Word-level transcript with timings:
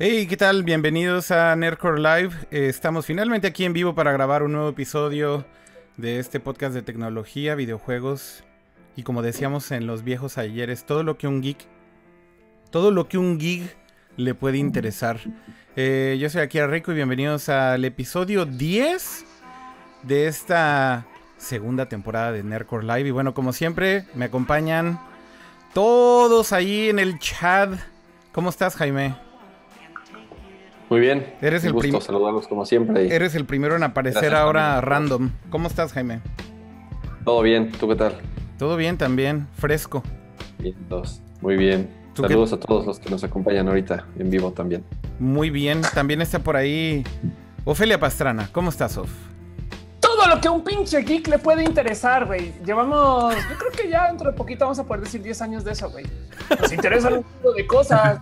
Hey, 0.00 0.28
¿qué 0.28 0.36
tal? 0.36 0.62
Bienvenidos 0.62 1.32
a 1.32 1.56
Nerdcore 1.56 2.00
Live. 2.00 2.46
Eh, 2.52 2.68
estamos 2.68 3.04
finalmente 3.04 3.48
aquí 3.48 3.64
en 3.64 3.72
vivo 3.72 3.96
para 3.96 4.12
grabar 4.12 4.44
un 4.44 4.52
nuevo 4.52 4.68
episodio 4.68 5.44
de 5.96 6.20
este 6.20 6.38
podcast 6.38 6.72
de 6.72 6.82
tecnología, 6.82 7.56
videojuegos 7.56 8.44
y 8.94 9.02
como 9.02 9.22
decíamos 9.22 9.72
en 9.72 9.88
los 9.88 10.04
viejos 10.04 10.38
ayeres, 10.38 10.86
todo 10.86 11.02
lo 11.02 11.18
que 11.18 11.26
un 11.26 11.42
geek, 11.42 11.58
todo 12.70 12.92
lo 12.92 13.08
que 13.08 13.18
un 13.18 13.38
geek 13.38 13.76
le 14.18 14.34
puede 14.34 14.58
interesar. 14.58 15.18
Eh, 15.76 16.18
yo 16.20 16.28
soy 16.28 16.42
aquí 16.42 16.60
Rico 16.60 16.92
y 16.92 16.96
bienvenidos 16.96 17.48
al 17.48 17.84
episodio 17.84 18.44
10 18.44 19.24
de 20.02 20.26
esta 20.26 21.06
segunda 21.38 21.88
temporada 21.88 22.32
de 22.32 22.42
Nerdcore 22.42 22.84
Live. 22.84 23.08
Y 23.08 23.10
bueno, 23.12 23.32
como 23.32 23.52
siempre, 23.52 24.04
me 24.14 24.26
acompañan 24.26 24.98
todos 25.72 26.52
ahí 26.52 26.88
en 26.88 26.98
el 26.98 27.18
chat. 27.20 27.70
¿Cómo 28.32 28.50
estás, 28.50 28.74
Jaime? 28.74 29.14
Muy 30.90 31.00
bien. 31.00 31.34
Eres 31.40 31.64
el 31.64 31.72
gusto 31.72 32.00
saludarlos 32.00 32.48
como 32.48 32.66
siempre. 32.66 33.14
Eres 33.14 33.36
el 33.36 33.44
primero 33.44 33.76
en 33.76 33.84
aparecer 33.84 34.34
ahora 34.34 34.80
random. 34.80 35.30
¿Cómo 35.48 35.68
estás, 35.68 35.92
Jaime? 35.92 36.20
Todo 37.24 37.42
bien. 37.42 37.70
¿Tú 37.70 37.86
qué 37.88 37.94
tal? 37.94 38.16
Todo 38.58 38.76
bien 38.76 38.98
también. 38.98 39.46
Fresco. 39.56 40.02
Bien, 40.58 40.74
dos. 40.88 41.22
Muy 41.40 41.56
bien. 41.56 41.97
Saludos 42.26 42.52
a 42.52 42.60
todos 42.60 42.86
los 42.86 42.98
que 42.98 43.10
nos 43.10 43.24
acompañan 43.24 43.68
ahorita 43.68 44.06
en 44.18 44.30
vivo 44.30 44.52
también. 44.52 44.84
Muy 45.18 45.50
bien. 45.50 45.82
También 45.94 46.20
está 46.20 46.38
por 46.38 46.56
ahí 46.56 47.04
Ofelia 47.64 47.98
Pastrana. 47.98 48.48
¿Cómo 48.52 48.70
estás, 48.70 48.96
Of? 48.96 49.10
todo 50.18 50.34
lo 50.34 50.40
que 50.40 50.48
a 50.48 50.50
un 50.50 50.64
pinche 50.64 51.02
geek 51.02 51.28
le 51.28 51.38
puede 51.38 51.62
interesar, 51.62 52.26
güey. 52.26 52.52
Llevamos, 52.64 53.34
yo 53.34 53.56
creo 53.56 53.70
que 53.70 53.88
ya 53.88 54.08
dentro 54.08 54.30
de 54.30 54.36
poquito 54.36 54.64
vamos 54.64 54.78
a 54.78 54.84
poder 54.84 55.04
decir 55.04 55.22
10 55.22 55.42
años 55.42 55.64
de 55.64 55.72
eso, 55.72 55.90
güey. 55.90 56.06
Nos 56.60 56.72
interesan 56.72 57.14
un 57.14 57.22
poco 57.22 57.52
de 57.52 57.66
cosas. 57.66 58.18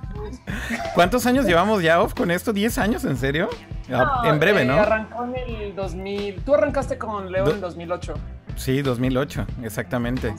¿Cuántos 0.94 1.24
años 1.26 1.46
llevamos 1.46 1.82
ya 1.82 2.02
off 2.02 2.12
con 2.12 2.30
esto? 2.30 2.52
¿10 2.52 2.78
años? 2.78 3.04
¿En 3.04 3.16
serio? 3.16 3.48
Ah, 3.90 4.24
en 4.26 4.38
breve, 4.38 4.64
¿no? 4.64 4.74
Arrancó 4.74 5.24
en 5.24 5.36
el 5.36 5.74
2000. 5.74 6.42
Tú 6.42 6.54
arrancaste 6.54 6.98
con 6.98 7.32
Leo 7.32 7.50
en 7.50 7.60
2008. 7.60 8.14
Sí, 8.56 8.82
2008, 8.82 9.46
exactamente. 9.62 10.34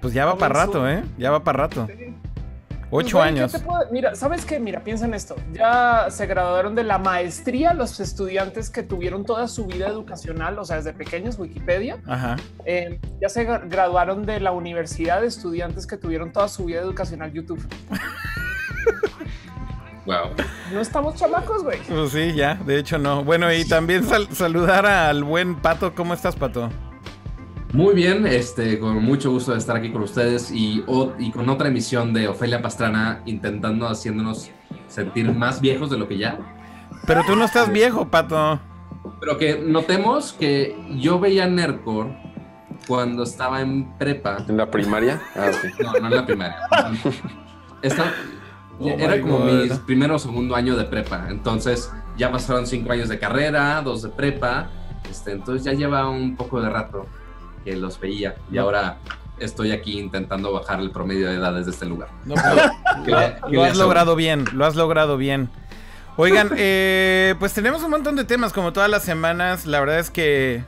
pues 0.00 0.12
ya 0.12 0.26
va 0.26 0.36
para 0.36 0.54
rato, 0.54 0.88
¿eh? 0.88 1.02
Ya 1.16 1.30
va 1.30 1.44
para 1.44 1.58
rato. 1.58 1.88
Ocho 2.96 3.18
pues, 3.18 3.26
años. 3.26 3.52
Mira, 3.90 4.14
¿sabes 4.14 4.44
qué? 4.44 4.60
Mira, 4.60 4.84
piensa 4.84 5.04
en 5.04 5.14
esto. 5.14 5.34
Ya 5.52 6.06
se 6.10 6.26
graduaron 6.26 6.76
de 6.76 6.84
la 6.84 6.98
maestría 6.98 7.74
los 7.74 7.98
estudiantes 7.98 8.70
que 8.70 8.84
tuvieron 8.84 9.24
toda 9.24 9.48
su 9.48 9.66
vida 9.66 9.88
educacional, 9.88 10.56
o 10.60 10.64
sea, 10.64 10.76
desde 10.76 10.92
pequeños, 10.92 11.36
Wikipedia. 11.36 11.98
Ajá. 12.06 12.36
Eh, 12.64 13.00
ya 13.20 13.28
se 13.28 13.42
graduaron 13.42 14.24
de 14.24 14.38
la 14.38 14.52
universidad 14.52 15.22
de 15.22 15.26
estudiantes 15.26 15.88
que 15.88 15.96
tuvieron 15.96 16.32
toda 16.32 16.46
su 16.46 16.66
vida 16.66 16.80
educacional 16.80 17.32
YouTube. 17.32 17.66
Wow. 20.06 20.34
No 20.70 20.82
estamos 20.82 21.14
chamacos, 21.14 21.62
güey. 21.62 21.78
Pues 21.88 22.10
sí, 22.10 22.34
ya, 22.34 22.56
de 22.56 22.78
hecho 22.78 22.98
no. 22.98 23.24
Bueno, 23.24 23.50
y 23.50 23.66
también 23.66 24.04
saludar 24.32 24.84
al 24.84 25.24
buen 25.24 25.56
Pato. 25.62 25.94
¿Cómo 25.94 26.12
estás, 26.12 26.36
Pato? 26.36 26.68
Muy 27.74 27.92
bien, 27.92 28.24
este, 28.24 28.78
con 28.78 29.02
mucho 29.02 29.32
gusto 29.32 29.50
de 29.50 29.58
estar 29.58 29.74
aquí 29.74 29.90
con 29.90 30.02
ustedes 30.02 30.52
y, 30.52 30.84
y 31.18 31.32
con 31.32 31.48
otra 31.48 31.66
emisión 31.66 32.14
de 32.14 32.28
Ofelia 32.28 32.62
Pastrana 32.62 33.20
intentando 33.26 33.88
haciéndonos 33.88 34.52
sentir 34.86 35.32
más 35.34 35.60
viejos 35.60 35.90
de 35.90 35.98
lo 35.98 36.06
que 36.06 36.16
ya. 36.16 36.38
Pero 37.04 37.22
tú 37.26 37.34
no 37.34 37.44
estás 37.44 37.72
viejo, 37.72 38.08
Pato. 38.08 38.60
Pero 39.18 39.38
que 39.38 39.58
notemos 39.58 40.34
que 40.34 40.78
yo 41.00 41.18
veía 41.18 41.48
Nerdcore 41.48 42.16
cuando 42.86 43.24
estaba 43.24 43.60
en 43.60 43.98
prepa. 43.98 44.36
¿En 44.48 44.56
la 44.56 44.70
primaria? 44.70 45.20
Ah, 45.34 45.50
No, 45.82 45.92
no 45.98 46.06
en 46.06 46.14
la 46.14 46.26
primaria. 46.26 46.56
Oh 48.78 48.88
era 48.88 49.20
como 49.20 49.40
mi 49.40 49.68
primero 49.84 50.14
o 50.14 50.18
segundo 50.20 50.54
año 50.54 50.76
de 50.76 50.84
prepa. 50.84 51.26
Entonces 51.28 51.92
ya 52.16 52.30
pasaron 52.30 52.68
cinco 52.68 52.92
años 52.92 53.08
de 53.08 53.18
carrera, 53.18 53.82
dos 53.82 54.02
de 54.02 54.10
prepa. 54.10 54.70
Este, 55.10 55.32
entonces 55.32 55.64
ya 55.64 55.72
lleva 55.72 56.08
un 56.08 56.36
poco 56.36 56.62
de 56.62 56.70
rato 56.70 57.06
que 57.64 57.76
los 57.76 57.98
veía 57.98 58.34
y 58.52 58.58
ahora 58.58 58.98
estoy 59.38 59.72
aquí 59.72 59.98
intentando 59.98 60.52
bajar 60.52 60.80
el 60.80 60.90
promedio 60.90 61.28
de 61.28 61.36
edades 61.36 61.66
de 61.66 61.72
este 61.72 61.86
lugar. 61.86 62.08
lo, 62.26 63.62
has 63.64 63.76
logrado 63.76 64.16
bien, 64.16 64.44
lo 64.52 64.64
has 64.64 64.76
logrado 64.76 65.16
bien. 65.16 65.48
Oigan, 66.16 66.50
eh, 66.56 67.34
pues 67.38 67.52
tenemos 67.52 67.82
un 67.82 67.90
montón 67.90 68.16
de 68.16 68.24
temas 68.24 68.52
como 68.52 68.72
todas 68.72 68.90
las 68.90 69.02
semanas. 69.02 69.66
La 69.66 69.80
verdad 69.80 69.98
es 69.98 70.10
que 70.10 70.62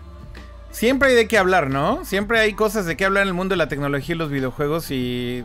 siempre 0.71 1.11
hay 1.11 1.15
de 1.15 1.29
qué 1.29 1.39
hablar, 1.39 1.71
¿no? 1.71 2.05
Siempre 2.05 2.41
hay 2.41 2.55
cosas 2.55 2.87
de 2.87 2.97
qué 2.97 3.05
hablar 3.05 3.23
en 3.23 3.29
el 3.29 3.35
mundo 3.35 3.53
de 3.53 3.59
la 3.59 3.69
tecnología 3.69 4.15
y 4.15 4.19
los 4.19 4.31
videojuegos 4.31 4.91
y 4.91 5.45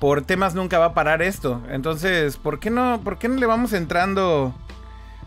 por 0.00 0.22
temas 0.22 0.54
nunca 0.54 0.78
va 0.78 0.86
a 0.86 0.94
parar 0.94 1.22
esto. 1.22 1.62
Entonces, 1.70 2.36
¿por 2.36 2.58
qué 2.58 2.70
no, 2.70 3.00
por 3.04 3.18
qué 3.18 3.28
no 3.28 3.36
le 3.36 3.46
vamos 3.46 3.72
entrando 3.72 4.54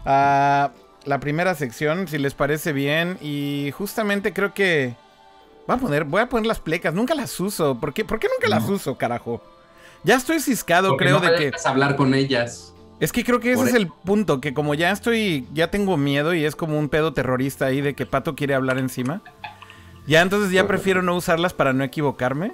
a 0.05 0.71
la 1.05 1.19
primera 1.19 1.55
sección, 1.55 2.07
si 2.07 2.17
les 2.17 2.33
parece 2.33 2.73
bien? 2.73 3.17
Y 3.21 3.71
justamente 3.77 4.33
creo 4.33 4.53
que 4.53 4.95
Voy 5.67 5.75
a 5.75 5.79
poner, 5.79 6.03
voy 6.03 6.21
a 6.21 6.29
poner 6.29 6.45
las 6.45 6.59
plecas. 6.59 6.93
Nunca 6.93 7.15
las 7.15 7.39
uso. 7.39 7.79
¿Por 7.79 7.93
qué, 7.93 8.05
¿Por 8.05 8.19
qué 8.19 8.27
nunca 8.27 8.47
las 8.47 8.69
uso, 8.69 8.97
carajo? 8.97 9.41
Ya 10.03 10.15
estoy 10.15 10.39
ciscado, 10.39 10.97
creo, 10.97 11.19
de 11.19 11.35
que. 11.35 11.51
hablar 11.65 11.95
con 11.95 12.13
ellas. 12.13 12.73
Es 12.99 13.11
que 13.11 13.23
creo 13.25 13.39
que 13.39 13.51
ese 13.51 13.65
es 13.65 13.73
el 13.73 13.87
punto, 13.87 14.39
que 14.39 14.53
como 14.53 14.73
ya 14.73 14.91
estoy, 14.91 15.47
ya 15.53 15.69
tengo 15.69 15.97
miedo 15.97 16.33
y 16.33 16.45
es 16.45 16.55
como 16.55 16.79
un 16.79 16.87
pedo 16.87 17.11
terrorista 17.11 17.65
ahí 17.65 17.81
de 17.81 17.93
que 17.93 18.05
Pato 18.05 18.35
quiere 18.35 18.53
hablar 18.53 18.77
encima. 18.77 19.21
Ya 20.07 20.21
entonces 20.21 20.51
ya 20.51 20.67
prefiero 20.67 21.01
no 21.01 21.15
usarlas 21.15 21.53
para 21.53 21.73
no 21.73 21.83
equivocarme. 21.83 22.53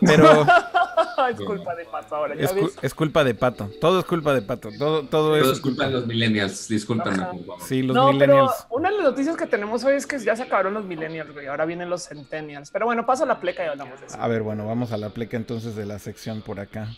Pero 0.00 0.46
es 1.30 1.40
culpa 1.40 1.74
de 1.74 1.84
Pato 1.84 2.16
ahora. 2.16 2.34
es, 2.82 2.94
culpa 2.94 3.24
de 3.24 3.34
Pato. 3.34 3.70
Todo 3.80 4.00
es 4.00 4.04
culpa 4.04 4.34
de 4.34 4.42
Pato. 4.42 4.70
Todo, 4.78 5.02
todo, 5.04 5.36
es 5.36 5.60
culpa 5.60 5.86
de 5.86 5.92
los 5.92 6.06
millennials. 6.06 6.68
Discúlpenme. 6.68 7.26
Sí, 7.66 7.82
los 7.82 7.94
no, 7.94 8.12
millennials. 8.12 8.52
Pero 8.68 8.76
una 8.76 8.90
de 8.90 8.96
las 8.96 9.04
noticias 9.04 9.36
que 9.36 9.46
tenemos 9.46 9.84
hoy 9.84 9.94
es 9.94 10.06
que 10.06 10.18
ya 10.18 10.36
se 10.36 10.44
acabaron 10.44 10.74
los 10.74 10.84
millennials, 10.84 11.32
güey. 11.32 11.46
Ahora 11.46 11.64
vienen 11.64 11.90
los 11.90 12.08
centennials. 12.08 12.70
Pero 12.70 12.86
bueno, 12.86 13.06
pasa 13.06 13.26
la 13.26 13.40
pleca 13.40 13.64
y 13.64 13.68
hablamos 13.68 14.00
de 14.00 14.06
eso. 14.06 14.16
A 14.20 14.28
ver, 14.28 14.42
bueno, 14.42 14.66
vamos 14.66 14.92
a 14.92 14.96
la 14.96 15.10
pleca 15.10 15.36
entonces 15.36 15.74
de 15.76 15.86
la 15.86 15.98
sección 15.98 16.42
por 16.42 16.60
acá. 16.60 16.88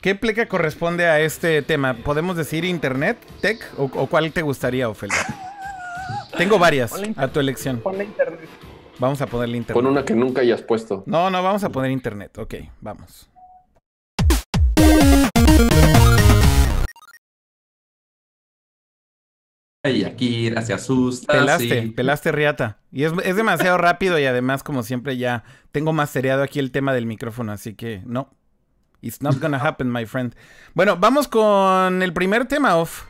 ¿Qué 0.00 0.14
pleca 0.14 0.46
corresponde 0.46 1.06
a 1.06 1.20
este 1.20 1.62
tema? 1.62 1.94
¿Podemos 1.94 2.36
decir 2.36 2.64
internet, 2.64 3.16
tech 3.40 3.58
o, 3.78 3.88
cuál 4.06 4.32
te 4.32 4.42
gustaría, 4.42 4.88
Ofelia? 4.88 5.16
Tengo 6.36 6.58
varias 6.58 6.92
a 7.16 7.28
tu 7.28 7.40
elección. 7.40 7.78
Ponle 7.80 8.04
internet. 8.04 8.40
Vamos 8.98 9.20
a 9.20 9.26
ponerle 9.26 9.56
internet. 9.56 9.82
Pon 9.82 9.90
una 9.90 10.04
que 10.04 10.14
nunca 10.14 10.42
hayas 10.42 10.62
puesto. 10.62 11.02
No, 11.06 11.30
no, 11.30 11.42
vamos 11.42 11.64
a 11.64 11.70
poner 11.70 11.90
internet. 11.90 12.38
Ok, 12.38 12.54
vamos. 12.80 13.28
Y 19.84 20.04
aquí 20.04 20.50
se 20.62 20.72
asusta. 20.72 21.32
Pelaste, 21.32 21.92
pelaste 21.94 22.32
riata. 22.32 22.78
Y 22.90 23.04
es, 23.04 23.36
demasiado 23.36 23.76
rápido 23.78 24.18
y 24.18 24.24
además, 24.24 24.62
como 24.62 24.82
siempre, 24.82 25.18
ya 25.18 25.44
tengo 25.72 25.92
mastereado 25.92 26.42
aquí 26.42 26.58
el 26.58 26.70
tema 26.70 26.94
del 26.94 27.06
micrófono, 27.06 27.52
así 27.52 27.74
que 27.74 28.02
no. 28.06 28.30
It's 29.02 29.20
not 29.20 29.38
gonna 29.38 29.58
happen, 29.58 29.92
my 29.92 30.06
friend. 30.06 30.34
Bueno, 30.72 30.96
vamos 30.96 31.28
con 31.28 32.02
el 32.02 32.14
primer 32.14 32.46
tema, 32.46 32.76
off. 32.76 33.04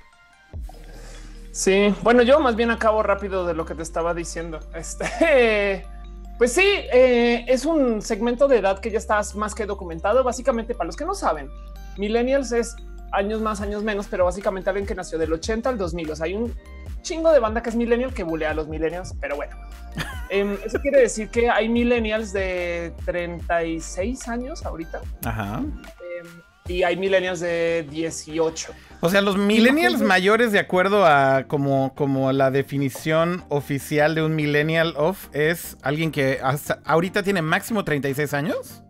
Sí, 1.55 1.95
bueno, 2.03 2.23
yo 2.23 2.41
más 2.41 2.57
bien 2.57 2.73
acabo 2.73 3.05
rápido 3.05 3.47
de 3.47 3.55
lo 3.55 3.65
que 3.65 3.77
te 3.77 3.83
estaba 3.83 4.13
diciendo. 4.13 4.59
Este, 4.75 5.87
pues 6.39 6.53
sí, 6.53 6.67
eh, 6.67 7.45
es 7.47 7.65
un 7.65 8.03
segmento 8.03 8.49
de 8.49 8.59
edad 8.59 8.81
que 8.81 8.91
ya 8.91 8.99
está 8.99 9.21
más 9.37 9.55
que 9.55 9.65
documentado. 9.65 10.25
Básicamente, 10.25 10.75
para 10.75 10.89
los 10.89 10.97
que 10.97 11.05
no 11.05 11.15
saben, 11.15 11.49
millennials 11.97 12.51
es 12.51 12.75
años 13.13 13.41
más, 13.41 13.61
años 13.61 13.85
menos, 13.85 14.09
pero 14.11 14.25
básicamente 14.25 14.69
alguien 14.69 14.85
que 14.85 14.97
nació 14.97 15.17
del 15.17 15.33
80 15.33 15.69
al 15.69 15.79
2000. 15.79 16.11
O 16.11 16.17
sea, 16.17 16.27
hay 16.27 16.35
un 16.35 16.53
chingo 17.03 17.31
de 17.31 17.39
banda 17.39 17.63
que 17.63 17.71
es 17.71 17.77
millennial 17.77 18.13
que 18.13 18.25
bulea 18.25 18.51
a 18.51 18.55
los 18.55 18.67
millennials, 18.67 19.15
pero 19.21 19.37
bueno. 19.37 19.57
Em, 20.31 20.57
eso 20.65 20.81
quiere 20.81 21.03
decir 21.03 21.29
que 21.29 21.51
hay 21.51 21.69
millennials 21.69 22.33
de 22.33 22.93
36 23.05 24.27
años 24.27 24.67
ahorita. 24.67 25.03
Ajá. 25.25 25.59
Em, 25.59 26.27
y 26.67 26.83
hay 26.83 26.97
millennials 26.97 27.39
de 27.39 27.87
18. 27.91 28.73
O 29.05 29.11
sea, 29.11 29.21
los 29.21 29.37
millennials 29.37 30.01
mayores, 30.01 30.51
de 30.51 30.59
acuerdo 30.59 31.05
a 31.05 31.45
como, 31.47 31.95
como 31.95 32.33
la 32.33 32.51
definición 32.51 33.45
oficial 33.51 34.15
de 34.15 34.23
un 34.23 34.35
millennial 34.35 34.95
of, 34.97 35.29
es 35.35 35.77
alguien 35.83 36.11
que 36.11 36.41
hasta 36.43 36.79
ahorita 36.87 37.23
tiene 37.23 37.43
máximo 37.43 37.85
36 37.85 38.33
años. 38.33 38.83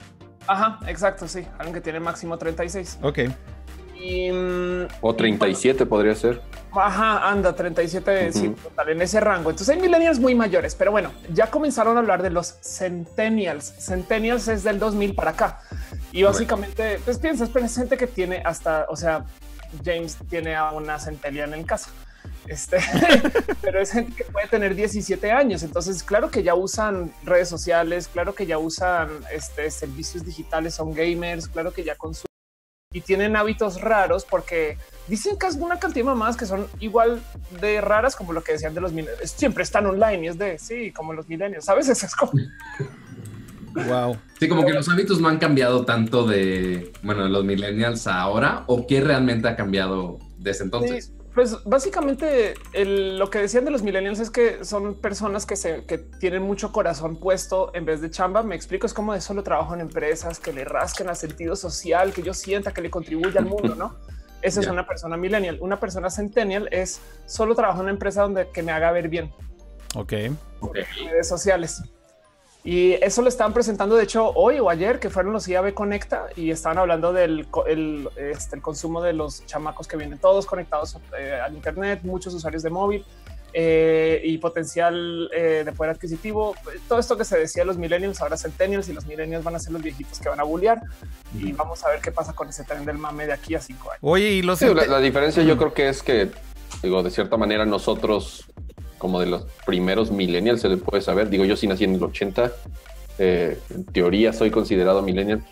Ajá, 0.46 0.78
exacto, 0.86 1.26
sí. 1.26 1.44
Alguien 1.58 1.74
que 1.74 1.80
tiene 1.80 1.98
máximo 1.98 2.38
36. 2.38 3.00
Ok. 3.02 3.18
O 5.00 5.14
37 5.16 5.84
podría 5.84 6.14
ser. 6.14 6.40
Ajá, 6.72 7.28
anda, 7.28 7.52
37, 7.52 8.32
sí, 8.32 8.54
total, 8.62 8.90
en 8.90 9.02
ese 9.02 9.18
rango. 9.18 9.50
Entonces 9.50 9.74
hay 9.74 9.82
millennials 9.82 10.20
muy 10.20 10.36
mayores, 10.36 10.76
pero 10.76 10.92
bueno, 10.92 11.10
ya 11.32 11.50
comenzaron 11.50 11.96
a 11.96 12.00
hablar 12.00 12.22
de 12.22 12.30
los 12.30 12.54
centennials. 12.62 13.74
Centennials 13.78 14.46
es 14.46 14.62
del 14.62 14.78
2000 14.78 15.14
para 15.16 15.32
acá. 15.32 15.60
Y 16.12 16.22
básicamente, 16.22 17.00
pues 17.04 17.18
piensas, 17.18 17.48
pero 17.50 17.66
es 17.66 17.74
gente 17.74 17.96
que 17.96 18.06
tiene 18.06 18.42
hasta, 18.44 18.86
o 18.88 18.96
sea, 18.96 19.24
James 19.84 20.16
tiene 20.28 20.54
a 20.54 20.72
una 20.72 20.98
centelia 20.98 21.44
en 21.44 21.54
el 21.54 21.66
caso. 21.66 21.90
Este, 22.46 22.78
pero 23.62 23.80
es 23.80 23.92
gente 23.92 24.12
que 24.14 24.24
puede 24.24 24.48
tener 24.48 24.74
17 24.74 25.30
años. 25.30 25.62
Entonces, 25.62 26.02
claro 26.02 26.30
que 26.30 26.42
ya 26.42 26.54
usan 26.54 27.12
redes 27.24 27.48
sociales, 27.48 28.08
claro 28.08 28.34
que 28.34 28.46
ya 28.46 28.58
usan 28.58 29.08
este, 29.32 29.70
servicios 29.70 30.24
digitales, 30.24 30.74
son 30.74 30.92
gamers, 30.92 31.48
claro 31.48 31.72
que 31.72 31.84
ya 31.84 31.96
consumen 31.96 32.34
y 32.94 33.00
tienen 33.00 33.34
hábitos 33.34 33.80
raros 33.80 34.24
porque 34.24 34.78
dicen 35.08 35.36
que 35.36 35.48
es 35.48 35.56
una 35.56 35.80
cantidad 35.80 36.04
de 36.04 36.10
mamás 36.10 36.36
que 36.36 36.46
son 36.46 36.68
igual 36.78 37.20
de 37.60 37.80
raras 37.80 38.14
como 38.14 38.32
lo 38.32 38.42
que 38.44 38.52
decían 38.52 38.72
de 38.72 38.80
los 38.80 38.92
millennials. 38.92 39.32
Siempre 39.32 39.64
están 39.64 39.84
online 39.86 40.24
y 40.24 40.28
es 40.28 40.38
de 40.38 40.58
sí, 40.60 40.92
como 40.92 41.12
los 41.12 41.28
millennials. 41.28 41.64
Sabes? 41.64 41.88
Eso 41.88 42.06
es 42.06 42.14
como 42.14 42.32
Wow. 43.74 44.16
Sí, 44.38 44.48
como 44.48 44.64
que 44.64 44.72
los 44.72 44.88
hábitos 44.88 45.20
no 45.20 45.28
han 45.28 45.38
cambiado 45.38 45.84
tanto 45.84 46.26
de, 46.26 46.92
bueno, 47.02 47.24
de 47.24 47.30
los 47.30 47.44
millennials 47.44 48.06
ahora 48.06 48.64
o 48.66 48.86
qué 48.86 49.00
realmente 49.00 49.48
ha 49.48 49.56
cambiado 49.56 50.18
desde 50.38 50.64
entonces. 50.64 51.12
pues 51.34 51.56
básicamente 51.64 52.54
lo 52.74 53.30
que 53.30 53.40
decían 53.40 53.64
de 53.64 53.72
los 53.72 53.82
millennials 53.82 54.20
es 54.20 54.30
que 54.30 54.64
son 54.64 55.00
personas 55.00 55.46
que, 55.46 55.56
se, 55.56 55.84
que 55.86 55.98
tienen 55.98 56.42
mucho 56.42 56.70
corazón 56.72 57.18
puesto 57.18 57.72
en 57.74 57.84
vez 57.84 58.00
de 58.00 58.10
chamba. 58.10 58.42
Me 58.42 58.54
explico, 58.54 58.86
es 58.86 58.94
como 58.94 59.12
de 59.12 59.20
solo 59.20 59.42
trabajo 59.42 59.74
en 59.74 59.80
empresas 59.80 60.38
que 60.38 60.52
le 60.52 60.64
rasquen 60.64 61.08
al 61.08 61.16
sentido 61.16 61.56
social, 61.56 62.12
que 62.12 62.22
yo 62.22 62.34
sienta 62.34 62.72
que 62.72 62.80
le 62.80 62.90
contribuye 62.90 63.38
al 63.38 63.46
mundo, 63.46 63.74
¿no? 63.74 63.96
Esa 64.42 64.60
es 64.60 64.66
una 64.66 64.86
persona 64.86 65.16
millennial. 65.16 65.56
Una 65.62 65.80
persona 65.80 66.10
centennial 66.10 66.68
es 66.70 67.00
solo 67.24 67.54
trabajo 67.54 67.78
en 67.78 67.84
una 67.84 67.92
empresa 67.92 68.22
donde 68.22 68.50
que 68.50 68.62
me 68.62 68.72
haga 68.72 68.92
ver 68.92 69.08
bien. 69.08 69.32
Ok. 69.94 70.12
okay. 70.60 70.84
Redes 71.06 71.28
sociales. 71.28 71.82
Y 72.64 72.92
eso 72.94 73.20
lo 73.20 73.28
estaban 73.28 73.52
presentando, 73.52 73.94
de 73.94 74.04
hecho, 74.04 74.30
hoy 74.30 74.58
o 74.58 74.70
ayer, 74.70 74.98
que 74.98 75.10
fueron 75.10 75.34
los 75.34 75.46
IAB 75.46 75.74
Conecta 75.74 76.28
y 76.34 76.50
estaban 76.50 76.78
hablando 76.78 77.12
del 77.12 77.46
este, 77.66 78.56
el, 78.56 78.62
consumo 78.62 79.02
de 79.02 79.12
los 79.12 79.44
chamacos 79.44 79.86
que 79.86 79.98
vienen 79.98 80.18
todos 80.18 80.46
conectados 80.46 80.96
eh, 81.18 81.38
al 81.44 81.54
Internet, 81.54 82.00
muchos 82.04 82.32
usuarios 82.32 82.62
de 82.62 82.70
móvil 82.70 83.04
eh, 83.52 84.22
y 84.24 84.38
potencial 84.38 85.28
eh, 85.36 85.62
de 85.62 85.72
poder 85.72 85.92
adquisitivo. 85.92 86.56
Todo 86.88 86.98
esto 86.98 87.18
que 87.18 87.26
se 87.26 87.38
decía 87.38 87.66
los 87.66 87.76
millennials, 87.76 88.22
ahora 88.22 88.38
centennials 88.38 88.88
y 88.88 88.94
los 88.94 89.04
millennials 89.04 89.44
van 89.44 89.56
a 89.56 89.58
ser 89.58 89.72
los 89.72 89.82
viejitos 89.82 90.18
que 90.18 90.30
van 90.30 90.40
a 90.40 90.44
bullear 90.44 90.80
y 91.38 91.52
vamos 91.52 91.84
a 91.84 91.90
ver 91.90 92.00
qué 92.00 92.12
pasa 92.12 92.32
con 92.32 92.48
ese 92.48 92.64
tren 92.64 92.86
del 92.86 92.96
mame 92.96 93.26
de 93.26 93.34
aquí 93.34 93.54
a 93.54 93.60
cinco 93.60 93.90
años. 93.90 94.00
Oye, 94.00 94.30
y 94.30 94.42
los 94.42 94.62
la, 94.62 94.86
la 94.86 95.00
diferencia 95.00 95.42
yo 95.42 95.58
creo 95.58 95.74
que 95.74 95.90
es 95.90 96.02
que, 96.02 96.30
digo, 96.82 97.02
de 97.02 97.10
cierta 97.10 97.36
manera 97.36 97.66
nosotros 97.66 98.46
como 99.04 99.20
de 99.20 99.26
los 99.26 99.44
primeros 99.66 100.10
millennials, 100.10 100.62
se 100.62 100.68
le 100.70 100.78
puede 100.78 101.02
saber. 101.02 101.28
Digo, 101.28 101.44
yo 101.44 101.56
sí 101.56 101.66
nací 101.66 101.84
en 101.84 101.96
el 101.96 102.02
80, 102.02 102.50
eh, 103.18 103.58
en 103.68 103.84
teoría 103.84 104.32
soy 104.32 104.50
considerado 104.50 105.02
millennial, 105.02 105.44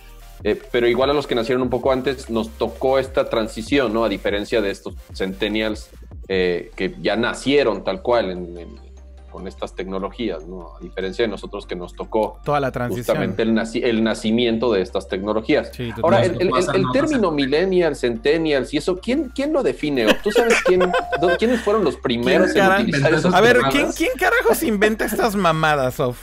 eh, 0.43 0.59
pero 0.73 0.89
igual 0.89 1.11
a 1.11 1.13
los 1.13 1.27
que 1.27 1.35
nacieron 1.35 1.61
un 1.61 1.69
poco 1.69 1.93
antes 1.93 2.31
nos 2.31 2.49
tocó 2.49 2.99
esta 2.99 3.29
transición, 3.29 3.93
¿no? 3.93 4.07
A 4.07 4.09
diferencia 4.09 4.63
de 4.63 4.71
estos 4.71 4.95
centennials 5.13 5.91
eh, 6.29 6.71
que 6.77 6.95
ya 7.03 7.15
nacieron 7.17 7.85
tal 7.85 8.01
cual 8.01 8.31
en, 8.31 8.92
con 9.33 9.49
estas 9.49 9.75
tecnologías, 9.75 10.47
¿no? 10.47 10.77
A 10.77 10.81
diferencia 10.81 11.25
de 11.25 11.29
nosotros 11.29 11.67
que 11.67 11.75
nos 11.75 11.95
tocó 11.95 12.39
toda 12.45 12.61
la 12.61 12.71
transición. 12.71 13.17
Justamente 13.17 13.43
el, 13.43 13.85
el 13.85 14.05
nacimiento 14.05 14.73
de 14.73 14.83
estas 14.83 15.09
tecnologías. 15.09 15.73
Ahora, 16.03 16.25
el, 16.25 16.51
término 16.93 17.31
millennials, 17.31 18.01
centennials 18.01 18.73
y 18.75 18.77
eso, 18.77 18.99
¿quién, 18.99 19.31
quién 19.35 19.53
lo 19.53 19.63
define? 19.63 20.07
¿Tú 20.23 20.31
sabes 20.31 20.55
quién, 20.65 20.81
quiénes 21.39 21.61
fueron 21.63 21.85
los 21.85 21.97
primeros 21.97 22.55
en 22.55 22.71
utilizar 22.71 23.15
esos 23.15 23.35
A 23.35 23.41
ver, 23.41 23.59
¿quién, 23.71 23.91
¿quién 23.93 24.11
carajos 24.19 24.63
inventa 24.63 25.05
estas 25.05 25.35
mamadas, 25.35 25.99
Of? 25.99 26.19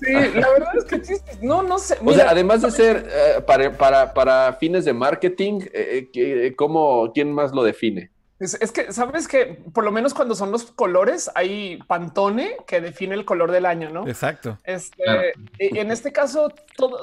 Sí, 0.00 0.12
la 0.12 0.50
verdad 0.50 0.76
es 0.76 0.84
que 0.84 1.00
no, 1.40 1.62
no 1.62 1.78
sé. 1.78 1.96
o 2.04 2.12
sea, 2.12 2.30
además 2.30 2.62
de 2.62 2.70
ser 2.70 3.08
eh, 3.08 3.40
para, 3.46 3.72
para, 3.76 4.12
para, 4.12 4.52
fines 4.54 4.84
de 4.84 4.92
marketing, 4.92 5.60
eh, 5.72 6.10
eh, 6.14 6.54
¿cómo, 6.56 7.12
¿quién 7.14 7.32
más 7.32 7.52
lo 7.52 7.62
define? 7.62 8.10
Es, 8.44 8.72
que 8.72 8.92
sabes 8.92 9.26
que 9.26 9.62
por 9.72 9.84
lo 9.84 9.90
menos 9.90 10.14
cuando 10.14 10.34
son 10.34 10.50
los 10.50 10.64
colores 10.64 11.30
hay 11.34 11.78
Pantone 11.86 12.56
que 12.66 12.80
define 12.80 13.14
el 13.14 13.24
color 13.24 13.50
del 13.50 13.66
año, 13.66 13.90
¿no? 13.90 14.06
Exacto. 14.06 14.58
Este, 14.64 15.32
En 15.58 15.90
este 15.90 16.12
caso 16.12 16.52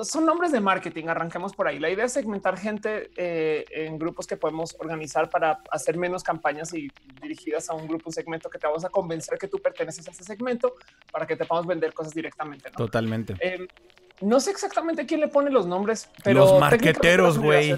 son 0.03 0.25
nombres 0.25 0.51
de 0.51 0.59
marketing. 0.59 1.07
Arranquemos 1.07 1.53
por 1.53 1.67
ahí. 1.67 1.79
La 1.79 1.89
idea 1.89 2.05
es 2.05 2.13
segmentar 2.13 2.57
gente 2.57 3.11
eh, 3.15 3.65
en 3.71 3.97
grupos 3.97 4.27
que 4.27 4.37
podemos 4.37 4.75
organizar 4.79 5.29
para 5.29 5.61
hacer 5.71 5.97
menos 5.97 6.23
campañas 6.23 6.73
y 6.73 6.89
dirigidas 7.21 7.69
a 7.69 7.73
un 7.73 7.87
grupo, 7.87 8.05
un 8.07 8.13
segmento 8.13 8.49
que 8.49 8.59
te 8.59 8.67
vamos 8.67 8.85
a 8.85 8.89
convencer 8.89 9.37
que 9.37 9.47
tú 9.47 9.59
perteneces 9.59 10.07
a 10.07 10.11
ese 10.11 10.23
segmento 10.23 10.75
para 11.11 11.25
que 11.25 11.35
te 11.35 11.45
podamos 11.45 11.67
vender 11.67 11.93
cosas 11.93 12.13
directamente. 12.13 12.69
¿no? 12.69 12.77
Totalmente. 12.77 13.35
Em, 13.39 13.67
no 14.21 14.39
sé 14.39 14.51
exactamente 14.51 15.05
quién 15.05 15.19
le 15.19 15.27
pone 15.27 15.49
los 15.49 15.65
nombres, 15.65 16.09
pero 16.23 16.41
los 16.41 16.59
marqueteros, 16.59 17.39
güey. 17.39 17.75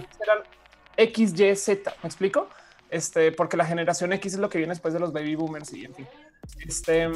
X, 0.97 1.39
Y, 1.39 1.55
Z. 1.55 1.93
¿Me 2.03 2.07
explico? 2.07 2.47
Este, 2.93 3.31
porque 3.31 3.57
la 3.57 3.65
generación 3.65 4.13
X 4.13 4.33
es 4.33 4.39
lo 4.39 4.49
que 4.49 4.59
viene 4.59 4.71
después 4.71 4.93
de 4.93 4.99
los 4.99 5.11
baby 5.11 5.35
boomers 5.35 5.73
y 5.73 5.85
en 5.85 5.95
fin. 5.95 6.07
Este, 6.65 7.09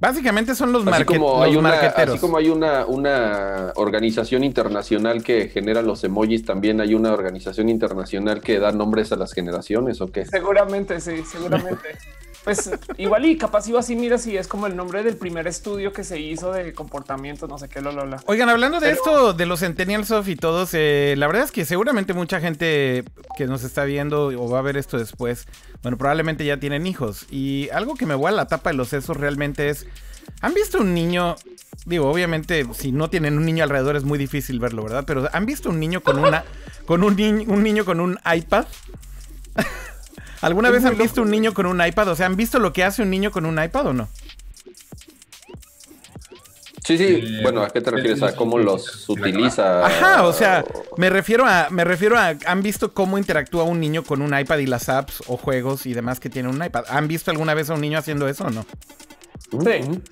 Básicamente 0.00 0.54
son 0.54 0.72
los, 0.72 0.86
así 0.86 1.04
como 1.04 1.42
hay 1.42 1.56
una, 1.56 1.70
Así 1.70 2.18
como 2.18 2.36
hay 2.36 2.48
una, 2.48 2.84
una 2.84 3.72
organización 3.76 4.42
internacional 4.42 5.22
que 5.22 5.48
genera 5.48 5.82
los 5.82 6.02
emojis, 6.02 6.44
también 6.44 6.80
hay 6.80 6.94
una 6.94 7.12
organización 7.12 7.68
internacional 7.68 8.40
que 8.40 8.58
da 8.58 8.72
nombres 8.72 9.12
a 9.12 9.16
las 9.16 9.32
generaciones, 9.32 10.00
¿o 10.00 10.10
qué? 10.10 10.26
Seguramente, 10.26 11.00
sí, 11.00 11.22
seguramente. 11.24 11.96
Pues 12.44 12.70
igual 12.98 13.24
y 13.24 13.38
capaz 13.38 13.66
iba 13.68 13.80
así, 13.80 13.96
mira 13.96 14.18
si 14.18 14.36
es 14.36 14.46
como 14.46 14.66
el 14.66 14.76
nombre 14.76 15.02
del 15.02 15.16
primer 15.16 15.46
estudio 15.46 15.94
que 15.94 16.04
se 16.04 16.20
hizo 16.20 16.52
de 16.52 16.74
comportamiento, 16.74 17.48
no 17.48 17.58
sé 17.58 17.70
qué, 17.70 17.80
lo, 17.80 17.90
lo, 17.90 18.04
lo. 18.04 18.18
Oigan, 18.26 18.50
hablando 18.50 18.80
de 18.80 18.90
esto, 18.90 19.32
de 19.32 19.46
los 19.46 19.60
Centennials 19.60 20.10
of 20.10 20.28
y 20.28 20.36
todos, 20.36 20.70
eh, 20.74 21.14
la 21.16 21.26
verdad 21.26 21.44
es 21.44 21.52
que 21.52 21.64
seguramente 21.64 22.12
mucha 22.12 22.40
gente 22.40 23.04
que 23.38 23.46
nos 23.46 23.64
está 23.64 23.84
viendo 23.84 24.26
o 24.26 24.50
va 24.50 24.58
a 24.58 24.62
ver 24.62 24.76
esto 24.76 24.98
después, 24.98 25.48
bueno, 25.82 25.96
probablemente 25.96 26.44
ya 26.44 26.58
tienen 26.58 26.86
hijos. 26.86 27.26
Y 27.30 27.70
algo 27.72 27.94
que 27.94 28.04
me 28.04 28.14
a 28.14 28.30
la 28.30 28.46
tapa 28.46 28.70
de 28.70 28.76
los 28.76 28.88
sesos 28.88 29.16
realmente 29.16 29.70
es, 29.70 29.86
¿han 30.42 30.52
visto 30.52 30.78
un 30.78 30.92
niño? 30.92 31.36
Digo, 31.86 32.10
obviamente, 32.10 32.66
si 32.74 32.92
no 32.92 33.08
tienen 33.08 33.38
un 33.38 33.46
niño 33.46 33.64
alrededor 33.64 33.96
es 33.96 34.04
muy 34.04 34.18
difícil 34.18 34.60
verlo, 34.60 34.82
¿verdad? 34.82 35.04
Pero 35.06 35.28
¿han 35.32 35.46
visto 35.46 35.70
un 35.70 35.80
niño 35.80 36.02
con 36.02 36.18
una, 36.18 36.44
con 36.84 37.02
un, 37.02 37.14
un 37.48 37.62
niño 37.62 37.86
con 37.86 38.00
un 38.00 38.18
iPad? 38.24 38.66
¿Alguna 40.44 40.70
vez 40.70 40.84
han 40.84 40.98
visto 40.98 41.22
un 41.22 41.30
niño 41.30 41.54
con 41.54 41.66
un 41.66 41.84
iPad? 41.84 42.08
O 42.08 42.14
sea, 42.14 42.26
¿han 42.26 42.36
visto 42.36 42.58
lo 42.58 42.72
que 42.72 42.84
hace 42.84 43.02
un 43.02 43.10
niño 43.10 43.30
con 43.30 43.46
un 43.46 43.62
iPad 43.62 43.86
o 43.86 43.92
no? 43.94 44.08
Sí, 46.84 46.98
sí. 46.98 47.04
Eh, 47.04 47.40
bueno, 47.42 47.62
¿a 47.62 47.70
qué 47.70 47.80
te 47.80 47.90
refieres? 47.90 48.22
¿A 48.22 48.36
cómo 48.36 48.58
los 48.58 49.08
utiliza? 49.08 49.86
Ajá, 49.86 50.24
o 50.24 50.34
sea, 50.34 50.62
me 50.98 51.08
refiero 51.08 51.46
a, 51.46 51.68
me 51.70 51.82
refiero 51.82 52.18
a, 52.18 52.34
¿han 52.44 52.62
visto 52.62 52.92
cómo 52.92 53.16
interactúa 53.16 53.64
un 53.64 53.80
niño 53.80 54.04
con 54.04 54.20
un 54.20 54.38
iPad 54.38 54.58
y 54.58 54.66
las 54.66 54.90
apps 54.90 55.22
o 55.26 55.38
juegos 55.38 55.86
y 55.86 55.94
demás 55.94 56.20
que 56.20 56.28
tiene 56.28 56.50
un 56.50 56.62
iPad? 56.62 56.84
¿Han 56.90 57.08
visto 57.08 57.30
alguna 57.30 57.54
vez 57.54 57.70
a 57.70 57.74
un 57.74 57.80
niño 57.80 57.98
haciendo 57.98 58.28
eso 58.28 58.44
o 58.44 58.50
no? 58.50 58.66
Sí. 59.50 60.02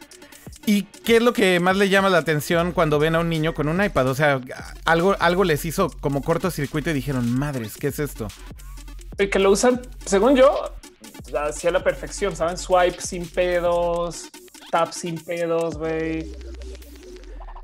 ¿Y 0.64 0.84
qué 1.04 1.16
es 1.16 1.22
lo 1.22 1.34
que 1.34 1.60
más 1.60 1.76
le 1.76 1.90
llama 1.90 2.08
la 2.08 2.18
atención 2.18 2.72
cuando 2.72 2.98
ven 2.98 3.16
a 3.16 3.20
un 3.20 3.28
niño 3.28 3.52
con 3.52 3.68
un 3.68 3.84
iPad? 3.84 4.08
O 4.08 4.14
sea, 4.14 4.40
algo, 4.86 5.14
algo 5.20 5.44
les 5.44 5.66
hizo 5.66 5.90
como 6.00 6.22
cortocircuito 6.22 6.88
y 6.88 6.94
dijeron, 6.94 7.38
madres, 7.38 7.76
¿qué 7.76 7.88
es 7.88 7.98
esto? 7.98 8.28
Que 9.30 9.38
lo 9.38 9.50
usan, 9.50 9.80
según 10.04 10.36
yo, 10.36 10.72
hacia 11.34 11.70
la 11.70 11.82
perfección, 11.82 12.36
¿saben? 12.36 12.56
Swipe 12.56 13.00
sin 13.00 13.26
pedos, 13.26 14.28
tap 14.70 14.92
sin 14.92 15.22
pedos, 15.22 15.76
güey. 15.76 16.32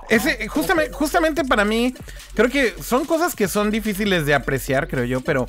Ese, 0.08 0.48
justamente, 0.48 0.92
justamente 0.92 1.44
para 1.44 1.64
mí, 1.64 1.94
creo 2.34 2.48
que 2.48 2.74
son 2.82 3.04
cosas 3.04 3.34
que 3.34 3.46
son 3.46 3.70
difíciles 3.70 4.24
de 4.24 4.34
apreciar, 4.34 4.88
creo 4.88 5.04
yo, 5.04 5.20
pero 5.20 5.46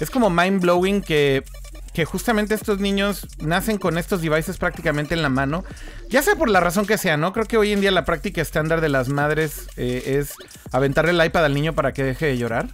es 0.00 0.10
como 0.10 0.30
mind 0.30 0.60
blowing 0.60 1.00
que, 1.00 1.44
que 1.92 2.04
justamente 2.04 2.54
estos 2.54 2.80
niños 2.80 3.28
nacen 3.38 3.78
con 3.78 3.98
estos 3.98 4.20
devices 4.20 4.56
prácticamente 4.58 5.14
en 5.14 5.22
la 5.22 5.28
mano, 5.28 5.64
ya 6.08 6.22
sea 6.22 6.34
por 6.34 6.48
la 6.48 6.58
razón 6.58 6.86
que 6.86 6.98
sea, 6.98 7.16
¿no? 7.16 7.32
Creo 7.32 7.46
que 7.46 7.56
hoy 7.56 7.72
en 7.72 7.80
día 7.80 7.92
la 7.92 8.04
práctica 8.04 8.42
estándar 8.42 8.80
de 8.80 8.88
las 8.88 9.08
madres 9.08 9.68
eh, 9.76 10.18
es 10.18 10.34
aventarle 10.72 11.12
el 11.12 11.24
iPad 11.24 11.44
al 11.44 11.54
niño 11.54 11.74
para 11.74 11.92
que 11.92 12.02
deje 12.02 12.26
de 12.26 12.38
llorar. 12.38 12.68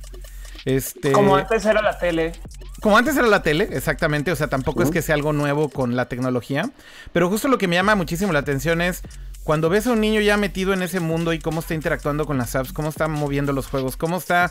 Este, 0.64 1.12
como 1.12 1.36
antes 1.36 1.64
era 1.64 1.80
la 1.82 1.98
tele. 1.98 2.32
Como 2.80 2.98
antes 2.98 3.16
era 3.16 3.26
la 3.26 3.42
tele, 3.42 3.68
exactamente. 3.72 4.30
O 4.32 4.36
sea, 4.36 4.48
tampoco 4.48 4.82
es 4.82 4.90
que 4.90 5.02
sea 5.02 5.14
algo 5.14 5.32
nuevo 5.32 5.68
con 5.68 5.96
la 5.96 6.08
tecnología. 6.08 6.70
Pero 7.12 7.28
justo 7.28 7.48
lo 7.48 7.58
que 7.58 7.68
me 7.68 7.76
llama 7.76 7.94
muchísimo 7.94 8.32
la 8.32 8.40
atención 8.40 8.80
es 8.80 9.02
cuando 9.44 9.68
ves 9.68 9.86
a 9.86 9.92
un 9.92 10.00
niño 10.00 10.20
ya 10.20 10.36
metido 10.36 10.72
en 10.72 10.82
ese 10.82 11.00
mundo 11.00 11.32
y 11.32 11.38
cómo 11.38 11.60
está 11.60 11.74
interactuando 11.74 12.26
con 12.26 12.36
las 12.36 12.54
apps, 12.56 12.72
cómo 12.72 12.88
está 12.88 13.08
moviendo 13.08 13.52
los 13.52 13.68
juegos, 13.68 13.96
cómo 13.96 14.18
está 14.18 14.50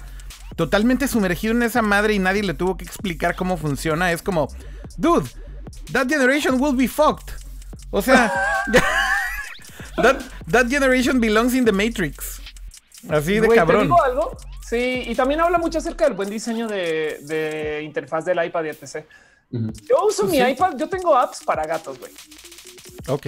totalmente 0.55 1.07
sumergido 1.07 1.53
en 1.53 1.63
esa 1.63 1.81
madre 1.81 2.13
y 2.13 2.19
nadie 2.19 2.43
le 2.43 2.53
tuvo 2.53 2.77
que 2.77 2.85
explicar 2.85 3.35
cómo 3.35 3.57
funciona. 3.57 4.11
Es 4.11 4.21
como, 4.21 4.47
dude, 4.97 5.29
that 5.91 6.07
generation 6.07 6.59
will 6.59 6.75
be 6.75 6.87
fucked. 6.87 7.33
O 7.91 8.01
sea, 8.01 8.33
that, 9.97 10.23
that 10.47 10.69
generation 10.69 11.19
belongs 11.19 11.53
in 11.53 11.65
the 11.65 11.71
Matrix. 11.71 12.41
Así 13.09 13.39
de 13.39 13.47
cabrón. 13.49 13.89
algo? 14.03 14.35
Sí, 14.61 15.03
y 15.05 15.15
también 15.15 15.39
habla 15.41 15.57
mucho 15.57 15.77
acerca 15.77 16.05
del 16.05 16.13
buen 16.15 16.29
diseño 16.29 16.67
de, 16.67 17.81
interfaz 17.83 18.25
del 18.25 18.43
iPad 18.43 18.63
y 18.65 18.69
etc. 18.69 19.05
Yo 19.51 20.05
uso 20.05 20.25
mi 20.25 20.37
iPad, 20.39 20.75
yo 20.75 20.89
tengo 20.89 21.15
apps 21.15 21.43
para 21.43 21.65
gatos, 21.65 21.99
güey. 21.99 22.11
Ok. 23.07 23.27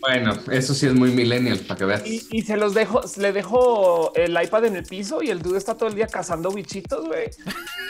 bueno, 0.00 0.34
eso 0.50 0.74
sí 0.74 0.86
es 0.86 0.94
muy 0.94 1.10
millennial, 1.10 1.58
para 1.60 1.78
que 1.78 1.84
veas. 1.86 2.02
Y, 2.06 2.42
se 2.42 2.56
los 2.56 2.74
dejo, 2.74 3.00
le 3.16 3.32
dejo 3.32 4.12
el 4.14 4.38
iPad 4.42 4.66
en 4.66 4.76
el 4.76 4.84
piso 4.84 5.22
y 5.22 5.30
el 5.30 5.40
dude 5.40 5.56
está 5.56 5.76
todo 5.76 5.88
el 5.88 5.94
día 5.94 6.06
cazando 6.06 6.50
bichitos, 6.50 7.06
güey. 7.06 7.30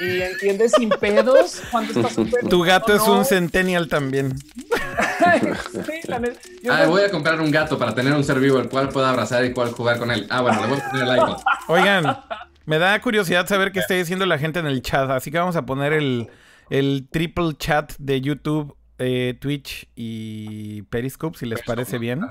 Y 0.01 0.23
entiende 0.23 0.69
sin 0.69 0.91
pedos 0.91 1.63
cuando 1.73 2.01
está 2.01 2.23
Tu 2.49 2.63
gato 2.63 2.95
es 2.95 3.03
un 3.03 3.25
centennial 3.25 3.89
también. 3.89 4.37
ah, 6.71 6.87
voy 6.87 7.03
a 7.03 7.11
comprar 7.11 7.41
un 7.41 7.51
gato 7.51 7.79
para 7.79 7.95
tener 7.95 8.13
un 8.13 8.23
ser 8.23 8.39
vivo 8.39 8.59
el 8.59 8.69
cual 8.69 8.89
pueda 8.89 9.11
abrazar 9.11 9.45
y 9.45 9.53
cual 9.53 9.73
jugar 9.73 9.99
con 9.99 10.13
él. 10.13 10.27
Ah, 10.31 10.41
bueno, 10.43 10.61
le 10.61 10.69
voy 10.69 10.79
a 10.79 10.91
poner 10.91 11.09
el 11.09 11.15
iPad. 11.17 11.37
Oigan, 11.69 12.19
me 12.65 12.79
da 12.79 13.01
curiosidad 13.01 13.47
saber 13.49 13.73
qué 13.73 13.81
está 13.81 13.95
diciendo 13.95 14.25
la 14.25 14.39
gente 14.39 14.61
en 14.61 14.67
el 14.67 14.83
chat, 14.83 15.11
así 15.11 15.33
que 15.33 15.39
vamos 15.39 15.57
a 15.57 15.67
poner 15.67 15.93
el, 15.93 16.29
el 16.71 17.09
triple 17.11 17.55
chat 17.59 17.93
de 17.99 18.21
YouTube 18.21 18.77
eh, 18.99 19.37
Twitch 19.38 19.88
y 19.95 20.83
Periscope, 20.83 21.38
si 21.38 21.47
les 21.47 21.62
parece 21.62 21.99
bien. 21.99 22.26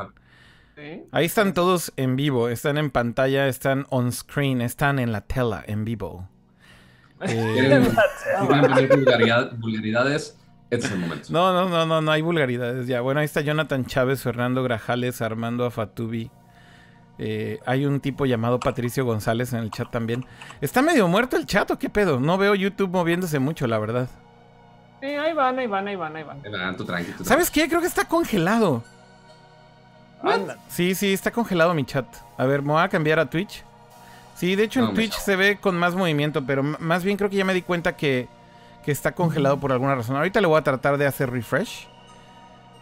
Ahí 1.12 1.25
están 1.25 1.53
todos 1.53 1.91
en 1.95 2.15
vivo, 2.15 2.50
están 2.50 2.77
en 2.77 2.91
pantalla, 2.91 3.47
están 3.47 3.88
on 3.89 4.12
screen, 4.12 4.62
están 4.62 5.00
en 5.00 5.12
la 5.12 5.21
tela 5.21 5.63
en 5.65 5.86
vivo. 5.86 6.29
Eh, 7.19 7.81
vulgaridades, 9.57 10.38
este 10.69 10.86
es 10.86 10.91
el 10.91 11.00
momento. 11.00 11.29
No, 11.31 11.51
no, 11.51 11.67
no, 11.67 11.88
no, 11.88 12.00
no 12.00 12.12
hay 12.12 12.21
vulgaridades 12.21 12.86
ya. 12.86 13.01
Bueno, 13.01 13.21
ahí 13.21 13.25
está 13.25 13.41
Jonathan 13.41 13.88
Chávez, 13.88 14.21
Fernando 14.21 14.62
Grajales, 14.62 15.19
Armando 15.24 15.65
Afatubi. 15.65 16.29
Eh, 17.17 17.59
hay 17.65 17.88
un 17.88 18.00
tipo 18.00 18.27
llamado 18.27 18.59
Patricio 18.59 19.03
González 19.03 19.53
en 19.53 19.59
el 19.59 19.71
chat 19.71 19.89
también. 19.89 20.25
¿Está 20.62 20.83
medio 20.83 21.07
muerto 21.07 21.38
el 21.38 21.47
chat 21.47 21.71
o 21.71 21.79
qué 21.79 21.89
pedo? 21.89 22.19
No 22.19 22.38
veo 22.38 22.53
YouTube 22.53 22.91
moviéndose 22.91 23.39
mucho, 23.39 23.65
la 23.65 23.79
verdad. 23.79 24.09
Eh, 25.01 25.17
ahí 25.17 25.33
van, 25.33 25.59
ahí 25.59 25.67
van, 25.67 25.87
ahí 25.87 25.95
van, 25.95 26.15
ahí 26.15 26.23
van. 26.23 26.41
¿Sabes 27.23 27.51
qué? 27.51 27.67
Creo 27.67 27.81
que 27.81 27.87
está 27.87 28.05
congelado. 28.05 28.83
Sí, 30.67 30.95
sí, 30.95 31.13
está 31.13 31.31
congelado 31.31 31.73
mi 31.73 31.85
chat. 31.85 32.05
A 32.37 32.45
ver, 32.45 32.61
me 32.61 32.73
voy 32.73 32.81
a 32.81 32.89
cambiar 32.89 33.19
a 33.19 33.29
Twitch. 33.29 33.63
Sí, 34.35 34.55
de 34.55 34.63
hecho 34.63 34.87
en 34.87 34.93
Twitch 34.93 35.13
se 35.13 35.35
ve 35.35 35.57
con 35.57 35.75
más 35.77 35.95
movimiento, 35.95 36.45
pero 36.45 36.61
más 36.61 37.03
bien 37.03 37.17
creo 37.17 37.29
que 37.29 37.37
ya 37.37 37.45
me 37.45 37.53
di 37.53 37.61
cuenta 37.61 37.95
que, 37.95 38.27
está 38.85 39.11
congelado 39.11 39.59
por 39.59 39.73
alguna 39.73 39.95
razón. 39.95 40.15
Ahorita 40.15 40.39
le 40.39 40.47
voy 40.47 40.57
a 40.57 40.63
tratar 40.63 40.97
de 40.97 41.05
hacer 41.05 41.29
refresh. 41.29 41.87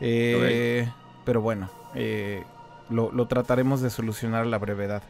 Eh, 0.01 0.88
pero 1.24 1.41
bueno, 1.41 1.69
eh, 1.95 2.43
lo, 2.91 3.12
lo, 3.12 3.27
trataremos 3.27 3.81
de 3.81 3.89
solucionar 3.89 4.43
a 4.43 4.45
la 4.45 4.60
brevedad. 4.60 5.01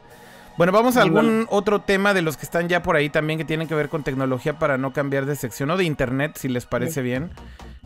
Bueno, 0.57 0.71
vamos 0.71 0.95
a 0.95 1.01
algún 1.01 1.47
otro 1.49 1.81
tema 1.81 2.13
de 2.13 2.21
los 2.21 2.37
que 2.37 2.45
están 2.45 2.69
ya 2.69 2.81
por 2.81 2.95
ahí 2.95 3.09
también 3.09 3.37
que 3.37 3.45
tienen 3.45 3.67
que 3.67 3.75
ver 3.75 3.89
con 3.89 4.03
tecnología 4.03 4.57
para 4.57 4.77
no 4.77 4.93
cambiar 4.93 5.25
de 5.25 5.35
sección 5.35 5.69
o 5.71 5.77
de 5.77 5.83
internet, 5.83 6.37
si 6.37 6.47
les 6.47 6.65
parece 6.65 7.01
bien. 7.01 7.31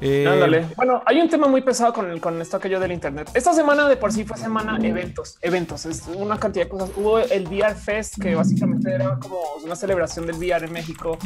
Eh, 0.02 0.66
bueno, 0.78 1.02
hay 1.06 1.20
un 1.20 1.30
tema 1.30 1.48
muy 1.48 1.62
pesado 1.62 1.92
con, 1.92 2.10
el, 2.10 2.22
con 2.22 2.42
esto 2.42 2.58
aquello 2.58 2.80
del 2.80 2.92
Internet. 2.92 3.30
Esta 3.34 3.54
semana 3.54 3.88
de 3.90 3.98
por 3.98 4.14
sí 4.14 4.24
fue 4.24 4.38
semana 4.38 4.78
eventos, 4.82 5.38
eventos, 5.42 5.86
es 5.86 6.08
una 6.08 6.40
cantidad 6.40 6.66
de 6.66 6.70
cosas. 6.70 6.92
Hubo 6.96 7.20
el 7.20 7.48
VR 7.48 7.76
Fest, 7.76 8.22
que 8.22 8.34
básicamente 8.34 8.94
era 8.94 9.18
como 9.20 9.38
una 9.64 9.76
celebración 9.76 10.26
del 10.26 10.38
VR 10.38 10.66
en 10.66 10.72
México. 10.74 11.18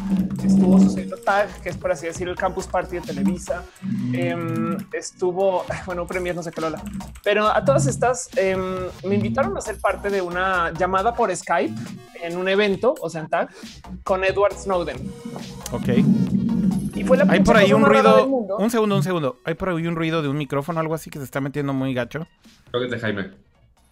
Estuvo 0.43 0.79
sucediendo 0.79 1.17
TAG, 1.17 1.61
que 1.61 1.69
es 1.69 1.77
por 1.77 1.91
así 1.91 2.07
decir 2.07 2.27
el 2.27 2.35
Campus 2.35 2.65
Party 2.65 2.95
de 2.95 3.01
Televisa. 3.01 3.63
Em, 4.11 4.77
estuvo, 4.91 5.65
bueno, 5.85 6.07
premier, 6.07 6.35
no 6.35 6.41
sé 6.41 6.51
qué 6.51 6.61
lo 6.61 6.71
Pero 7.23 7.47
a 7.47 7.63
todas 7.63 7.85
estas 7.85 8.29
em, 8.37 8.87
me 9.03 9.15
invitaron 9.15 9.55
a 9.55 9.61
ser 9.61 9.77
parte 9.79 10.09
de 10.09 10.21
una 10.21 10.71
llamada 10.73 11.13
por 11.13 11.29
Skype 11.35 11.73
en 12.21 12.37
un 12.37 12.47
evento, 12.47 12.95
o 13.01 13.09
sea, 13.09 13.21
en 13.21 13.29
TAG, 13.29 13.49
con 14.03 14.23
Edward 14.23 14.55
Snowden. 14.55 14.97
Ok. 15.71 15.89
Hay 17.29 17.39
por 17.41 17.57
ahí 17.57 17.73
un 17.73 17.85
ruido. 17.85 18.25
Un 18.25 18.69
segundo, 18.69 18.95
un 18.95 19.03
segundo. 19.03 19.37
Hay 19.43 19.55
por 19.55 19.69
ahí 19.69 19.87
un 19.87 19.95
ruido 19.95 20.21
de 20.21 20.29
un 20.29 20.37
micrófono, 20.37 20.79
algo 20.79 20.93
así 20.93 21.09
que 21.09 21.19
se 21.19 21.25
está 21.25 21.41
metiendo 21.41 21.73
muy 21.73 21.93
gacho. 21.93 22.27
Creo 22.71 22.81
que 22.81 22.85
es 22.85 22.91
de 22.91 22.99
Jaime. 22.99 23.31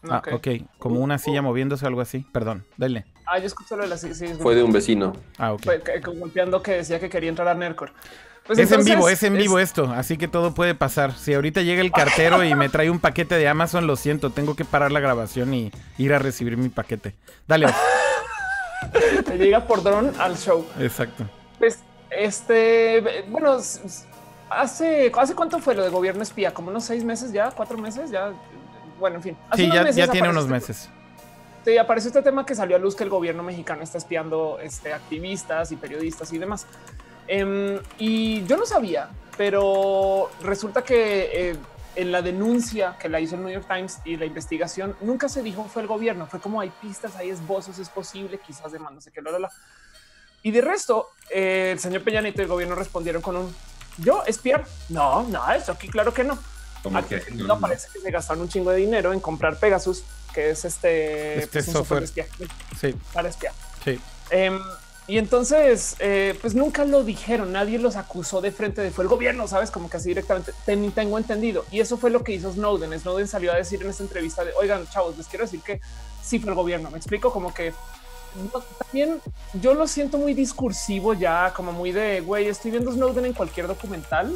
Ah, 0.09 0.21
ok. 0.31 0.47
Como 0.79 0.99
una 0.99 1.17
silla 1.17 1.41
moviéndose 1.41 1.85
o 1.85 1.87
algo 1.87 2.01
así. 2.01 2.25
Perdón, 2.31 2.65
dale. 2.77 3.05
Ah, 3.27 3.39
yo 3.39 3.45
escuché 3.45 3.75
lo 3.75 3.83
de 3.83 3.89
la 3.89 3.97
silla. 3.97 4.35
Fue 4.39 4.55
de 4.55 4.63
un 4.63 4.71
vecino. 4.71 5.13
Ah, 5.37 5.53
ok. 5.53 5.65
golpeando 6.05 6.61
que 6.61 6.71
decía 6.73 6.99
que 6.99 7.09
quería 7.09 7.29
entrar 7.29 7.47
a 7.47 7.53
Nercor. 7.53 7.93
Pues 8.47 8.57
es 8.57 8.71
en 8.71 8.83
vivo, 8.83 9.07
es 9.07 9.23
en 9.23 9.37
vivo 9.37 9.59
esto, 9.59 9.91
así 9.95 10.17
que 10.17 10.27
todo 10.27 10.53
puede 10.53 10.73
pasar. 10.73 11.13
Si 11.13 11.33
ahorita 11.33 11.61
llega 11.61 11.81
el 11.81 11.91
cartero 11.91 12.43
y 12.43 12.55
me 12.55 12.69
trae 12.69 12.89
un 12.89 12.99
paquete 12.99 13.35
de 13.35 13.47
Amazon, 13.47 13.85
lo 13.87 13.95
siento, 13.95 14.31
tengo 14.31 14.55
que 14.55 14.65
parar 14.65 14.91
la 14.91 14.99
grabación 14.99 15.53
y 15.53 15.71
ir 15.97 16.13
a 16.13 16.19
recibir 16.19 16.57
mi 16.57 16.69
paquete. 16.69 17.15
Dale. 17.47 17.67
Te 19.25 19.37
llega 19.37 19.65
por 19.67 19.83
dron 19.83 20.11
al 20.19 20.37
show. 20.37 20.65
Exacto. 20.79 21.25
Pues 21.59 21.79
este, 22.09 23.23
bueno, 23.29 23.57
hace, 24.49 25.11
¿hace 25.15 25.35
cuánto 25.35 25.59
fue 25.59 25.75
lo 25.75 25.83
de 25.83 25.89
gobierno 25.89 26.23
espía? 26.23 26.53
Como 26.53 26.69
unos 26.69 26.83
seis 26.83 27.03
meses 27.03 27.31
ya, 27.31 27.51
cuatro 27.51 27.77
meses 27.77 28.09
ya. 28.11 28.33
Bueno, 28.99 29.17
en 29.17 29.23
fin. 29.23 29.37
sí, 29.55 29.69
ya, 29.71 30.07
tiene 30.07 30.29
unos 30.29 30.47
meses. 30.47 30.89
Sí, 31.63 31.77
apareció 31.77 32.09
este 32.09 32.21
tema 32.21 32.45
que 32.45 32.55
salió 32.55 32.75
a 32.75 32.79
luz 32.79 32.95
que 32.95 33.03
el 33.03 33.09
gobierno 33.09 33.43
mexicano 33.43 33.83
está 33.83 33.99
espiando 33.99 34.59
este, 34.61 34.93
activistas 34.93 35.71
y 35.71 35.75
periodistas 35.75 36.33
y 36.33 36.37
demás. 36.37 36.65
Em, 37.27 37.79
y 37.97 38.45
yo 38.45 38.57
no 38.57 38.65
sabía, 38.65 39.09
pero 39.37 40.29
resulta 40.41 40.83
que 40.83 41.51
eh, 41.51 41.57
en 41.95 42.11
la 42.11 42.21
denuncia 42.21 42.97
que 42.99 43.09
la 43.09 43.19
hizo 43.19 43.35
el 43.35 43.43
New 43.43 43.51
York 43.51 43.67
Times 43.67 43.99
y 44.05 44.17
la 44.17 44.25
investigación 44.25 44.95
nunca 45.01 45.29
se 45.29 45.41
dijo 45.43 45.65
fue 45.65 45.81
el 45.81 45.87
gobierno. 45.87 46.27
Fue 46.27 46.39
como 46.39 46.61
hay 46.61 46.71
pistas, 46.81 47.15
hay 47.15 47.29
esbozos, 47.29 47.79
es 47.79 47.89
posible, 47.89 48.39
quizás 48.45 48.71
demándose 48.71 49.11
que 49.11 49.21
lo, 49.21 49.37
lo, 49.37 49.49
y 50.43 50.51
de 50.51 50.61
resto, 50.61 51.09
eh, 51.29 51.69
el 51.73 51.79
señor 51.79 52.03
Peña 52.03 52.21
Nieto 52.21 52.41
y 52.41 52.43
el 52.43 52.49
gobierno 52.49 52.75
respondieron 52.75 53.21
con 53.21 53.35
un 53.35 53.55
yo 53.97 54.23
espiar. 54.25 54.65
No, 54.89 55.23
no, 55.23 55.51
eso 55.51 55.73
aquí 55.73 55.87
claro 55.87 56.13
que 56.13 56.23
no. 56.23 56.37
que 57.07 57.23
no, 57.35 57.59
parece 57.59 57.89
que 57.93 57.99
se 57.99 58.09
gastaron 58.09 58.41
un 58.41 58.49
chingo 58.49 58.71
de 58.71 58.77
dinero 58.77 59.13
en 59.13 59.19
comprar 59.19 59.59
Pegasus, 59.59 60.03
que 60.33 60.49
es 60.49 60.65
este, 60.65 61.39
este 61.39 61.61
pues, 61.61 61.65
software, 61.65 62.03
espía, 62.03 62.25
sí. 62.79 62.95
para 63.13 63.29
espiar. 63.29 63.53
Sí. 63.83 63.99
Em, 64.31 64.59
y 65.11 65.17
entonces, 65.17 65.97
eh, 65.99 66.37
pues 66.39 66.55
nunca 66.55 66.85
lo 66.85 67.03
dijeron, 67.03 67.51
nadie 67.51 67.77
los 67.77 67.97
acusó 67.97 68.39
de 68.39 68.49
frente 68.49 68.81
de 68.81 68.91
fue 68.91 69.03
el 69.03 69.09
gobierno, 69.09 69.45
sabes, 69.45 69.69
como 69.69 69.89
que 69.89 69.97
así 69.97 70.07
directamente 70.07 70.53
tengo 70.63 71.17
entendido. 71.17 71.65
Y 71.69 71.81
eso 71.81 71.97
fue 71.97 72.11
lo 72.11 72.23
que 72.23 72.31
hizo 72.31 72.49
Snowden. 72.49 72.97
Snowden 72.97 73.27
salió 73.27 73.51
a 73.51 73.57
decir 73.57 73.81
en 73.81 73.89
esa 73.89 74.03
entrevista 74.03 74.45
de 74.45 74.53
oigan, 74.53 74.87
chavos, 74.87 75.17
les 75.17 75.27
quiero 75.27 75.43
decir 75.43 75.59
que 75.59 75.81
sí 76.23 76.39
fue 76.39 76.51
el 76.51 76.55
gobierno. 76.55 76.89
Me 76.91 76.97
explico 76.97 77.29
como 77.29 77.53
que 77.53 77.73
también 78.79 79.19
yo 79.55 79.73
lo 79.73 79.85
siento 79.85 80.17
muy 80.17 80.33
discursivo 80.33 81.13
ya, 81.13 81.51
como 81.53 81.73
muy 81.73 81.91
de 81.91 82.21
güey, 82.21 82.47
estoy 82.47 82.71
viendo 82.71 82.93
Snowden 82.93 83.25
en 83.25 83.33
cualquier 83.33 83.67
documental, 83.67 84.33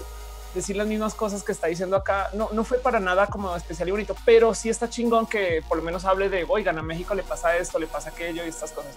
decir 0.53 0.75
las 0.75 0.87
mismas 0.87 1.15
cosas 1.15 1.41
que 1.41 1.53
está 1.53 1.67
diciendo 1.67 1.95
acá. 1.95 2.31
No, 2.33 2.49
no 2.51 2.65
fue 2.65 2.79
para 2.79 2.99
nada 2.99 3.27
como 3.27 3.55
especial 3.55 3.87
y 3.87 3.91
bonito, 3.91 4.13
pero 4.25 4.53
sí 4.53 4.67
está 4.67 4.89
chingón 4.89 5.25
que 5.25 5.63
por 5.69 5.77
lo 5.77 5.83
menos 5.85 6.03
hable 6.03 6.27
de 6.27 6.45
oigan, 6.49 6.77
a 6.77 6.81
México 6.81 7.15
le 7.15 7.23
pasa 7.23 7.55
esto, 7.55 7.79
le 7.79 7.87
pasa 7.87 8.09
aquello 8.09 8.43
y 8.43 8.49
estas 8.49 8.73
cosas. 8.73 8.91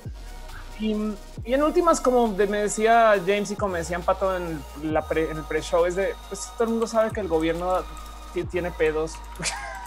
Y, 0.81 0.93
en 1.45 1.63
últimas, 1.63 2.01
como 2.01 2.29
me 2.29 2.59
decía 2.59 3.15
James 3.27 3.51
y 3.51 3.57
como 3.57 3.73
me 3.73 3.79
decían 3.81 4.03
Pato 4.03 4.37
en, 4.37 4.63
la 4.83 5.05
en 5.11 5.37
el 5.37 5.45
pre-show, 5.45 5.87
es 5.87 5.97
de 5.97 6.15
pues 6.29 6.51
todo 6.57 6.65
el 6.65 6.71
mundo 6.71 6.87
sabe 6.87 7.11
que 7.11 7.21
el 7.21 7.29
gobierno 7.29 7.83
tiene 8.51 8.71
pedos. 8.71 9.15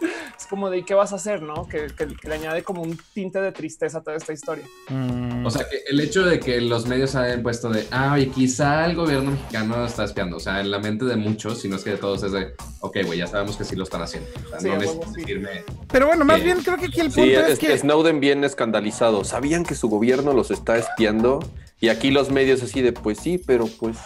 es 0.00 0.46
como 0.46 0.70
de 0.70 0.84
qué 0.84 0.94
vas 0.94 1.12
a 1.12 1.16
hacer, 1.16 1.42
¿no? 1.42 1.68
Que, 1.68 1.88
le 2.22 2.34
añade 2.34 2.62
como 2.62 2.82
un 2.82 2.98
tinte 3.12 3.40
de 3.40 3.52
tristeza 3.52 3.98
a 3.98 4.02
toda 4.02 4.16
esta 4.16 4.32
historia. 4.32 4.64
Mm. 4.88 5.44
O 5.44 5.50
sea, 5.50 5.68
que 5.68 5.82
el 5.88 6.00
hecho 6.00 6.24
de 6.24 6.38
que 6.38 6.60
los 6.60 6.86
medios 6.86 7.14
hayan 7.14 7.42
puesto 7.42 7.70
de, 7.70 7.86
ah, 7.90 8.12
oye, 8.14 8.28
quizá 8.28 8.86
el 8.86 8.94
gobierno 8.94 9.32
mexicano 9.32 9.84
está 9.84 10.04
espiando, 10.04 10.36
o 10.36 10.40
sea, 10.40 10.60
en 10.60 10.70
la 10.70 10.78
mente 10.78 11.04
de 11.04 11.16
muchos, 11.16 11.60
si 11.60 11.68
no 11.68 11.76
es 11.76 11.84
que 11.84 11.90
de 11.90 11.96
todos 11.96 12.22
es 12.22 12.32
de, 12.32 12.54
ok, 12.80 12.98
güey, 13.04 13.18
ya 13.18 13.26
sabemos 13.26 13.56
que 13.56 13.64
sí 13.64 13.76
lo 13.76 13.84
están 13.84 14.02
haciendo. 14.02 14.28
O 14.56 14.60
sea, 14.60 14.76
no 14.76 14.80
decirme 14.80 15.64
Pero 15.90 16.06
bueno, 16.06 16.24
más 16.24 16.42
bien 16.42 16.62
creo 16.62 16.76
que 16.76 16.86
aquí 16.86 17.00
el 17.00 17.10
punto 17.10 17.40
es, 17.46 17.58
que... 17.58 17.76
Snowden 17.76 18.20
bien 18.20 18.44
escandalizado. 18.44 19.24
¿Sabían 19.24 19.64
que 19.64 19.74
su 19.74 19.88
gobierno 19.88 20.32
los 20.32 20.50
está 20.50 20.76
espiando? 20.76 21.40
Y 21.80 21.88
aquí 21.88 22.10
los 22.10 22.30
medios 22.30 22.62
así 22.62 22.82
de, 22.82 22.92
pues 22.92 23.18
sí, 23.18 23.38
pero 23.44 23.66
pues... 23.66 23.96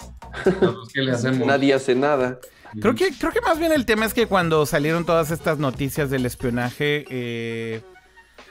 ¿Qué 0.92 1.02
le 1.02 1.12
hacemos? 1.12 1.38
Nadie 1.46 1.74
hace 1.74 1.94
nada. 1.94 2.38
Creo 2.80 2.94
que, 2.94 3.12
creo 3.12 3.32
que 3.32 3.40
más 3.40 3.58
bien 3.58 3.72
el 3.72 3.84
tema 3.84 4.06
es 4.06 4.14
que 4.14 4.26
cuando 4.26 4.64
salieron 4.66 5.04
todas 5.04 5.30
estas 5.30 5.58
noticias 5.58 6.08
del 6.10 6.24
espionaje, 6.24 7.04
eh, 7.10 7.82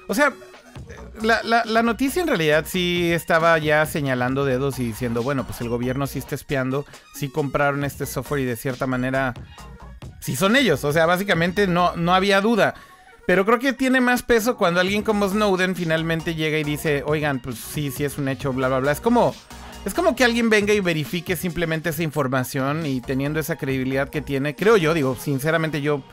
o 0.07 0.13
sea, 0.13 0.33
la, 1.21 1.41
la, 1.65 1.83
noticia 1.83 2.21
en 2.21 2.27
realidad 2.27 2.65
sí 2.67 3.11
estaba 3.11 3.57
ya 3.57 3.85
señalando 3.85 4.45
dedos 4.45 4.79
y 4.79 4.85
diciendo, 4.85 5.23
bueno, 5.23 5.45
pues 5.45 5.61
el 5.61 5.69
gobierno 5.69 6.07
sí 6.07 6.19
está 6.19 6.35
espiando, 6.35 6.85
sí 7.15 7.29
compraron 7.29 7.83
este 7.83 8.05
software 8.05 8.41
y 8.41 8.45
de 8.45 8.55
cierta 8.55 8.87
manera, 8.87 9.33
sí 10.19 10.35
son 10.35 10.55
ellos, 10.55 10.83
o 10.83 10.93
sea, 10.93 11.05
básicamente 11.05 11.67
no, 11.67 11.95
no 11.95 12.13
había 12.13 12.41
duda. 12.41 12.75
Pero 13.27 13.45
creo 13.45 13.59
que 13.59 13.73
tiene 13.73 14.01
más 14.01 14.23
peso 14.23 14.57
cuando 14.57 14.79
alguien 14.79 15.03
como 15.03 15.27
Snowden 15.27 15.75
finalmente 15.75 16.35
llega 16.35 16.57
y 16.57 16.63
dice, 16.63 17.03
oigan, 17.05 17.39
pues 17.39 17.57
sí, 17.57 17.91
sí 17.91 18.03
es 18.03 18.17
un 18.17 18.27
hecho, 18.27 18.51
bla, 18.51 18.67
bla, 18.67 18.79
bla. 18.79 18.91
Es 18.91 18.99
como, 18.99 19.35
es 19.85 19.93
como 19.93 20.15
que 20.15 20.23
alguien 20.23 20.50
venga 20.50 20.73
y 20.73 20.79
verifique 20.79 21.35
simplemente 21.35 21.89
esa 21.89 22.03
información 22.03 22.85
y 22.85 23.01
teniendo 23.01 23.39
esa 23.39 23.55
credibilidad 23.55 24.09
que 24.09 24.21
tiene, 24.21 24.55
creo 24.55 24.77
yo, 24.77 24.93
digo, 24.93 25.15
sinceramente 25.15 25.81
yo 25.81 26.03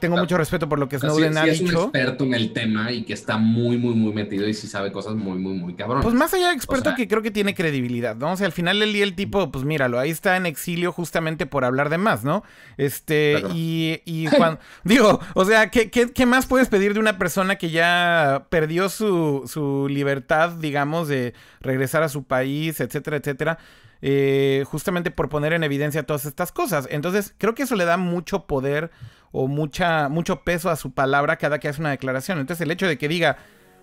tengo 0.00 0.16
mucho 0.16 0.36
respeto 0.36 0.68
por 0.68 0.78
lo 0.78 0.88
que 0.88 0.98
Snowden 0.98 1.36
ha 1.38 1.44
dicho. 1.44 1.64
Es 1.64 1.74
un 1.74 1.76
experto 1.76 2.24
en 2.24 2.34
el 2.34 2.52
tema 2.52 2.92
y 2.92 3.04
que 3.04 3.12
está 3.12 3.36
muy, 3.36 3.76
muy, 3.76 3.94
muy 3.94 4.12
metido 4.12 4.48
y 4.48 4.54
sí 4.54 4.66
sabe 4.66 4.92
cosas 4.92 5.14
muy, 5.14 5.38
muy, 5.38 5.54
muy 5.54 5.74
cabrón. 5.74 6.02
Pues 6.02 6.14
más 6.14 6.32
allá 6.34 6.48
de 6.48 6.54
experto 6.54 6.94
que 6.96 7.08
creo 7.08 7.22
que 7.22 7.30
tiene 7.30 7.54
credibilidad, 7.54 8.16
¿no? 8.16 8.32
O 8.32 8.36
sea, 8.36 8.46
al 8.46 8.52
final 8.52 8.82
el 8.82 8.92
día 8.92 9.04
el 9.04 9.14
tipo, 9.14 9.50
pues 9.50 9.64
míralo, 9.64 9.98
ahí 9.98 10.10
está 10.10 10.36
en 10.36 10.46
exilio 10.46 10.92
justamente 10.92 11.46
por 11.46 11.64
hablar 11.64 11.88
de 11.88 11.98
más, 11.98 12.24
¿no? 12.24 12.44
Este, 12.76 13.42
y, 13.52 14.00
y 14.04 14.26
cuando, 14.36 14.60
digo, 14.84 15.20
o 15.34 15.44
sea, 15.44 15.70
¿qué, 15.70 15.90
¿qué, 15.90 16.26
más 16.26 16.46
puedes 16.46 16.68
pedir 16.68 16.94
de 16.94 17.00
una 17.00 17.18
persona 17.18 17.56
que 17.56 17.70
ya 17.70 18.46
perdió 18.50 18.88
su, 18.88 19.44
su 19.46 19.88
libertad, 19.88 20.52
digamos, 20.52 21.08
de 21.08 21.34
regresar 21.60 22.02
a 22.02 22.08
su 22.08 22.24
país, 22.24 22.80
etcétera, 22.80 23.16
etcétera? 23.16 23.58
Eh, 24.00 24.64
justamente 24.68 25.10
por 25.10 25.28
poner 25.28 25.52
en 25.52 25.64
evidencia 25.64 26.04
todas 26.04 26.24
estas 26.24 26.52
cosas. 26.52 26.86
Entonces, 26.90 27.34
creo 27.36 27.54
que 27.54 27.64
eso 27.64 27.74
le 27.74 27.84
da 27.84 27.96
mucho 27.96 28.46
poder 28.46 28.92
o 29.32 29.48
mucha, 29.48 30.08
mucho 30.08 30.42
peso 30.42 30.70
a 30.70 30.76
su 30.76 30.92
palabra 30.92 31.36
cada 31.36 31.58
que 31.58 31.68
hace 31.68 31.80
una 31.80 31.90
declaración. 31.90 32.38
Entonces, 32.38 32.64
el 32.64 32.70
hecho 32.70 32.86
de 32.86 32.98
que 32.98 33.08
diga, 33.08 33.38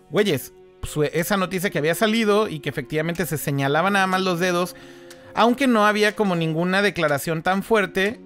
güeyes, 0.10 0.54
esa 1.14 1.38
noticia 1.38 1.70
que 1.70 1.80
había 1.80 1.96
salido 1.96 2.48
y 2.48 2.60
que 2.60 2.70
efectivamente 2.70 3.26
se 3.26 3.38
señalaban 3.38 3.94
nada 3.94 4.08
más 4.08 4.22
los 4.22 4.40
dedos, 4.40 4.76
aunque 5.34 5.68
no 5.68 5.86
había 5.86 6.16
como 6.16 6.36
ninguna 6.36 6.82
declaración 6.82 7.44
tan 7.44 7.64
fuerte, 7.64 8.22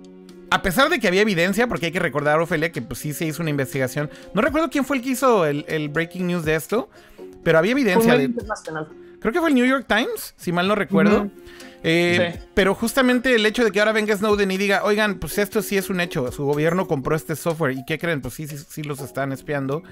a 0.51 0.61
pesar 0.61 0.89
de 0.89 0.99
que 0.99 1.07
había 1.07 1.21
evidencia, 1.21 1.67
porque 1.67 1.87
hay 1.87 1.91
que 1.91 1.99
recordar, 1.99 2.39
Ofelia, 2.39 2.71
que 2.71 2.81
pues 2.81 2.99
sí 2.99 3.13
se 3.13 3.25
hizo 3.25 3.41
una 3.41 3.51
investigación. 3.51 4.09
No 4.33 4.41
recuerdo 4.41 4.69
quién 4.69 4.83
fue 4.83 4.97
el 4.97 5.03
que 5.03 5.09
hizo 5.09 5.45
el, 5.45 5.89
breaking 5.89 6.27
news 6.27 6.43
de 6.43 6.55
esto, 6.55 6.89
pero 7.43 7.57
había 7.59 7.71
evidencia. 7.71 8.17
De, 8.17 8.31
creo 9.19 9.33
que 9.33 9.39
fue 9.39 9.49
el 9.49 9.55
New 9.55 9.65
York 9.65 9.85
Times, 9.87 10.33
si 10.37 10.51
mal 10.51 10.67
no 10.67 10.75
recuerdo. 10.75 11.29
Eh, 11.83 12.39
pero 12.53 12.75
justamente 12.75 13.33
el 13.35 13.45
hecho 13.45 13.63
de 13.63 13.71
que 13.71 13.79
ahora 13.79 13.91
venga 13.91 14.15
Snowden 14.15 14.51
y 14.51 14.57
diga, 14.57 14.83
oigan, 14.83 15.19
pues 15.19 15.37
esto 15.37 15.61
sí 15.61 15.77
es 15.77 15.89
un 15.89 16.01
hecho, 16.01 16.31
su 16.31 16.45
gobierno 16.45 16.87
compró 16.87 17.15
este 17.15 17.35
software 17.35 17.77
y 17.77 17.85
¿qué 17.85 17.97
creen? 17.97 18.21
Pues 18.21 18.33
sí, 18.33 18.47
sí, 18.47 18.57
sí 18.57 18.83
los 18.83 18.99
están 18.99 19.31
espiando. 19.31 19.83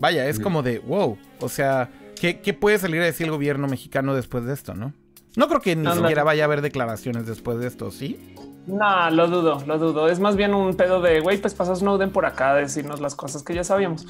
Vaya, 0.00 0.26
es 0.26 0.40
como 0.40 0.62
de, 0.62 0.80
wow, 0.80 1.16
o 1.40 1.48
sea, 1.48 1.90
¿qué, 2.20 2.34
puede 2.58 2.78
salir 2.78 3.00
a 3.00 3.04
decir 3.04 3.26
el 3.26 3.32
gobierno 3.32 3.68
mexicano 3.68 4.14
después 4.14 4.44
de 4.44 4.52
esto, 4.52 4.74
no? 4.74 4.92
No 5.36 5.48
creo 5.48 5.60
que 5.60 5.74
ni 5.76 5.90
siquiera 5.90 6.22
vaya 6.22 6.44
a 6.44 6.46
haber 6.46 6.62
declaraciones 6.62 7.26
después 7.26 7.58
de 7.58 7.66
esto, 7.66 7.90
¿sí? 7.90 8.34
No, 8.66 9.10
lo 9.10 9.28
dudo, 9.28 9.62
lo 9.66 9.78
dudo. 9.78 10.08
Es 10.08 10.20
más 10.20 10.36
bien 10.36 10.54
un 10.54 10.76
pedo 10.76 11.00
de, 11.00 11.20
güey, 11.20 11.38
pues 11.38 11.54
pasó 11.54 11.74
Snowden 11.74 12.10
por 12.10 12.24
acá 12.24 12.52
a 12.52 12.54
decirnos 12.54 13.00
las 13.00 13.14
cosas 13.14 13.42
que 13.42 13.54
ya 13.54 13.64
sabíamos. 13.64 14.06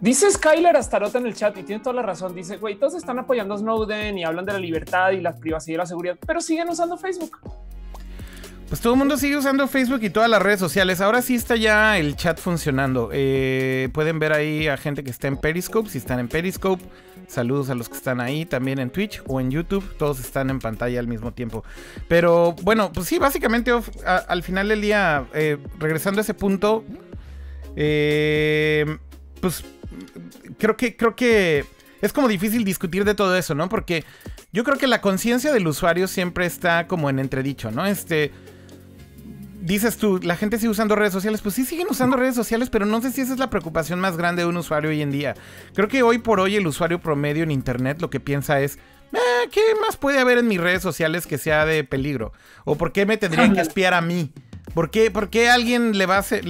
Dice 0.00 0.30
Skyler 0.30 0.76
Astaroth 0.76 1.14
en 1.16 1.26
el 1.26 1.34
chat 1.34 1.56
y 1.56 1.62
tiene 1.62 1.82
toda 1.82 1.96
la 1.96 2.02
razón. 2.02 2.34
Dice, 2.34 2.58
güey, 2.58 2.76
todos 2.76 2.94
están 2.94 3.18
apoyando 3.18 3.54
a 3.54 3.58
Snowden 3.58 4.18
y 4.18 4.24
hablan 4.24 4.44
de 4.44 4.52
la 4.52 4.58
libertad 4.58 5.12
y 5.12 5.20
la 5.20 5.34
privacidad 5.34 5.74
y 5.74 5.78
la 5.78 5.86
seguridad, 5.86 6.18
pero 6.26 6.40
siguen 6.40 6.68
usando 6.68 6.98
Facebook. 6.98 7.38
Pues 8.68 8.80
todo 8.80 8.94
el 8.94 8.98
mundo 8.98 9.16
sigue 9.16 9.36
usando 9.36 9.68
Facebook 9.68 10.00
y 10.02 10.10
todas 10.10 10.28
las 10.28 10.42
redes 10.42 10.58
sociales. 10.58 11.00
Ahora 11.00 11.22
sí 11.22 11.36
está 11.36 11.54
ya 11.54 11.98
el 11.98 12.16
chat 12.16 12.38
funcionando. 12.38 13.10
Eh, 13.12 13.88
pueden 13.92 14.18
ver 14.18 14.32
ahí 14.32 14.66
a 14.66 14.76
gente 14.76 15.04
que 15.04 15.10
está 15.10 15.28
en 15.28 15.36
Periscope. 15.36 15.88
Si 15.88 15.98
están 15.98 16.18
en 16.18 16.26
Periscope, 16.26 16.82
saludos 17.28 17.70
a 17.70 17.76
los 17.76 17.88
que 17.88 17.94
están 17.94 18.20
ahí 18.20 18.44
también 18.44 18.80
en 18.80 18.90
Twitch 18.90 19.22
o 19.28 19.40
en 19.40 19.52
YouTube. 19.52 19.84
Todos 19.98 20.18
están 20.18 20.50
en 20.50 20.58
pantalla 20.58 20.98
al 20.98 21.06
mismo 21.06 21.32
tiempo. 21.32 21.62
Pero 22.08 22.56
bueno, 22.62 22.90
pues 22.92 23.06
sí, 23.06 23.18
básicamente 23.18 23.70
al 24.04 24.42
final 24.42 24.68
del 24.68 24.80
día, 24.80 25.26
eh, 25.32 25.58
regresando 25.78 26.20
a 26.20 26.22
ese 26.22 26.34
punto, 26.34 26.84
eh, 27.76 28.98
pues 29.40 29.64
creo 30.58 30.76
que, 30.76 30.96
creo 30.96 31.14
que 31.16 31.64
es 32.02 32.12
como 32.12 32.28
difícil 32.28 32.64
discutir 32.64 33.04
de 33.04 33.14
todo 33.14 33.36
eso, 33.36 33.54
¿no? 33.54 33.68
Porque 33.68 34.04
yo 34.52 34.64
creo 34.64 34.78
que 34.78 34.86
la 34.86 35.00
conciencia 35.00 35.52
del 35.52 35.66
usuario 35.66 36.08
siempre 36.08 36.46
está 36.46 36.86
como 36.86 37.10
en 37.10 37.18
entredicho, 37.18 37.70
¿no? 37.70 37.86
Este. 37.86 38.32
Dices 39.60 39.96
tú, 39.96 40.20
la 40.22 40.36
gente 40.36 40.58
sigue 40.58 40.70
usando 40.70 40.94
redes 40.94 41.12
sociales. 41.12 41.40
Pues 41.40 41.56
sí, 41.56 41.64
siguen 41.64 41.88
usando 41.90 42.16
redes 42.16 42.36
sociales, 42.36 42.70
pero 42.70 42.86
no 42.86 43.02
sé 43.02 43.10
si 43.10 43.22
esa 43.22 43.32
es 43.32 43.40
la 43.40 43.50
preocupación 43.50 43.98
más 43.98 44.16
grande 44.16 44.42
de 44.42 44.48
un 44.48 44.56
usuario 44.56 44.90
hoy 44.90 45.02
en 45.02 45.10
día. 45.10 45.34
Creo 45.74 45.88
que 45.88 46.04
hoy 46.04 46.18
por 46.18 46.38
hoy 46.38 46.54
el 46.54 46.66
usuario 46.68 47.00
promedio 47.00 47.42
en 47.42 47.50
Internet 47.50 48.00
lo 48.00 48.08
que 48.08 48.20
piensa 48.20 48.60
es, 48.60 48.78
eh, 49.12 49.48
¿qué 49.50 49.60
más 49.84 49.96
puede 49.96 50.20
haber 50.20 50.38
en 50.38 50.46
mis 50.46 50.60
redes 50.60 50.82
sociales 50.82 51.26
que 51.26 51.36
sea 51.36 51.66
de 51.66 51.82
peligro? 51.82 52.32
¿O 52.64 52.76
por 52.76 52.92
qué 52.92 53.06
me 53.06 53.16
tendrían 53.16 53.54
que 53.54 53.60
espiar 53.60 53.92
a 53.92 54.00
mí? 54.00 54.32
¿Por 54.76 54.90
qué, 54.90 55.10
por 55.10 55.30
qué 55.30 55.48
alguien 55.48 55.96
le 55.96 56.04
va 56.04 56.16
a 56.16 56.18
hacer, 56.18 56.44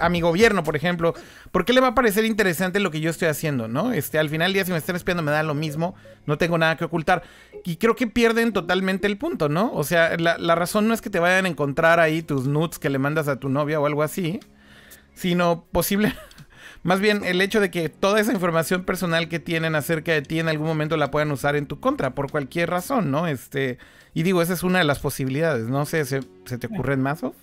a 0.00 0.08
mi 0.08 0.20
gobierno, 0.20 0.64
por 0.64 0.74
ejemplo, 0.74 1.14
por 1.52 1.64
qué 1.64 1.72
le 1.72 1.80
va 1.80 1.86
a 1.86 1.94
parecer 1.94 2.24
interesante 2.24 2.80
lo 2.80 2.90
que 2.90 2.98
yo 2.98 3.08
estoy 3.08 3.28
haciendo, 3.28 3.68
no? 3.68 3.92
Este, 3.92 4.18
al 4.18 4.28
final 4.28 4.48
del 4.48 4.54
día, 4.54 4.64
si 4.64 4.72
me 4.72 4.78
están 4.78 4.96
espiando, 4.96 5.22
me 5.22 5.30
da 5.30 5.44
lo 5.44 5.54
mismo, 5.54 5.94
no 6.26 6.38
tengo 6.38 6.58
nada 6.58 6.76
que 6.76 6.84
ocultar. 6.84 7.22
Y 7.64 7.76
creo 7.76 7.94
que 7.94 8.08
pierden 8.08 8.52
totalmente 8.52 9.06
el 9.06 9.16
punto, 9.16 9.48
¿no? 9.48 9.72
O 9.72 9.84
sea, 9.84 10.16
la, 10.16 10.54
razón 10.56 10.88
no 10.88 10.92
es 10.92 11.00
que 11.00 11.08
te 11.08 11.20
vayan 11.20 11.44
a 11.44 11.48
encontrar 11.48 12.00
ahí 12.00 12.20
tus 12.20 12.48
nudes 12.48 12.80
que 12.80 12.90
le 12.90 12.98
mandas 12.98 13.28
a 13.28 13.38
tu 13.38 13.48
novia 13.48 13.78
o 13.78 13.86
algo 13.86 14.02
así, 14.02 14.40
sino 15.14 15.64
posible. 15.70 16.16
Más 16.82 16.98
bien 16.98 17.22
el 17.22 17.40
hecho 17.40 17.60
de 17.60 17.70
que 17.70 17.88
toda 17.88 18.18
esa 18.18 18.32
información 18.32 18.82
personal 18.82 19.28
que 19.28 19.38
tienen 19.38 19.76
acerca 19.76 20.10
de 20.10 20.22
ti 20.22 20.40
en 20.40 20.48
algún 20.48 20.66
momento 20.66 20.96
la 20.96 21.12
puedan 21.12 21.30
usar 21.30 21.54
en 21.54 21.66
tu 21.66 21.78
contra, 21.78 22.16
por 22.16 22.28
cualquier 22.28 22.70
razón, 22.70 23.12
¿no? 23.12 23.28
Este, 23.28 23.78
y 24.14 24.24
digo, 24.24 24.42
esa 24.42 24.54
es 24.54 24.64
una 24.64 24.80
de 24.80 24.84
las 24.84 24.98
posibilidades, 24.98 25.68
no 25.68 25.86
sé, 25.86 26.04
¿se, 26.04 26.22
te 26.22 26.66
ocurren 26.66 27.00
más? 27.00 27.22
o 27.22 27.36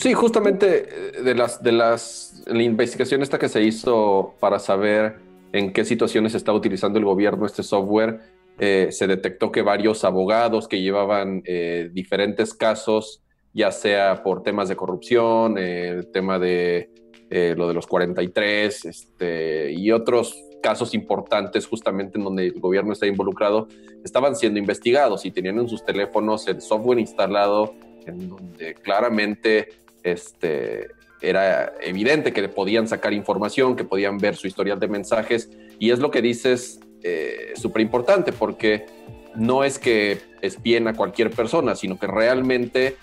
Sí, 0.00 0.14
justamente 0.14 0.88
eh, 0.88 1.22
de 1.22 1.34
las 1.34 1.62
de 1.62 1.72
las 1.72 2.42
la 2.46 2.62
investigación 2.62 3.20
esta 3.20 3.38
que 3.38 3.50
se 3.50 3.62
hizo 3.62 4.34
para 4.40 4.58
saber 4.58 5.16
en 5.52 5.74
qué 5.74 5.84
situaciones 5.84 6.34
está 6.34 6.54
utilizando 6.54 6.98
el 6.98 7.04
gobierno 7.04 7.44
este 7.44 7.62
software, 7.62 8.20
eh, 8.58 8.88
se 8.92 9.06
detectó 9.06 9.52
que 9.52 9.60
varios 9.60 10.02
abogados 10.04 10.68
que 10.68 10.80
llevaban 10.80 11.42
eh, 11.44 11.90
diferentes 11.92 12.54
casos, 12.54 13.22
ya 13.52 13.70
sea 13.72 14.22
por 14.22 14.42
temas 14.42 14.70
de 14.70 14.76
corrupción, 14.76 15.58
el 15.58 16.10
tema 16.10 16.38
de 16.38 16.88
lo 17.30 17.68
de 17.68 17.74
los 17.74 17.86
43, 17.86 18.86
este, 18.86 19.70
y 19.70 19.92
otros 19.92 20.34
casos 20.62 20.94
importantes 20.94 21.66
justamente 21.66 22.18
en 22.18 22.24
donde 22.24 22.46
el 22.46 22.58
gobierno 22.58 22.92
está 22.92 23.06
involucrado, 23.06 23.68
estaban 24.02 24.34
siendo 24.34 24.58
investigados 24.58 25.24
y 25.26 25.30
tenían 25.30 25.58
en 25.58 25.68
sus 25.68 25.84
teléfonos 25.84 26.48
el 26.48 26.60
software 26.60 26.98
instalado 26.98 27.74
en 28.06 28.30
donde 28.30 28.74
claramente 28.74 29.68
este, 30.02 30.88
era 31.20 31.72
evidente 31.80 32.32
que 32.32 32.48
podían 32.48 32.88
sacar 32.88 33.12
información, 33.12 33.76
que 33.76 33.84
podían 33.84 34.18
ver 34.18 34.36
su 34.36 34.46
historial 34.46 34.80
de 34.80 34.88
mensajes, 34.88 35.50
y 35.78 35.90
es 35.90 35.98
lo 35.98 36.10
que 36.10 36.22
dices 36.22 36.80
eh, 37.02 37.52
súper 37.56 37.82
importante, 37.82 38.32
porque 38.32 38.86
no 39.34 39.64
es 39.64 39.78
que 39.78 40.20
espien 40.40 40.88
a 40.88 40.94
cualquier 40.94 41.30
persona, 41.30 41.74
sino 41.74 41.98
que 41.98 42.06
realmente 42.06 42.96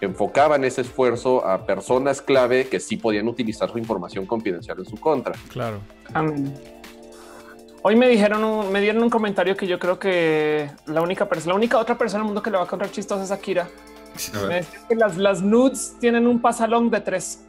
enfocaban 0.00 0.64
ese 0.64 0.80
esfuerzo 0.80 1.46
a 1.46 1.64
personas 1.64 2.20
clave 2.20 2.66
que 2.66 2.80
sí 2.80 2.96
podían 2.96 3.28
utilizar 3.28 3.70
su 3.70 3.78
información 3.78 4.26
confidencial 4.26 4.78
en 4.78 4.84
su 4.84 4.98
contra. 4.98 5.34
Claro. 5.48 5.78
Hoy 7.82 7.96
me 7.96 8.08
dijeron, 8.08 8.70
me 8.72 8.80
dieron 8.80 9.02
un 9.02 9.10
comentario 9.10 9.56
que 9.56 9.66
yo 9.66 9.78
creo 9.78 9.98
que 9.98 10.70
la 10.86 11.02
única 11.02 11.28
persona, 11.28 11.52
la 11.52 11.56
única 11.56 11.78
otra 11.78 11.98
persona 11.98 12.20
en 12.20 12.22
el 12.22 12.26
mundo 12.26 12.42
que 12.42 12.50
le 12.50 12.56
va 12.56 12.64
a 12.64 12.66
contar 12.66 12.90
chistosa 12.90 13.24
es 13.24 13.30
Akira 13.30 13.68
me 14.48 14.64
que 14.88 14.94
las, 14.94 15.16
las 15.16 15.42
nudes 15.42 15.96
tienen 16.00 16.26
un 16.26 16.40
pasalón 16.40 16.90
de 16.90 17.00
tres. 17.00 17.40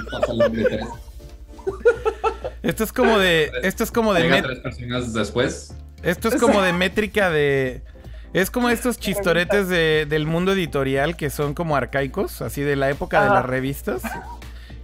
un 0.00 0.20
pasalón 0.20 0.52
de 0.52 0.64
tres. 0.64 0.86
Esto 2.62 2.84
es 2.84 2.92
como 2.92 3.18
de. 3.18 3.50
Esto 3.62 3.84
es 3.84 3.90
como 3.90 4.14
de. 4.14 4.42
tres 4.42 4.58
personas 4.60 5.12
después. 5.12 5.74
Esto 6.02 6.28
es 6.28 6.36
como 6.36 6.62
de 6.62 6.72
métrica 6.74 7.30
de. 7.30 7.82
Es 8.32 8.50
como 8.50 8.68
estos 8.70 8.98
chistoretes 8.98 9.68
de, 9.68 10.06
del 10.08 10.26
mundo 10.26 10.52
editorial 10.52 11.16
que 11.16 11.30
son 11.30 11.52
como 11.52 11.74
arcaicos, 11.74 12.42
así 12.42 12.62
de 12.62 12.76
la 12.76 12.88
época 12.88 13.24
de 13.24 13.30
las 13.30 13.44
revistas. 13.44 14.02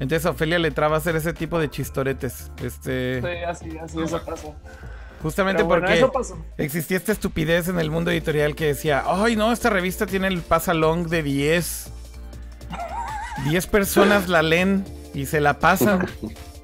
Entonces 0.01 0.27
Ofelia 0.27 0.59
le 0.59 0.73
traba 0.73 0.97
a 0.97 0.99
hacer 0.99 1.15
ese 1.15 1.33
tipo 1.33 1.59
de 1.61 1.71
chistoretes. 1.71 2.51
Este... 2.63 3.21
Sí, 3.23 3.45
así, 3.47 3.79
así, 3.79 4.03
eso 4.03 4.21
pasa. 4.25 4.49
Justamente 5.23 5.65
porque 5.65 6.05
existía 6.59 6.97
esta 6.97 7.13
estupidez 7.13 7.69
en 7.69 7.81
el 7.81 7.91
mundo 7.91 8.11
editorial 8.11 8.55
que 8.55 8.67
decía, 8.67 9.03
ay 9.07 9.35
no, 9.35 9.53
esta 9.53 9.71
revista 9.71 10.07
tiene 10.07 10.29
el 10.29 10.41
pasalong 10.41 11.09
de 11.09 11.23
10. 11.23 11.93
10 13.45 13.67
personas 13.67 14.29
la 14.29 14.43
leen 14.43 14.85
y 15.15 15.27
se 15.27 15.41
la 15.41 15.59
pasan 15.59 16.07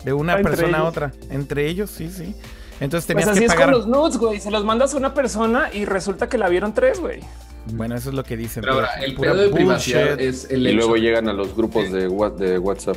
de 0.05 0.13
una 0.13 0.37
persona 0.43 0.79
a 0.79 0.85
otra. 0.85 1.13
Entre 1.31 1.67
ellos, 1.69 1.91
sí, 1.91 2.11
sí. 2.11 2.35
Entonces 2.81 3.07
tenías 3.07 3.29
pues 3.29 3.39
así 3.39 3.47
que 3.47 3.49
pagar. 3.49 3.71
Es 3.71 3.77
con 3.77 3.79
los 3.81 3.87
nudes, 3.89 4.19
güey. 4.19 4.41
Se 4.41 4.51
los 4.51 4.65
mandas 4.65 4.95
a 4.95 4.97
una 4.97 5.15
persona 5.15 5.71
y 5.73 5.85
resulta 5.85 6.29
que 6.29 6.39
la 6.39 6.49
vieron 6.49 6.75
tres, 6.75 7.01
güey. 7.01 7.21
Bueno, 7.67 7.95
eso 7.95 8.09
es 8.09 8.15
lo 8.15 8.25
que 8.25 8.37
dicen. 8.37 8.63
Pero 8.63 8.75
ahora, 8.75 8.95
el 9.03 9.15
pedo 9.15 9.37
de 9.37 9.49
privacidad 9.49 10.21
es 10.21 10.51
el 10.51 10.67
Y 10.67 10.73
luego 10.73 10.97
llegan 10.97 11.29
a 11.29 11.33
los 11.33 11.55
grupos 11.55 11.93
de, 11.93 12.09
de 12.09 12.59
WhatsApp. 12.59 12.97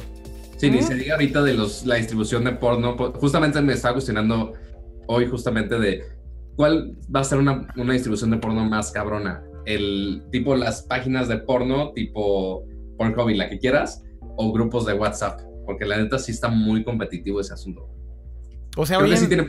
Sí, 0.58 0.72
ni 0.72 0.82
se 0.82 0.96
diga 0.96 1.16
ahorita 1.16 1.44
de 1.44 1.54
los, 1.54 1.86
la 1.86 1.96
distribución 1.96 2.46
de 2.46 2.54
porno. 2.54 2.96
Justamente 2.96 3.62
me 3.62 3.74
estaba 3.74 3.94
cuestionando 3.94 4.54
hoy 5.08 5.28
justamente 5.28 5.80
de 5.80 6.04
cuál 6.56 6.98
va 7.14 7.22
a 7.22 7.24
ser 7.24 7.40
una, 7.40 7.68
una 7.76 7.94
distribución 7.94 8.32
de 8.32 8.38
porno 8.38 8.66
más 8.66 8.92
cabrona. 8.92 9.44
El 9.66 10.24
tipo 10.32 10.56
las 10.56 10.84
páginas 10.84 11.28
de 11.28 11.38
porno, 11.38 11.92
tipo 11.94 12.64
Pornhub 12.98 13.30
y 13.30 13.36
la 13.36 13.50
que 13.50 13.60
quieras, 13.60 14.04
o 14.38 14.52
grupos 14.52 14.86
de 14.86 14.94
WhatsApp, 14.94 15.42
porque 15.66 15.86
la 15.86 15.98
neta 15.98 16.20
sí 16.20 16.32
está 16.32 16.50
muy 16.50 16.84
competitivo 16.84 17.40
ese 17.40 17.54
asunto. 17.54 17.90
O 18.78 18.86
sea, 18.86 19.00
Creo 19.00 19.16
sí 19.18 19.28
tiene, 19.28 19.48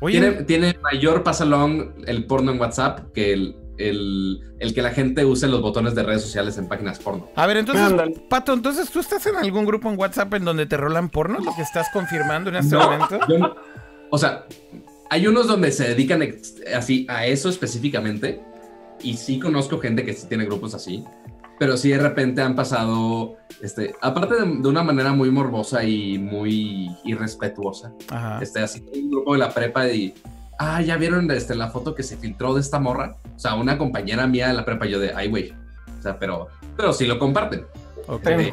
tiene, 0.00 0.32
tiene, 0.44 0.78
mayor 0.82 1.22
pasalón 1.22 1.94
el 2.06 2.26
porno 2.26 2.52
en 2.52 2.60
WhatsApp 2.60 3.12
que 3.12 3.32
el, 3.32 3.56
el, 3.78 4.74
que 4.74 4.82
la 4.82 4.90
gente 4.90 5.24
use 5.24 5.48
los 5.48 5.60
botones 5.60 5.94
de 5.94 6.02
redes 6.02 6.22
sociales 6.22 6.58
en 6.58 6.68
páginas 6.68 6.98
porno. 6.98 7.28
A 7.34 7.46
ver, 7.46 7.58
entonces, 7.58 7.92
Pato, 8.28 8.52
entonces 8.52 8.90
tú 8.90 9.00
estás 9.00 9.26
en 9.26 9.36
algún 9.36 9.64
grupo 9.64 9.90
en 9.90 9.98
WhatsApp 9.98 10.32
en 10.34 10.44
donde 10.44 10.66
te 10.66 10.76
rolan 10.76 11.08
porno, 11.08 11.38
lo 11.40 11.54
que 11.54 11.62
estás 11.62 11.88
confirmando 11.92 12.50
en 12.50 12.56
este 12.56 12.76
momento. 12.76 13.18
o 14.10 14.18
sea, 14.18 14.44
hay 15.10 15.26
unos 15.26 15.46
donde 15.46 15.72
se 15.72 15.88
dedican 15.88 16.22
así 16.74 17.06
a 17.08 17.26
eso 17.26 17.48
específicamente. 17.48 18.42
Y 19.00 19.16
sí 19.16 19.38
conozco 19.38 19.78
gente 19.78 20.04
que 20.04 20.12
sí 20.12 20.26
tiene 20.26 20.44
grupos 20.44 20.74
así. 20.74 21.04
Pero 21.58 21.76
sí 21.76 21.90
de 21.90 21.98
repente 21.98 22.40
han 22.40 22.54
pasado, 22.54 23.36
este, 23.62 23.94
aparte 24.00 24.36
de, 24.36 24.68
una 24.68 24.82
manera 24.82 25.12
muy 25.12 25.30
morbosa 25.30 25.82
y 25.82 26.18
muy 26.18 26.88
irrespetuosa. 27.04 27.92
Este, 28.40 28.60
así 28.60 28.84
un 28.94 29.10
grupo 29.10 29.32
de 29.32 29.40
la 29.40 29.52
prepa 29.52 29.88
y 29.88 30.14
ah, 30.58 30.80
ya 30.82 30.96
vieron 30.96 31.28
este, 31.30 31.56
la 31.56 31.68
foto 31.68 31.94
que 31.94 32.04
se 32.04 32.16
filtró 32.16 32.54
de 32.54 32.60
esta 32.60 32.78
morra. 32.78 33.16
O 33.34 33.38
sea, 33.38 33.54
una 33.54 33.76
compañera 33.76 34.26
mía 34.26 34.48
de 34.48 34.54
la 34.54 34.64
prepa, 34.64 34.86
yo 34.86 35.00
de, 35.00 35.12
ay, 35.14 35.28
güey. 35.28 35.52
O 35.98 36.02
sea, 36.02 36.18
pero, 36.18 36.48
pero 36.76 36.92
sí 36.92 37.06
lo 37.06 37.18
comparten. 37.18 37.64
Okay 38.06 38.52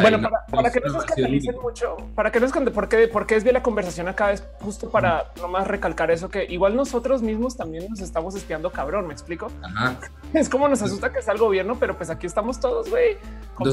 bueno, 0.00 0.20
para, 0.50 0.70
que 0.70 0.80
no 0.80 0.92
se 0.92 0.98
escandalicen 0.98 1.56
mucho, 1.60 1.96
para 2.14 2.30
que 2.32 2.40
no 2.40 2.48
se 2.48 2.60
porque, 2.70 3.08
porque 3.08 3.36
es 3.36 3.44
bien 3.44 3.54
la 3.54 3.62
conversación 3.62 4.08
acá, 4.08 4.32
es 4.32 4.42
justo 4.60 4.90
para 4.90 5.32
nomás 5.40 5.66
recalcar 5.66 6.10
eso, 6.10 6.28
que 6.28 6.44
igual 6.44 6.76
nosotros 6.76 7.22
mismos 7.22 7.56
también 7.56 7.86
nos 7.88 8.00
estamos 8.00 8.34
espiando 8.34 8.70
cabrón, 8.70 9.06
¿me 9.06 9.12
explico? 9.12 9.48
Es 10.34 10.48
como 10.48 10.66
nos 10.66 10.82
asusta 10.82 11.12
que 11.12 11.22
sea 11.22 11.34
el 11.34 11.38
gobierno, 11.38 11.76
pero 11.78 11.96
pues 11.96 12.10
aquí 12.10 12.26
estamos 12.26 12.58
todos, 12.58 12.90
güey. 12.90 13.16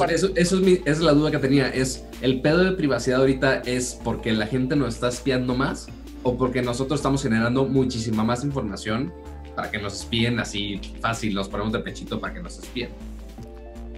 Eso, 0.10 0.30
eso 0.36 0.60
es, 0.60 0.82
es 0.86 1.00
la 1.00 1.13
duda 1.13 1.32
que 1.32 1.39
tenía, 1.39 1.69
es 1.69 2.06
el 2.21 2.39
pedo 2.41 2.60
de 2.60 2.74
privacidad 2.74 3.21
ahorita 3.21 3.62
es 3.65 4.00
porque 4.04 4.32
la 4.32 4.45
gente 4.45 4.76
nos 4.76 4.93
está 4.93 5.08
espiando 5.08 5.56
más 5.56 5.88
o 6.21 6.38
porque 6.38 6.62
nosotros 6.62 7.00
estamos 7.00 7.24
generando 7.24 7.65
muchísima 7.65 8.24
más 8.24 8.43
información 8.43 9.12
para 9.56 9.71
que 9.71 9.80
nos 9.80 10.02
espíen 10.02 10.39
así 10.39 10.80
fácil, 11.02 11.34
nos 11.34 11.50
ponemos 11.50 11.74
de 11.74 11.80
pechito 11.80 12.19
para 12.19 12.34
que 12.34 12.41
nos 12.41 12.60
espíen. 12.60 12.89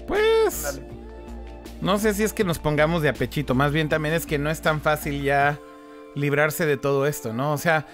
Pues... 0.08 0.82
No 1.84 2.00
sé 2.00 2.14
si 2.14 2.24
es 2.24 2.32
que 2.32 2.46
nos 2.46 2.60
pongamos 2.60 3.02
de 3.02 3.10
apechito, 3.10 3.56
más 3.56 3.74
bien 3.74 3.90
también 3.90 4.16
es 4.16 4.26
que 4.26 4.40
no 4.40 4.50
es 4.50 4.62
tan 4.62 4.80
fácil 4.80 5.22
ya 5.22 5.60
librarse 6.16 6.66
de 6.66 6.78
todo 6.78 7.06
esto, 7.06 7.34
¿no? 7.34 7.52
O 7.52 7.58
sea, 7.58 7.86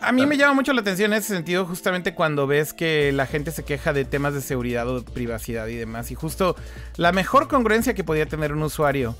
a 0.00 0.12
mí 0.12 0.24
me 0.24 0.38
llama 0.38 0.54
mucho 0.54 0.72
la 0.72 0.80
atención 0.80 1.12
en 1.12 1.18
ese 1.18 1.34
sentido 1.34 1.66
justamente 1.66 2.14
cuando 2.14 2.46
ves 2.46 2.72
que 2.72 3.12
la 3.12 3.26
gente 3.26 3.50
se 3.50 3.62
queja 3.62 3.92
de 3.92 4.06
temas 4.06 4.32
de 4.32 4.40
seguridad 4.40 4.88
o 4.88 5.04
privacidad 5.04 5.66
y 5.66 5.76
demás. 5.76 6.10
Y 6.10 6.14
justo 6.14 6.56
la 6.96 7.12
mejor 7.12 7.46
congruencia 7.46 7.92
que 7.92 8.02
podía 8.02 8.24
tener 8.24 8.54
un 8.54 8.62
usuario 8.62 9.14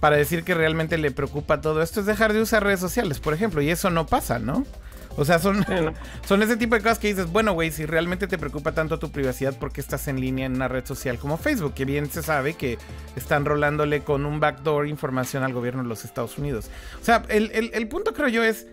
para 0.00 0.16
decir 0.16 0.42
que 0.42 0.54
realmente 0.54 0.98
le 0.98 1.12
preocupa 1.12 1.60
todo 1.60 1.80
esto 1.80 2.00
es 2.00 2.06
dejar 2.06 2.32
de 2.32 2.40
usar 2.40 2.64
redes 2.64 2.80
sociales, 2.80 3.20
por 3.20 3.34
ejemplo. 3.34 3.62
Y 3.62 3.70
eso 3.70 3.88
no 3.88 4.04
pasa, 4.04 4.40
¿no? 4.40 4.66
O 5.16 5.24
sea, 5.24 5.38
son, 5.38 5.64
son 6.26 6.42
ese 6.42 6.56
tipo 6.56 6.74
de 6.74 6.82
cosas 6.82 6.98
que 6.98 7.08
dices, 7.08 7.30
bueno, 7.30 7.52
güey, 7.52 7.70
si 7.70 7.86
realmente 7.86 8.26
te 8.26 8.38
preocupa 8.38 8.72
tanto 8.72 8.98
tu 8.98 9.10
privacidad, 9.10 9.56
¿por 9.58 9.72
qué 9.72 9.80
estás 9.80 10.08
en 10.08 10.20
línea 10.20 10.46
en 10.46 10.54
una 10.54 10.68
red 10.68 10.84
social 10.84 11.18
como 11.18 11.36
Facebook? 11.36 11.74
Que 11.74 11.84
bien 11.84 12.10
se 12.10 12.22
sabe 12.22 12.54
que 12.54 12.78
están 13.16 13.44
rolándole 13.44 14.00
con 14.02 14.26
un 14.26 14.40
backdoor 14.40 14.86
información 14.86 15.42
al 15.42 15.52
gobierno 15.52 15.82
de 15.82 15.88
los 15.88 16.04
Estados 16.04 16.38
Unidos. 16.38 16.70
O 17.00 17.04
sea, 17.04 17.22
el, 17.28 17.50
el 17.52 17.88
punto 17.88 18.12
creo 18.12 18.28
yo 18.28 18.42
es, 18.42 18.66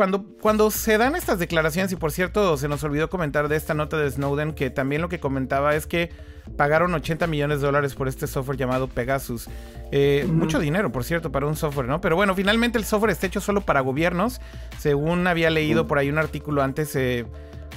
cuando, 0.00 0.24
cuando 0.40 0.70
se 0.70 0.96
dan 0.96 1.14
estas 1.14 1.38
declaraciones, 1.38 1.92
y 1.92 1.96
por 1.96 2.10
cierto, 2.10 2.56
se 2.56 2.68
nos 2.68 2.82
olvidó 2.84 3.10
comentar 3.10 3.48
de 3.48 3.56
esta 3.56 3.74
nota 3.74 3.98
de 3.98 4.10
Snowden, 4.10 4.54
que 4.54 4.70
también 4.70 5.02
lo 5.02 5.10
que 5.10 5.20
comentaba 5.20 5.76
es 5.76 5.86
que 5.86 6.08
pagaron 6.56 6.94
80 6.94 7.26
millones 7.26 7.60
de 7.60 7.66
dólares 7.66 7.94
por 7.94 8.08
este 8.08 8.26
software 8.26 8.56
llamado 8.56 8.88
Pegasus. 8.88 9.46
Eh, 9.92 10.26
mucho 10.26 10.58
dinero, 10.58 10.90
por 10.90 11.04
cierto, 11.04 11.30
para 11.30 11.44
un 11.44 11.54
software, 11.54 11.86
¿no? 11.86 12.00
Pero 12.00 12.16
bueno, 12.16 12.34
finalmente 12.34 12.78
el 12.78 12.86
software 12.86 13.10
está 13.10 13.26
hecho 13.26 13.42
solo 13.42 13.60
para 13.60 13.80
gobiernos. 13.80 14.40
Según 14.78 15.26
había 15.26 15.50
leído 15.50 15.86
por 15.86 15.98
ahí 15.98 16.08
un 16.08 16.16
artículo 16.16 16.62
antes, 16.62 16.96
eh, 16.96 17.26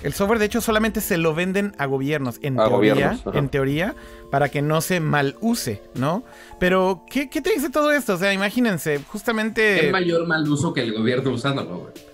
el 0.03 0.13
software 0.13 0.39
de 0.39 0.45
hecho 0.45 0.61
solamente 0.61 1.01
se 1.01 1.17
lo 1.17 1.35
venden 1.35 1.73
a 1.77 1.87
gobiernos, 1.87 2.39
en 2.41 2.55
teoría, 2.55 3.19
en 3.33 3.49
teoría, 3.49 3.95
para 4.31 4.47
que 4.47 4.61
no 4.61 4.79
se 4.79 5.01
mal 5.01 5.35
use, 5.41 5.81
¿no? 5.95 6.23
Pero, 6.57 7.03
¿qué, 7.09 7.27
te 7.27 7.49
dice 7.49 7.69
todo 7.69 7.91
esto? 7.91 8.13
O 8.13 8.17
sea, 8.17 8.31
imagínense, 8.31 9.01
justamente... 9.09 9.79
¿Qué 9.81 9.91
mayor 9.91 10.25
mal 10.25 10.47
uso 10.49 10.73
que 10.73 10.81
el 10.81 10.93
gobierno 10.93 11.31
usándolo, 11.31 11.79
güey? 11.79 12.12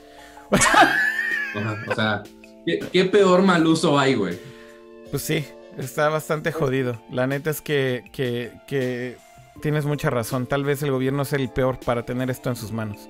o 1.87 1.95
sea, 1.95 2.23
¿qué, 2.65 3.05
peor 3.05 3.43
mal 3.43 3.65
uso 3.65 3.97
hay, 3.97 4.15
güey? 4.15 4.37
Pues 5.11 5.23
sí, 5.23 5.45
está 5.77 6.09
bastante 6.09 6.51
jodido. 6.51 7.01
La 7.11 7.27
neta 7.27 7.49
es 7.49 7.61
que, 7.61 8.03
que, 8.11 8.51
que 8.67 9.17
tienes 9.61 9.85
mucha 9.85 10.09
razón. 10.09 10.47
Tal 10.47 10.63
vez 10.63 10.83
el 10.83 10.91
gobierno 10.91 11.23
es 11.23 11.33
el 11.33 11.49
peor 11.49 11.79
para 11.79 12.05
tener 12.05 12.29
esto 12.29 12.49
en 12.49 12.55
sus 12.55 12.71
manos. 12.71 13.09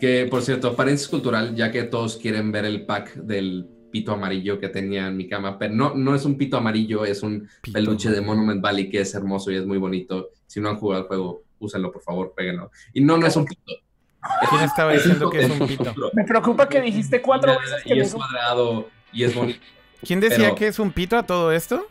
Que 0.00 0.26
por 0.30 0.42
cierto, 0.42 0.68
apariencia 0.68 1.08
cultural, 1.08 1.54
ya 1.54 1.70
que 1.70 1.84
todos 1.84 2.16
quieren 2.16 2.52
ver 2.52 2.64
el 2.64 2.84
pack 2.84 3.14
del 3.14 3.68
pito 3.92 4.12
amarillo 4.12 4.58
que 4.58 4.68
tenía 4.68 5.06
en 5.06 5.16
mi 5.16 5.28
cama, 5.28 5.58
pero 5.58 5.74
no, 5.74 5.94
no 5.94 6.14
es 6.14 6.24
un 6.24 6.36
pito 6.36 6.56
amarillo, 6.56 7.04
es 7.04 7.22
un 7.22 7.46
peluche 7.72 8.10
de 8.10 8.22
Monument 8.22 8.60
Valley 8.60 8.88
que 8.88 9.02
es 9.02 9.14
hermoso 9.14 9.52
y 9.52 9.56
es 9.56 9.66
muy 9.66 9.78
bonito. 9.78 10.30
Si 10.46 10.60
no 10.60 10.70
han 10.70 10.76
jugado 10.76 11.02
el 11.02 11.08
juego, 11.08 11.44
úsenlo, 11.58 11.92
por 11.92 12.02
favor, 12.02 12.32
péguenlo. 12.34 12.70
Y 12.92 13.02
no, 13.02 13.16
no 13.16 13.26
es 13.26 13.36
un 13.36 13.44
pito. 13.44 13.72
¿Quién 14.50 14.62
estaba 14.62 14.92
diciendo 14.92 15.30
que 15.30 15.40
es 15.40 15.50
un 15.50 15.66
pito? 15.66 15.94
Me 16.14 16.24
preocupa 16.24 16.68
que 16.68 16.80
dijiste 16.80 17.20
cuatro 17.20 17.58
veces 17.58 17.82
que 17.82 17.96
y 17.96 18.00
es 18.00 18.14
cuadrado 18.14 18.88
y 19.12 19.24
es 19.24 19.34
bonito. 19.34 19.60
¿Quién 20.04 20.20
decía 20.20 20.54
que 20.54 20.68
es 20.68 20.78
un 20.78 20.92
pito 20.92 21.16
a 21.16 21.24
todo 21.24 21.52
esto? 21.52 21.88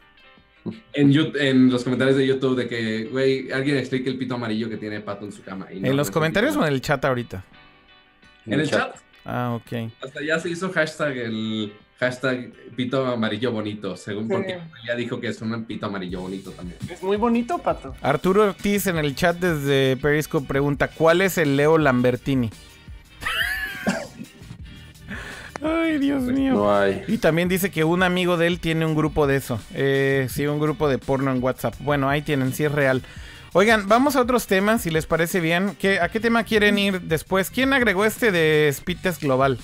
En, 0.93 1.11
en, 1.35 1.71
los 1.71 1.83
comentarios 1.83 2.17
de 2.17 2.27
YouTube 2.27 2.55
de 2.55 2.67
que, 2.67 3.05
güey, 3.05 3.51
alguien 3.51 3.77
explique 3.77 4.09
el 4.09 4.17
pito 4.17 4.35
amarillo 4.35 4.69
que 4.69 4.77
tiene 4.77 5.01
Pato 5.01 5.25
en 5.25 5.31
su 5.31 5.41
cama. 5.43 5.67
¿En 5.69 5.97
los 5.97 6.11
comentarios 6.11 6.55
o 6.55 6.65
en 6.65 6.73
el 6.73 6.81
chat 6.81 7.03
ahorita? 7.03 7.43
En 8.45 8.59
el 8.59 8.69
chat. 8.69 8.95
Ah, 9.25 9.53
ok. 9.55 9.91
Hasta 10.03 10.23
ya 10.23 10.39
se 10.39 10.49
hizo 10.49 10.71
hashtag 10.71 11.17
el 11.17 11.73
hashtag 12.01 12.51
pito 12.75 13.05
amarillo 13.05 13.51
bonito, 13.51 13.95
según 13.95 14.27
porque 14.27 14.59
ya 14.87 14.95
dijo 14.95 15.21
que 15.21 15.27
es 15.27 15.39
un 15.41 15.65
pito 15.65 15.85
amarillo 15.85 16.21
bonito 16.21 16.49
también. 16.49 16.79
Es 16.89 17.03
muy 17.03 17.15
bonito, 17.15 17.59
Pato. 17.59 17.95
Arturo 18.01 18.43
Ortiz 18.43 18.87
en 18.87 18.97
el 18.97 19.15
chat 19.15 19.37
desde 19.37 19.97
Periscope 19.97 20.47
pregunta, 20.47 20.87
¿cuál 20.87 21.21
es 21.21 21.37
el 21.37 21.55
Leo 21.55 21.77
Lambertini? 21.77 22.49
Ay, 25.63 25.99
Dios 25.99 26.23
mío. 26.23 26.55
No 26.55 26.75
hay. 26.75 27.03
Y 27.07 27.19
también 27.19 27.47
dice 27.47 27.69
que 27.69 27.83
un 27.83 28.01
amigo 28.01 28.35
de 28.35 28.47
él 28.47 28.59
tiene 28.59 28.83
un 28.83 28.95
grupo 28.95 29.27
de 29.27 29.35
eso. 29.35 29.59
Eh, 29.75 30.25
sí, 30.31 30.47
un 30.47 30.59
grupo 30.59 30.89
de 30.89 30.97
porno 30.97 31.31
en 31.31 31.43
WhatsApp. 31.43 31.75
Bueno, 31.81 32.09
ahí 32.09 32.23
tienen, 32.23 32.51
sí 32.51 32.63
es 32.63 32.71
real. 32.71 33.03
Oigan, 33.53 33.87
vamos 33.87 34.15
a 34.15 34.21
otros 34.21 34.47
temas, 34.47 34.81
si 34.81 34.89
les 34.89 35.05
parece 35.05 35.39
bien. 35.39 35.75
¿Qué, 35.77 35.99
¿A 35.99 36.09
qué 36.09 36.19
tema 36.19 36.45
quieren 36.45 36.79
ir 36.79 37.01
después? 37.01 37.51
¿Quién 37.51 37.73
agregó 37.73 38.05
este 38.05 38.31
de 38.31 38.69
Speed 38.69 38.97
Test 39.03 39.21
Global? 39.21 39.59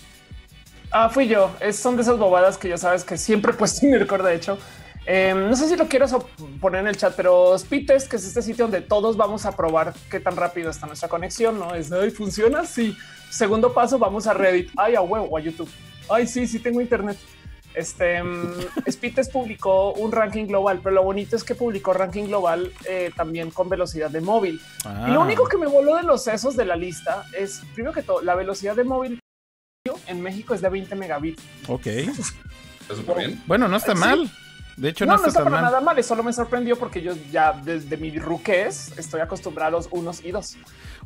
Ah, 0.92 1.10
fui 1.10 1.28
yo. 1.28 1.52
Es, 1.60 1.78
son 1.78 1.96
de 1.96 2.02
esas 2.02 2.18
bobadas 2.18 2.58
que 2.58 2.70
ya 2.70 2.78
sabes 2.78 3.04
que 3.04 3.18
siempre 3.18 3.52
he 3.52 3.56
puesto 3.56 3.86
en 3.86 3.92
mi 3.92 3.98
record, 3.98 4.26
de 4.26 4.36
hecho. 4.36 4.58
Em, 5.06 5.50
no 5.50 5.56
sé 5.56 5.70
si 5.70 5.78
lo 5.78 5.88
quieres 5.88 6.14
poner 6.60 6.82
en 6.82 6.88
el 6.88 6.98
chat, 6.98 7.14
pero 7.16 7.56
Speed 7.56 7.86
Test, 7.88 8.10
que 8.10 8.18
es 8.18 8.26
este 8.26 8.42
sitio 8.42 8.66
donde 8.66 8.82
todos 8.82 9.16
vamos 9.16 9.46
a 9.46 9.54
probar 9.54 9.94
qué 10.12 10.20
tan 10.20 10.36
rápido 10.36 10.70
está 10.70 10.86
nuestra 10.86 11.08
conexión, 11.08 11.58
¿no? 11.58 11.74
Es, 11.74 11.90
¿y 11.90 12.12
funciona? 12.12 12.66
Sí. 12.66 12.98
Segundo 13.30 13.74
paso, 13.74 13.98
vamos 14.00 14.28
a 14.28 14.34
Reddit. 14.34 14.70
Ay, 14.76 14.96
a 14.96 15.02
huevo, 15.02 15.38
a 15.38 15.40
YouTube. 15.40 15.70
Ay, 16.10 16.28
sí, 16.28 16.46
sí 16.46 16.60
tengo 16.60 16.82
internet. 16.82 17.18
Este 17.74 18.22
um, 18.24 18.54
publicó 19.32 19.94
un 19.94 20.12
ranking 20.12 20.46
global, 20.46 20.82
pero 20.84 20.96
lo 20.96 21.04
bonito 21.04 21.38
es 21.38 21.44
que 21.46 21.56
publicó 21.56 21.94
ranking 21.94 22.26
global 22.26 22.72
eh, 22.86 23.12
también 23.16 23.52
con 23.52 23.70
velocidad 23.70 24.10
de 24.10 24.20
móvil. 24.20 24.60
Y 25.08 25.12
lo 25.12 25.22
ah. 25.22 25.24
único 25.24 25.48
que 25.48 25.58
me 25.58 25.68
voló 25.68 25.96
de 25.96 26.04
los 26.04 26.24
sesos 26.24 26.58
de 26.58 26.66
la 26.66 26.76
lista 26.76 27.24
es, 27.38 27.62
primero 27.74 27.94
que 27.94 28.02
todo, 28.02 28.22
la 28.22 28.36
velocidad 28.36 28.76
de 28.76 28.84
móvil 28.84 29.22
en 30.08 30.22
México 30.22 30.54
es 30.54 30.62
de 30.62 30.70
20 30.70 30.96
megabits. 30.96 31.44
Ok. 31.68 31.88
Bueno, 33.46 33.68
no 33.68 33.78
está 33.78 33.96
mal. 33.96 34.32
De 34.78 34.90
hecho, 34.90 35.08
no, 35.08 35.18
no, 35.18 35.26
está, 35.26 35.44
para 35.44 35.62
nada 35.62 35.82
mal. 35.82 36.02
Solo 36.04 36.24
me 36.24 36.32
sorprendió 36.32 36.78
porque 36.78 37.02
yo 37.02 37.14
ya 37.32 37.52
desde 37.52 37.98
mi 37.98 38.18
ruquez 38.20 38.94
estoy 38.98 39.22
acostumbrado 39.22 39.70
a 39.70 39.72
los 39.72 39.88
unos 39.90 40.24
y 40.24 40.32
dos. 40.32 40.56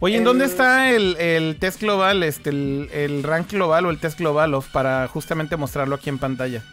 Oye, 0.02 0.18
¿en 0.18 0.26
dónde 0.26 0.46
está 0.46 0.92
el, 0.92 1.56
test 1.58 1.80
global, 1.80 2.22
este, 2.24 2.50
el, 2.50 3.24
rank 3.24 3.52
global 3.52 3.86
o 3.86 3.90
el 3.90 4.00
test 4.00 4.20
global 4.20 4.54
of 4.56 4.68
para 4.70 5.08
justamente 5.08 5.56
mostrarlo 5.56 5.96
aquí 5.96 6.10
en 6.10 6.18
pantalla? 6.18 6.64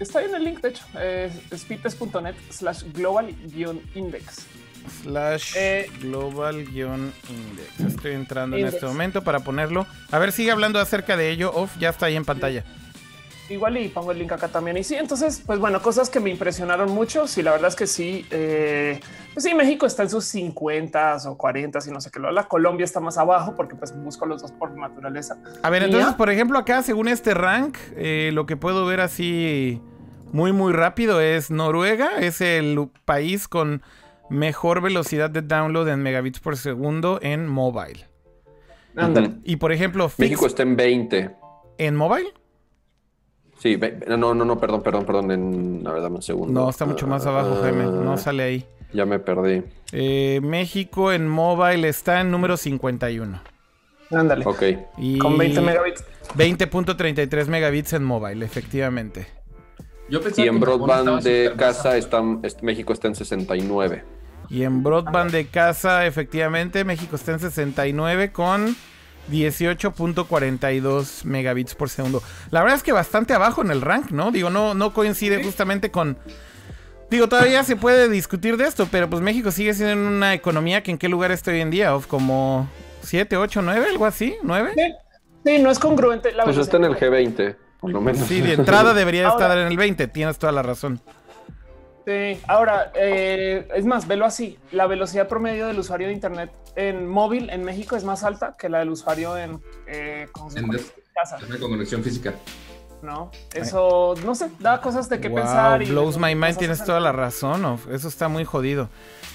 Está 0.00 0.24
en 0.24 0.34
el 0.34 0.42
link, 0.42 0.60
de 0.60 0.70
hecho, 0.70 0.84
eh, 0.98 1.30
speedtest.net 1.54 2.34
slash 2.50 2.82
global-index. 2.92 4.46
Slash 5.02 5.54
eh, 5.56 5.90
global-index. 6.00 7.80
Estoy 7.86 8.12
entrando 8.12 8.56
en 8.56 8.66
este 8.66 8.86
momento 8.86 9.22
para 9.22 9.40
ponerlo. 9.40 9.86
A 10.10 10.18
ver, 10.18 10.32
sigue 10.32 10.50
hablando 10.50 10.78
acerca 10.78 11.16
de 11.16 11.30
ello. 11.30 11.52
Off, 11.54 11.76
ya 11.78 11.90
está 11.90 12.06
ahí 12.06 12.16
en 12.16 12.24
pantalla 12.24 12.64
igual 13.50 13.76
y 13.76 13.88
pongo 13.88 14.12
el 14.12 14.18
link 14.18 14.32
acá 14.32 14.48
también. 14.48 14.76
Y 14.76 14.84
sí, 14.84 14.94
entonces, 14.94 15.42
pues 15.44 15.58
bueno, 15.58 15.82
cosas 15.82 16.08
que 16.08 16.20
me 16.20 16.30
impresionaron 16.30 16.90
mucho. 16.90 17.26
Sí, 17.26 17.42
la 17.42 17.52
verdad 17.52 17.68
es 17.68 17.76
que 17.76 17.86
sí. 17.86 18.26
Eh, 18.30 19.00
pues 19.32 19.44
sí, 19.44 19.54
México 19.54 19.86
está 19.86 20.04
en 20.04 20.10
sus 20.10 20.24
50 20.24 21.16
o 21.26 21.36
40 21.36 21.78
y 21.86 21.90
no 21.90 22.00
sé 22.00 22.10
qué. 22.10 22.20
La 22.20 22.44
Colombia 22.44 22.84
está 22.84 23.00
más 23.00 23.18
abajo 23.18 23.54
porque 23.56 23.74
pues 23.74 23.94
busco 23.96 24.26
los 24.26 24.42
dos 24.42 24.52
por 24.52 24.76
naturaleza. 24.76 25.36
A 25.62 25.70
ver, 25.70 25.82
entonces, 25.82 26.14
por 26.14 26.30
ejemplo, 26.30 26.58
acá, 26.58 26.82
según 26.82 27.08
este 27.08 27.34
rank, 27.34 27.76
eh, 27.96 28.30
lo 28.32 28.46
que 28.46 28.56
puedo 28.56 28.86
ver 28.86 29.00
así 29.00 29.80
muy, 30.32 30.52
muy 30.52 30.72
rápido 30.72 31.20
es 31.20 31.50
Noruega. 31.50 32.18
Es 32.18 32.40
el 32.40 32.88
país 33.04 33.48
con 33.48 33.82
mejor 34.30 34.80
velocidad 34.80 35.30
de 35.30 35.42
download 35.42 35.88
en 35.88 36.02
megabits 36.02 36.40
por 36.40 36.56
segundo 36.56 37.18
en 37.22 37.46
mobile. 37.46 38.06
Y 39.44 39.56
por 39.56 39.72
ejemplo, 39.72 40.10
México 40.18 40.46
está 40.46 40.62
en 40.62 40.76
20. 40.76 41.30
¿En 41.78 41.96
mobile? 41.96 42.32
Sí, 43.58 43.78
no, 44.08 44.34
no, 44.34 44.44
no, 44.44 44.60
perdón, 44.60 44.82
perdón, 44.82 45.06
perdón. 45.06 45.30
En, 45.30 45.86
a 45.86 45.92
ver, 45.92 46.02
dame 46.02 46.16
un 46.16 46.22
segundo. 46.22 46.60
No, 46.60 46.70
está 46.70 46.84
mucho 46.84 47.06
más 47.06 47.26
abajo, 47.26 47.58
Jaime. 47.62 47.84
No 47.84 48.12
ah, 48.12 48.16
sale 48.18 48.42
ahí. 48.42 48.66
Ya 48.92 49.06
me 49.06 49.18
perdí. 49.18 49.62
Eh, 49.92 50.40
México 50.42 51.12
en 51.12 51.26
mobile 51.26 51.88
está 51.88 52.20
en 52.20 52.30
número 52.30 52.56
51. 52.56 53.40
Ándale. 54.10 54.44
Ok. 54.46 54.62
Con 55.18 55.38
20 55.38 55.60
megabits. 55.60 56.04
20.33 56.36 57.46
megabits 57.46 57.92
en 57.94 58.04
mobile, 58.04 58.44
efectivamente. 58.44 59.26
Yo 60.08 60.20
y 60.36 60.42
en 60.42 60.60
broadband 60.60 61.22
de 61.22 61.54
casa 61.56 61.96
está, 61.96 62.22
México 62.60 62.92
está 62.92 63.08
en 63.08 63.14
69. 63.14 64.04
Y 64.48 64.64
en 64.64 64.82
broadband 64.82 65.30
de 65.30 65.46
casa, 65.46 66.06
efectivamente, 66.06 66.84
México 66.84 67.16
está 67.16 67.32
en 67.32 67.40
69 67.40 68.32
con 68.32 68.76
18.42 69.30 71.24
megabits 71.24 71.74
por 71.74 71.88
segundo. 71.88 72.22
La 72.50 72.60
verdad 72.60 72.76
es 72.76 72.82
que 72.82 72.92
bastante 72.92 73.32
abajo 73.32 73.62
en 73.62 73.70
el 73.70 73.80
rank, 73.80 74.10
¿no? 74.10 74.30
Digo, 74.30 74.50
no, 74.50 74.74
no 74.74 74.92
coincide 74.92 75.42
justamente 75.42 75.90
con... 75.90 76.18
Digo, 77.10 77.28
todavía 77.28 77.62
se 77.64 77.76
puede 77.76 78.08
discutir 78.08 78.56
de 78.56 78.66
esto, 78.66 78.88
pero 78.90 79.08
pues 79.08 79.22
México 79.22 79.50
sigue 79.50 79.74
siendo 79.74 80.08
una 80.08 80.34
economía 80.34 80.82
que 80.82 80.90
en 80.90 80.98
qué 80.98 81.08
lugar 81.08 81.30
está 81.30 81.50
hoy 81.50 81.60
en 81.60 81.70
día, 81.70 81.94
of 81.94 82.06
como 82.06 82.68
7, 83.02 83.36
8, 83.36 83.62
9, 83.62 83.86
algo 83.90 84.06
así, 84.06 84.34
9. 84.42 84.72
Sí, 85.44 85.58
no 85.58 85.70
es 85.70 85.78
congruente. 85.78 86.32
La 86.32 86.44
pues 86.44 86.56
está 86.56 86.78
en 86.78 86.84
el 86.84 86.96
G20, 86.96 87.56
por 87.80 87.90
lo 87.90 88.00
menos. 88.00 88.26
Sí, 88.26 88.40
de 88.40 88.54
entrada 88.54 88.94
debería 88.94 89.28
estar 89.28 89.56
en 89.56 89.68
el 89.68 89.76
20, 89.76 90.08
tienes 90.08 90.38
toda 90.38 90.52
la 90.52 90.62
razón. 90.62 91.00
Sí, 92.06 92.38
ahora, 92.48 92.92
eh, 92.94 93.66
es 93.74 93.86
más, 93.86 94.06
velo 94.06 94.26
así, 94.26 94.58
la 94.72 94.86
velocidad 94.86 95.26
promedio 95.26 95.66
del 95.66 95.78
usuario 95.78 96.08
de 96.08 96.12
Internet 96.12 96.50
en 96.76 97.06
móvil 97.06 97.48
en 97.50 97.64
México 97.64 97.96
es 97.96 98.04
más 98.04 98.24
alta 98.24 98.54
que 98.58 98.68
la 98.68 98.80
del 98.80 98.90
usuario 98.90 99.38
en, 99.38 99.62
eh, 99.86 100.28
con, 100.32 100.50
casa. 101.14 101.38
con 101.60 101.70
conexión 101.70 102.02
física. 102.02 102.34
¿no? 103.00 103.30
Eso, 103.54 104.14
no 104.24 104.34
sé, 104.34 104.50
da 104.58 104.80
cosas 104.80 105.08
de 105.08 105.20
qué 105.20 105.30
pensar. 105.30 105.82
Y 105.82 105.86
blows 105.86 106.18
my 106.18 106.34
mind, 106.34 106.56
tienes 106.56 106.84
toda 106.84 107.00
la 107.00 107.12
razón, 107.12 107.78
eso 107.90 108.08
está 108.08 108.28
muy 108.28 108.44
jodido. 108.44 108.88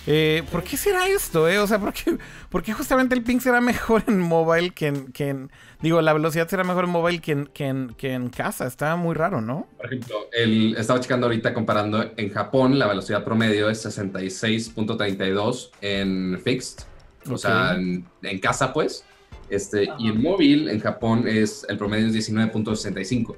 Eh, 0.08 0.44
¿Por 0.52 0.64
qué 0.64 0.78
será 0.78 1.08
esto? 1.08 1.48
Eh? 1.48 1.60
O 1.60 1.68
sea, 1.68 1.80
¿por 1.80 2.64
qué, 2.64 2.74
justamente 2.74 3.16
el 3.16 3.24
ping 3.24 3.40
será 3.40 3.62
mejor 3.62 4.04
en 4.08 4.20
mobile 4.20 4.72
que 4.72 4.88
en, 4.88 5.12
que 5.12 5.30
en, 5.30 5.52
Digo, 5.82 6.02
la 6.02 6.14
velocidad 6.14 6.48
será 6.48 6.64
mejor 6.64 6.86
en 6.86 6.90
mobile 6.90 7.20
que 7.20 7.32
en, 7.34 7.46
que 7.48 7.68
en, 7.68 7.94
que 7.98 8.14
en 8.14 8.30
casa. 8.30 8.66
Está 8.68 8.96
muy 8.96 9.16
raro, 9.16 9.42
¿no? 9.42 9.68
Por 9.78 9.86
ejemplo, 9.86 10.28
el, 10.34 10.76
estaba 10.78 11.00
checando 11.00 11.28
ahorita 11.28 11.54
comparando 11.54 12.12
en 12.18 12.30
Japón, 12.32 12.80
la 12.80 12.88
velocidad 12.88 13.24
promedio 13.24 13.70
es 13.70 13.86
66.32 13.86 15.70
en 15.82 16.40
fixed. 16.44 16.86
O 17.30 17.38
sea, 17.38 17.76
en, 17.76 18.06
casa, 18.40 18.74
pues. 18.74 19.06
Este, 19.50 19.90
y 20.00 20.10
en 20.10 20.22
móvil, 20.22 20.70
en 20.70 20.80
Japón, 20.80 21.28
es 21.28 21.66
el 21.70 21.78
promedio 21.78 22.08
es 22.08 22.30
19.65. 22.30 23.36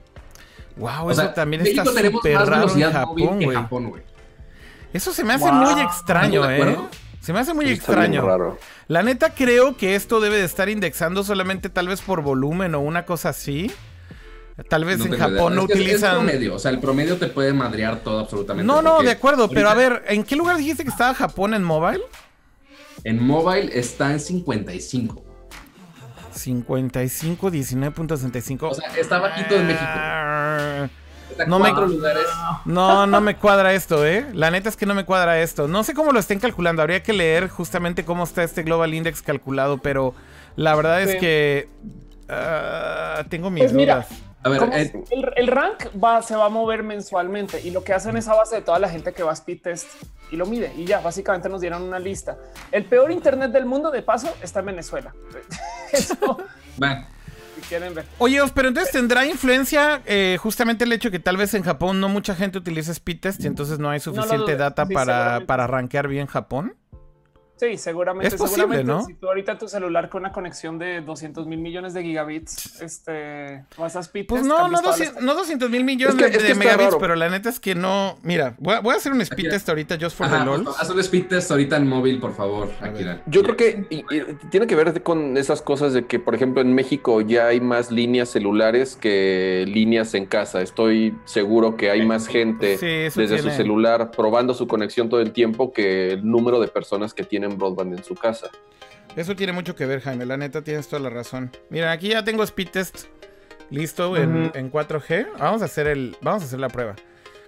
Wow, 0.78 1.12
eso 1.12 1.30
también 1.30 1.66
está 1.66 1.86
súper 1.86 2.12
raro 2.36 2.70
en 2.74 2.92
Japón, 2.92 3.90
güey. 3.90 4.11
Eso 4.94 5.14
se 5.14 5.24
me 5.24 5.34
hace 5.34 5.52
muy 5.52 5.82
extraño, 5.82 6.50
¿eh? 6.50 6.78
Se 7.22 7.34
me 7.34 7.40
hace 7.40 7.54
muy 7.54 7.70
extraño. 7.70 8.26
Raro. 8.26 8.58
La 8.88 9.04
neta 9.04 9.34
creo 9.34 9.78
que 9.78 9.96
esto 9.96 10.20
debe 10.20 10.38
de 10.38 10.46
estar 10.46 10.70
indexando 10.70 11.24
solamente 11.24 11.70
tal 11.70 11.88
vez 11.88 12.02
por 12.02 12.22
volumen 12.22 12.76
o 12.76 12.82
una 12.82 13.06
cosa 13.06 13.30
así. 13.30 13.72
Tal 14.70 14.86
vez 14.86 15.00
en 15.00 15.18
Japón 15.18 15.56
no 15.56 15.64
utilizan. 15.64 16.16
promedio, 16.16 16.56
o 16.56 16.60
sea, 16.60 16.72
el 16.72 16.80
promedio 16.80 17.18
te 17.18 17.28
puede 17.28 17.54
madrear 17.54 18.02
todo 18.04 18.20
absolutamente. 18.20 18.68
No, 18.68 18.82
no, 18.82 19.02
de 19.02 19.12
acuerdo, 19.12 19.50
pero 19.50 19.70
a 19.70 19.74
ver, 19.74 20.04
¿en 20.08 20.24
qué 20.24 20.36
lugar 20.36 20.58
dijiste 20.58 20.84
que 20.84 20.90
estaba 20.90 21.14
Japón 21.14 21.54
en 21.54 21.64
mobile? 21.64 22.02
En 23.04 23.24
mobile 23.24 23.72
está 23.74 24.12
en 24.12 24.20
55. 24.20 25.24
55, 26.34 27.52
19.65. 27.52 28.70
O 28.70 28.74
sea, 28.74 28.90
está 28.98 29.20
bajito 29.20 29.56
en 29.56 29.68
México. 29.68 30.92
No 31.48 31.60
me, 31.60 31.72
lugares. 31.72 32.26
no, 32.66 33.08
no 33.08 33.22
me 33.22 33.36
cuadra 33.36 33.74
esto, 33.74 34.06
¿eh? 34.06 34.26
La 34.34 34.52
neta 34.52 34.70
es 34.70 34.78
que 34.78 34.86
no 34.86 34.94
me 34.94 35.06
cuadra 35.06 35.42
esto. 35.42 35.68
No 35.68 35.84
sé 35.84 35.94
cómo 35.94 36.12
lo 36.12 36.20
estén 36.20 36.40
calculando. 36.40 36.82
Habría 36.82 37.04
que 37.04 37.14
leer 37.14 37.50
justamente 37.50 38.06
cómo 38.06 38.24
está 38.24 38.44
este 38.44 38.64
Global 38.64 38.94
Index 38.94 39.22
calculado, 39.22 39.78
pero 39.78 40.14
la 40.56 40.76
verdad 40.76 41.02
es 41.02 41.16
que 41.16 41.70
ah, 42.30 43.24
tengo 43.30 43.50
mis 43.50 43.64
pues 43.64 43.74
dudas. 43.74 44.08
A 44.44 44.50
ver, 44.50 44.64
eh, 44.74 44.92
el, 45.36 45.48
rank 45.48 45.86
va, 46.04 46.24
se 46.24 46.36
va 46.36 46.46
a 46.46 46.50
mover 46.50 46.82
mensualmente 46.82 47.62
y 47.62 47.70
lo 47.70 47.84
que 47.84 47.94
hacen 47.94 48.18
es 48.18 48.28
a 48.28 48.34
base 48.34 48.56
de 48.56 48.62
toda 48.64 48.80
la 48.80 48.90
gente 48.90 49.14
que 49.14 49.22
va 49.22 49.30
a 49.30 49.34
speed 49.36 49.62
test 49.62 49.88
y 50.32 50.36
lo 50.36 50.48
mide 50.48 50.74
y 50.76 50.86
ya 50.86 51.00
básicamente 51.00 51.48
nos 51.48 51.62
dieron 51.62 51.84
una 51.84 52.00
lista. 52.00 52.38
El 52.72 52.86
peor 52.86 53.12
internet 53.12 53.52
del 53.52 53.68
mundo, 53.68 53.92
de 53.92 54.02
paso, 54.02 54.34
está 54.42 54.62
en 54.62 54.68
Venezuela. 54.68 55.14
Eso. 55.92 56.38
Oye, 58.18 58.40
pero 58.54 58.68
entonces 58.68 58.92
tendrá 58.92 59.26
influencia 59.26 60.02
eh, 60.06 60.38
justamente 60.40 60.84
el 60.84 60.92
hecho 60.92 61.12
que 61.12 61.20
tal 61.20 61.38
vez 61.38 61.54
en 61.54 61.64
Japón 61.64 62.00
no 62.00 62.10
mucha 62.10 62.36
gente 62.36 62.58
utiliza 62.58 62.92
speed 62.92 63.20
test 63.20 63.44
y 63.44 63.48
entonces 63.48 63.80
no 63.80 63.90
hay 63.90 64.00
suficiente 64.00 64.56
data 64.56 64.86
para, 64.86 65.42
para 65.46 65.68
rankear 65.68 66.08
bien 66.08 66.28
Japón. 66.28 66.76
Sí, 67.62 67.78
seguramente. 67.78 68.28
Es 68.28 68.42
posible, 68.42 68.84
¿no? 68.84 69.06
Si 69.06 69.14
tú 69.14 69.28
ahorita 69.28 69.60
tu 69.60 69.68
celular 69.68 70.10
con 70.10 70.24
una 70.24 70.32
conexión 70.32 70.80
de 70.80 71.02
200 71.02 71.46
mil 71.46 71.60
millones 71.60 71.94
de 71.94 72.02
gigabits, 72.02 72.82
este, 72.82 73.66
vas 73.78 73.96
a 73.96 74.00
speed 74.00 74.26
Pues 74.26 74.44
no, 74.44 74.68
no, 74.68 74.82
200, 74.82 75.70
mil 75.70 75.84
millones 75.84 76.18
de, 76.18 76.56
megabits, 76.56 76.96
pero 77.00 77.16
la 77.16 77.30
neta 77.30 77.50
es 77.50 77.60
que 77.60 77.76
no. 77.76 78.18
Mira, 78.24 78.56
voy 78.58 78.74
a, 78.74 78.98
hacer 78.98 79.12
un 79.12 79.22
speed 79.22 79.52
test 79.52 79.70
ahorita, 79.70 80.00
just 80.02 80.18
for 80.18 80.28
the 80.28 80.44
LOL. 80.44 80.68
Haz 80.76 80.90
un 80.90 81.00
speed 81.02 81.28
test 81.28 81.52
ahorita 81.52 81.78
en 81.78 81.88
móvil, 81.88 82.20
por 82.20 82.34
favor. 82.34 82.72
Yo 83.28 83.44
creo 83.44 83.56
que 83.56 83.86
tiene 84.50 84.66
que 84.66 84.76
ver 84.76 85.04
con 85.04 85.38
esas 85.38 85.62
cosas 85.62 85.94
de 85.94 86.08
que, 86.08 86.18
por 86.18 86.34
ejemplo, 86.34 86.64
en 86.64 86.74
México 86.74 87.22
ya 87.22 87.46
hay 87.46 87.62
más 87.62 87.92
líneas 87.92 88.30
celulares 88.30 88.96
que 88.96 89.66
líneas 89.68 90.16
en 90.16 90.26
casa. 90.26 90.64
Estoy 90.64 91.16
seguro 91.26 91.78
que 91.78 91.92
hay 91.92 92.08
más 92.08 92.26
gente 92.26 92.80
desde 92.80 93.38
su 93.38 93.52
celular 93.52 94.10
probando 94.10 94.56
su 94.56 94.68
conexión 94.68 95.10
todo 95.10 95.22
el 95.22 95.32
tiempo 95.32 95.72
que 95.72 96.14
el 96.14 96.28
número 96.28 96.60
de 96.60 96.68
personas 96.68 97.14
que 97.14 97.24
tienen 97.24 97.51
broadband 97.58 97.98
en 97.98 98.04
su 98.04 98.16
casa. 98.16 98.50
Eso 99.16 99.36
tiene 99.36 99.52
mucho 99.52 99.76
que 99.76 99.86
ver, 99.86 100.02
Jaime. 100.02 100.26
La 100.26 100.38
neta 100.38 100.62
tienes 100.62 100.88
toda 100.88 101.02
la 101.02 101.10
razón. 101.10 101.52
Mira, 101.70 101.92
aquí 101.92 102.10
ya 102.10 102.24
tengo 102.24 102.44
speed 102.44 102.70
test 102.70 103.06
listo 103.70 104.16
en, 104.16 104.52
4G. 104.52 105.28
Vamos 105.40 105.62
a 105.62 105.66
hacer 105.66 105.88
el. 105.88 106.16
Vamos 106.22 106.44
a 106.44 106.46
hacer 106.46 106.60
la 106.60 106.70
prueba. 106.70 106.96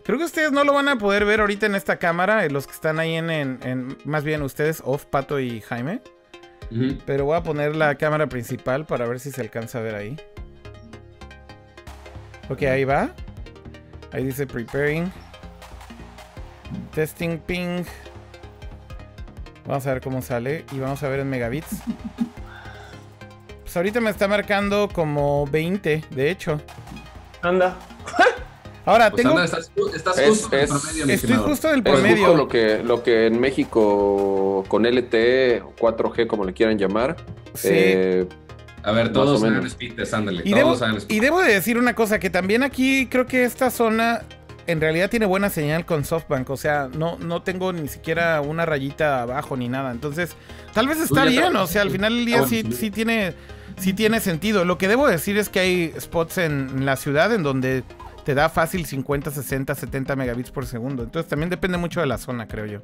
Creo 0.03 0.17
que 0.17 0.25
ustedes 0.25 0.51
no 0.51 0.63
lo 0.63 0.73
van 0.73 0.89
a 0.89 0.97
poder 0.97 1.23
ver 1.23 1.39
ahorita 1.39 1.65
en 1.65 1.75
esta 1.75 1.97
cámara. 1.97 2.45
Eh, 2.45 2.49
los 2.49 2.67
que 2.67 2.73
están 2.73 2.99
ahí 2.99 3.15
en. 3.15 3.97
más 4.05 4.23
bien 4.23 4.41
ustedes, 4.41 4.81
Off, 4.85 5.05
Pato 5.05 5.39
y 5.39 5.61
Jaime. 5.61 6.01
Pero 7.05 7.25
voy 7.25 7.37
a 7.37 7.43
poner 7.43 7.75
la 7.75 7.93
cámara 7.95 8.27
principal 8.27 8.87
para 8.87 9.05
ver 9.05 9.19
si 9.19 9.31
se 9.31 9.41
alcanza 9.41 9.77
a 9.77 9.81
ver 9.81 9.93
ahí. 9.93 10.17
Ok, 12.49 12.63
ahí 12.63 12.83
va. 12.83 13.11
Ahí 14.11 14.23
dice 14.25 14.47
preparing. 14.47 15.11
Testing 16.93 17.37
ping. 17.39 17.83
Vamos 19.65 19.87
a 19.87 19.93
ver 19.93 20.01
cómo 20.01 20.21
sale 20.21 20.65
y 20.71 20.79
vamos 20.79 21.01
a 21.03 21.09
ver 21.09 21.21
en 21.21 21.29
megabits. 21.29 21.81
Pues 23.61 23.77
ahorita 23.77 24.01
me 24.01 24.09
está 24.09 24.27
marcando 24.27 24.89
como 24.91 25.47
20, 25.47 26.03
de 26.11 26.29
hecho. 26.29 26.61
Anda. 27.41 27.75
Ahora 28.85 29.09
pues 29.09 29.23
tengo. 29.23 29.41
estás, 29.41 29.71
justo 30.27 30.55
en 30.57 30.63
el 30.63 30.67
promedio, 30.67 31.05
Estoy 31.13 31.35
justo 31.37 31.69
en 31.69 31.75
el 31.75 31.83
promedio. 31.83 32.31
Es 32.31 32.37
lo 32.37 32.47
que, 32.47 32.83
lo 32.83 33.01
que 33.01 33.27
en 33.27 33.39
México 33.39 34.65
con 34.67 34.83
LTE 34.83 35.63
4G, 35.79 36.27
como 36.27 36.43
le 36.43 36.53
quieran 36.53 36.77
llamar. 36.77 37.15
Sí. 37.53 37.69
Eh, 37.71 38.27
a 38.83 38.91
ver, 38.91 39.13
todos 39.13 39.41
hagan 39.41 39.65
speed 39.65 39.95
test, 39.95 40.13
ándale. 40.13 40.41
Y, 40.43 40.53
debo, 40.53 40.75
y 41.07 41.19
debo 41.21 41.41
de 41.41 41.53
decir 41.53 41.77
una 41.77 41.95
cosa, 41.95 42.19
que 42.19 42.29
también 42.29 42.63
aquí 42.63 43.07
creo 43.07 43.25
que 43.25 43.45
esta 43.45 43.71
zona 43.71 44.23
en 44.67 44.81
realidad 44.81 45.09
tiene 45.09 45.25
buena 45.25 45.49
señal 45.49 45.85
con 45.85 46.05
SoftBank. 46.05 46.49
O 46.49 46.57
sea, 46.57 46.89
no, 46.95 47.17
no 47.17 47.41
tengo 47.41 47.73
ni 47.73 47.87
siquiera 47.87 48.41
una 48.41 48.65
rayita 48.65 49.21
abajo 49.21 49.57
ni 49.57 49.69
nada. 49.69 49.91
Entonces, 49.91 50.35
tal 50.73 50.87
vez 50.87 50.99
está 50.99 51.25
bien. 51.25 51.55
O 51.55 51.67
sea, 51.67 51.81
al 51.81 51.91
final 51.91 52.15
del 52.15 52.25
día 52.25 52.41
ah, 52.41 52.47
sí, 52.47 52.63
sí, 52.71 52.91
tiene, 52.91 53.33
sí 53.77 53.93
tiene 53.93 54.19
sentido. 54.19 54.65
Lo 54.65 54.77
que 54.77 54.87
debo 54.87 55.07
decir 55.07 55.37
es 55.37 55.49
que 55.49 55.59
hay 55.59 55.93
spots 55.99 56.37
en 56.39 56.85
la 56.85 56.95
ciudad 56.95 57.33
en 57.33 57.43
donde 57.43 57.83
te 58.23 58.33
da 58.33 58.49
fácil 58.49 58.85
50, 58.85 59.31
60, 59.31 59.75
70 59.75 60.15
megabits 60.15 60.51
por 60.51 60.65
segundo. 60.65 61.03
Entonces 61.03 61.29
también 61.29 61.49
depende 61.49 61.77
mucho 61.77 61.99
de 61.99 62.07
la 62.07 62.17
zona, 62.17 62.47
creo 62.47 62.65
yo. 62.65 62.81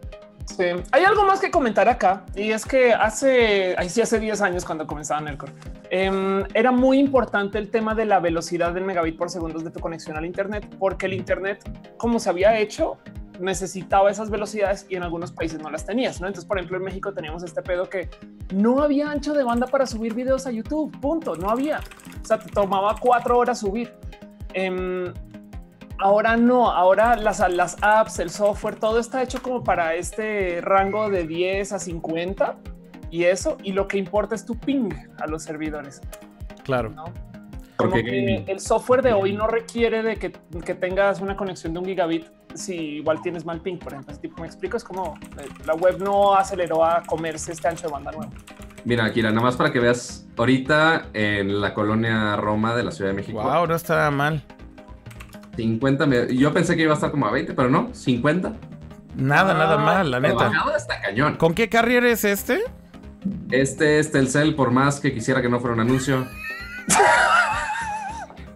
Hay 0.91 1.03
algo 1.03 1.23
más 1.25 1.39
que 1.39 1.51
comentar 1.51 1.87
acá 1.87 2.23
y 2.35 2.51
es 2.51 2.65
que 2.65 2.93
hace, 2.93 3.75
sí 3.87 4.01
hace 4.01 4.19
10 4.19 4.41
años 4.41 4.65
cuando 4.65 4.85
comenzaba 4.87 5.21
Nercor, 5.21 5.51
eh, 5.89 6.43
era 6.53 6.71
muy 6.71 6.99
importante 6.99 7.57
el 7.57 7.69
tema 7.69 7.95
de 7.95 8.05
la 8.05 8.19
velocidad 8.19 8.73
del 8.73 8.83
megabit 8.83 9.17
por 9.17 9.29
segundo 9.29 9.59
de 9.59 9.71
tu 9.71 9.79
conexión 9.79 10.17
al 10.17 10.25
Internet, 10.25 10.67
porque 10.77 11.05
el 11.05 11.13
Internet, 11.13 11.63
como 11.97 12.19
se 12.19 12.29
había 12.29 12.57
hecho, 12.57 12.97
necesitaba 13.39 14.11
esas 14.11 14.29
velocidades 14.29 14.85
y 14.89 14.95
en 14.95 15.03
algunos 15.03 15.31
países 15.31 15.59
no 15.61 15.69
las 15.69 15.85
tenías. 15.85 16.19
¿no? 16.19 16.27
Entonces, 16.27 16.47
por 16.47 16.57
ejemplo, 16.57 16.77
en 16.77 16.83
México 16.83 17.13
teníamos 17.13 17.43
este 17.43 17.61
pedo 17.61 17.89
que 17.89 18.09
no 18.53 18.81
había 18.81 19.09
ancho 19.09 19.33
de 19.33 19.43
banda 19.43 19.67
para 19.67 19.85
subir 19.85 20.13
videos 20.13 20.45
a 20.45 20.51
YouTube. 20.51 20.91
Punto. 20.99 21.35
No 21.35 21.49
había. 21.49 21.79
O 22.21 22.25
sea, 22.25 22.39
te 22.39 22.49
tomaba 22.49 22.95
cuatro 22.99 23.37
horas 23.37 23.59
subir. 23.59 23.93
Eh, 24.53 25.13
Ahora 26.01 26.37
no, 26.37 26.71
ahora 26.71 27.17
las, 27.17 27.39
las 27.51 27.75
apps, 27.81 28.19
el 28.19 28.29
software, 28.29 28.75
todo 28.75 28.99
está 28.99 29.21
hecho 29.21 29.41
como 29.41 29.63
para 29.63 29.95
este 29.95 30.61
rango 30.61 31.09
de 31.09 31.27
10 31.27 31.73
a 31.73 31.79
50 31.79 32.57
y 33.11 33.25
eso, 33.25 33.57
y 33.63 33.73
lo 33.73 33.87
que 33.87 33.97
importa 33.97 34.33
es 34.35 34.45
tu 34.45 34.57
ping 34.57 34.89
a 35.19 35.27
los 35.27 35.43
servidores. 35.43 36.01
Claro. 36.63 36.93
Porque 37.75 38.43
el 38.47 38.59
software 38.59 39.01
de 39.01 39.13
hoy 39.13 39.33
no 39.33 39.47
requiere 39.47 40.03
de 40.03 40.17
que, 40.17 40.29
tengas 40.75 41.21
una 41.21 41.35
conexión 41.35 41.73
de 41.73 41.79
un 41.79 41.85
gigabit 41.85 42.25
si 42.53 42.75
igual 42.75 43.21
tienes 43.21 43.45
mal 43.45 43.61
ping, 43.61 43.77
por 43.77 43.93
ejemplo. 43.93 44.15
tipo, 44.17 44.41
me 44.41 44.47
explico, 44.47 44.75
es 44.77 44.83
como 44.83 45.15
eh, 45.37 45.47
la 45.65 45.75
web 45.75 45.99
no 45.99 46.33
aceleró 46.35 46.83
a 46.83 47.03
comerse 47.03 47.51
este 47.51 47.67
ancho 47.67 47.87
de 47.87 47.93
banda 47.93 48.11
nuevo. 48.11 48.31
Mira, 48.85 49.11
Kira, 49.11 49.29
nada 49.29 49.41
más 49.41 49.55
para 49.55 49.71
que 49.71 49.79
veas 49.79 50.27
ahorita 50.35 51.07
en 51.13 51.61
la 51.61 51.73
colonia 51.73 52.35
Roma 52.37 52.75
de 52.75 52.83
la 52.83 52.91
Ciudad 52.91 53.11
de 53.11 53.15
México. 53.15 53.41
Wow, 53.41 53.67
no 53.67 53.75
está 53.75 54.09
mal. 54.11 54.43
50, 55.59 56.27
yo 56.29 56.53
pensé 56.53 56.77
que 56.77 56.83
iba 56.83 56.93
a 56.93 56.95
estar 56.95 57.11
como 57.11 57.27
a 57.27 57.31
20, 57.31 57.53
pero 57.53 57.69
no, 57.69 57.89
50. 57.93 58.53
Nada, 59.17 59.53
nada 59.53 59.77
mal, 59.77 60.09
la 60.09 60.21
neta. 60.21 60.51
Está 60.77 61.01
cañón. 61.01 61.35
¿Con 61.35 61.53
qué 61.53 61.67
carrier 61.67 62.05
es 62.05 62.23
este? 62.23 62.61
Este 63.51 63.99
es 63.99 64.09
Telcel, 64.11 64.55
por 64.55 64.71
más 64.71 65.01
que 65.01 65.13
quisiera 65.13 65.41
que 65.41 65.49
no 65.49 65.59
fuera 65.59 65.73
un 65.73 65.81
anuncio. 65.81 66.25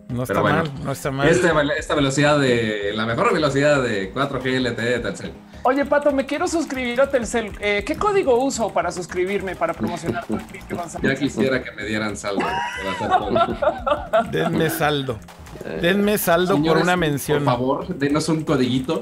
No 0.07 0.23
está 0.23 0.41
mal, 0.41 0.71
no 0.85 0.91
está 0.93 1.11
mal. 1.11 1.27
Este 1.27 1.49
esta 1.77 1.95
velocidad 1.95 2.39
de. 2.39 2.93
La 2.95 3.05
mejor 3.05 3.33
velocidad 3.33 3.81
de 3.81 4.13
4G 4.13 4.59
LTE 4.59 4.81
de 4.81 4.99
Telcel. 4.99 5.33
Oye, 5.63 5.85
Pato, 5.85 6.11
me 6.11 6.25
quiero 6.25 6.47
suscribir 6.47 7.01
a 7.01 7.09
Telcel. 7.09 7.51
Eh, 7.59 7.83
¿Qué 7.85 7.95
código 7.95 8.37
uso 8.37 8.71
para 8.71 8.91
suscribirme, 8.91 9.55
para 9.55 9.73
promocionar? 9.73 10.23
ya 11.01 11.15
quisiera 11.15 11.63
que 11.63 11.71
me 11.71 11.83
dieran 11.83 12.15
saldo. 12.15 12.45
Denme 14.31 14.69
saldo. 14.69 15.19
Denme 15.81 16.17
saldo 16.17 16.61
por 16.61 16.77
una 16.77 16.95
mención. 16.95 17.43
Por 17.43 17.53
favor, 17.53 17.87
denos 17.95 18.29
un 18.29 18.43
codiguito. 18.43 19.01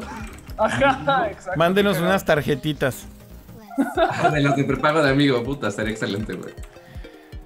Mándenos 1.56 1.98
unas 1.98 2.24
tarjetitas. 2.26 3.06
de 4.32 4.42
las 4.42 4.56
de 4.56 4.64
prepago 4.64 5.02
de 5.02 5.10
amigo, 5.10 5.44
puta, 5.44 5.72
sería 5.72 5.92
excelente, 5.92 6.34
güey. 6.34 6.54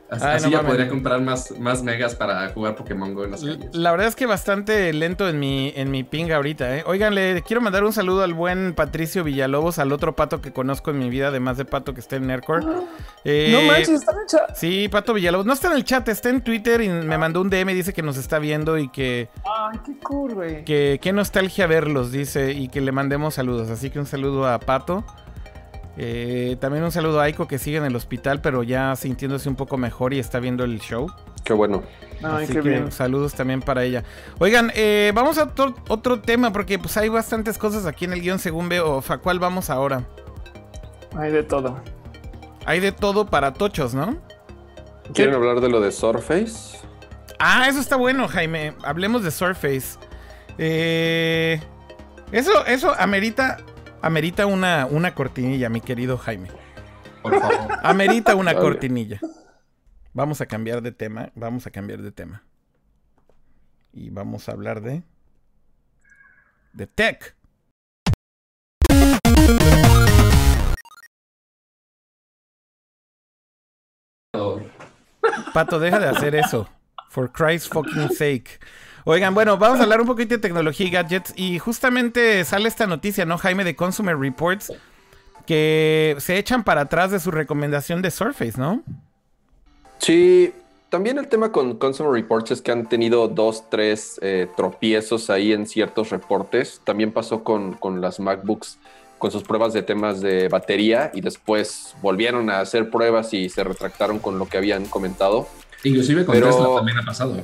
Así, 0.10 0.52
ya 0.52 0.62
podría 0.62 0.88
comprar 0.88 1.20
más, 1.22 1.52
más 1.60 1.82
megas 1.82 2.15
para 2.15 2.50
jugar 2.50 2.76
Pokémon 2.76 3.13
Go 3.13 3.26
en 3.26 3.32
las 3.32 3.41
La 3.74 3.91
verdad 3.91 4.08
es 4.08 4.15
que 4.15 4.26
bastante 4.26 4.94
lento 4.94 5.28
en 5.28 5.39
mi, 5.39 5.74
en 5.76 5.89
mi 5.89 6.04
ping 6.04 6.32
ahorita, 6.32 6.78
¿eh? 6.78 6.84
Oigan, 6.86 7.15
le 7.15 7.41
quiero 7.41 7.62
mandar 7.62 7.84
un 7.84 7.91
saludo 7.91 8.24
al 8.24 8.34
buen 8.34 8.74
Patricio 8.74 9.24
Villalobos, 9.24 9.80
al 9.80 9.91
otro 9.91 10.15
pato 10.15 10.41
que 10.41 10.54
conozco 10.54 10.91
en 10.91 11.00
mi 11.00 11.10
vida, 11.10 11.30
además 11.30 11.58
de 11.58 11.65
pato 11.65 11.94
que 11.94 12.02
está 12.02 12.18
en 12.18 12.28
Nerdcore. 12.28 12.65
Eh, 13.24 13.50
no 13.52 13.62
manches, 13.63 14.02
está 14.02 14.12
en 14.12 14.20
el 14.20 14.26
chat. 14.28 14.56
Sí, 14.56 14.88
Pato 14.89 15.13
Villalobos. 15.13 15.46
No 15.48 15.54
está 15.54 15.68
en 15.68 15.74
el 15.74 15.84
chat, 15.84 16.08
está 16.08 16.30
en 16.30 16.41
Twitter 16.41 16.82
y 16.82 16.89
me 16.89 17.18
mandó 17.18 17.41
un 17.41 17.50
DM, 17.50 17.74
dice 17.74 17.91
que 17.91 18.04
nos 18.04 18.18
está 18.18 18.38
viendo 18.38 18.78
y 18.78 18.89
que... 18.89 19.30
Ay, 19.44 19.80
qué 19.84 19.98
cool, 20.04 20.36
güey. 20.36 20.63
Que 20.63 21.00
qué 21.02 21.13
nostalgia 21.13 21.68
verlos, 21.68 22.12
dice, 22.12 22.52
y 22.52 22.68
que 22.70 22.82
le 22.82 22.91
mandemos 22.91 23.36
saludos. 23.36 23.70
Así 23.70 23.89
que 23.89 24.00
un 24.00 24.06
saludo 24.06 24.48
a 24.48 24.60
Pato. 24.60 25.04
Eh, 25.98 26.58
también 26.60 26.84
un 26.84 26.92
saludo 26.92 27.22
a 27.22 27.24
Aiko 27.24 27.48
que 27.48 27.58
sigue 27.58 27.78
en 27.78 27.86
el 27.86 27.96
hospital, 27.96 28.42
pero 28.42 28.64
ya 28.64 28.96
sintiéndose 28.96 29.48
un 29.48 29.56
poco 29.56 29.78
mejor 29.78 30.14
y 30.14 30.20
está 30.20 30.40
viendo 30.40 30.64
el 30.64 30.80
show. 30.80 31.10
Qué 31.44 31.54
bueno. 31.54 31.84
Así 32.24 32.54
que 32.54 32.92
saludos 32.92 33.34
también 33.34 33.62
para 33.62 33.84
ella. 33.84 34.04
Oigan, 34.40 34.72
eh, 34.76 35.12
vamos 35.14 35.38
a 35.38 35.52
otro, 35.88 36.20
tema 36.20 36.52
porque 36.52 36.80
pues 36.80 36.98
hay 36.98 37.10
bastantes 37.10 37.58
cosas 37.58 37.86
aquí 37.86 38.06
en 38.06 38.14
el 38.14 38.22
guion 38.22 38.40
según 38.40 38.68
veo. 38.68 39.04
¿A 39.08 39.18
cuál 39.20 39.40
vamos 39.40 39.70
ahora? 39.70 40.04
Hay 41.16 41.32
de 41.32 41.44
todo. 41.44 41.78
Hay 42.66 42.80
de 42.80 42.92
todo 42.92 43.28
para 43.28 43.54
tochos, 43.54 43.94
¿no? 43.94 44.18
¿Quieren 45.14 45.36
hablar 45.36 45.62
de 45.62 45.70
lo 45.70 45.80
de 45.80 45.92
Surface? 45.92 46.80
Ah, 47.38 47.68
eso 47.70 47.80
está 47.80 47.96
bueno, 47.96 48.28
Jaime. 48.28 48.74
Hablemos 48.84 49.24
de 49.24 49.30
Surface. 49.30 50.00
Eh, 50.58 51.62
eso, 52.32 52.66
eso 52.66 52.94
amerita 52.98 53.58
Amerita 54.06 54.46
una, 54.46 54.86
una 54.86 55.15
cortinilla, 55.15 55.68
mi 55.68 55.82
querido 55.82 56.20
Jaime. 56.20 56.50
Por 57.24 57.39
favor. 57.39 57.80
Amerita 57.82 58.36
una 58.36 58.54
cortinilla. 58.54 59.20
Vamos 60.13 60.41
a 60.41 60.46
cambiar 60.46 60.84
de 60.84 60.91
tema. 60.91 61.32
Vamos 61.34 61.65
a 61.65 61.72
cambiar 61.72 62.04
de 62.04 62.12
tema. 62.12 62.44
Y 63.91 64.12
vamos 64.12 64.48
a 64.48 64.52
hablar 64.52 64.82
de. 64.82 65.02
de 66.74 66.86
tech. 66.86 67.36
Pato, 75.52 75.80
deja 75.80 76.00
de 76.00 76.10
hacer 76.10 76.36
eso. 76.36 76.70
For 77.10 77.32
Christ's 77.32 77.70
fucking 77.70 78.10
sake. 78.12 78.60
Oigan, 79.08 79.36
bueno, 79.36 79.60
vamos 79.60 79.80
a 79.80 79.84
hablar 79.84 80.02
un 80.02 80.08
poquito 80.08 80.34
de 80.34 80.39
tecnología 80.39 80.88
y 80.88 80.89
gadgets. 80.89 81.32
Y 81.36 81.60
justamente 81.60 82.44
sale 82.44 82.68
esta 82.68 82.88
noticia, 82.88 83.24
¿no, 83.24 83.38
Jaime, 83.38 83.63
de 83.63 83.76
Consumer 83.76 84.18
Reports? 84.18 84.74
Que 85.46 86.15
se 86.18 86.39
echan 86.39 86.63
para 86.63 86.82
atrás 86.82 87.12
de 87.12 87.20
su 87.20 87.30
recomendación 87.30 88.02
de 88.02 88.10
Surface, 88.10 88.60
¿no? 88.60 88.82
Sí, 90.00 90.52
también 90.89 91.20
el 91.20 91.28
tema 91.28 91.52
con 91.52 91.78
Consumer 91.78 92.13
Reports 92.13 92.50
es 92.50 92.62
que 92.63 92.72
han 92.72 92.89
tenido 92.89 93.28
dos, 93.28 93.70
tres 93.70 94.20
eh, 94.24 94.48
tropiezos 94.58 95.30
ahí 95.30 95.54
en 95.54 95.68
ciertos 95.68 96.10
reportes. 96.10 96.82
También 96.84 97.12
pasó 97.12 97.44
con, 97.44 97.78
las 98.02 98.20
MacBooks 98.20 98.80
con 99.20 99.30
sus 99.30 99.44
pruebas 99.44 99.74
de 99.74 99.84
temas 99.84 100.20
de 100.20 100.48
batería 100.48 101.12
y 101.13 101.22
después 101.22 101.96
volvieron 102.02 102.50
a 102.50 102.60
hacer 102.60 102.89
pruebas 102.89 103.36
y 103.36 103.50
se 103.50 103.63
retractaron 103.63 104.18
con 104.18 104.39
lo 104.39 104.48
que 104.48 104.58
habían 104.58 104.86
comentado. 104.86 105.48
Inclusive 105.86 106.26
con 106.26 106.36
Tesla 106.36 106.76
también 106.76 106.98
ha 106.98 107.06
pasado. 107.06 107.38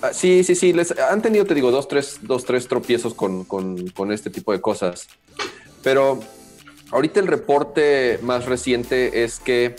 Ah, 0.00 0.12
sí, 0.12 0.42
sí, 0.42 0.54
sí. 0.54 0.72
Les, 0.72 0.98
han 0.98 1.22
tenido, 1.22 1.44
te 1.44 1.54
digo, 1.54 1.70
dos, 1.70 1.86
tres, 1.86 2.18
dos, 2.22 2.44
tres 2.44 2.66
tropiezos 2.66 3.14
con, 3.14 3.44
con, 3.44 4.12
este 4.12 4.30
tipo 4.30 4.52
de 4.52 4.60
cosas. 4.60 5.06
Pero 5.82 6.20
ahorita 6.90 7.20
el 7.20 7.26
reporte 7.26 8.18
más 8.22 8.46
reciente 8.46 9.22
es 9.24 9.38
que 9.38 9.76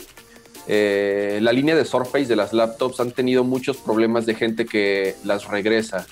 eh, 0.68 1.40
la 1.42 1.52
línea 1.52 1.76
de 1.76 1.84
Surface 1.84 2.26
de 2.26 2.36
las 2.36 2.54
laptops 2.54 3.00
han 3.00 3.12
tenido 3.12 3.44
muchos 3.44 3.78
problemas 3.78 4.26
de 4.26 4.36
gente 4.36 4.66
que 4.66 5.16
las 5.24 5.48
regresa. 5.48 6.06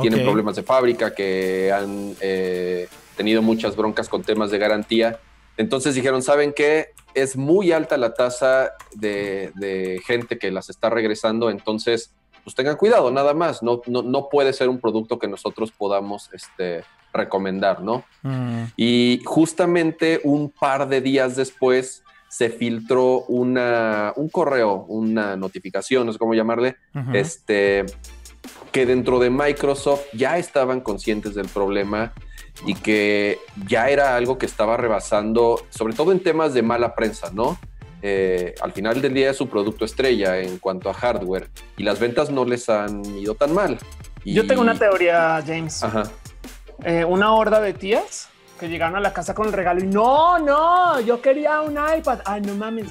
Tienen 0.00 0.24
problemas 0.24 0.56
de 0.56 0.62
fábrica, 0.62 1.14
que 1.14 1.70
han 1.70 2.16
eh, 2.20 2.88
tenido 3.16 3.42
muchas 3.42 3.76
broncas 3.76 4.08
con 4.08 4.22
temas 4.22 4.50
de 4.50 4.58
garantía. 4.58 5.18
Entonces 5.56 5.94
dijeron, 5.94 6.22
¿saben 6.22 6.52
qué? 6.54 6.88
Es 7.14 7.36
muy 7.36 7.72
alta 7.72 7.96
la 7.96 8.14
tasa 8.14 8.72
de, 8.94 9.52
de 9.54 10.00
gente 10.06 10.38
que 10.38 10.50
las 10.50 10.70
está 10.70 10.90
regresando, 10.90 11.50
entonces 11.50 12.14
pues 12.44 12.56
tengan 12.56 12.76
cuidado, 12.76 13.10
nada 13.10 13.34
más. 13.34 13.62
No, 13.62 13.82
no, 13.86 14.28
puede 14.28 14.52
ser 14.52 14.68
un 14.68 14.80
producto 14.80 15.18
que 15.18 15.28
nosotros 15.28 15.70
podamos 15.70 16.30
este, 16.32 16.84
recomendar, 17.12 17.82
¿no? 17.82 18.04
Mm. 18.22 18.64
Y 18.76 19.20
justamente 19.24 20.20
un 20.24 20.50
par 20.50 20.88
de 20.88 21.00
días 21.00 21.36
después 21.36 22.02
se 22.28 22.48
filtró 22.48 23.20
una, 23.28 24.12
un 24.16 24.28
correo, 24.28 24.86
una 24.88 25.36
notificación, 25.36 26.06
no 26.06 26.12
sé 26.12 26.18
cómo 26.18 26.34
llamarle, 26.34 26.76
este, 27.12 27.84
que 28.72 28.86
dentro 28.86 29.18
de 29.18 29.28
Microsoft 29.28 30.06
ya 30.14 30.38
estaban 30.38 30.80
conscientes 30.80 31.34
del 31.34 31.46
problema 31.48 32.14
y 32.66 32.74
que 32.74 33.38
ya 33.66 33.88
era 33.88 34.16
algo 34.16 34.38
que 34.38 34.46
estaba 34.46 34.76
rebasando, 34.76 35.64
sobre 35.70 35.94
todo 35.94 36.12
en 36.12 36.20
temas 36.20 36.54
de 36.54 36.62
mala 36.62 36.94
prensa, 36.94 37.30
¿no? 37.32 37.58
Eh, 38.02 38.54
al 38.60 38.72
final 38.72 39.00
del 39.00 39.14
día 39.14 39.30
es 39.30 39.36
su 39.36 39.48
producto 39.48 39.84
estrella 39.84 40.38
en 40.38 40.58
cuanto 40.58 40.90
a 40.90 40.94
hardware 40.94 41.48
y 41.76 41.84
las 41.84 42.00
ventas 42.00 42.30
no 42.30 42.44
les 42.44 42.68
han 42.68 43.04
ido 43.16 43.34
tan 43.34 43.54
mal. 43.54 43.78
Yo 44.24 44.46
tengo 44.46 44.62
una 44.62 44.76
teoría, 44.76 45.42
James. 45.46 45.82
Ajá. 45.82 46.04
Eh, 46.84 47.04
una 47.04 47.32
horda 47.32 47.60
de 47.60 47.74
tías 47.74 48.28
que 48.62 48.68
llegaron 48.68 48.94
a 48.94 49.00
la 49.00 49.12
casa 49.12 49.34
con 49.34 49.48
el 49.48 49.52
regalo 49.52 49.82
y 49.82 49.88
no, 49.88 50.38
no, 50.38 51.00
yo 51.00 51.20
quería 51.20 51.62
un 51.62 51.72
iPad. 51.72 52.20
Ay, 52.24 52.42
no 52.42 52.54
mames. 52.54 52.86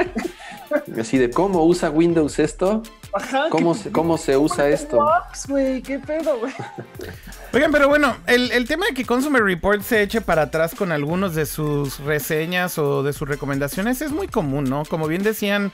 Así 1.00 1.16
de 1.16 1.30
cómo 1.30 1.64
usa 1.64 1.90
Windows 1.90 2.40
esto. 2.40 2.82
Ajá, 3.12 3.46
¿Cómo, 3.50 3.76
se, 3.76 3.92
¿Cómo 3.92 4.18
se 4.18 4.36
usa 4.36 4.68
esto? 4.68 4.98
¿Qué 5.84 6.00
pedo, 6.04 6.40
güey? 6.40 6.52
Oigan, 7.52 7.70
pero 7.70 7.88
bueno, 7.88 8.16
el, 8.26 8.66
tema 8.66 8.86
de 8.86 8.94
que 8.94 9.04
Consumer 9.04 9.44
Report 9.44 9.80
se 9.82 10.02
eche 10.02 10.20
para 10.22 10.42
atrás 10.42 10.74
con 10.74 10.90
algunos 10.90 11.36
de 11.36 11.46
sus 11.46 12.00
reseñas 12.00 12.76
o 12.76 13.04
de 13.04 13.12
sus 13.12 13.28
recomendaciones 13.28 14.02
es 14.02 14.10
muy 14.10 14.26
común, 14.26 14.64
¿no? 14.64 14.84
Como 14.84 15.06
bien 15.06 15.22
decían, 15.22 15.70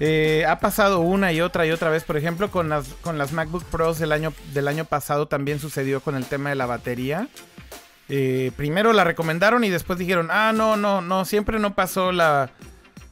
eh, 0.00 0.44
ha 0.48 0.58
pasado 0.58 0.98
una 0.98 1.32
y 1.32 1.40
otra 1.40 1.64
y 1.64 1.70
otra 1.70 1.90
vez. 1.90 2.02
Por 2.02 2.16
ejemplo, 2.16 2.50
con 2.50 2.68
las, 2.68 2.88
con 3.02 3.18
las 3.18 3.30
MacBook 3.30 3.62
Pros 3.66 4.00
del 4.00 4.10
año, 4.10 4.32
del 4.52 4.66
año 4.66 4.84
pasado 4.84 5.26
también 5.26 5.60
sucedió 5.60 6.00
con 6.00 6.16
el 6.16 6.24
tema 6.26 6.50
de 6.50 6.56
la 6.56 6.66
batería. 6.66 7.28
Eh, 8.14 8.52
primero 8.56 8.92
la 8.92 9.04
recomendaron 9.04 9.64
y 9.64 9.70
después 9.70 9.98
dijeron, 9.98 10.28
ah, 10.30 10.52
no, 10.54 10.76
no, 10.76 11.00
no, 11.00 11.24
siempre 11.24 11.58
no 11.58 11.74
pasó 11.74 12.12
la, 12.12 12.50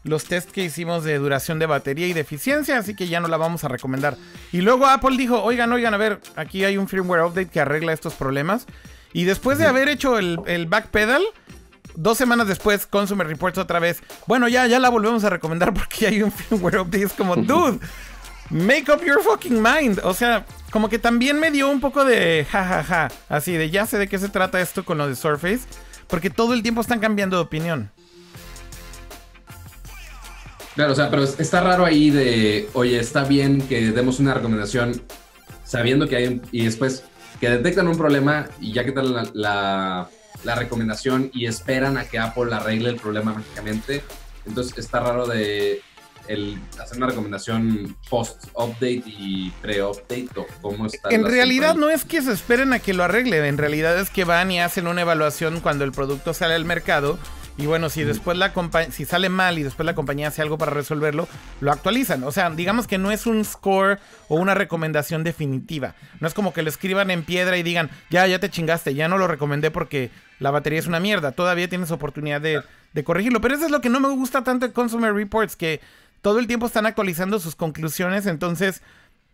los 0.05 0.27
test 0.27 0.51
que 0.51 0.63
hicimos 0.63 1.05
de 1.05 1.17
duración 1.17 1.59
de 1.59 1.65
batería 1.65 2.07
y 2.07 2.13
de 2.13 2.21
eficiencia, 2.21 2.77
así 2.77 2.95
que 2.95 3.09
ya 3.09 3.19
no 3.19 3.27
la 3.27 3.39
vamos 3.39 3.65
a 3.65 3.69
recomendar. 3.69 4.19
Y 4.53 4.61
luego 4.61 4.85
Apple 4.85 5.17
dijo, 5.17 5.43
oigan, 5.43 5.73
oigan, 5.73 5.95
a 5.95 5.97
ver, 5.97 6.21
aquí 6.37 6.65
hay 6.65 6.77
un 6.77 6.87
firmware 6.87 7.23
update 7.23 7.49
que 7.49 7.61
arregla 7.61 7.95
estos 7.95 8.13
problemas. 8.13 8.67
Y 9.15 9.25
después 9.25 9.57
de 9.57 9.67
haber 9.67 9.89
hecho 9.89 10.19
el, 10.19 10.39
el 10.45 10.67
backpedal, 10.67 11.23
dos 11.95 12.19
semanas 12.19 12.47
después, 12.47 12.87
Consumer 12.87 13.27
Reports 13.27 13.57
otra 13.57 13.79
vez, 13.79 14.03
bueno, 14.27 14.49
ya, 14.49 14.67
ya 14.67 14.79
la 14.81 14.91
volvemos 14.91 15.25
a 15.25 15.31
recomendar 15.31 15.73
porque 15.75 16.09
hay 16.09 16.23
un 16.23 16.31
firmware 16.31 16.81
update. 16.81 17.05
Es 17.05 17.15
como, 17.15 17.37
dude, 17.37 17.79
make 18.51 18.93
up 18.93 19.03
your 19.05 19.23
fucking 19.23 19.63
mind. 19.63 20.01
O 20.05 20.13
sea, 20.13 20.45
como 20.71 20.89
que 20.89 20.99
también 20.99 21.39
me 21.41 21.51
dio 21.51 21.71
un 21.71 21.81
poco 21.81 22.05
de 22.05 22.47
jajaja, 22.51 23.09
así 23.29 23.53
de 23.53 23.71
ya 23.71 23.87
sé 23.87 23.99
de 23.99 24.09
qué 24.09 24.19
se 24.19 24.29
trata 24.29 24.61
esto 24.61 24.85
con 24.85 24.99
lo 24.99 25.09
de 25.09 25.17
Surface, 25.17 25.61
porque 26.07 26.31
todo 26.31 26.55
el 26.55 26.63
tiempo 26.63 26.81
están 26.81 27.01
cambiando 27.01 27.37
de 27.37 27.43
opinión. 27.43 27.91
Claro, 30.75 30.93
o 30.93 30.95
sea, 30.95 31.11
pero 31.11 31.25
está 31.25 31.61
raro 31.61 31.85
ahí 31.85 32.11
de, 32.11 32.69
oye, 32.75 32.99
está 32.99 33.25
bien 33.25 33.61
que 33.63 33.91
demos 33.91 34.21
una 34.21 34.35
recomendación 34.35 35.03
sabiendo 35.65 36.09
que 36.09 36.17
hay, 36.17 36.43
y 36.53 36.65
después 36.65 37.05
que 37.41 37.49
detectan 37.49 37.89
un 37.89 37.97
problema 37.97 38.49
y 38.61 38.73
ya 38.73 38.85
que 38.85 38.93
tal 38.93 39.13
la, 39.33 40.09
la, 40.45 40.55
recomendación 40.55 41.31
y 41.33 41.47
esperan 41.47 41.97
a 41.97 42.05
que 42.05 42.19
Apple 42.19 42.55
arregle 42.55 42.91
el 42.91 42.97
problema 42.97 43.33
mágicamente. 43.33 44.03
Entonces 44.47 44.77
está 44.79 45.01
raro 45.01 45.27
de 45.27 45.81
el 46.31 46.59
hacer 46.81 46.97
una 46.97 47.09
recomendación 47.09 47.97
post-update 48.09 49.03
y 49.05 49.53
pre-update 49.61 50.29
o 50.37 50.47
cómo 50.63 50.87
está. 50.87 51.09
En 51.11 51.25
realidad 51.25 51.75
no 51.75 51.91
es 51.91 52.05
que 52.05 52.23
se 52.23 52.33
esperen 52.33 52.73
a 52.73 52.79
que 52.79 52.95
lo 52.95 53.03
arregle, 53.03 53.47
en 53.49 53.59
realidad 53.59 53.99
es 53.99 54.11
que 54.11 54.25
van 54.25 54.51
y 54.51 54.61
hacen 54.61 54.87
una 54.87 55.01
evaluación 55.01 55.61
cuando 55.61 55.85
el 55.85 55.93
producto 55.93 56.33
sale 56.33 56.55
al 56.55 56.65
mercado 56.65 57.19
y 57.61 57.67
bueno, 57.67 57.91
si 57.91 58.05
después 58.05 58.39
la 58.39 58.55
si 58.91 59.05
sale 59.05 59.29
mal 59.29 59.59
y 59.59 59.63
después 59.63 59.85
la 59.85 59.95
compañía 59.95 60.29
hace 60.29 60.41
algo 60.41 60.57
para 60.57 60.71
resolverlo, 60.71 61.29
lo 61.61 61.73
actualizan. 61.73 62.23
O 62.23 62.33
sea, 62.33 62.49
digamos 62.49 62.87
que 62.87 62.97
no 62.97 63.11
es 63.11 63.27
un 63.27 63.45
score 63.45 63.99
o 64.29 64.37
una 64.37 64.55
recomendación 64.55 65.25
definitiva. 65.25 65.95
No 66.21 66.29
es 66.29 66.33
como 66.33 66.55
que 66.55 66.63
lo 66.63 66.71
escriban 66.71 67.11
en 67.11 67.23
piedra 67.23 67.59
y 67.59 67.63
digan, 67.63 67.91
ya, 68.09 68.27
ya 68.27 68.39
te 68.39 68.49
chingaste, 68.49 68.95
ya 68.95 69.09
no 69.09 69.19
lo 69.19 69.27
recomendé 69.27 69.71
porque 69.71 70.11
la 70.39 70.51
batería 70.51 70.79
es 70.79 70.87
una 70.87 71.01
mierda. 71.01 71.33
Todavía 71.33 71.69
tienes 71.69 71.91
oportunidad 71.91 72.41
de, 72.41 72.63
de 72.95 73.05
corregirlo. 73.05 73.43
Pero 73.43 73.57
eso 73.57 73.67
es 73.67 73.71
lo 73.71 73.83
que 73.83 73.91
no 73.91 74.01
me 74.01 74.09
gusta 74.09 74.43
tanto 74.43 74.67
de 74.67 74.73
Consumer 74.73 75.13
Reports, 75.13 75.55
que 75.55 75.81
todo 76.23 76.39
el 76.39 76.47
tiempo 76.47 76.67
están 76.67 76.87
actualizando 76.87 77.39
sus 77.41 77.57
conclusiones. 77.57 78.27
Entonces, 78.27 78.83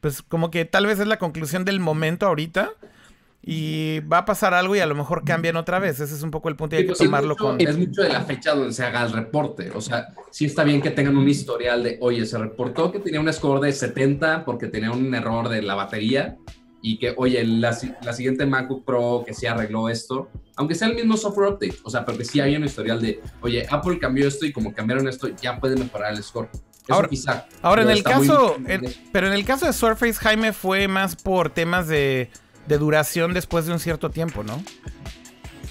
pues 0.00 0.22
como 0.22 0.50
que 0.50 0.64
tal 0.64 0.86
vez 0.86 0.98
es 0.98 1.06
la 1.06 1.18
conclusión 1.18 1.64
del 1.64 1.80
momento 1.80 2.26
ahorita 2.26 2.70
y 3.42 4.00
va 4.00 4.18
a 4.18 4.24
pasar 4.24 4.54
algo 4.54 4.74
y 4.74 4.80
a 4.80 4.86
lo 4.86 4.94
mejor 4.94 5.24
cambian 5.24 5.56
otra 5.56 5.78
vez. 5.78 6.00
Ese 6.00 6.14
es 6.14 6.22
un 6.22 6.30
poco 6.30 6.48
el 6.48 6.56
punto 6.56 6.74
y 6.74 6.78
hay 6.78 6.84
que 6.84 6.88
pues, 6.88 6.98
tomarlo 6.98 7.36
con. 7.36 7.60
Es 7.60 7.78
mucho 7.78 8.02
de 8.02 8.08
la 8.08 8.22
fecha 8.22 8.54
donde 8.54 8.72
se 8.72 8.84
haga 8.84 9.04
el 9.04 9.12
reporte. 9.12 9.70
O 9.72 9.80
sea, 9.80 10.08
sí 10.30 10.46
está 10.46 10.64
bien 10.64 10.82
que 10.82 10.90
tengan 10.90 11.16
un 11.16 11.28
historial 11.28 11.82
de, 11.82 11.96
oye, 12.00 12.26
se 12.26 12.38
reportó 12.38 12.90
que 12.90 12.98
tenía 12.98 13.20
un 13.20 13.32
score 13.32 13.60
de 13.60 13.72
70 13.72 14.44
porque 14.44 14.66
tenía 14.66 14.90
un 14.90 15.14
error 15.14 15.48
de 15.48 15.62
la 15.62 15.74
batería 15.74 16.36
y 16.82 16.98
que, 16.98 17.14
oye, 17.16 17.44
la, 17.44 17.76
la 18.02 18.12
siguiente 18.12 18.46
MacBook 18.46 18.84
Pro 18.84 19.24
que 19.26 19.34
se 19.34 19.48
arregló 19.48 19.88
esto, 19.88 20.28
aunque 20.56 20.74
sea 20.74 20.88
el 20.88 20.94
mismo 20.94 21.16
software 21.16 21.54
update, 21.54 21.78
o 21.82 21.90
sea, 21.90 22.04
porque 22.04 22.24
sí 22.24 22.38
hay 22.38 22.54
un 22.54 22.64
historial 22.64 23.00
de, 23.00 23.20
oye, 23.40 23.66
Apple 23.70 23.98
cambió 23.98 24.28
esto 24.28 24.46
y 24.46 24.52
como 24.52 24.72
cambiaron 24.72 25.08
esto, 25.08 25.28
ya 25.28 25.58
puede 25.58 25.76
mejorar 25.76 26.12
el 26.12 26.22
score. 26.22 26.48
Ahora, 26.88 27.08
quizá, 27.08 27.46
ahora 27.62 27.82
en 27.82 27.90
el 27.90 28.02
caso, 28.02 28.56
pero 29.12 29.26
en 29.26 29.32
el 29.32 29.44
caso 29.44 29.66
de 29.66 29.72
Surface, 29.72 30.14
Jaime, 30.14 30.52
fue 30.52 30.88
más 30.88 31.16
por 31.16 31.50
temas 31.50 31.88
de 31.88 32.30
de 32.66 32.78
duración 32.78 33.32
después 33.32 33.66
de 33.66 33.72
un 33.72 33.80
cierto 33.80 34.10
tiempo, 34.10 34.42
¿no? 34.42 34.62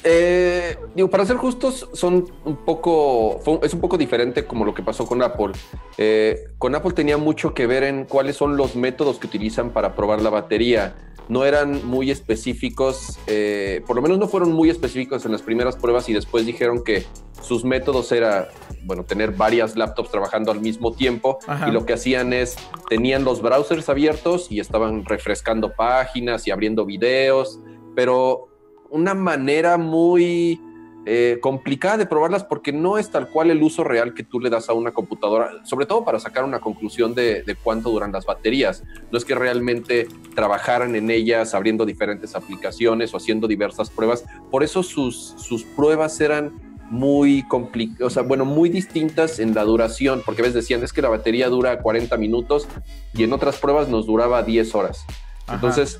Eh, 0.07 0.77
digo, 0.93 1.09
para 1.09 1.25
ser 1.25 1.37
justos, 1.37 1.89
son 1.93 2.31
un 2.45 2.57
poco, 2.57 3.41
es 3.63 3.73
un 3.73 3.81
poco 3.81 3.97
diferente 3.97 4.45
como 4.45 4.63
lo 4.63 4.75
que 4.75 4.83
pasó 4.83 5.07
con 5.07 5.23
Apple. 5.23 5.53
Eh, 5.97 6.51
con 6.59 6.75
Apple 6.75 6.93
tenía 6.93 7.17
mucho 7.17 7.55
que 7.55 7.65
ver 7.65 7.83
en 7.83 8.05
cuáles 8.05 8.35
son 8.35 8.55
los 8.55 8.75
métodos 8.75 9.17
que 9.17 9.25
utilizan 9.25 9.71
para 9.71 9.95
probar 9.95 10.21
la 10.21 10.29
batería. 10.29 10.95
No 11.27 11.43
eran 11.43 11.87
muy 11.87 12.11
específicos, 12.11 13.17
eh, 13.25 13.81
por 13.87 13.95
lo 13.95 14.03
menos 14.03 14.19
no 14.19 14.27
fueron 14.27 14.51
muy 14.51 14.69
específicos 14.69 15.25
en 15.25 15.31
las 15.31 15.41
primeras 15.41 15.75
pruebas 15.75 16.07
y 16.07 16.13
después 16.13 16.45
dijeron 16.45 16.83
que 16.83 17.03
sus 17.41 17.65
métodos 17.65 18.11
era, 18.11 18.49
bueno, 18.83 19.05
tener 19.05 19.31
varias 19.31 19.75
laptops 19.75 20.11
trabajando 20.11 20.51
al 20.51 20.61
mismo 20.61 20.91
tiempo 20.93 21.39
y 21.67 21.71
lo 21.71 21.87
que 21.87 21.93
hacían 21.93 22.31
es, 22.31 22.57
tenían 22.89 23.23
los 23.23 23.41
browsers 23.41 23.89
abiertos 23.89 24.51
y 24.51 24.59
estaban 24.59 25.03
refrescando 25.03 25.73
páginas 25.73 26.45
y 26.45 26.51
abriendo 26.51 26.85
videos, 26.85 27.59
pero 27.95 28.54
una 28.95 29.13
manera 29.13 29.77
muy 29.77 30.59
eh, 31.05 31.37
complicada 31.41 31.97
de 31.97 32.05
probarlas 32.07 32.43
porque 32.43 32.71
no 32.71 32.97
es 32.97 33.11
tal 33.11 33.29
cual 33.29 33.51
el 33.51 33.61
uso 33.61 33.83
real 33.83 34.15
que 34.15 34.23
tú 34.23 34.39
le 34.39 34.49
das 34.49 34.69
a 34.69 34.73
una 34.73 34.91
computadora, 34.91 35.51
sobre 35.63 35.85
todo 35.85 36.03
para 36.03 36.19
sacar 36.19 36.43
una 36.43 36.59
conclusión 36.59 37.13
de, 37.13 37.43
cuánto 37.63 37.91
duran 37.91 38.11
las 38.11 38.25
baterías. 38.25 38.83
No 39.11 39.17
es 39.17 39.25
que 39.25 39.35
realmente 39.35 40.07
trabajaran 40.33 40.95
en 40.95 41.11
ellas 41.11 41.53
abriendo 41.53 41.85
diferentes 41.85 42.35
aplicaciones 42.35 43.13
o 43.13 43.17
haciendo 43.17 43.47
diversas 43.47 43.89
pruebas. 43.89 44.25
Por 44.49 44.63
eso 44.63 44.81
sus, 44.81 45.35
sus 45.37 45.63
pruebas 45.63 46.19
eran 46.21 46.53
muy 46.89 47.43
complicadas, 47.47 48.01
o 48.01 48.09
sea, 48.09 48.23
bueno, 48.23 48.45
muy 48.45 48.69
distintas 48.69 49.39
en 49.39 49.53
la 49.53 49.63
duración, 49.63 50.21
porque 50.25 50.41
a 50.41 50.43
veces 50.43 50.55
decían 50.55 50.83
es 50.83 50.93
que 50.93 51.01
la 51.01 51.09
batería 51.09 51.49
dura 51.49 51.81
40 51.81 52.15
minutos 52.17 52.67
y 53.13 53.23
en 53.23 53.33
otras 53.33 53.57
pruebas 53.57 53.89
nos 53.89 54.05
duraba 54.05 54.43
10 54.43 54.73
horas. 54.75 55.05
Entonces, 55.51 55.99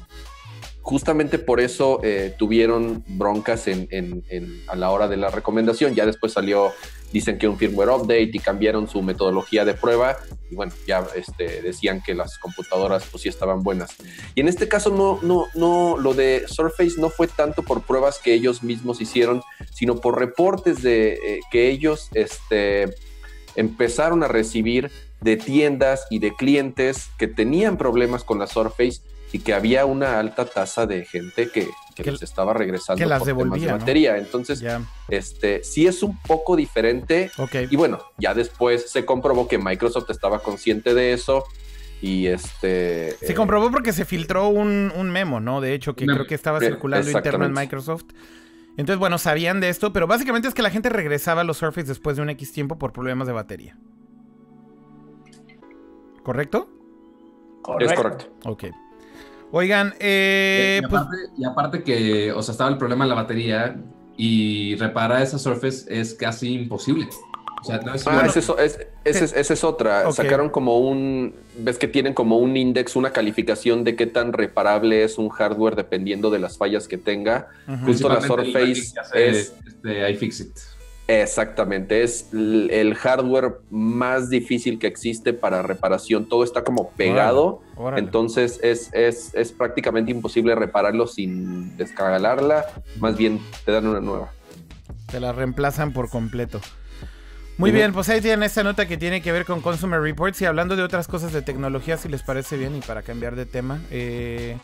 justamente 0.86 1.39
por 1.39 1.61
eso 1.61 1.99
eh, 2.03 2.36
tuvieron 2.38 3.03
broncas 3.07 3.65
a 3.67 4.75
la 4.75 4.91
hora 4.91 5.07
de 5.07 5.17
la 5.17 5.31
recomendación. 5.31 5.95
Ya 5.95 6.05
después 6.05 6.33
salió, 6.33 6.73
dicen 7.11 7.39
que 7.39 7.47
un 7.47 7.57
firmware 7.57 7.89
update 7.89 8.29
y 8.31 8.38
cambiaron 8.38 8.88
su 8.88 9.01
metodología 9.01 9.65
de 9.65 9.73
prueba. 9.73 10.17
Y 10.51 10.53
bueno, 10.53 10.73
ya 10.86 11.03
este, 11.15 11.63
decían 11.63 12.03
que 12.05 12.13
las 12.13 12.38
computadoras 12.38 13.03
pues 13.09 13.23
sí 13.23 13.29
estaban 13.29 13.63
buenas. 13.63 13.95
Y 14.36 14.41
en 14.41 14.47
este 14.47 14.67
caso 14.67 14.91
no, 14.91 15.17
no, 15.23 15.47
no, 15.55 15.97
lo 15.97 16.13
de 16.13 16.43
Surface 16.47 17.01
no 17.01 17.09
fue 17.09 17.27
tanto 17.27 17.63
por 17.63 17.81
pruebas 17.81 18.19
que 18.23 18.36
ellos 18.36 18.61
mismos 18.61 19.01
hicieron, 19.01 19.41
sino 19.73 19.95
por 19.95 20.19
reportes 20.19 20.83
de 20.83 21.13
eh, 21.13 21.39
que 21.49 21.67
ellos 21.71 22.09
este, 22.13 22.93
empezaron 23.55 24.21
a 24.21 24.27
recibir 24.27 24.91
de 25.19 25.36
tiendas 25.36 26.05
y 26.11 26.19
de 26.19 26.36
clientes 26.36 27.07
que 27.17 27.27
tenían 27.27 27.75
problemas 27.75 28.23
con 28.23 28.38
la 28.38 28.45
Surface 28.45 29.01
y 29.32 29.39
que 29.39 29.53
había 29.53 29.86
una 29.86 30.19
alta 30.19 30.45
tasa 30.45 30.86
de 30.86 31.05
gente 31.05 31.49
que, 31.49 31.67
que, 31.95 32.11
les 32.11 32.21
estaba 32.21 32.53
regresando 32.53 32.99
que 32.99 33.05
las 33.05 33.19
por 33.19 33.28
devolvía, 33.28 33.67
de 33.67 33.71
batería. 33.73 34.17
Entonces, 34.17 34.63
este 35.09 35.63
sí 35.63 35.88
es 35.88 36.03
un 36.03 36.17
poco 36.21 36.55
diferente. 36.55 37.32
Y 37.69 37.76
bueno, 37.76 37.99
ya 38.17 38.34
después 38.34 38.89
se 38.89 39.05
comprobó 39.05 39.47
que 39.47 39.57
Microsoft 39.57 40.09
estaba 40.09 40.39
consciente 40.39 40.93
de 40.93 41.13
eso. 41.13 41.43
Y 42.01 42.28
este. 42.28 43.15
Se 43.21 43.34
comprobó 43.34 43.71
porque 43.71 43.93
se 43.93 44.05
filtró 44.05 44.49
un, 44.49 45.11
memo, 45.11 45.39
¿no? 45.39 45.61
De 45.61 45.73
hecho, 45.73 45.95
que 45.95 46.05
creo 46.05 46.28
que 46.28 46.36
estaba 46.36 46.59
circulando 46.59 47.09
interno 47.09 47.45
en 47.45 47.53
Microsoft. 47.53 48.05
Entonces, 48.78 48.99
bueno, 48.99 49.17
sabían 49.17 49.61
de 49.61 49.69
esto, 49.69 49.93
pero 49.93 50.05
básicamente 50.05 50.49
es 50.49 50.53
que 50.53 50.61
la 50.61 50.69
gente 50.69 50.89
regresaba 50.89 51.41
a 51.41 51.43
los 51.45 51.57
Surface 51.57 51.88
después 51.88 52.17
de 52.17 52.23
un 52.23 52.30
X 52.32 52.51
tiempo 52.51 52.78
por 52.78 52.91
problemas 52.91 53.26
de 53.26 53.34
batería. 53.34 53.78
¿Correcto? 56.23 56.69
Es 57.80 57.93
correcto. 57.93 58.26
Ok. 58.45 58.65
Oigan, 59.51 59.93
eh, 59.99 60.79
y, 60.81 60.85
aparte, 60.85 61.17
y, 61.37 61.45
aparte, 61.45 61.83
que, 61.83 62.31
o 62.31 62.41
sea, 62.41 62.51
estaba 62.51 62.69
el 62.69 62.77
problema 62.77 63.05
en 63.05 63.09
la 63.09 63.15
batería 63.15 63.77
y 64.17 64.75
reparar 64.75 65.21
esa 65.21 65.37
Surface 65.37 65.85
es 65.87 66.13
casi 66.13 66.53
imposible. 66.53 67.07
O 67.61 67.67
sea, 67.67 67.79
no 67.79 67.95
es 67.95 68.05
ah, 68.05 68.27
eso, 68.27 68.59
es, 68.59 68.77
esa 69.03 69.53
es, 69.53 69.63
otra. 69.63 70.11
Sacaron 70.11 70.49
como 70.49 70.77
un, 70.77 71.33
ves 71.57 71.79
que 71.79 71.87
tienen 71.87 72.13
como 72.13 72.37
un 72.37 72.55
index, 72.55 72.95
una 72.95 73.09
calificación 73.09 73.83
de 73.83 73.95
qué 73.95 74.05
tan 74.05 74.33
reparable 74.33 75.03
es 75.03 75.17
un 75.17 75.29
hardware 75.29 75.75
dependiendo 75.75 76.29
de 76.29 76.37
las 76.37 76.59
fallas 76.59 76.87
que 76.87 76.99
tenga. 76.99 77.47
Justo 77.83 78.07
la 78.07 78.21
Surface 78.21 78.93
es 79.15 79.53
este, 79.65 80.11
iFixit. 80.11 80.74
Exactamente, 81.08 82.01
es 82.01 82.30
el 82.34 82.95
hardware 82.95 83.60
más 83.70 84.30
difícil 84.32 84.80
que 84.80 84.88
existe 84.88 85.34
para 85.34 85.62
reparación. 85.62 86.28
Todo 86.28 86.43
está 86.43 86.64
como 86.64 86.89
pegado, 86.91 87.62
entonces 87.95 88.60
es, 88.64 88.89
es, 88.91 89.51
prácticamente 89.51 90.10
imposible 90.10 90.56
repararlo 90.56 91.06
sin 91.06 91.78
descargarla. 91.78 92.66
Más 92.99 93.18
bien 93.18 93.39
te 93.66 93.72
dan 93.72 93.86
una 93.86 93.99
nueva. 93.99 94.32
Te 95.12 95.20
la 95.20 95.32
reemplazan 95.32 95.93
por 95.93 96.10
completo. 96.10 96.60
Muy 97.58 97.72
bien, 97.72 97.93
pues 97.93 98.10
ahí 98.10 98.20
tienen 98.20 98.41
esta 98.41 98.64
nota 98.64 98.88
que 98.88 98.97
tiene 98.97 99.22
que 99.22 99.32
ver 99.32 99.45
con 99.45 99.62
Consumer 99.62 100.01
Reports 100.01 100.41
y 100.41 100.45
hablando 100.45 100.76
de 100.76 100.82
otras 100.82 101.08
cosas 101.08 101.32
de 101.32 101.43
tecnología, 101.43 101.97
si 101.97 102.10
les 102.10 102.24
parece 102.24 102.58
bien 102.58 102.76
y 102.76 102.82
para 102.82 103.03
cambiar 103.03 103.36
de 103.36 103.45
tema. 103.45 103.80
Eh, 103.91 104.58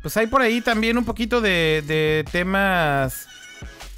pues 0.00 0.16
hay 0.16 0.28
por 0.28 0.40
ahí 0.40 0.62
también 0.62 0.96
un 0.96 1.04
poquito 1.04 1.42
de, 1.42 1.84
de 1.86 2.24
temas 2.32 3.28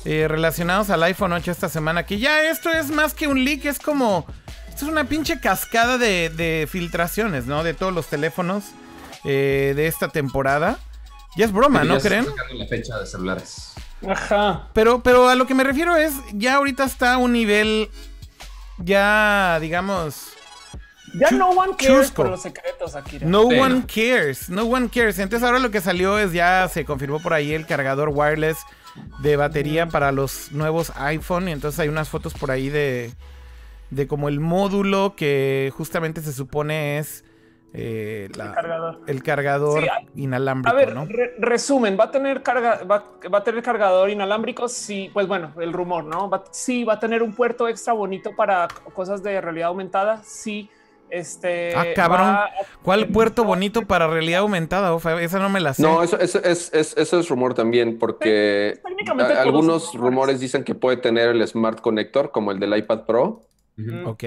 eh, 0.06 0.28
relacionados 0.28 0.88
al 0.90 1.02
iPhone 1.02 1.32
8 1.32 1.50
esta 1.50 1.68
semana. 1.68 2.06
Que 2.06 2.18
ya 2.18 2.48
esto 2.48 2.70
es 2.70 2.90
más 2.90 3.12
que 3.12 3.26
un 3.26 3.44
leak, 3.44 3.64
es 3.64 3.80
como. 3.80 4.24
Esto 4.68 4.84
es 4.84 4.92
una 4.92 5.04
pinche 5.04 5.40
cascada 5.40 5.98
de, 5.98 6.68
filtraciones, 6.70 7.46
¿no? 7.46 7.64
De 7.64 7.74
todos 7.74 7.92
los 7.92 8.06
teléfonos 8.06 8.66
eh, 9.24 9.72
de 9.74 9.88
esta 9.88 10.08
temporada. 10.08 10.78
Ya 11.36 11.46
es 11.46 11.52
broma, 11.52 11.82
¿no 11.82 11.98
creen? 11.98 12.26
La 12.54 12.66
fecha 12.66 12.98
de 12.98 13.06
celulares. 13.06 13.72
Ajá. 14.06 14.68
Pero, 14.74 15.02
pero 15.02 15.28
a 15.28 15.34
lo 15.34 15.46
que 15.46 15.54
me 15.54 15.64
refiero 15.64 15.96
es, 15.96 16.12
ya 16.32 16.54
ahorita 16.54 16.84
está 16.84 17.14
a 17.14 17.18
un 17.18 17.32
nivel. 17.32 17.90
Ya, 18.78 19.58
digamos. 19.60 20.28
Ya 21.14 21.30
no 21.30 21.50
one 21.50 21.74
cares 21.76 22.12
por 22.12 22.28
los 22.28 22.42
secretos, 22.42 22.94
Akira. 22.94 23.26
No 23.26 23.42
one 23.42 23.84
cares, 23.86 24.50
no 24.50 24.64
one 24.64 24.88
cares. 24.88 25.18
Entonces 25.18 25.44
ahora 25.44 25.58
lo 25.58 25.72
que 25.72 25.80
salió 25.80 26.18
es 26.18 26.32
ya 26.32 26.68
se 26.68 26.84
confirmó 26.84 27.20
por 27.20 27.32
ahí 27.32 27.54
el 27.54 27.66
cargador 27.66 28.10
wireless 28.12 28.58
de 29.20 29.36
batería 29.36 29.86
para 29.86 30.12
los 30.12 30.52
nuevos 30.52 30.92
iPhone. 30.96 31.48
Y 31.48 31.52
entonces 31.52 31.80
hay 31.80 31.88
unas 31.88 32.08
fotos 32.08 32.34
por 32.34 32.50
ahí 32.50 32.68
de, 32.68 33.12
de 33.90 34.06
como 34.06 34.28
el 34.28 34.40
módulo 34.40 35.14
que 35.16 35.72
justamente 35.76 36.20
se 36.20 36.32
supone 36.32 36.98
es 36.98 37.24
eh, 37.78 38.28
el 39.06 39.22
cargador, 39.22 39.84
inalámbrico. 40.14 40.74
A 40.74 40.78
ver, 40.78 40.94
resumen, 41.38 41.96
va 42.00 42.04
a 42.04 42.10
tener 42.10 42.42
carga, 42.42 42.82
va, 42.84 43.04
a 43.30 43.44
tener 43.44 43.62
cargador 43.62 44.08
inalámbrico. 44.08 44.66
Sí, 44.66 45.10
pues 45.12 45.26
bueno, 45.26 45.52
el 45.60 45.74
rumor, 45.74 46.04
no? 46.04 46.30
sí, 46.52 46.84
va 46.84 46.94
a 46.94 46.98
tener 46.98 47.22
un 47.22 47.34
puerto 47.34 47.68
extra 47.68 47.92
bonito 47.92 48.34
para 48.34 48.66
cosas 48.94 49.22
de 49.22 49.42
realidad 49.42 49.68
aumentada. 49.68 50.22
Sí. 50.24 50.70
Este. 51.10 51.74
Ah, 51.76 51.86
cabrón. 51.94 52.36
¿Cuál 52.82 53.08
puerto 53.08 53.44
bonito 53.44 53.82
para 53.82 54.06
realidad 54.06 54.40
aumentada? 54.40 54.96
esa 55.20 55.38
no 55.38 55.48
me 55.48 55.60
la 55.60 55.74
sé. 55.74 55.82
No, 55.82 56.02
eso, 56.02 56.18
eso, 56.18 56.40
es, 56.42 56.72
eso 56.72 57.20
es 57.20 57.28
rumor 57.28 57.54
también, 57.54 57.98
porque 57.98 58.80
algunos 59.38 59.94
rumores 59.94 60.40
dicen 60.40 60.64
que 60.64 60.74
puede 60.74 60.96
tener 60.96 61.30
el 61.30 61.46
Smart 61.46 61.80
Connector, 61.80 62.30
como 62.30 62.50
el 62.50 62.58
del 62.58 62.76
iPad 62.76 63.04
Pro. 63.04 63.42
Ok. 64.04 64.24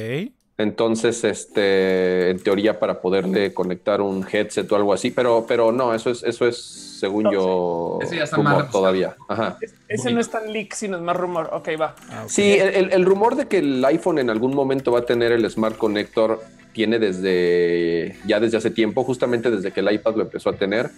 Entonces, 0.59 1.23
este, 1.23 2.31
en 2.31 2.39
teoría, 2.39 2.79
para 2.79 2.99
poderle 2.99 3.53
conectar 3.53 4.01
un 4.01 4.27
headset 4.29 4.69
o 4.69 4.75
algo 4.75 4.91
así, 4.91 5.09
pero, 5.09 5.45
pero 5.47 5.71
no, 5.71 5.93
eso 5.95 6.09
es, 6.09 6.21
eso 6.21 6.45
es, 6.45 6.57
según 6.99 7.31
yo, 7.31 7.97
rumor 8.33 8.69
todavía. 8.69 9.15
Ajá. 9.29 9.57
ese 9.87 10.11
no 10.11 10.19
es 10.19 10.29
tan 10.29 10.51
leak, 10.51 10.73
sino 10.73 10.97
es 10.97 11.01
más 11.01 11.15
rumor. 11.15 11.49
Ok, 11.53 11.69
va. 11.79 11.95
Ah, 12.09 12.25
sí, 12.27 12.57
el, 12.59 12.91
el, 12.91 13.05
rumor 13.05 13.37
de 13.37 13.47
que 13.47 13.59
el 13.59 13.85
iPhone 13.85 14.19
en 14.19 14.29
algún 14.29 14.53
momento 14.53 14.91
va 14.91 14.99
a 14.99 15.05
tener 15.05 15.31
el 15.31 15.49
Smart 15.49 15.77
Connector 15.77 16.41
tiene 16.73 16.99
desde 16.99 18.17
ya 18.25 18.41
desde 18.41 18.57
hace 18.57 18.69
tiempo, 18.69 19.05
justamente 19.05 19.49
desde 19.49 19.71
que 19.71 19.79
el 19.79 19.89
iPad 19.89 20.15
lo 20.15 20.23
empezó 20.23 20.49
a 20.49 20.57
tener, 20.57 20.89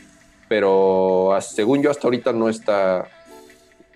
pero 0.50 1.38
según 1.40 1.84
yo 1.84 1.92
hasta 1.92 2.08
ahorita 2.08 2.34
no 2.34 2.50
está 2.50 3.08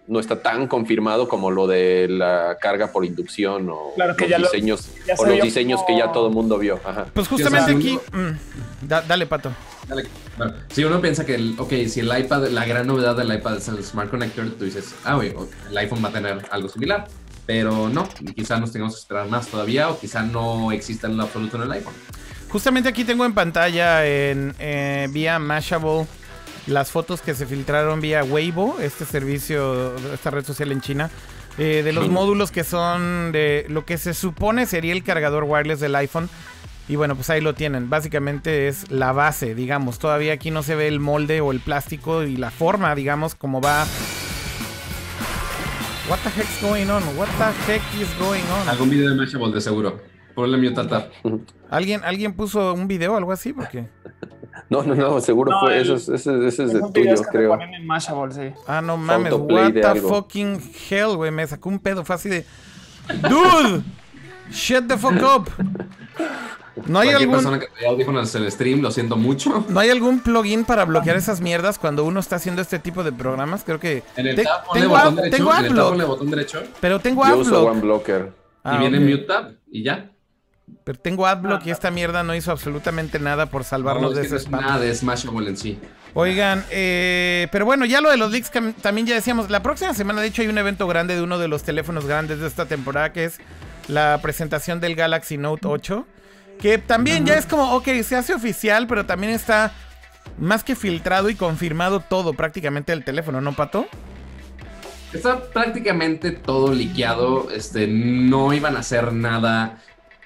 no 0.07 0.19
está 0.19 0.41
tan 0.41 0.67
confirmado 0.67 1.27
como 1.27 1.51
lo 1.51 1.67
de 1.67 2.07
la 2.09 2.57
carga 2.59 2.91
por 2.91 3.05
inducción 3.05 3.69
o 3.69 3.93
los 3.97 4.17
diseños, 4.17 4.89
o 5.17 5.25
los 5.25 5.41
diseños 5.41 5.81
que 5.87 5.97
ya 5.97 6.11
todo 6.11 6.27
el 6.27 6.33
mundo 6.33 6.57
vio. 6.57 6.79
Pues 7.13 7.27
justamente 7.27 7.71
aquí. 7.71 7.99
Mm, 8.11 8.87
dale, 9.07 9.25
pato. 9.25 9.51
Dale. 9.87 10.05
si 10.69 10.83
uno 10.83 11.01
piensa 11.01 11.25
que, 11.25 11.35
el, 11.35 11.55
ok, 11.57 11.73
si 11.87 11.99
el 12.01 12.17
iPad, 12.17 12.47
la 12.49 12.65
gran 12.65 12.87
novedad 12.87 13.15
del 13.15 13.33
iPad 13.33 13.57
es 13.57 13.67
el 13.67 13.83
Smart 13.83 14.09
Connector, 14.09 14.49
tú 14.51 14.65
dices, 14.65 14.95
ah, 15.03 15.15
güey, 15.15 15.33
el 15.69 15.77
iPhone 15.77 16.03
va 16.03 16.09
a 16.09 16.13
tener 16.13 16.45
algo 16.51 16.69
similar. 16.69 17.07
Pero 17.45 17.89
no, 17.89 18.09
quizá 18.35 18.59
nos 18.59 18.71
tengamos 18.71 18.95
que 18.95 19.01
esperar 19.01 19.27
más 19.27 19.47
todavía 19.47 19.89
o 19.89 19.99
quizá 19.99 20.23
no 20.23 20.71
exista 20.71 21.05
en 21.05 21.17
lo 21.17 21.23
absoluto 21.23 21.57
en 21.57 21.63
el 21.63 21.71
iPhone. 21.73 21.93
Justamente 22.49 22.89
aquí 22.89 23.03
tengo 23.03 23.23
en 23.23 23.33
pantalla 23.33 24.05
en 24.05 24.55
eh, 24.57 25.07
vía 25.11 25.37
Mashable 25.37 26.07
las 26.67 26.91
fotos 26.91 27.21
que 27.21 27.35
se 27.35 27.45
filtraron 27.45 28.01
vía 28.01 28.23
Weibo, 28.23 28.79
este 28.79 29.05
servicio, 29.05 29.95
esta 30.13 30.31
red 30.31 30.45
social 30.45 30.71
en 30.71 30.81
China, 30.81 31.09
eh, 31.57 31.81
de 31.83 31.93
los 31.93 32.09
módulos 32.09 32.51
que 32.51 32.63
son 32.63 33.31
de 33.31 33.65
lo 33.69 33.85
que 33.85 33.97
se 33.97 34.13
supone 34.13 34.65
sería 34.65 34.93
el 34.93 35.03
cargador 35.03 35.45
wireless 35.45 35.79
del 35.79 35.95
iPhone. 35.95 36.29
Y 36.87 36.97
bueno, 36.97 37.15
pues 37.15 37.29
ahí 37.31 37.41
lo 37.41 37.55
tienen. 37.55 37.89
Básicamente 37.89 38.67
es 38.67 38.91
la 38.91 39.11
base, 39.11 39.55
digamos. 39.55 39.97
Todavía 39.97 40.33
aquí 40.33 40.51
no 40.51 40.61
se 40.61 40.75
ve 40.75 40.87
el 40.87 40.99
molde 40.99 41.41
o 41.41 41.51
el 41.51 41.59
plástico 41.59 42.23
y 42.23 42.37
la 42.37 42.51
forma, 42.51 42.93
digamos, 42.93 43.33
como 43.33 43.59
va. 43.59 43.87
What 46.07 46.19
the 46.19 46.29
heck's 46.29 46.61
going 46.61 46.87
on? 46.89 47.01
What 47.17 47.27
the 47.39 47.71
heck 47.71 47.81
is 47.99 48.07
going 48.19 48.43
on? 48.61 48.69
Algún 48.69 48.91
video 48.91 49.09
de 49.09 49.15
Mashable 49.15 49.51
de 49.51 49.61
seguro. 49.61 49.99
Ponle 50.35 50.57
mute 50.57 50.75
tata. 50.75 51.09
¿Alguien, 51.69 52.03
¿Alguien 52.03 52.33
puso 52.33 52.73
un 52.73 52.87
video 52.87 53.13
o 53.13 53.17
algo 53.17 53.31
así? 53.31 53.53
Porque... 53.53 53.87
No, 54.69 54.81
no, 54.83 54.95
no, 54.95 55.19
seguro 55.21 55.51
fue. 55.59 55.79
ese, 55.81 55.93
ese, 55.93 56.13
ese 56.15 56.63
es, 56.63 56.73
de 56.73 56.81
tuyo, 56.91 57.13
creo. 57.31 57.57
Ah, 58.67 58.81
no 58.81 58.97
mames. 58.97 59.33
What 59.33 59.73
the 59.73 60.01
fucking 60.01 60.59
hell, 60.89 61.15
güey. 61.17 61.29
Me 61.29 61.45
sacó 61.45 61.69
un 61.69 61.77
pedo. 61.77 62.03
Fue 62.03 62.15
así 62.15 62.29
de. 62.29 62.45
¡Dude! 63.29 63.83
¡Shut 64.49 64.87
the 64.87 64.97
fuck 64.97 65.21
up! 65.21 65.49
No 66.87 66.99
hay 66.99 67.09
algún. 67.09 67.35
persona 67.35 67.59
que 67.59 68.37
el 68.37 68.51
stream, 68.51 68.81
lo 68.81 68.91
siento 68.91 69.15
mucho. 69.17 69.65
¿No 69.69 69.79
hay 69.79 69.89
algún 69.89 70.19
plugin 70.19 70.65
para 70.65 70.85
bloquear 70.85 71.15
esas 71.15 71.41
mierdas 71.41 71.77
cuando 71.77 72.03
uno 72.03 72.19
está 72.19 72.37
haciendo 72.37 72.61
este 72.61 72.79
tipo 72.79 73.03
de 73.03 73.11
programas? 73.11 73.63
Creo 73.63 73.79
que. 73.79 74.03
En 74.15 74.27
el 74.27 74.43
tab, 74.43 74.63
tengo, 74.73 74.89
botón 74.89 75.15
derecho, 75.15 75.37
tengo 75.37 75.55
en 75.55 75.65
el 75.65 75.75
tab, 75.75 76.07
botón 76.07 76.29
derecho. 76.29 76.63
Pero 76.81 76.99
tengo 76.99 77.25
Yo 77.27 77.37
uso 77.37 77.65
OneBlocker. 77.65 78.33
Ah, 78.63 78.75
y 78.75 78.79
viene 78.79 78.99
Mute 78.99 79.25
Tab 79.25 79.51
y 79.69 79.83
ya. 79.83 80.11
Pero 80.83 80.99
tengo 80.99 81.27
Adblock 81.27 81.65
y 81.65 81.71
esta 81.71 81.91
mierda 81.91 82.23
no 82.23 82.35
hizo 82.35 82.51
absolutamente 82.51 83.19
nada 83.19 83.47
por 83.47 83.63
salvarnos 83.63 84.15
de 84.15 84.23
ese. 84.23 84.49
Nada 84.49 84.79
de 84.79 84.93
Smashable 84.93 85.49
en 85.49 85.57
sí. 85.57 85.79
Oigan, 86.13 86.63
eh, 86.71 87.47
pero 87.51 87.65
bueno, 87.65 87.85
ya 87.85 88.01
lo 88.01 88.09
de 88.09 88.17
los 88.17 88.31
leaks 88.31 88.51
también 88.81 89.05
ya 89.05 89.15
decíamos. 89.15 89.49
La 89.49 89.61
próxima 89.61 89.93
semana, 89.93 90.21
de 90.21 90.27
hecho, 90.27 90.41
hay 90.41 90.47
un 90.47 90.57
evento 90.57 90.87
grande 90.87 91.15
de 91.15 91.21
uno 91.21 91.37
de 91.37 91.47
los 91.47 91.63
teléfonos 91.63 92.05
grandes 92.05 92.39
de 92.39 92.47
esta 92.47 92.65
temporada 92.65 93.11
que 93.11 93.25
es 93.25 93.39
la 93.87 94.19
presentación 94.21 94.79
del 94.79 94.95
Galaxy 94.95 95.37
Note 95.37 95.67
8. 95.67 96.07
Que 96.59 96.77
también 96.77 97.25
ya 97.25 97.35
es 97.35 97.45
como, 97.45 97.73
ok, 97.75 97.87
se 98.03 98.15
hace 98.15 98.33
oficial, 98.33 98.87
pero 98.87 99.05
también 99.05 99.33
está 99.33 99.73
más 100.37 100.63
que 100.63 100.75
filtrado 100.75 101.29
y 101.29 101.35
confirmado 101.35 101.99
todo 101.99 102.33
prácticamente 102.33 102.93
el 102.93 103.03
teléfono, 103.03 103.41
¿no, 103.41 103.53
Pato? 103.53 103.85
Está 105.13 105.41
prácticamente 105.49 106.31
todo 106.31 106.73
liqueado. 106.73 107.49
Este, 107.51 107.87
no 107.87 108.53
iban 108.53 108.75
a 108.77 108.79
hacer 108.79 109.13
nada 109.13 109.81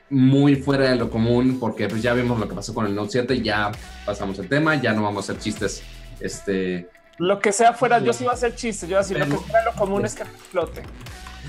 muy 0.09 0.55
fuera 0.55 0.89
de 0.89 0.95
lo 0.95 1.09
común, 1.09 1.57
porque 1.59 1.87
pues 1.87 2.01
ya 2.01 2.13
vimos 2.13 2.39
lo 2.39 2.47
que 2.47 2.55
pasó 2.55 2.73
con 2.73 2.85
el 2.85 2.95
Note 2.95 3.11
7, 3.11 3.41
ya 3.41 3.71
pasamos 4.05 4.39
el 4.39 4.47
tema, 4.47 4.75
ya 4.75 4.93
no 4.93 5.03
vamos 5.03 5.29
a 5.29 5.31
hacer 5.31 5.41
chistes. 5.41 5.83
Este. 6.19 6.89
Lo 7.17 7.39
que 7.39 7.51
sea 7.51 7.73
fuera, 7.73 7.99
yo 7.99 8.13
sí 8.13 8.23
iba 8.23 8.31
a 8.31 8.35
hacer 8.35 8.55
chistes, 8.55 8.89
yo 8.89 8.97
así, 8.97 9.13
lo 9.13 9.25
que 9.25 9.35
fuera 9.35 9.65
lo 9.65 9.73
común 9.73 10.05
es 10.05 10.15
que 10.15 10.23
explote. 10.23 10.83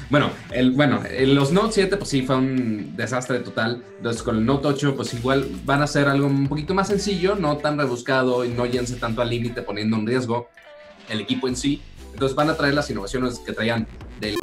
Bueno, 0.08 0.30
el, 0.50 0.72
bueno, 0.72 1.02
los 1.20 1.52
Note 1.52 1.72
7 1.72 1.96
pues 1.96 2.10
sí 2.10 2.22
fue 2.22 2.36
un 2.36 2.96
desastre 2.96 3.38
total. 3.40 3.84
Entonces 3.96 4.22
con 4.22 4.36
el 4.36 4.44
Note 4.44 4.66
8 4.66 4.96
pues 4.96 5.14
igual 5.14 5.46
van 5.64 5.82
a 5.82 5.86
ser 5.86 6.08
algo 6.08 6.26
un 6.26 6.48
poquito 6.48 6.74
más 6.74 6.88
sencillo, 6.88 7.36
no 7.36 7.58
tan 7.58 7.78
rebuscado 7.78 8.44
y 8.44 8.48
no 8.48 8.66
llénse 8.66 8.96
tanto 8.96 9.22
al 9.22 9.30
límite 9.30 9.62
poniendo 9.62 9.96
en 9.96 10.06
riesgo 10.06 10.48
el 11.08 11.20
equipo 11.20 11.46
en 11.46 11.56
sí. 11.56 11.80
Entonces 12.12 12.34
van 12.34 12.50
a 12.50 12.56
traer 12.56 12.74
las 12.74 12.90
innovaciones 12.90 13.38
que 13.38 13.52
traían 13.52 13.86
del 14.20 14.36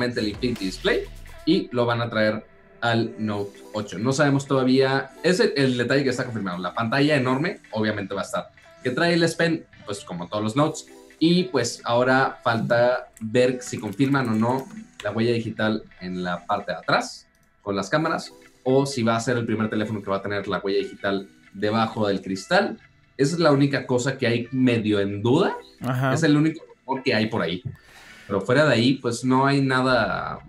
el 0.00 0.28
Infinity 0.28 0.64
Display 0.66 1.04
y 1.46 1.68
lo 1.72 1.86
van 1.86 2.02
a 2.02 2.10
traer 2.10 2.44
al 2.80 3.14
Note 3.18 3.58
8. 3.72 3.98
No 3.98 4.12
sabemos 4.12 4.46
todavía, 4.46 5.10
es 5.22 5.40
el, 5.40 5.76
detalle 5.76 6.04
que 6.04 6.10
está 6.10 6.24
confirmado. 6.24 6.58
La 6.58 6.74
pantalla 6.74 7.16
enorme, 7.16 7.60
obviamente 7.72 8.14
va 8.14 8.22
a 8.22 8.24
estar. 8.24 8.50
Que 8.82 8.90
trae 8.90 9.14
el 9.14 9.22
S 9.22 9.36
Pen, 9.36 9.64
pues 9.84 10.04
como 10.04 10.28
todos 10.28 10.42
los 10.42 10.56
Notes. 10.56 10.86
Y 11.18 11.44
pues 11.44 11.82
ahora 11.84 12.38
falta 12.42 13.08
ver 13.20 13.58
si 13.60 13.78
confirman 13.78 14.28
o 14.28 14.34
no 14.34 14.66
la 15.04 15.12
huella 15.12 15.32
digital 15.32 15.84
en 16.00 16.22
la 16.22 16.46
parte 16.46 16.72
de 16.72 16.78
atrás 16.78 17.26
con 17.62 17.76
las 17.76 17.90
cámaras 17.90 18.32
o 18.64 18.86
si 18.86 19.02
va 19.02 19.16
a 19.16 19.20
ser 19.20 19.36
el 19.36 19.46
primer 19.46 19.68
teléfono 19.68 20.02
que 20.02 20.10
va 20.10 20.16
a 20.16 20.22
tener 20.22 20.48
la 20.48 20.58
huella 20.58 20.78
digital 20.78 21.28
debajo 21.52 22.06
del 22.06 22.22
cristal. 22.22 22.78
Esa 23.16 23.34
es 23.34 23.40
la 23.40 23.52
única 23.52 23.86
cosa 23.86 24.16
que 24.16 24.26
hay 24.26 24.48
medio 24.50 25.00
en 25.00 25.22
duda. 25.22 25.56
Es 26.12 26.22
el 26.22 26.36
único 26.36 26.64
que 27.04 27.14
hay 27.14 27.26
por 27.26 27.42
ahí. 27.42 27.62
Pero 28.26 28.40
fuera 28.40 28.64
de 28.64 28.74
ahí, 28.74 28.94
pues 28.94 29.24
no 29.24 29.46
hay 29.46 29.60
nada 29.60 30.40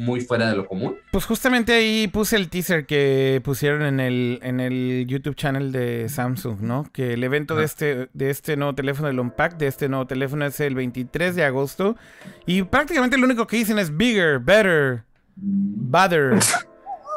muy 0.00 0.22
fuera 0.22 0.48
de 0.48 0.56
lo 0.56 0.66
común. 0.66 0.96
Pues 1.12 1.26
justamente 1.26 1.74
ahí 1.74 2.08
puse 2.08 2.36
el 2.36 2.48
teaser 2.48 2.86
que 2.86 3.40
pusieron 3.44 3.82
en 3.82 4.00
el, 4.00 4.38
en 4.42 4.58
el 4.60 5.04
YouTube 5.06 5.34
channel 5.34 5.72
de 5.72 6.08
Samsung, 6.08 6.60
¿no? 6.62 6.86
Que 6.92 7.12
el 7.12 7.22
evento 7.22 7.54
de, 7.54 7.64
este, 7.64 8.08
de 8.14 8.30
este 8.30 8.56
nuevo 8.56 8.74
teléfono, 8.74 9.08
el 9.08 9.20
Unpack, 9.20 9.58
de 9.58 9.66
este 9.66 9.88
nuevo 9.88 10.06
teléfono 10.06 10.46
es 10.46 10.58
el 10.60 10.74
23 10.74 11.36
de 11.36 11.44
agosto. 11.44 11.96
Y 12.46 12.62
prácticamente 12.62 13.18
lo 13.18 13.26
único 13.26 13.46
que 13.46 13.58
dicen 13.58 13.78
es 13.78 13.94
bigger, 13.94 14.38
better, 14.38 15.04
better. 15.36 16.38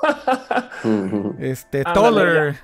este, 1.40 1.84
taller. 1.84 2.58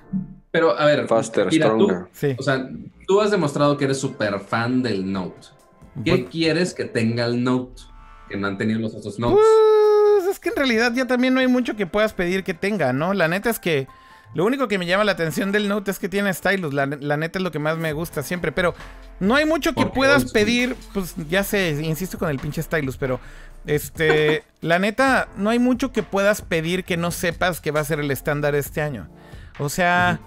Pero 0.51 0.77
a 0.77 0.85
ver, 0.85 1.07
faster, 1.07 1.51
stronger. 1.53 2.07
O 2.37 2.43
sea, 2.43 2.69
tú 3.07 3.21
has 3.21 3.31
demostrado 3.31 3.77
que 3.77 3.85
eres 3.85 3.99
súper 3.99 4.39
fan 4.41 4.83
del 4.83 5.09
Note. 5.09 5.47
¿Qué 6.03 6.25
quieres 6.25 6.73
que 6.73 6.85
tenga 6.85 7.25
el 7.25 7.43
Note? 7.43 7.83
Que 8.29 8.37
no 8.37 8.47
han 8.47 8.57
tenido 8.57 8.79
los 8.79 8.93
otros 8.93 9.17
Notes. 9.17 9.37
Pues 9.37 9.78
es 10.39 10.43
que 10.43 10.49
en 10.49 10.55
realidad 10.55 10.93
ya 10.93 11.05
también 11.05 11.33
no 11.33 11.41
hay 11.41 11.47
mucho 11.47 11.75
que 11.75 11.85
puedas 11.85 12.13
pedir 12.13 12.45
que 12.45 12.53
tenga, 12.53 12.93
¿no? 12.93 13.13
La 13.13 13.27
neta 13.27 13.49
es 13.49 13.59
que 13.59 13.89
lo 14.33 14.45
único 14.45 14.69
que 14.69 14.77
me 14.77 14.85
llama 14.85 15.03
la 15.03 15.11
atención 15.11 15.51
del 15.51 15.67
Note 15.67 15.91
es 15.91 15.99
que 15.99 16.07
tiene 16.07 16.33
stylus. 16.33 16.73
La, 16.73 16.85
neta 16.85 17.39
es 17.39 17.43
lo 17.43 17.51
que 17.51 17.59
más 17.59 17.77
me 17.77 17.91
gusta 17.91 18.23
siempre. 18.23 18.53
Pero 18.53 18.73
no 19.19 19.35
hay 19.35 19.45
mucho 19.45 19.73
que 19.73 19.85
puedas 19.87 20.31
pedir. 20.31 20.77
Pues 20.93 21.13
ya 21.29 21.43
sé, 21.43 21.71
insisto 21.83 22.17
con 22.17 22.29
el 22.29 22.39
pinche 22.39 22.63
stylus, 22.63 22.95
pero. 22.95 23.19
Este. 23.65 24.45
la 24.61 24.79
neta, 24.79 25.27
no 25.35 25.49
hay 25.49 25.59
mucho 25.59 25.91
que 25.91 26.03
puedas 26.03 26.41
pedir 26.41 26.85
que 26.85 26.95
no 26.95 27.11
sepas 27.11 27.59
que 27.59 27.71
va 27.71 27.81
a 27.81 27.83
ser 27.83 27.99
el 27.99 28.09
estándar 28.09 28.55
este 28.55 28.81
año. 28.81 29.09
O 29.57 29.67
sea. 29.67 30.21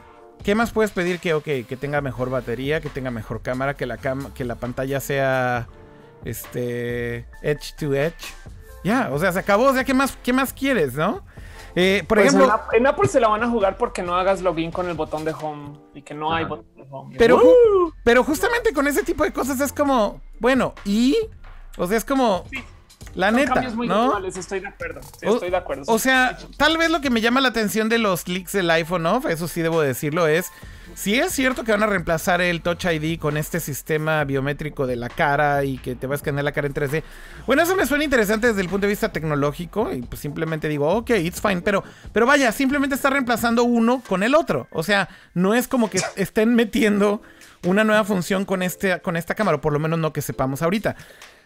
¿Qué 0.44 0.56
más 0.56 0.72
puedes 0.72 0.90
pedir 0.90 1.20
que, 1.20 1.34
ok, 1.34 1.44
que 1.44 1.78
tenga 1.80 2.00
mejor 2.00 2.28
batería, 2.28 2.80
que 2.80 2.88
tenga 2.90 3.12
mejor 3.12 3.42
cámara, 3.42 3.74
que 3.74 3.86
la, 3.86 3.96
que 4.34 4.44
la 4.44 4.56
pantalla 4.56 4.98
sea 4.98 5.68
este 6.24 7.26
edge 7.42 7.76
to 7.78 7.94
edge? 7.94 8.34
Ya, 8.84 9.10
o 9.12 9.18
sea, 9.18 9.32
se 9.32 9.38
acabó. 9.38 9.66
O 9.66 9.74
sea, 9.74 9.84
¿qué 9.84 9.94
más, 9.94 10.16
qué 10.22 10.32
más 10.32 10.52
quieres, 10.52 10.94
no? 10.94 11.22
Eh, 11.74 12.04
por 12.06 12.18
pues 12.18 12.34
ejemplo, 12.34 12.60
en, 12.72 12.86
Apple 12.86 13.08
se 13.08 13.18
la 13.18 13.28
van 13.28 13.42
a 13.42 13.48
jugar 13.48 13.78
porque 13.78 14.02
no 14.02 14.14
hagas 14.14 14.42
login 14.42 14.70
con 14.70 14.88
el 14.88 14.94
botón 14.94 15.24
de 15.24 15.32
home 15.32 15.78
y 15.94 16.02
que 16.02 16.12
no 16.12 16.32
hay 16.32 16.44
botón 16.44 16.66
de 16.76 16.84
home. 16.90 17.16
Pero, 17.16 17.40
pero 18.04 18.24
justamente 18.24 18.74
con 18.74 18.86
ese 18.86 19.02
tipo 19.02 19.24
de 19.24 19.32
cosas 19.32 19.58
es 19.60 19.72
como, 19.72 20.20
bueno, 20.38 20.74
y, 20.84 21.16
o 21.78 21.86
sea, 21.86 21.96
es 21.96 22.04
como, 22.04 22.44
La 23.14 23.30
neta, 23.30 23.54
cambios 23.54 23.74
muy 23.74 23.88
¿no? 23.88 24.18
estoy 24.26 24.60
de 24.60 24.68
acuerdo. 24.68 25.00
estoy 25.22 25.50
de 25.50 25.56
acuerdo. 25.56 25.84
O 25.86 25.98
sea, 25.98 26.38
tal 26.58 26.76
vez 26.76 26.90
lo 26.90 27.00
que 27.00 27.08
me 27.08 27.22
llama 27.22 27.40
la 27.40 27.48
atención 27.48 27.88
de 27.88 27.98
los 27.98 28.24
clics 28.24 28.52
del 28.52 28.70
iPhone 28.70 29.06
off, 29.06 29.24
eso 29.24 29.48
sí 29.48 29.62
debo 29.62 29.80
decirlo, 29.80 30.26
es 30.26 30.50
si 30.95 31.14
es 31.18 31.32
cierto 31.32 31.64
que 31.64 31.72
van 31.72 31.82
a 31.82 31.86
reemplazar 31.86 32.40
el 32.40 32.62
Touch 32.62 32.84
ID 32.84 33.18
con 33.18 33.36
este 33.36 33.61
sistema 33.61 34.24
biométrico 34.24 34.86
de 34.86 34.97
la 34.97 35.09
cara 35.09 35.64
y 35.64 35.78
que 35.78 35.95
te 35.95 36.07
va 36.07 36.14
a 36.14 36.16
escanear 36.16 36.45
la 36.45 36.53
cara 36.53 36.66
en 36.66 36.74
3D. 36.74 37.03
Bueno, 37.47 37.62
eso 37.62 37.76
me 37.76 37.86
suena 37.86 38.05
interesante 38.05 38.49
desde 38.49 38.61
el 38.61 38.68
punto 38.68 38.86
de 38.86 38.93
vista 38.93 39.11
tecnológico 39.11 39.93
y 39.93 40.03
pues 40.03 40.20
simplemente 40.20 40.68
digo, 40.68 40.88
ok, 40.88 41.11
it's 41.11 41.40
fine, 41.40 41.62
pero, 41.62 41.82
pero 42.12 42.26
vaya, 42.26 42.53
simplemente 42.53 42.95
está 42.95 43.11
reemplazando 43.11 43.64
uno 43.64 44.03
con 44.07 44.22
el 44.22 44.34
otro. 44.34 44.68
O 44.70 44.82
sea, 44.82 45.09
no 45.34 45.55
es 45.55 45.68
como 45.68 45.90
que 45.90 46.01
estén 46.16 46.55
metiendo 46.55 47.22
una 47.64 47.84
nueva 47.84 48.05
función 48.05 48.45
con, 48.45 48.62
este, 48.62 49.01
con 49.01 49.16
esta 49.16 49.34
cámara, 49.34 49.59
o 49.59 49.61
por 49.61 49.72
lo 49.72 49.78
menos 49.78 49.99
no 49.99 50.12
que 50.12 50.22
sepamos 50.22 50.62
ahorita. 50.62 50.97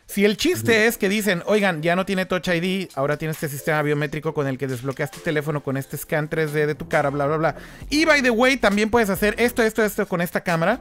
Si 0.07 0.25
el 0.25 0.37
chiste 0.37 0.87
es 0.87 0.99
que 0.99 1.09
dicen, 1.09 1.43
oigan, 1.47 1.83
ya 1.83 1.97
no 1.97 2.07
tiene 2.07 2.27
Touch 2.27 2.49
ID, 2.49 2.89
ahora 2.95 3.17
tiene 3.17 3.33
este 3.33 3.49
sistema 3.49 3.83
biométrico 3.83 4.33
con 4.33 4.47
el 4.47 4.57
que 4.57 4.69
desbloqueas 4.69 5.11
tu 5.11 5.19
teléfono 5.21 5.63
con 5.63 5.77
este 5.77 5.97
scan 5.97 6.31
3D 6.31 6.67
de 6.67 6.75
tu 6.77 6.89
cara, 6.89 7.11
bla, 7.11 7.27
bla, 7.27 7.37
bla. 7.37 7.57
Y 7.91 8.05
by 8.05 8.23
the 8.23 8.31
way, 8.31 8.57
también 8.57 8.89
puedes 8.89 9.11
hacer 9.11 9.35
esto, 9.39 9.63
esto, 9.63 9.83
esto 9.83 10.07
con 10.07 10.21
esta 10.21 10.43
cámara. 10.43 10.81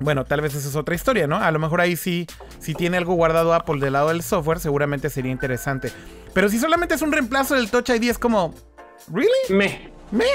Bueno, 0.00 0.24
tal 0.24 0.40
vez 0.40 0.54
esa 0.54 0.68
es 0.68 0.76
otra 0.76 0.94
historia, 0.94 1.26
¿no? 1.26 1.36
A 1.36 1.50
lo 1.50 1.58
mejor 1.58 1.80
ahí 1.80 1.96
sí, 1.96 2.26
si 2.58 2.74
tiene 2.74 2.96
algo 2.96 3.14
guardado 3.14 3.54
Apple 3.54 3.80
del 3.80 3.92
lado 3.92 4.08
del 4.08 4.22
software, 4.22 4.58
seguramente 4.58 5.08
sería 5.08 5.30
interesante. 5.30 5.92
Pero 6.34 6.48
si 6.48 6.58
solamente 6.58 6.96
es 6.96 7.02
un 7.02 7.12
reemplazo 7.12 7.54
del 7.54 7.70
Touch 7.70 7.90
ID, 7.90 8.10
es 8.10 8.18
como, 8.18 8.54
¿really? 9.08 9.30
Me. 9.50 9.90
Me. 10.10 10.26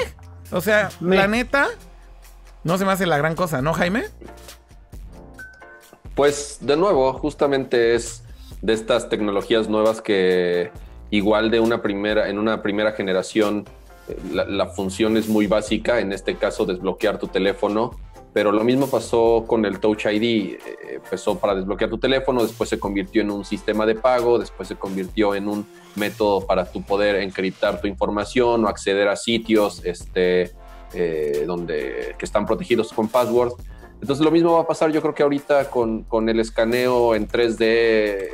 O 0.50 0.60
sea, 0.60 0.90
la 1.00 1.28
neta, 1.28 1.68
no 2.64 2.78
se 2.78 2.84
me 2.84 2.92
hace 2.92 3.06
la 3.06 3.18
gran 3.18 3.36
cosa, 3.36 3.62
¿no, 3.62 3.72
Jaime? 3.72 4.04
Pues 6.14 6.58
de 6.60 6.76
nuevo, 6.76 7.12
justamente 7.14 7.94
es 7.94 8.22
de 8.60 8.74
estas 8.74 9.08
tecnologías 9.08 9.68
nuevas 9.68 10.02
que 10.02 10.70
igual 11.10 11.50
de 11.50 11.60
una 11.60 11.82
primera, 11.82 12.28
en 12.28 12.38
una 12.38 12.62
primera 12.62 12.92
generación, 12.92 13.64
eh, 14.08 14.16
la, 14.32 14.66
función 14.66 15.16
es 15.16 15.28
muy 15.28 15.46
básica, 15.46 16.00
en 16.00 16.12
este 16.12 16.36
caso 16.36 16.64
desbloquear 16.64 17.18
tu 17.18 17.28
teléfono, 17.28 17.92
pero 18.32 18.50
lo 18.50 18.64
mismo 18.64 18.86
pasó 18.86 19.44
con 19.46 19.64
el 19.66 19.78
Touch 19.78 20.06
ID, 20.06 20.22
eh, 20.22 20.58
empezó 20.94 21.38
para 21.38 21.54
desbloquear 21.54 21.90
tu 21.90 21.98
teléfono, 21.98 22.42
después 22.42 22.70
se 22.70 22.78
convirtió 22.78 23.20
en 23.22 23.30
un 23.30 23.44
sistema 23.44 23.84
de 23.84 23.94
pago, 23.94 24.38
después 24.38 24.68
se 24.68 24.76
convirtió 24.76 25.34
en 25.34 25.48
un 25.48 25.66
método 25.96 26.46
para 26.46 26.64
tu 26.64 26.82
poder 26.82 27.16
encriptar 27.16 27.80
tu 27.80 27.86
información 27.86 28.64
o 28.64 28.68
acceder 28.68 29.08
a 29.08 29.16
sitios 29.16 29.82
este, 29.84 30.52
eh, 30.94 31.44
donde, 31.46 32.14
que 32.18 32.24
están 32.24 32.46
protegidos 32.46 32.92
con 32.92 33.08
password. 33.08 33.52
Entonces 34.02 34.24
lo 34.24 34.32
mismo 34.32 34.54
va 34.54 34.62
a 34.62 34.66
pasar 34.66 34.90
yo 34.90 35.00
creo 35.00 35.14
que 35.14 35.22
ahorita 35.22 35.70
con, 35.70 36.02
con 36.02 36.28
el 36.28 36.40
escaneo 36.40 37.14
en 37.14 37.28
3D 37.28 37.60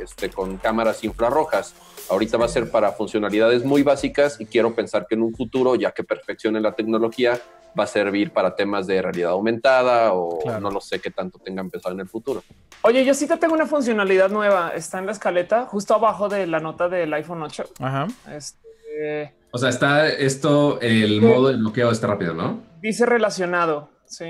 este, 0.03 0.31
con 0.31 0.57
cámaras 0.57 1.03
infrarrojas. 1.03 1.75
Ahorita 2.09 2.37
va 2.37 2.45
a 2.45 2.49
ser 2.49 2.71
para 2.71 2.91
funcionalidades 2.91 3.63
muy 3.63 3.83
básicas 3.83 4.41
y 4.41 4.47
quiero 4.47 4.73
pensar 4.73 5.05
que 5.07 5.13
en 5.13 5.21
un 5.21 5.35
futuro, 5.35 5.75
ya 5.75 5.91
que 5.91 6.03
perfeccione 6.03 6.59
la 6.59 6.71
tecnología, 6.71 7.39
va 7.79 7.83
a 7.83 7.87
servir 7.87 8.31
para 8.31 8.55
temas 8.55 8.87
de 8.87 8.99
realidad 8.99 9.29
aumentada 9.29 10.13
o 10.13 10.39
no 10.59 10.71
lo 10.71 10.81
sé 10.81 10.99
qué 10.99 11.11
tanto 11.11 11.37
tenga 11.37 11.61
empezado 11.61 11.93
en 11.93 12.01
el 12.01 12.09
futuro. 12.09 12.41
Oye, 12.81 13.05
yo 13.05 13.13
sí 13.13 13.27
te 13.27 13.37
tengo 13.37 13.53
una 13.53 13.67
funcionalidad 13.67 14.31
nueva. 14.31 14.71
Está 14.73 14.97
en 14.97 15.05
la 15.05 15.11
escaleta, 15.11 15.65
justo 15.65 15.93
abajo 15.93 16.29
de 16.29 16.47
la 16.47 16.59
nota 16.59 16.89
del 16.89 17.13
iPhone 17.13 17.43
8. 17.43 17.65
Ajá. 17.79 18.07
Este, 18.35 19.35
o 19.51 19.59
sea, 19.59 19.69
está 19.69 20.09
esto, 20.09 20.81
el 20.81 21.21
modo 21.21 21.49
de 21.49 21.57
bloqueo 21.57 21.91
está 21.91 22.07
rápido, 22.07 22.33
¿no? 22.33 22.59
Dice 22.81 23.05
relacionado, 23.05 23.91
sí. 24.05 24.25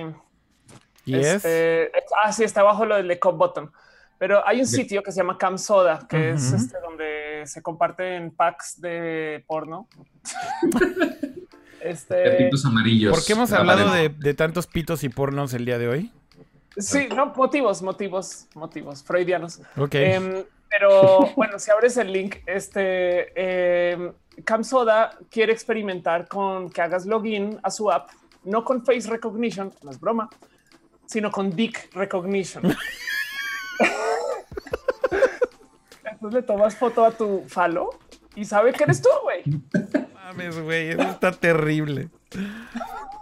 Este, 1.16 1.92
ah, 2.24 2.32
sí, 2.32 2.44
está 2.44 2.62
abajo 2.62 2.86
lo 2.86 2.96
del 2.96 3.20
Cop 3.20 3.38
Bottom. 3.38 3.70
Pero 4.20 4.46
hay 4.46 4.60
un 4.60 4.68
sitio 4.68 5.02
que 5.02 5.14
se 5.14 5.18
llama 5.18 5.38
Cam 5.38 5.58
Soda, 5.58 6.06
que 6.08 6.32
es 6.32 6.52
este 6.52 6.78
donde 6.82 7.44
se 7.46 7.62
comparten 7.62 8.32
packs 8.32 8.82
de 8.82 9.46
porno. 9.48 9.88
este... 11.82 12.32
pitos 12.32 12.66
amarillos. 12.66 13.16
¿Por 13.16 13.26
qué 13.26 13.32
hemos 13.32 13.54
hablado 13.54 13.94
de, 13.94 14.34
tantos 14.34 14.68
pitos 14.68 15.06
y 15.06 15.10
pornos 15.10 15.54
el 15.54 15.64
día 15.64 15.78
de 15.78 15.88
hoy? 15.88 16.12
Sí, 16.76 17.08
no, 17.16 17.28
motivos, 17.28 17.82
motivos, 17.82 18.48
motivos, 18.56 19.04
freudianos. 19.04 19.62
Ok. 19.78 19.96
Em, 19.96 20.44
pero 20.70 21.32
bueno, 21.38 21.58
si 21.58 21.72
abres 21.72 21.96
el 21.96 22.12
link, 22.12 22.38
este 22.46 23.32
eh, 23.36 24.12
Cam 24.44 24.66
Soda 24.66 25.18
quiere 25.32 25.54
experimentar 25.54 26.28
con 26.28 26.70
que 26.70 26.82
hagas 26.82 27.06
login 27.06 27.58
a 27.64 27.72
su 27.72 27.90
app, 27.90 28.10
no 28.44 28.66
con 28.66 28.86
face 28.86 29.10
recognition, 29.10 29.74
no 29.82 29.92
es 29.92 30.00
broma, 30.00 30.30
sino 31.10 31.32
con 31.32 31.56
dick 31.56 31.90
recognition. 31.94 32.64
Entonces 36.04 36.42
le 36.42 36.44
tomas 36.44 36.76
foto 36.76 37.04
a 37.04 37.12
tu 37.12 37.46
falo 37.48 37.90
y 38.36 38.46
sabe 38.46 38.74
que 38.74 38.84
eres 38.84 39.02
tú, 39.02 39.10
güey. 39.24 39.42
Mames, 40.14 40.60
güey, 40.60 40.90
eso 40.90 41.02
está 41.02 41.32
terrible. 41.32 42.10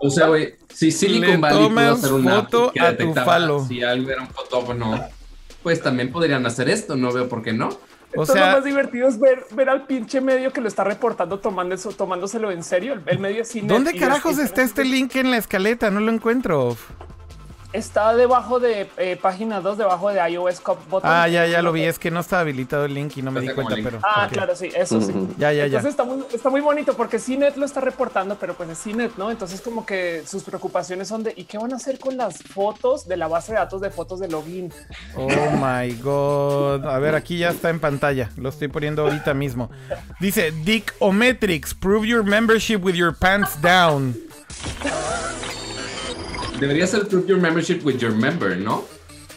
O 0.02 0.10
sea, 0.10 0.28
güey, 0.28 0.56
si 0.74 0.92
Silicon 0.92 1.40
Valley 1.40 1.70
pudo 1.70 1.92
hacer 1.94 2.12
una 2.14 2.42
foto 2.42 2.74
a 2.78 2.98
tu 2.98 3.14
falo. 3.14 3.66
Si 3.66 3.82
algo 3.82 4.12
era 4.12 4.22
un 4.24 4.28
fotógrafo, 4.28 5.06
pues 5.64 5.82
también 5.82 6.12
podrían 6.12 6.46
hacer 6.46 6.70
esto, 6.70 6.98
no 6.98 7.14
veo 7.14 7.30
por 7.30 7.42
qué 7.42 7.54
no. 7.54 7.70
O 8.18 8.26
sea, 8.26 8.48
lo 8.48 8.58
más 8.58 8.66
divertido 8.66 9.08
es 9.08 9.18
ver, 9.18 9.46
ver 9.52 9.70
al 9.70 9.86
pinche 9.86 10.20
medio 10.20 10.52
que 10.52 10.60
lo 10.60 10.68
está 10.68 10.84
reportando 10.84 11.40
tomando 11.40 11.76
eso, 11.76 11.92
tomándoselo 11.94 12.52
en 12.52 12.64
serio. 12.64 13.02
El, 13.06 13.20
medio 13.20 13.46
cine. 13.46 13.68
¿Dónde 13.70 13.96
carajos 13.96 14.40
está 14.40 14.62
este 14.62 14.84
link 14.84 15.16
en 15.16 15.32
la 15.32 15.38
escaleta? 15.38 15.90
No 15.90 16.02
lo 16.02 16.12
encuentro. 16.12 16.76
Está 17.78 18.16
debajo 18.16 18.60
de 18.60 18.90
eh, 18.98 19.20
página 19.22 19.62
2, 19.62 19.78
debajo 19.78 20.10
de 20.10 20.32
iOS 20.32 20.62
Cop 20.62 20.80
Button. 20.90 21.08
Ah, 21.12 21.28
ya, 21.28 21.46
ya 21.46 21.62
lo 21.62 21.72
vi. 21.72 21.84
Es 21.84 22.00
que 22.00 22.10
no 22.10 22.22
está 22.22 22.40
habilitado 22.40 22.86
el 22.86 22.96
link 22.96 23.16
y 23.18 23.22
no 23.22 23.32
me 23.32 23.40
di 23.40 23.50
cuenta, 23.50 23.76
pero. 23.84 24.00
Ah, 24.02 24.28
claro, 24.32 24.56
sí, 24.56 24.72
eso 24.76 25.00
sí. 25.00 25.14
Ya, 25.38 25.54
ya, 25.54 25.68
ya. 25.68 25.78
Entonces 25.78 25.92
está 25.92 26.04
muy, 26.04 26.24
está 26.34 26.50
muy 26.50 26.62
bonito 26.62 26.96
porque 26.96 27.20
CNET 27.20 27.56
lo 27.56 27.68
está 27.68 27.80
reportando, 27.80 28.36
pero 28.40 28.56
pues 28.56 28.70
es 28.70 28.80
CNET, 28.80 29.16
¿no? 29.18 29.30
Entonces, 29.30 29.62
como 29.62 29.86
que 29.86 30.24
sus 30.26 30.42
preocupaciones 30.42 31.08
son 31.08 31.22
de 31.22 31.34
¿y 31.36 31.44
qué 31.44 31.60
van 31.60 31.72
a 31.72 31.76
hacer 31.76 32.00
con 32.00 32.18
las 32.18 32.42
fotos 32.42 33.08
de 33.08 33.16
la 33.16 33.28
base 33.28 33.52
de 33.52 33.60
datos 33.60 33.80
de 33.80 33.92
fotos 33.92 34.20
de 34.20 34.28
login? 34.28 34.74
Oh 35.16 35.28
my 35.28 35.94
God. 36.02 36.84
A 36.84 36.98
ver, 36.98 37.14
aquí 37.14 37.38
ya 37.38 37.50
está 37.50 37.70
en 37.70 37.80
pantalla. 37.80 38.32
Lo 38.38 38.50
estoy 38.50 38.70
poniendo 38.70 39.04
ahorita 39.04 39.36
mismo. 39.36 39.70
Dice 40.20 40.52
Dick 40.64 40.96
Ometrics, 40.98 41.76
prove 41.76 42.08
your 42.08 42.24
membership 42.24 42.78
with 42.78 42.96
your 42.96 43.14
pants 43.16 43.62
down. 43.62 44.16
Debería 46.60 46.88
ser 46.88 47.08
Prove 47.08 47.28
Your 47.28 47.40
Membership 47.40 47.82
with 47.84 47.98
Your 47.98 48.14
Member, 48.14 48.58
¿no? 48.58 48.84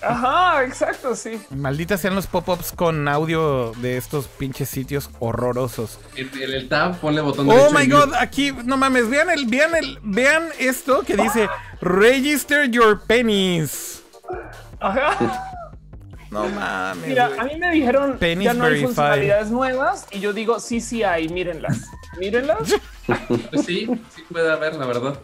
Ajá, 0.02 0.64
exacto, 0.64 1.14
sí. 1.14 1.38
Maldita 1.50 1.98
sean 1.98 2.14
los 2.14 2.26
pop-ups 2.26 2.72
con 2.72 3.06
audio 3.06 3.72
de 3.82 3.98
estos 3.98 4.28
pinches 4.28 4.70
sitios 4.70 5.10
horrorosos. 5.18 5.98
En, 6.16 6.30
el 6.40 6.68
tab 6.68 6.98
ponle 6.98 7.20
botón 7.20 7.50
Oh 7.50 7.70
my 7.70 7.86
god, 7.86 8.14
aquí, 8.18 8.52
no 8.64 8.78
mames, 8.78 9.10
vean 9.10 9.28
el, 9.28 9.46
vean 9.46 9.74
el, 9.74 9.98
vean 10.02 10.48
esto 10.58 11.02
que 11.02 11.16
dice 11.16 11.48
Register 11.82 12.70
your 12.70 13.02
pennies. 13.06 14.02
Ajá. 14.80 15.46
No 16.30 16.48
mames. 16.48 17.08
Mira, 17.08 17.30
a 17.38 17.44
mí 17.44 17.58
me 17.58 17.70
dijeron 17.70 18.16
que 18.18 18.36
ya 18.36 18.54
no 18.54 18.64
hay 18.64 18.80
funcionalidades 18.80 19.50
nuevas 19.50 20.06
y 20.12 20.20
yo 20.20 20.32
digo 20.32 20.60
sí, 20.60 20.80
sí 20.80 21.02
hay, 21.02 21.28
mírenlas. 21.28 21.88
Mírenlas. 22.18 22.74
Pues 23.50 23.66
sí, 23.66 23.88
sí 24.14 24.22
puede 24.30 24.52
haber, 24.52 24.76
la 24.76 24.86
verdad. 24.86 25.18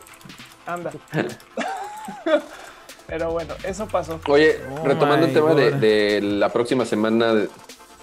Anda. 0.66 0.90
Pero 3.06 3.30
bueno, 3.30 3.54
eso 3.64 3.86
pasó. 3.86 4.20
Oye, 4.28 4.56
oh 4.70 4.84
retomando 4.84 5.26
el 5.26 5.32
tema 5.32 5.54
de, 5.54 6.20
la 6.20 6.52
próxima 6.52 6.84
semana 6.84 7.46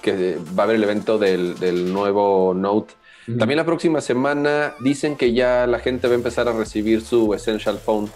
que 0.01 0.37
va 0.57 0.63
a 0.63 0.65
haber 0.65 0.77
el 0.77 0.83
evento 0.83 1.17
del, 1.17 1.93
nuevo 1.93 2.53
Note. 2.53 2.93
También 3.39 3.57
la 3.57 3.65
próxima 3.65 4.01
semana 4.01 4.73
dicen 4.81 5.15
que 5.15 5.33
ya 5.33 5.65
la 5.65 5.79
gente 5.79 6.07
va 6.07 6.13
a 6.13 6.17
empezar 6.17 6.49
a 6.49 6.53
recibir 6.53 7.01
su 7.01 7.33
Essential 7.33 7.79
Phone. 7.79 8.09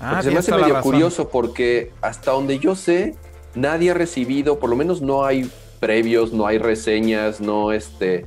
Ah, 0.00 0.22
se 0.22 0.30
me 0.30 0.38
hace 0.38 0.52
medio 0.52 0.80
curioso 0.80 1.28
porque 1.28 1.92
hasta 2.02 2.32
donde 2.32 2.58
yo 2.58 2.74
sé, 2.74 3.16
nadie 3.54 3.90
ha 3.90 3.94
recibido, 3.94 4.58
por 4.58 4.68
lo 4.70 4.76
menos 4.76 5.00
no 5.00 5.24
hay 5.24 5.50
previos, 5.78 6.32
no 6.32 6.46
hay 6.46 6.58
reseñas, 6.58 7.40
no 7.40 7.72
este, 7.72 8.26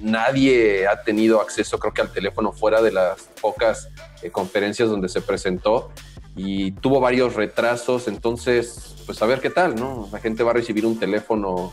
nadie 0.00 0.86
ha 0.86 1.02
tenido 1.02 1.40
acceso 1.40 1.78
creo 1.78 1.92
que 1.92 2.02
al 2.02 2.10
teléfono 2.10 2.52
fuera 2.52 2.82
de 2.82 2.92
las 2.92 3.22
pocas 3.40 3.88
eh, 4.22 4.30
conferencias 4.30 4.88
donde 4.88 5.08
se 5.08 5.20
presentó 5.20 5.90
y 6.36 6.72
tuvo 6.72 7.00
varios 7.00 7.34
retrasos, 7.34 8.08
entonces 8.08 8.94
pues 9.06 9.20
a 9.22 9.26
ver 9.26 9.40
qué 9.40 9.50
tal, 9.50 9.76
¿no? 9.76 10.08
La 10.12 10.18
gente 10.18 10.42
va 10.42 10.50
a 10.50 10.54
recibir 10.54 10.86
un 10.86 10.98
teléfono 10.98 11.72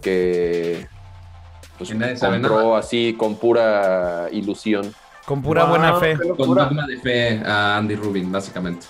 que 0.00 0.86
pues, 1.78 1.92
compró 2.20 2.76
así 2.76 3.14
con 3.18 3.36
pura 3.36 4.28
ilusión. 4.30 4.94
Con 5.26 5.42
pura 5.42 5.64
buena 5.64 5.96
fe. 5.96 6.18
Con 6.36 6.54
buena 6.54 6.86
de 6.86 6.98
fe 6.98 7.42
a 7.44 7.76
Andy 7.76 7.96
Rubin, 7.96 8.30
básicamente. 8.30 8.86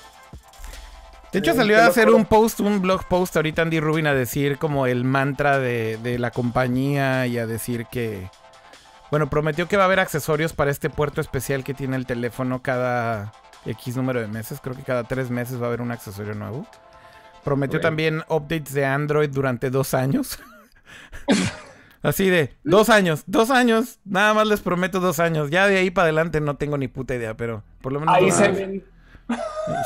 De 1.32 1.38
hecho, 1.38 1.54
salió 1.54 1.80
a 1.80 1.86
hacer 1.86 2.10
un 2.10 2.24
post, 2.24 2.58
un 2.60 2.80
blog 2.80 3.06
post 3.06 3.36
ahorita 3.36 3.62
Andy 3.62 3.78
Rubin 3.78 4.08
a 4.08 4.14
decir 4.14 4.58
como 4.58 4.86
el 4.86 5.04
mantra 5.04 5.60
de, 5.60 6.16
la 6.18 6.30
compañía 6.30 7.26
y 7.26 7.38
a 7.38 7.46
decir 7.46 7.86
que. 7.86 8.28
Bueno, 9.10 9.28
prometió 9.28 9.66
que 9.66 9.76
va 9.76 9.84
a 9.84 9.86
haber 9.86 10.00
accesorios 10.00 10.52
para 10.52 10.70
este 10.70 10.88
puerto 10.88 11.20
especial 11.20 11.64
que 11.64 11.74
tiene 11.74 11.96
el 11.96 12.06
teléfono 12.06 12.62
cada 12.62 13.32
X 13.66 13.96
número 13.96 14.20
de 14.20 14.28
meses. 14.28 14.60
Creo 14.62 14.76
que 14.76 14.82
cada 14.82 15.04
tres 15.04 15.30
meses 15.30 15.60
va 15.60 15.64
a 15.64 15.68
haber 15.68 15.80
un 15.80 15.90
accesorio 15.90 16.34
nuevo. 16.34 16.66
Prometió 17.44 17.80
también 17.80 18.22
updates 18.28 18.72
de 18.72 18.84
Android 18.84 19.30
durante 19.30 19.70
dos 19.70 19.94
años. 19.94 20.38
Así 22.02 22.30
de, 22.30 22.54
dos 22.64 22.88
años, 22.88 23.24
dos 23.26 23.50
años, 23.50 23.98
nada 24.06 24.32
más 24.32 24.46
les 24.46 24.60
prometo 24.60 25.00
dos 25.00 25.20
años. 25.20 25.50
Ya 25.50 25.66
de 25.66 25.76
ahí 25.76 25.90
para 25.90 26.04
adelante 26.04 26.40
no 26.40 26.56
tengo 26.56 26.78
ni 26.78 26.88
puta 26.88 27.14
idea, 27.14 27.36
pero 27.36 27.62
por 27.82 27.92
lo 27.92 28.00
menos... 28.00 28.14
Ahí 28.14 28.30
se 28.30 28.48
ven. 28.48 28.84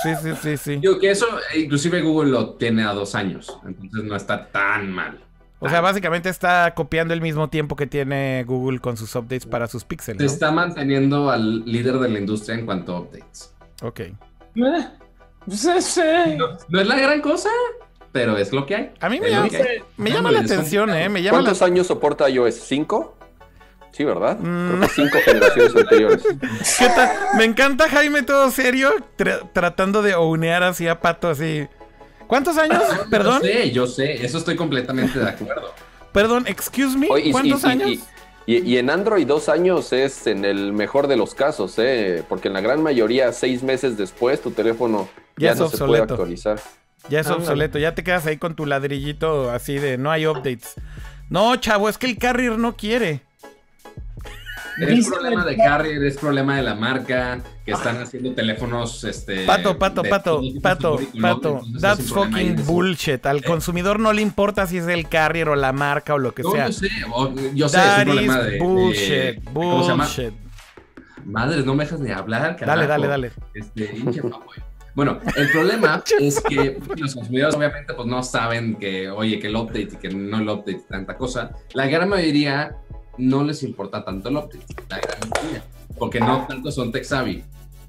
Sí, 0.02 0.10
sí, 0.22 0.30
sí, 0.40 0.56
sí. 0.56 0.76
Digo 0.76 0.98
que 0.98 1.10
eso, 1.10 1.26
inclusive 1.54 2.00
Google 2.02 2.30
lo 2.30 2.54
tiene 2.54 2.84
a 2.84 2.92
dos 2.92 3.14
años, 3.14 3.58
entonces 3.66 4.04
no 4.04 4.16
está 4.16 4.46
tan 4.46 4.90
mal. 4.90 5.20
O 5.58 5.68
sea, 5.68 5.80
básicamente 5.80 6.28
está 6.28 6.74
copiando 6.74 7.14
el 7.14 7.20
mismo 7.20 7.48
tiempo 7.48 7.74
que 7.74 7.86
tiene 7.86 8.44
Google 8.44 8.80
con 8.80 8.96
sus 8.96 9.14
updates 9.14 9.46
para 9.46 9.66
sus 9.66 9.84
píxeles. 9.84 10.20
Se 10.20 10.26
está 10.26 10.50
manteniendo 10.50 11.30
al 11.30 11.64
líder 11.64 11.98
de 11.98 12.08
la 12.10 12.18
industria 12.18 12.54
en 12.54 12.66
cuanto 12.66 12.94
a 12.94 13.00
updates. 13.00 13.53
Ok. 13.82 14.00
Eh, 14.00 14.14
sí, 15.50 15.68
sí. 15.82 16.00
No, 16.36 16.56
no 16.68 16.80
es 16.80 16.86
la 16.86 16.96
gran 16.98 17.20
cosa, 17.20 17.48
pero 18.12 18.36
es 18.38 18.52
lo 18.52 18.64
que 18.66 18.74
hay. 18.76 18.90
A 19.00 19.08
mí 19.08 19.20
me 19.20 19.28
lo 19.30 19.32
llama, 19.34 19.48
me 19.96 20.32
la 20.32 20.40
atención. 20.40 20.90
¿eh? 20.90 21.08
Me 21.08 21.22
llama 21.22 21.38
la 21.38 21.44
¿Cuántos 21.44 21.62
años 21.62 21.86
soporta 21.86 22.28
iOS? 22.30 22.54
¿Cinco? 22.54 23.16
Sí, 23.92 24.02
¿verdad? 24.04 24.38
Mm. 24.40 24.68
Creo 24.70 24.80
que 24.80 24.88
cinco 24.88 25.18
generaciones 25.24 25.76
anteriores. 25.76 26.24
¿Qué 26.78 26.86
tal? 26.88 27.10
Me 27.36 27.44
encanta 27.44 27.88
Jaime 27.88 28.22
todo 28.22 28.50
serio 28.50 28.92
tra- 29.16 29.48
tratando 29.52 30.02
de 30.02 30.14
ownear 30.16 30.62
así 30.64 30.88
a 30.88 31.00
Pato 31.00 31.28
así. 31.28 31.68
¿Cuántos 32.26 32.56
años? 32.58 32.82
Perdón, 33.10 33.40
Yo 33.42 33.46
sé, 33.46 33.70
yo 33.70 33.86
sé, 33.86 34.24
eso 34.24 34.38
estoy 34.38 34.56
completamente 34.56 35.18
de 35.20 35.28
acuerdo. 35.28 35.72
perdón, 36.12 36.44
excuse 36.48 36.96
me. 36.96 37.06
Oye, 37.08 37.30
¿Cuántos 37.30 37.62
y- 37.62 37.66
y- 37.66 37.70
años? 37.70 37.88
Y, 37.90 38.00
y 38.46 38.76
en 38.76 38.90
Android 38.90 39.26
dos 39.26 39.48
años 39.48 39.92
es 39.92 40.26
en 40.26 40.44
el 40.44 40.72
mejor 40.72 41.06
de 41.08 41.16
los 41.16 41.34
casos, 41.34 41.78
¿eh? 41.78 42.22
Porque 42.28 42.48
en 42.48 42.54
la 42.54 42.60
gran 42.60 42.82
mayoría, 42.82 43.32
seis 43.32 43.62
meses 43.62 43.96
después, 43.96 44.40
tu 44.42 44.50
teléfono 44.50 45.08
Ya 45.36 45.46
ya, 45.48 45.52
es 45.52 45.58
no 45.60 45.68
se 45.68 45.78
puede 45.78 46.02
obsoleto. 46.02 46.14
actualizar. 46.14 46.60
Ya 47.08 47.20
es 47.20 47.26
obsoleto, 47.28 47.78
ya 47.78 47.94
te 47.94 48.02
quedas 48.04 48.26
ahí 48.26 48.36
con 48.38 48.54
tu 48.54 48.64
ladrillito 48.66 49.50
así 49.50 49.78
de 49.78 49.98
no 49.98 50.10
hay 50.10 50.26
updates. 50.26 50.74
No, 51.30 51.56
chavo, 51.56 51.88
es 51.88 51.98
que 51.98 52.06
el 52.06 52.18
carrier 52.18 52.58
no 52.58 52.76
quiere. 52.76 53.22
Es 54.78 55.08
problema 55.08 55.44
de 55.44 55.56
Carrier, 55.56 56.02
es 56.04 56.16
problema 56.16 56.56
de 56.56 56.62
la 56.62 56.74
marca, 56.74 57.40
que 57.64 57.72
están 57.72 58.02
haciendo 58.02 58.32
teléfonos, 58.34 59.04
este... 59.04 59.46
Pato, 59.46 59.78
pato, 59.78 60.02
de 60.02 60.10
pato, 60.10 60.40
pato, 60.62 61.00
pato. 61.20 61.60
That's 61.80 62.12
fucking 62.12 62.64
bullshit. 62.66 63.24
Al 63.26 63.38
Eh. 63.38 63.42
consumidor 63.42 64.00
no 64.00 64.12
le 64.12 64.22
importa 64.22 64.66
si 64.66 64.78
es 64.78 64.86
el 64.88 65.08
carrier 65.08 65.48
o 65.48 65.56
la 65.56 65.72
marca 65.72 66.14
o 66.14 66.18
lo 66.18 66.34
que 66.34 66.42
No, 66.42 66.50
sea. 66.52 66.66
yo 66.66 66.72
sé, 66.72 66.88
o- 67.12 67.32
yo 67.54 67.68
sé, 67.68 67.78
es 67.78 67.98
un 67.98 68.04
problema 68.04 68.38
is 68.40 68.44
de... 68.46 68.58
bullshit, 68.58 69.44
bullshit. 69.52 70.32
Madres, 71.24 71.64
no 71.64 71.74
me 71.74 71.84
dejas 71.84 72.00
ni 72.00 72.10
hablar, 72.10 72.56
carajo. 72.56 72.66
Dale, 72.66 72.86
dale, 72.86 73.06
dale. 73.06 73.32
Este, 73.54 73.96
hinche. 73.96 74.20
Bueno, 74.94 75.18
el 75.36 75.50
problema 75.50 76.02
es 76.20 76.40
que 76.40 76.78
los 76.96 77.14
consumidores 77.14 77.54
obviamente 77.54 77.94
pues 77.94 78.06
no 78.06 78.22
saben 78.22 78.76
que, 78.76 79.08
oye, 79.10 79.38
que 79.38 79.46
el 79.46 79.56
update 79.56 79.88
y 79.92 79.96
que 79.96 80.08
no 80.10 80.38
el 80.38 80.48
update 80.48 80.72
y 80.72 80.88
tanta 80.88 81.16
cosa. 81.16 81.50
La 81.72 81.86
gran 81.86 82.08
mayoría 82.10 82.76
no 83.18 83.44
les 83.44 83.62
importa 83.62 84.04
tanto 84.04 84.28
el 84.28 84.36
update, 84.36 84.60
la 84.88 84.98
gran 84.98 85.18
mayoría, 85.30 85.64
porque 85.98 86.20
no 86.20 86.46
tanto 86.48 86.70
son 86.70 86.92
tech 86.92 87.04
savvy. 87.04 87.42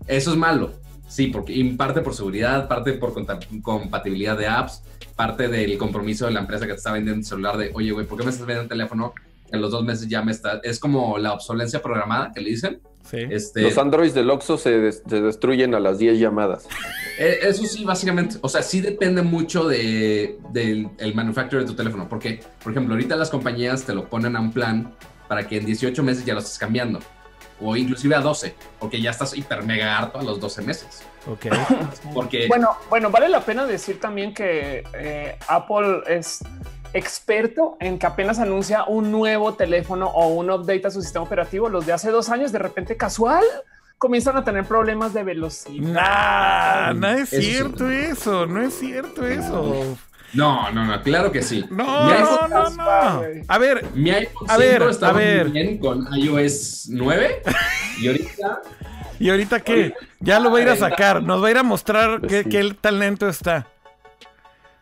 Eso 0.07 0.31
es 0.31 0.37
malo, 0.37 0.71
sí, 1.07 1.27
porque 1.27 1.59
en 1.59 1.77
parte 1.77 2.01
por 2.01 2.13
seguridad, 2.13 2.67
parte 2.67 2.93
por 2.93 3.13
compatibilidad 3.63 4.37
de 4.37 4.47
apps, 4.47 4.83
parte 5.15 5.47
del 5.47 5.77
compromiso 5.77 6.25
de 6.25 6.31
la 6.31 6.41
empresa 6.41 6.65
que 6.65 6.73
te 6.73 6.77
está 6.77 6.91
vendiendo 6.91 7.19
el 7.21 7.25
celular 7.25 7.57
de, 7.57 7.71
oye, 7.73 7.91
güey, 7.91 8.05
¿por 8.05 8.17
qué 8.17 8.23
me 8.25 8.29
estás 8.29 8.45
vendiendo 8.45 8.63
un 8.63 8.69
teléfono? 8.69 9.13
Que 9.49 9.55
en 9.55 9.61
los 9.61 9.71
dos 9.71 9.83
meses 9.83 10.07
ya 10.07 10.21
me 10.23 10.31
está... 10.31 10.59
Es 10.63 10.79
como 10.79 11.17
la 11.17 11.31
obsolencia 11.33 11.81
programada 11.81 12.31
que 12.33 12.41
le 12.41 12.49
dicen. 12.49 12.79
Sí. 13.09 13.17
Este, 13.29 13.61
Los 13.61 13.77
Androids 13.77 14.13
del 14.15 14.29
Oxxo 14.31 14.57
se, 14.57 14.71
des- 14.79 15.03
se 15.07 15.21
destruyen 15.21 15.75
a 15.75 15.79
las 15.79 15.99
10 15.99 16.19
llamadas. 16.19 16.67
Eh, 17.19 17.37
Eso 17.43 17.63
sí, 17.65 17.85
básicamente, 17.85 18.37
o 18.41 18.49
sea, 18.49 18.63
sí 18.63 18.81
depende 18.81 19.21
mucho 19.21 19.67
de, 19.67 20.39
del 20.51 20.89
el 20.97 21.13
manufacturer 21.13 21.63
de 21.63 21.69
tu 21.71 21.75
teléfono, 21.77 22.09
porque, 22.09 22.41
por 22.63 22.71
ejemplo, 22.71 22.95
ahorita 22.95 23.15
las 23.15 23.29
compañías 23.29 23.83
te 23.83 23.93
lo 23.93 24.09
ponen 24.09 24.35
a 24.35 24.39
un 24.41 24.51
plan 24.51 24.93
para 25.27 25.47
que 25.47 25.57
en 25.57 25.65
18 25.65 26.01
meses 26.03 26.25
ya 26.25 26.33
lo 26.33 26.39
estés 26.39 26.57
cambiando, 26.57 26.99
o 27.61 27.75
inclusive 27.75 28.15
a 28.15 28.19
12, 28.21 28.55
porque 28.79 29.01
ya 29.01 29.11
estás 29.11 29.35
hiper 29.35 29.63
mega 29.63 29.97
harto 29.97 30.19
a 30.19 30.23
los 30.23 30.39
12 30.39 30.61
meses, 30.61 31.03
Ok. 31.27 31.47
porque 32.13 32.47
Bueno, 32.47 32.75
bueno, 32.89 33.09
vale 33.09 33.29
la 33.29 33.41
pena 33.41 33.65
decir 33.65 33.99
también 33.99 34.33
que 34.33 34.83
eh, 34.93 35.37
Apple 35.47 36.01
es 36.07 36.43
experto 36.93 37.77
en 37.79 37.99
que 37.99 38.05
apenas 38.05 38.39
anuncia 38.39 38.85
un 38.85 39.11
nuevo 39.11 39.53
teléfono 39.55 40.07
o 40.07 40.27
un 40.29 40.49
update 40.49 40.87
a 40.87 40.91
su 40.91 41.01
sistema 41.01 41.25
operativo. 41.25 41.67
Los 41.67 41.85
de 41.85 41.93
hace 41.93 42.09
dos 42.09 42.29
años, 42.29 42.51
de 42.53 42.59
repente 42.59 42.95
casual, 42.95 43.43
comienzan 43.97 44.37
a 44.37 44.43
tener 44.43 44.65
problemas 44.65 45.13
de 45.13 45.23
velocidad. 45.23 45.91
Nah, 45.91 46.93
no 46.93 47.07
es 47.09 47.33
Eso 47.33 47.41
sí. 47.41 47.51
cierto 47.51 47.89
eso, 47.89 48.45
no 48.45 48.61
es 48.61 48.73
cierto 48.79 49.27
eso. 49.27 49.97
No, 50.35 50.71
no, 50.71 50.85
no, 50.85 51.01
claro 51.01 51.31
que 51.31 51.41
sí. 51.41 51.65
No, 51.69 51.83
no, 51.85 52.11
iPhone, 52.11 52.49
no, 52.49 52.69
no. 52.71 53.21
A 53.47 53.57
ver, 53.57 53.85
mi 53.93 54.11
iPhone 54.11 54.49
A 54.49 54.55
5 54.55 54.59
ver, 54.59 54.81
estaba 54.83 55.13
a 55.13 55.21
ver. 55.21 55.49
bien 55.49 55.77
con 55.79 56.07
iOS 56.15 56.87
9 56.89 57.41
y 58.01 58.07
ahorita 58.07 58.61
¿y 59.19 59.29
ahorita 59.29 59.59
qué? 59.61 59.93
Ya 60.19 60.39
lo 60.39 60.51
va 60.51 60.59
a 60.59 60.61
ir 60.61 60.69
a 60.69 60.75
sacar, 60.75 61.23
nos 61.23 61.41
va 61.43 61.47
a 61.47 61.51
ir 61.51 61.57
a 61.57 61.63
mostrar 61.63 62.19
Pues 62.19 62.31
qué, 62.31 62.43
sí. 62.43 62.49
qué 62.49 62.75
tan 62.79 62.99
lento 62.99 63.27
está. 63.29 63.67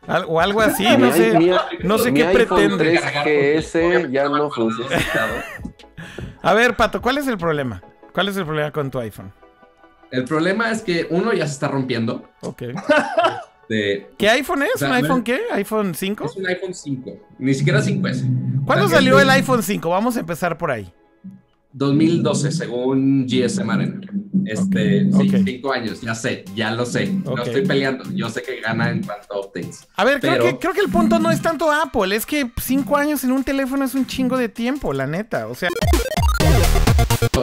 Al- 0.07 0.25
o 0.27 0.41
algo 0.41 0.59
así, 0.61 0.83
no 0.97 1.13
sé. 1.13 1.37
mi- 1.37 1.51
no 1.83 1.97
sé 1.97 2.11
mi 2.11 2.19
qué 2.19 2.25
pretende. 2.25 2.99
3GS 2.99 4.11
ya 4.11 4.27
no 4.27 4.49
funciona. 4.51 4.97
A 6.41 6.53
ver, 6.53 6.75
Pato, 6.75 7.01
¿cuál 7.01 7.17
es 7.19 7.27
el 7.27 7.37
problema? 7.37 7.81
¿Cuál 8.13 8.27
es 8.27 8.35
el 8.37 8.45
problema 8.45 8.71
con 8.71 8.91
tu 8.91 8.99
iPhone? 8.99 9.31
El 10.11 10.25
problema 10.25 10.69
es 10.71 10.81
que 10.81 11.07
uno 11.09 11.31
ya 11.33 11.47
se 11.47 11.53
está 11.53 11.67
rompiendo. 11.69 12.29
Ok. 12.41 12.63
De, 13.73 14.07
¿Qué 14.17 14.29
iPhone 14.29 14.61
es? 14.63 14.69
O 14.75 14.77
sea, 14.77 14.89
¿Un 14.89 14.93
iPhone 14.95 15.23
qué? 15.23 15.39
¿iPhone 15.51 15.95
5? 15.95 16.25
es 16.25 16.35
un 16.35 16.45
iPhone 16.47 16.73
5, 16.73 17.19
ni 17.39 17.53
siquiera 17.55 17.81
5S. 17.81 18.63
¿Cuándo 18.65 18.85
O 18.85 18.87
sea, 18.87 18.99
que 18.99 19.03
salió 19.03 19.19
el 19.19 19.29
iPhone 19.31 19.63
5? 19.63 19.89
Vamos 19.89 20.15
a 20.15 20.19
empezar 20.19 20.57
por 20.57 20.69
ahí. 20.69 20.93
2012, 21.73 22.51
según 22.51 23.25
GSM 23.27 23.69
Arena. 23.69 24.01
Este, 24.45 25.09
sí, 25.11 25.29
ok. 25.29 25.43
5 25.43 25.73
años, 25.73 26.01
ya 26.01 26.13
sé, 26.13 26.45
ya 26.55 26.69
lo 26.71 26.85
sé. 26.85 27.11
Ok. 27.25 27.37
No 27.37 27.43
estoy 27.43 27.65
peleando, 27.65 28.03
yo 28.11 28.29
sé 28.29 28.43
que 28.43 28.61
gana 28.61 28.91
en 28.91 29.01
cuanto 29.01 29.33
a 29.33 29.39
updates. 29.39 29.87
A 29.95 30.03
ver, 30.05 30.19
creo, 30.19 30.33
Pero- 30.33 30.43
que, 30.45 30.57
creo 30.59 30.73
que 30.73 30.81
el 30.81 30.89
punto 30.89 31.17
no 31.17 31.31
es 31.31 31.41
tanto 31.41 31.71
Apple, 31.71 32.15
es 32.15 32.25
que 32.27 32.51
cinco 32.61 32.95
años 32.97 33.23
en 33.23 33.31
un 33.31 33.43
teléfono 33.43 33.83
es 33.85 33.95
un 33.95 34.05
chingo 34.05 34.37
de 34.37 34.49
tiempo, 34.49 34.93
la 34.93 35.07
neta. 35.07 35.47
O 35.47 35.55
sea, 35.55 35.69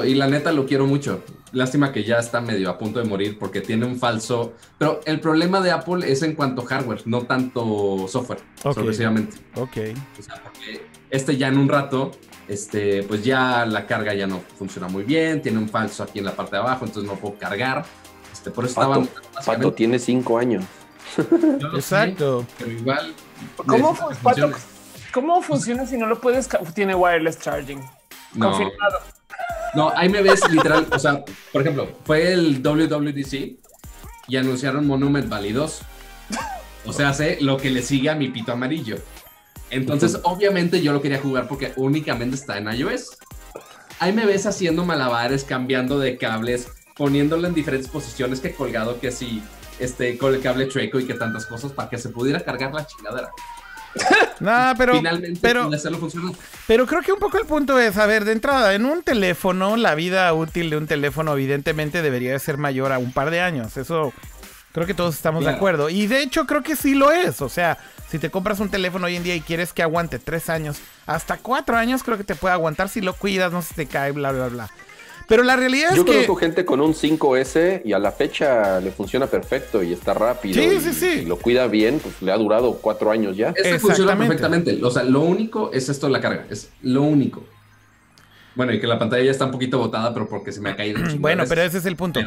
Y 0.04 0.14
la 0.14 0.26
neta 0.26 0.52
lo 0.52 0.66
quiero 0.66 0.86
mucho. 0.86 1.22
Lástima 1.52 1.92
que 1.92 2.04
ya 2.04 2.18
está 2.18 2.40
medio 2.40 2.70
a 2.70 2.78
punto 2.78 3.00
de 3.00 3.04
morir 3.06 3.38
porque 3.38 3.60
tiene 3.60 3.84
un 3.86 3.98
falso. 3.98 4.54
Pero 4.78 5.00
el 5.04 5.20
problema 5.20 5.60
de 5.60 5.70
Apple 5.72 6.10
es 6.10 6.22
en 6.22 6.34
cuanto 6.34 6.62
a 6.62 6.66
hardware, 6.66 7.02
no 7.06 7.22
tanto 7.22 8.06
software, 8.08 8.40
Ok. 8.62 8.74
sorpresivamente. 8.74 9.36
ok. 9.56 9.76
O 10.18 10.22
sea, 10.22 10.42
porque 10.42 10.86
este 11.10 11.36
ya 11.36 11.48
en 11.48 11.58
un 11.58 11.68
rato, 11.68 12.12
este, 12.48 13.02
pues 13.02 13.24
ya 13.24 13.66
la 13.66 13.86
carga 13.86 14.14
ya 14.14 14.26
no 14.26 14.40
funciona 14.58 14.88
muy 14.88 15.02
bien, 15.02 15.42
tiene 15.42 15.58
un 15.58 15.68
falso 15.68 16.02
aquí 16.04 16.20
en 16.20 16.24
la 16.26 16.36
parte 16.36 16.52
de 16.56 16.62
abajo, 16.62 16.84
entonces 16.84 17.10
no 17.10 17.18
puedo 17.18 17.36
cargar. 17.38 17.84
Este, 18.32 18.50
por 18.50 18.64
eso 18.64 18.76
Pato, 18.76 19.00
estaba 19.02 19.44
Pato 19.44 19.72
tiene 19.72 19.98
5 19.98 20.38
años. 20.38 20.64
Yo 21.16 21.24
lo 21.68 21.80
sé, 21.80 21.96
Exacto. 21.96 22.46
pero 22.58 22.70
igual. 22.70 23.14
¿Cómo, 23.56 23.90
necesita 23.90 23.94
fu- 23.94 24.08
que 24.08 24.14
Pato, 24.22 24.40
funcione. 24.48 24.54
¿Cómo 25.12 25.42
funciona 25.42 25.86
si 25.86 25.96
no 25.98 26.06
lo 26.06 26.20
puedes? 26.20 26.48
Tiene 26.74 26.94
wireless 26.94 27.40
charging. 27.40 27.80
No, 28.34 28.50
Confirmado. 28.52 28.98
No, 29.74 29.92
ahí 29.96 30.08
me 30.08 30.22
ves 30.22 30.40
literal. 30.50 30.86
O 30.92 30.98
sea, 30.98 31.24
por 31.52 31.62
ejemplo, 31.62 31.88
fue 32.04 32.32
el 32.32 32.62
WWDC 32.62 33.58
y 34.28 34.36
anunciaron 34.36 34.86
Monument 34.86 35.28
Valley 35.28 35.52
2. 35.52 35.80
O 36.86 36.92
sea, 36.92 37.12
sé 37.12 37.38
lo 37.40 37.56
que 37.56 37.70
le 37.70 37.82
sigue 37.82 38.10
a 38.10 38.14
mi 38.14 38.28
pito 38.28 38.52
amarillo. 38.52 38.96
Entonces, 39.70 40.18
obviamente, 40.24 40.82
yo 40.82 40.92
lo 40.92 41.02
quería 41.02 41.20
jugar 41.20 41.46
porque 41.46 41.72
únicamente 41.76 42.36
está 42.36 42.58
en 42.58 42.72
iOS. 42.72 43.18
Ahí 43.98 44.12
me 44.12 44.26
ves 44.26 44.46
haciendo 44.46 44.84
malabares, 44.84 45.44
cambiando 45.44 45.98
de 45.98 46.16
cables, 46.16 46.68
poniéndolo 46.96 47.46
en 47.46 47.54
diferentes 47.54 47.88
posiciones 47.88 48.40
que 48.40 48.54
colgado, 48.54 48.98
que 48.98 49.12
si 49.12 49.42
este, 49.78 50.18
con 50.18 50.34
el 50.34 50.40
cable 50.40 50.66
treco 50.66 50.98
y 50.98 51.06
que 51.06 51.14
tantas 51.14 51.46
cosas 51.46 51.72
para 51.72 51.88
que 51.88 51.98
se 51.98 52.08
pudiera 52.08 52.40
cargar 52.40 52.72
la 52.72 52.86
chingadera. 52.86 53.30
Nah, 54.40 54.74
pero, 54.74 54.94
Finalmente, 54.94 55.38
pero, 55.42 55.70
pero 56.66 56.86
creo 56.86 57.02
que 57.02 57.12
un 57.12 57.18
poco 57.18 57.36
el 57.36 57.44
punto 57.44 57.78
es, 57.78 57.98
a 57.98 58.06
ver, 58.06 58.24
de 58.24 58.32
entrada, 58.32 58.72
en 58.74 58.86
un 58.86 59.02
teléfono, 59.02 59.76
la 59.76 59.94
vida 59.94 60.32
útil 60.32 60.70
de 60.70 60.78
un 60.78 60.86
teléfono 60.86 61.34
evidentemente 61.34 62.00
debería 62.00 62.32
de 62.32 62.38
ser 62.38 62.56
mayor 62.56 62.92
a 62.92 62.98
un 62.98 63.12
par 63.12 63.30
de 63.30 63.42
años. 63.42 63.76
Eso 63.76 64.14
creo 64.72 64.86
que 64.86 64.94
todos 64.94 65.14
estamos 65.14 65.44
de 65.44 65.50
acuerdo. 65.50 65.90
Y 65.90 66.06
de 66.06 66.22
hecho 66.22 66.46
creo 66.46 66.62
que 66.62 66.76
sí 66.76 66.94
lo 66.94 67.12
es. 67.12 67.42
O 67.42 67.48
sea, 67.48 67.76
si 68.08 68.18
te 68.18 68.30
compras 68.30 68.60
un 68.60 68.70
teléfono 68.70 69.06
hoy 69.06 69.16
en 69.16 69.22
día 69.22 69.34
y 69.34 69.40
quieres 69.40 69.72
que 69.72 69.82
aguante 69.82 70.18
tres 70.18 70.48
años, 70.48 70.78
hasta 71.06 71.36
cuatro 71.36 71.76
años 71.76 72.02
creo 72.02 72.16
que 72.16 72.24
te 72.24 72.34
puede 72.34 72.54
aguantar 72.54 72.88
si 72.88 73.00
lo 73.00 73.14
cuidas, 73.14 73.52
no 73.52 73.62
se 73.62 73.74
te 73.74 73.86
cae, 73.86 74.12
bla, 74.12 74.32
bla, 74.32 74.48
bla. 74.48 74.70
Pero 75.30 75.44
la 75.44 75.54
realidad 75.54 75.90
es 75.92 75.96
Yo 75.96 76.04
que... 76.04 76.10
conozco 76.10 76.34
gente 76.34 76.64
con 76.64 76.80
un 76.80 76.92
5S 76.92 77.82
y 77.84 77.92
a 77.92 78.00
la 78.00 78.10
fecha 78.10 78.80
le 78.80 78.90
funciona 78.90 79.28
perfecto 79.28 79.80
y 79.80 79.92
está 79.92 80.12
rápido. 80.12 80.60
Sí, 80.60 80.68
y 80.76 80.80
sí, 80.80 80.92
sí. 80.92 81.18
Si 81.20 81.24
lo 81.24 81.36
cuida 81.38 81.68
bien, 81.68 82.00
pues 82.00 82.20
le 82.20 82.32
ha 82.32 82.36
durado 82.36 82.78
cuatro 82.82 83.12
años 83.12 83.36
ya. 83.36 83.50
Este 83.54 83.78
funciona 83.78 84.18
perfectamente. 84.18 84.76
O 84.82 84.90
sea, 84.90 85.04
lo 85.04 85.20
único 85.20 85.70
es 85.72 85.88
esto 85.88 86.08
de 86.08 86.14
la 86.14 86.20
carga. 86.20 86.46
Es 86.50 86.70
lo 86.82 87.02
único. 87.02 87.44
Bueno, 88.54 88.72
y 88.72 88.80
que 88.80 88.86
la 88.86 88.98
pantalla 88.98 89.22
ya 89.22 89.30
está 89.30 89.44
un 89.44 89.52
poquito 89.52 89.78
botada, 89.78 90.12
pero 90.12 90.28
porque 90.28 90.50
se 90.50 90.60
me 90.60 90.70
ha 90.70 90.76
caído. 90.76 91.00
bueno, 91.18 91.44
pero 91.48 91.62
ese 91.62 91.78
es 91.78 91.86
el 91.86 91.96
punto. 91.96 92.20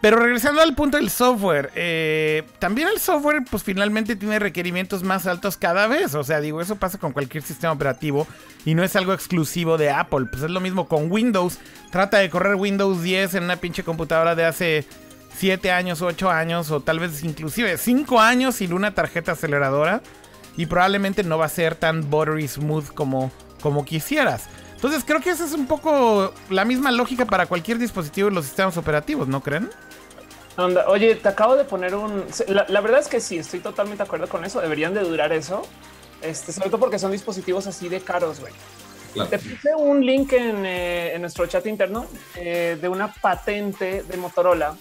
Pero, 0.00 0.18
regresando 0.18 0.60
al 0.60 0.74
punto 0.74 0.96
del 0.98 1.10
software, 1.10 1.70
eh, 1.74 2.44
también 2.58 2.88
el 2.88 3.00
software, 3.00 3.42
pues 3.50 3.62
finalmente 3.62 4.16
tiene 4.16 4.38
requerimientos 4.38 5.02
más 5.02 5.26
altos 5.26 5.56
cada 5.56 5.86
vez. 5.86 6.14
O 6.14 6.24
sea, 6.24 6.40
digo, 6.40 6.60
eso 6.60 6.76
pasa 6.76 6.98
con 6.98 7.12
cualquier 7.12 7.42
sistema 7.42 7.72
operativo 7.72 8.26
y 8.64 8.74
no 8.74 8.84
es 8.84 8.96
algo 8.96 9.14
exclusivo 9.14 9.78
de 9.78 9.90
Apple. 9.90 10.26
Pues 10.30 10.42
es 10.42 10.50
lo 10.50 10.60
mismo 10.60 10.88
con 10.88 11.10
Windows. 11.10 11.58
Trata 11.90 12.18
de 12.18 12.28
correr 12.28 12.56
Windows 12.56 13.02
10 13.02 13.34
en 13.36 13.44
una 13.44 13.56
pinche 13.56 13.82
computadora 13.82 14.34
de 14.34 14.44
hace 14.44 14.84
7 15.38 15.70
años, 15.70 16.02
8 16.02 16.30
años, 16.30 16.70
o 16.70 16.80
tal 16.80 16.98
vez 16.98 17.24
inclusive 17.24 17.78
5 17.78 18.20
años 18.20 18.56
sin 18.56 18.74
una 18.74 18.94
tarjeta 18.94 19.32
aceleradora. 19.32 20.02
Y 20.58 20.66
probablemente 20.66 21.22
no 21.22 21.38
va 21.38 21.46
a 21.46 21.50
ser 21.50 21.74
tan 21.74 22.10
buttery 22.10 22.48
smooth 22.48 22.88
como, 22.94 23.30
como 23.60 23.84
quisieras. 23.84 24.48
Entonces 24.86 25.04
creo 25.04 25.20
que 25.20 25.30
esa 25.30 25.44
es 25.44 25.52
un 25.52 25.66
poco 25.66 26.32
la 26.48 26.64
misma 26.64 26.92
lógica 26.92 27.24
para 27.24 27.46
cualquier 27.46 27.76
dispositivo 27.76 28.28
de 28.28 28.36
los 28.36 28.44
sistemas 28.44 28.76
operativos, 28.76 29.26
¿no 29.26 29.42
creen? 29.42 29.68
oye, 30.86 31.16
te 31.16 31.28
acabo 31.28 31.56
de 31.56 31.64
poner 31.64 31.96
un... 31.96 32.24
La, 32.46 32.80
verdad 32.80 33.00
es 33.00 33.08
que 33.08 33.20
sí, 33.20 33.36
estoy 33.36 33.58
totalmente 33.58 34.04
de 34.04 34.06
acuerdo 34.06 34.28
con 34.28 34.44
eso. 34.44 34.60
Deberían 34.60 34.94
de 34.94 35.00
durar 35.00 35.32
eso. 35.32 35.62
Este, 36.22 36.52
sobre 36.52 36.70
todo 36.70 36.78
porque 36.78 37.00
son 37.00 37.10
dispositivos 37.10 37.66
así 37.66 37.88
de 37.88 38.00
caros, 38.00 38.38
güey. 38.38 38.52
Te 39.28 39.40
puse 39.40 39.74
un 39.74 40.06
link 40.06 40.32
en, 40.34 40.64
eh, 40.64 41.16
nuestro 41.18 41.48
chat 41.48 41.66
interno 41.66 42.06
eh, 42.36 42.78
de 42.80 42.88
una 42.88 43.12
patente 43.12 44.04
de 44.04 44.16
Motorola 44.16 44.76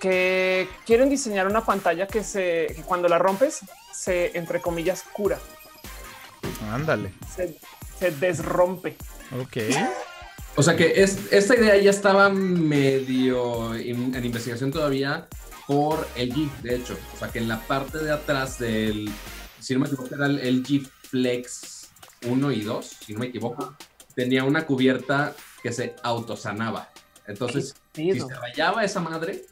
que 0.00 0.70
quieren 0.86 1.10
diseñar 1.10 1.46
una 1.46 1.66
pantalla 1.66 2.06
que 2.06 2.24
se 2.24 2.72
que 2.74 2.82
cuando 2.82 3.08
la 3.08 3.18
rompes 3.18 3.60
se 3.92 4.38
entre 4.38 4.62
comillas 4.62 5.02
cura. 5.12 5.38
Ándale. 6.72 7.12
Se, 7.36 8.10
desrompe. 8.12 8.96
Ok. 9.32 9.56
O 10.56 10.62
sea 10.62 10.74
que 10.74 11.02
es, 11.02 11.32
esta 11.32 11.54
idea 11.54 11.76
ya 11.76 11.90
estaba 11.90 12.30
medio 12.30 13.74
en, 13.74 14.24
investigación 14.24 14.72
todavía 14.72 15.28
por 15.66 16.08
LG, 16.16 16.62
de 16.62 16.76
hecho. 16.76 16.98
O 17.14 17.18
sea 17.18 17.28
que 17.28 17.38
en 17.38 17.48
la 17.48 17.60
parte 17.60 17.98
de 17.98 18.10
atrás 18.10 18.58
del, 18.58 19.10
si 19.60 19.74
no 19.74 19.80
me 19.80 19.86
equivoco, 19.86 20.14
era 20.14 20.26
el 20.26 20.62
LG 20.62 20.88
Flex 21.02 21.90
1 22.26 22.52
y 22.52 22.62
2, 22.62 22.86
si 23.06 23.12
no 23.12 23.20
me 23.20 23.26
equivoco, 23.26 23.76
tenía 24.14 24.44
una 24.44 24.66
cubierta 24.66 25.34
que 25.62 25.72
se 25.72 25.94
autosanaba. 26.02 26.90
Entonces, 27.26 27.74
si 27.94 28.18
se 28.18 28.34
rayaba 28.34 28.82
esa 28.82 29.00
madre, 29.00 29.44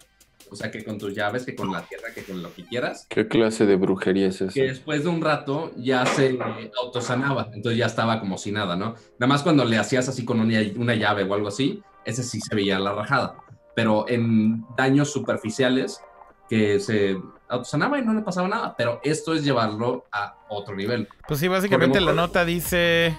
o 0.51 0.57
sea, 0.57 0.71
que 0.71 0.85
con 0.85 0.99
tus 0.99 1.15
llaves, 1.15 1.45
que 1.45 1.55
con 1.55 1.73
la 1.73 1.83
tierra, 1.83 2.09
que 2.15 2.23
con 2.23 2.43
lo 2.43 2.55
que 2.55 2.65
quieras. 2.65 3.07
¿Qué 3.09 3.29
clase 3.29 3.67
de 3.67 3.77
brujería 3.77 4.29
es 4.29 4.41
esa? 4.41 4.53
Que 4.53 4.65
después 4.65 5.05
de 5.05 5.11
un 5.11 5.21
rato 5.21 5.73
ya 5.77 6.05
se 6.07 6.39
autosanaba, 6.83 7.51
entonces 7.53 7.79
ya 7.79 7.87
estaba 7.87 8.21
como 8.21 8.39
si 8.39 8.53
nada, 8.53 8.77
¿no? 8.77 8.95
Nada 9.19 9.27
más 9.29 9.43
cuando 9.43 9.65
le 9.65 9.79
hacías 9.79 10.09
así 10.09 10.25
con 10.25 10.41
una, 10.41 10.95
llave 10.95 11.25
o 11.25 11.35
algo 11.35 11.49
así, 11.49 11.83
ese 12.05 12.23
sí 12.23 12.41
se 12.41 12.55
veía 12.55 12.79
la 12.79 12.93
rajada. 12.93 13.37
Pero 13.75 14.09
en 14.09 14.65
daños 14.77 15.11
superficiales, 15.11 16.01
que 16.49 16.81
se 16.81 17.19
autosanaba 17.49 17.99
y 17.99 18.03
no 18.03 18.15
le 18.15 18.23
pasaba 18.23 18.49
nada. 18.49 18.75
Pero 18.77 19.01
esto 19.03 19.35
es 19.35 19.45
llevarlo 19.45 20.07
a 20.13 20.39
otro 20.49 20.75
nivel. 20.75 21.09
Pues 21.27 21.41
sí, 21.41 21.49
básicamente 21.49 22.01
la 22.01 22.13
nota 22.13 22.45
dice 22.45 23.17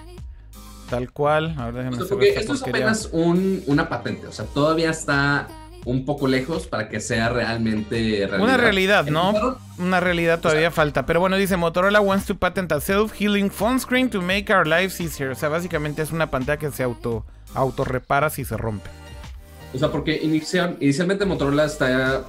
tal 0.88 1.12
cual. 1.12 1.54
Ahora 1.58 1.90
porque 2.08 2.30
esto 2.30 2.54
es 2.54 2.62
apenas 2.62 3.10
una 3.12 3.88
patente, 3.88 4.26
o 4.26 4.32
sea, 4.32 4.46
todavía 4.46 4.90
está 4.90 5.48
un 5.84 6.04
poco 6.04 6.28
lejos 6.28 6.66
para 6.66 6.88
que 6.88 7.00
sea 7.00 7.28
realmente 7.28 8.26
realidad. 8.26 8.40
Una 8.40 8.56
realidad, 8.56 9.06
¿no? 9.06 9.58
Una 9.78 10.00
realidad 10.00 10.40
todavía 10.40 10.70
falta. 10.70 11.06
Pero 11.06 11.20
bueno, 11.20 11.36
dice 11.36 11.56
Motorola 11.56 12.00
wants 12.00 12.26
to 12.26 12.36
patent 12.36 12.70
a 12.72 12.80
self-healing 12.80 13.50
phone 13.50 13.80
screen 13.80 14.10
to 14.10 14.20
make 14.20 14.52
our 14.52 14.66
lives 14.66 15.00
easier. 15.00 15.30
O 15.30 15.34
sea, 15.34 15.48
básicamente 15.48 16.02
es 16.02 16.12
una 16.12 16.30
pantalla 16.30 16.58
que 16.58 16.70
se 16.70 16.82
auto, 16.82 17.24
auto 17.54 17.84
repara 17.84 18.30
si 18.30 18.44
se 18.44 18.56
rompe. 18.56 18.90
O 19.74 19.78
sea, 19.78 19.90
porque 19.90 20.18
inicialmente 20.22 21.26
Motorola 21.26 21.66
está 21.66 22.24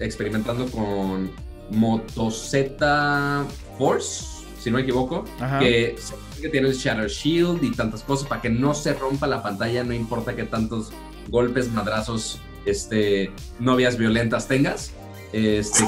experimentando 0.00 0.66
con 0.70 1.30
Moto 1.70 2.30
Z 2.30 3.44
Force, 3.76 4.44
si 4.58 4.70
no 4.70 4.76
me 4.76 4.82
equivoco, 4.82 5.24
que, 5.60 5.96
que 6.40 6.48
tiene 6.48 6.68
el 6.68 6.74
Shatter 6.74 7.08
Shield 7.08 7.62
y 7.62 7.72
tantas 7.72 8.02
cosas 8.02 8.26
para 8.26 8.40
que 8.40 8.48
no 8.48 8.74
se 8.74 8.94
rompa 8.94 9.26
la 9.26 9.42
pantalla, 9.42 9.84
no 9.84 9.92
importa 9.92 10.34
que 10.34 10.44
tantos 10.44 10.90
golpes, 11.28 11.70
madrazos 11.70 12.40
este, 12.70 13.32
novias 13.58 13.96
violentas 13.96 14.48
tengas, 14.48 14.92
este, 15.32 15.84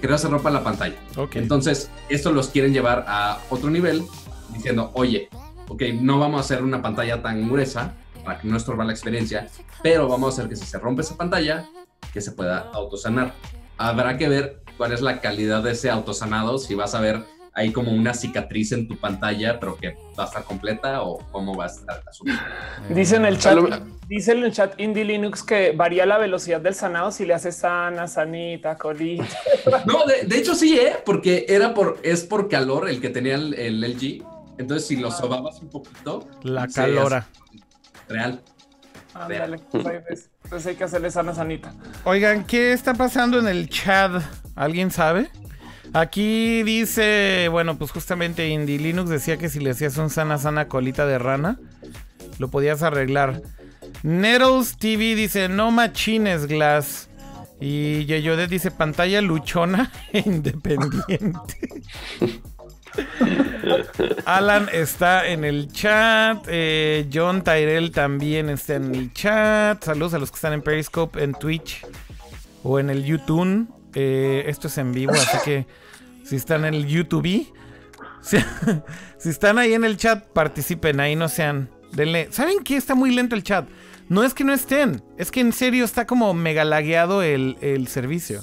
que, 0.00 0.08
no 0.08 0.18
se 0.18 0.28
rompa, 0.28 0.50
la 0.50 0.64
pantalla. 0.64 0.96
Entonces, 1.34 1.90
esto 2.08 2.32
los 2.32 2.48
quieren 2.48 2.72
llevar 2.72 3.04
a 3.06 3.38
otro 3.50 3.70
nivel, 3.70 4.04
diciendo, 4.52 4.90
oye, 4.94 5.28
ok, 5.68 5.82
no 6.00 6.18
vamos 6.18 6.38
a 6.38 6.40
hacer 6.40 6.62
una 6.62 6.82
pantalla 6.82 7.22
tan 7.22 7.48
gruesa 7.48 7.94
para 8.24 8.40
que 8.40 8.48
no 8.48 8.56
estorba 8.56 8.84
la 8.84 8.92
experiencia, 8.92 9.48
pero 9.82 10.08
vamos 10.08 10.34
a 10.34 10.40
hacer 10.40 10.50
que 10.50 10.56
si 10.56 10.66
se 10.66 10.78
rompe 10.78 11.02
esa 11.02 11.16
pantalla, 11.16 11.68
que 12.12 12.20
se 12.20 12.32
pueda 12.32 12.70
autosanar. 12.72 13.34
Habrá 13.78 14.18
que 14.18 14.28
ver 14.28 14.62
cuál 14.76 14.92
es 14.92 15.00
la 15.00 15.20
calidad 15.20 15.62
de 15.62 15.72
ese 15.72 15.90
autosanado, 15.90 16.58
si 16.58 16.74
vas 16.74 16.94
a 16.94 17.00
ver 17.00 17.24
hay 17.52 17.72
como 17.72 17.92
una 17.92 18.14
cicatriz 18.14 18.72
en 18.72 18.86
tu 18.86 18.96
pantalla, 18.98 19.58
pero 19.58 19.76
que 19.76 19.96
va 20.18 20.24
a 20.24 20.26
estar 20.26 20.44
completa 20.44 21.02
o 21.02 21.18
cómo 21.30 21.56
va 21.56 21.64
a 21.64 21.66
estar. 21.66 22.02
Dice 22.88 23.16
en 23.16 23.24
el 23.24 23.38
chat, 23.38 23.58
dice 24.08 24.32
en 24.32 24.44
el 24.44 24.52
chat 24.52 24.78
Indie 24.78 25.04
Linux 25.04 25.42
que 25.42 25.72
varía 25.72 26.06
la 26.06 26.18
velocidad 26.18 26.60
del 26.60 26.74
sanado 26.74 27.10
si 27.10 27.26
le 27.26 27.34
haces 27.34 27.56
sana, 27.56 28.06
sanita, 28.06 28.76
colita. 28.76 29.24
No, 29.86 30.04
de, 30.06 30.36
hecho 30.36 30.54
sí, 30.54 30.78
¿eh? 30.78 30.96
porque 31.04 31.46
era 31.48 31.74
por, 31.74 31.98
es 32.02 32.24
por 32.24 32.48
calor 32.48 32.88
el 32.88 33.00
que 33.00 33.10
tenía 33.10 33.34
el, 33.34 33.80
LG. 33.80 34.24
Entonces, 34.58 34.86
si 34.86 34.96
lo 34.96 35.08
ah. 35.08 35.12
sobabas 35.12 35.60
un 35.60 35.70
poquito, 35.70 36.28
la 36.42 36.68
calora. 36.68 37.26
Real. 38.08 38.42
Ándale, 39.14 39.58
pues 40.48 40.66
hay 40.66 40.76
que 40.76 40.84
hacerle 40.84 41.10
sana 41.10 41.34
sanita. 41.34 41.74
Oigan, 42.04 42.44
¿qué 42.44 42.72
está 42.72 42.94
pasando 42.94 43.38
en 43.38 43.48
el 43.48 43.68
chat? 43.68 44.22
¿Alguien 44.54 44.90
sabe? 44.90 45.30
Aquí 45.92 46.62
dice, 46.62 47.48
bueno, 47.50 47.76
pues 47.76 47.90
justamente 47.90 48.48
Indie 48.48 48.78
Linux 48.78 49.10
decía 49.10 49.38
que 49.38 49.48
si 49.48 49.58
le 49.58 49.70
hacías 49.70 49.96
un 49.96 50.08
sana 50.08 50.38
sana 50.38 50.68
colita 50.68 51.04
de 51.06 51.18
rana, 51.18 51.58
lo 52.38 52.48
podías 52.48 52.82
arreglar. 52.82 53.42
Nettles 54.02 54.76
TV 54.76 55.14
dice, 55.14 55.48
no 55.48 55.70
machines 55.70 56.46
glass. 56.46 57.08
Y 57.60 58.06
Yeyodet 58.06 58.48
dice, 58.48 58.70
pantalla 58.70 59.20
luchona 59.20 59.92
e 60.12 60.22
independiente. 60.24 61.82
Alan 64.24 64.68
está 64.72 65.28
en 65.28 65.44
el 65.44 65.72
chat. 65.72 66.44
Eh, 66.48 67.08
John 67.12 67.42
Tyrell 67.42 67.90
también 67.90 68.48
está 68.48 68.76
en 68.76 68.94
el 68.94 69.12
chat. 69.12 69.82
Saludos 69.82 70.14
a 70.14 70.18
los 70.18 70.30
que 70.30 70.36
están 70.36 70.52
en 70.52 70.62
Periscope, 70.62 71.22
en 71.22 71.34
Twitch 71.34 71.84
o 72.62 72.78
en 72.78 72.90
el 72.90 73.04
YouTube. 73.04 73.68
Eh, 73.94 74.44
esto 74.46 74.68
es 74.68 74.78
en 74.78 74.92
vivo, 74.92 75.12
así 75.12 75.38
que 75.44 75.66
si 76.24 76.36
están 76.36 76.64
en 76.64 76.74
el 76.74 76.86
YouTube, 76.86 77.46
si, 78.22 79.28
están 79.28 79.58
ahí 79.58 79.74
en 79.74 79.84
el 79.84 79.96
chat, 79.96 80.26
participen, 80.28 81.00
ahí 81.00 81.16
no 81.16 81.28
sean. 81.28 81.70
Denle. 81.92 82.28
¿Saben 82.30 82.62
qué? 82.62 82.76
Está 82.76 82.94
muy 82.94 83.12
lento 83.12 83.34
el 83.34 83.42
chat. 83.42 83.68
No 84.08 84.24
es 84.24 84.34
que 84.34 84.44
no 84.44 84.52
estén, 84.52 85.02
es 85.18 85.30
que 85.30 85.40
en 85.40 85.52
serio 85.52 85.84
está 85.84 86.04
como 86.04 86.34
mega 86.34 86.64
lagueado 86.64 87.22
el, 87.22 87.56
el 87.60 87.86
servicio. 87.86 88.42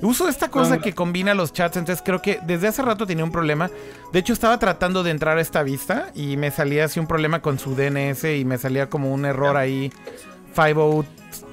Uso 0.00 0.28
esta 0.28 0.48
cosa 0.48 0.78
que 0.78 0.94
combina 0.94 1.34
los 1.34 1.52
chats, 1.52 1.76
entonces 1.76 2.02
creo 2.04 2.22
que 2.22 2.38
desde 2.46 2.68
hace 2.68 2.82
rato 2.82 3.06
tenía 3.06 3.24
un 3.24 3.32
problema. 3.32 3.70
De 4.12 4.18
hecho, 4.20 4.32
estaba 4.32 4.58
tratando 4.58 5.02
de 5.02 5.10
entrar 5.10 5.38
a 5.38 5.40
esta 5.40 5.62
vista 5.62 6.10
y 6.14 6.36
me 6.36 6.50
salía 6.50 6.84
así 6.84 7.00
un 7.00 7.06
problema 7.06 7.42
con 7.42 7.58
su 7.58 7.74
DNS 7.74 8.24
y 8.24 8.44
me 8.44 8.58
salía 8.58 8.88
como 8.88 9.12
un 9.12 9.24
error 9.24 9.56
ahí. 9.56 9.90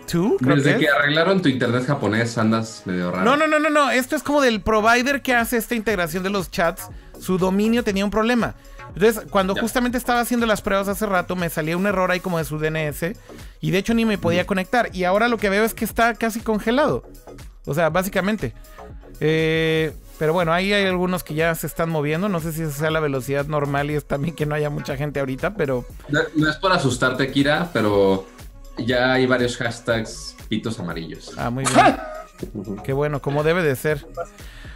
502 0.06 0.64
desde 0.64 0.78
que, 0.78 0.89
arreglaron 0.89 1.41
tu 1.41 1.49
internet 1.49 1.86
japonés 1.86 2.38
andas 2.38 2.84
medio 2.86 3.12
raro. 3.12 3.24
No, 3.24 3.38
no, 3.38 3.47
no, 3.47 3.60
no, 3.60 3.70
no. 3.70 3.91
Esto 3.91 4.16
es 4.16 4.24
como 4.24 4.41
del 4.41 4.62
provider 4.62 5.22
que 5.22 5.34
hace 5.34 5.58
esta 5.58 5.76
integración 5.76 6.24
de 6.24 6.30
los 6.30 6.51
chats. 6.51 6.89
Su 7.20 7.38
dominio 7.38 7.84
tenía 7.84 8.06
un 8.06 8.12
problema. 8.12 8.56
Entonces, 8.93 9.24
cuando 9.30 9.56
justamente 9.56 9.97
estaba 9.97 10.22
haciendo 10.22 10.45
las 10.45 10.62
pruebas 10.62 10.88
hace 10.88 11.06
rato, 11.06 11.36
me 11.36 11.49
salía 11.49 11.76
un 11.76 11.86
error 11.86 12.12
ahí 12.12 12.20
como 12.20 12.38
de 12.38 12.45
su 12.45 12.58
DNS. 12.60 13.18
Y 13.60 13.72
de 13.72 13.78
hecho 13.78 13.93
ni 13.93 14.06
me 14.06 14.18
podía 14.18 14.45
conectar. 14.45 14.89
Y 14.93 15.03
ahora 15.03 15.28
lo 15.28 15.38
que 15.38 15.49
veo 15.49 15.64
es 15.64 15.74
que 15.74 15.86
está 15.86 16.14
casi 16.14 16.39
congelado. 16.39 17.03
O 17.66 17.74
sea, 17.74 17.89
básicamente. 17.89 18.53
Eh, 19.20 19.93
pero 20.18 20.34
bueno, 20.34 20.53
ahí 20.53 20.72
hay 20.72 20.86
algunos 20.86 21.24
que 21.24 21.34
ya 21.34 21.53
se 21.56 21.68
están 21.68 21.89
moviendo. 21.89 22.30
No 22.30 22.39
sé 22.39 22.53
si 22.53 22.62
esa 22.62 22.72
sea 22.72 22.91
la 22.91 23.01
velocidad 23.01 23.45
normal 23.47 23.91
y 23.91 23.95
es 23.95 24.06
también 24.06 24.34
que 24.36 24.45
no 24.45 24.56
haya 24.56 24.70
mucha 24.70 24.95
gente 24.95 25.20
ahorita, 25.20 25.56
pero. 25.56 25.86
no 26.10 26.49
es 26.49 26.56
por 26.58 26.72
asustarte, 26.72 27.32
Kira, 27.32 27.70
pero 27.74 28.26
ya 28.78 29.13
hay 29.13 29.26
varios 29.26 29.57
hashtags 29.57 30.36
pitos 30.47 30.80
amarillos. 30.80 31.34
Ah, 31.38 31.49
muy 31.49 31.63
bien. 31.63 31.97
Qué 32.84 32.93
bueno, 32.93 33.21
como 33.21 33.43
debe 33.43 33.63
de 33.63 33.76
ser. 33.76 34.05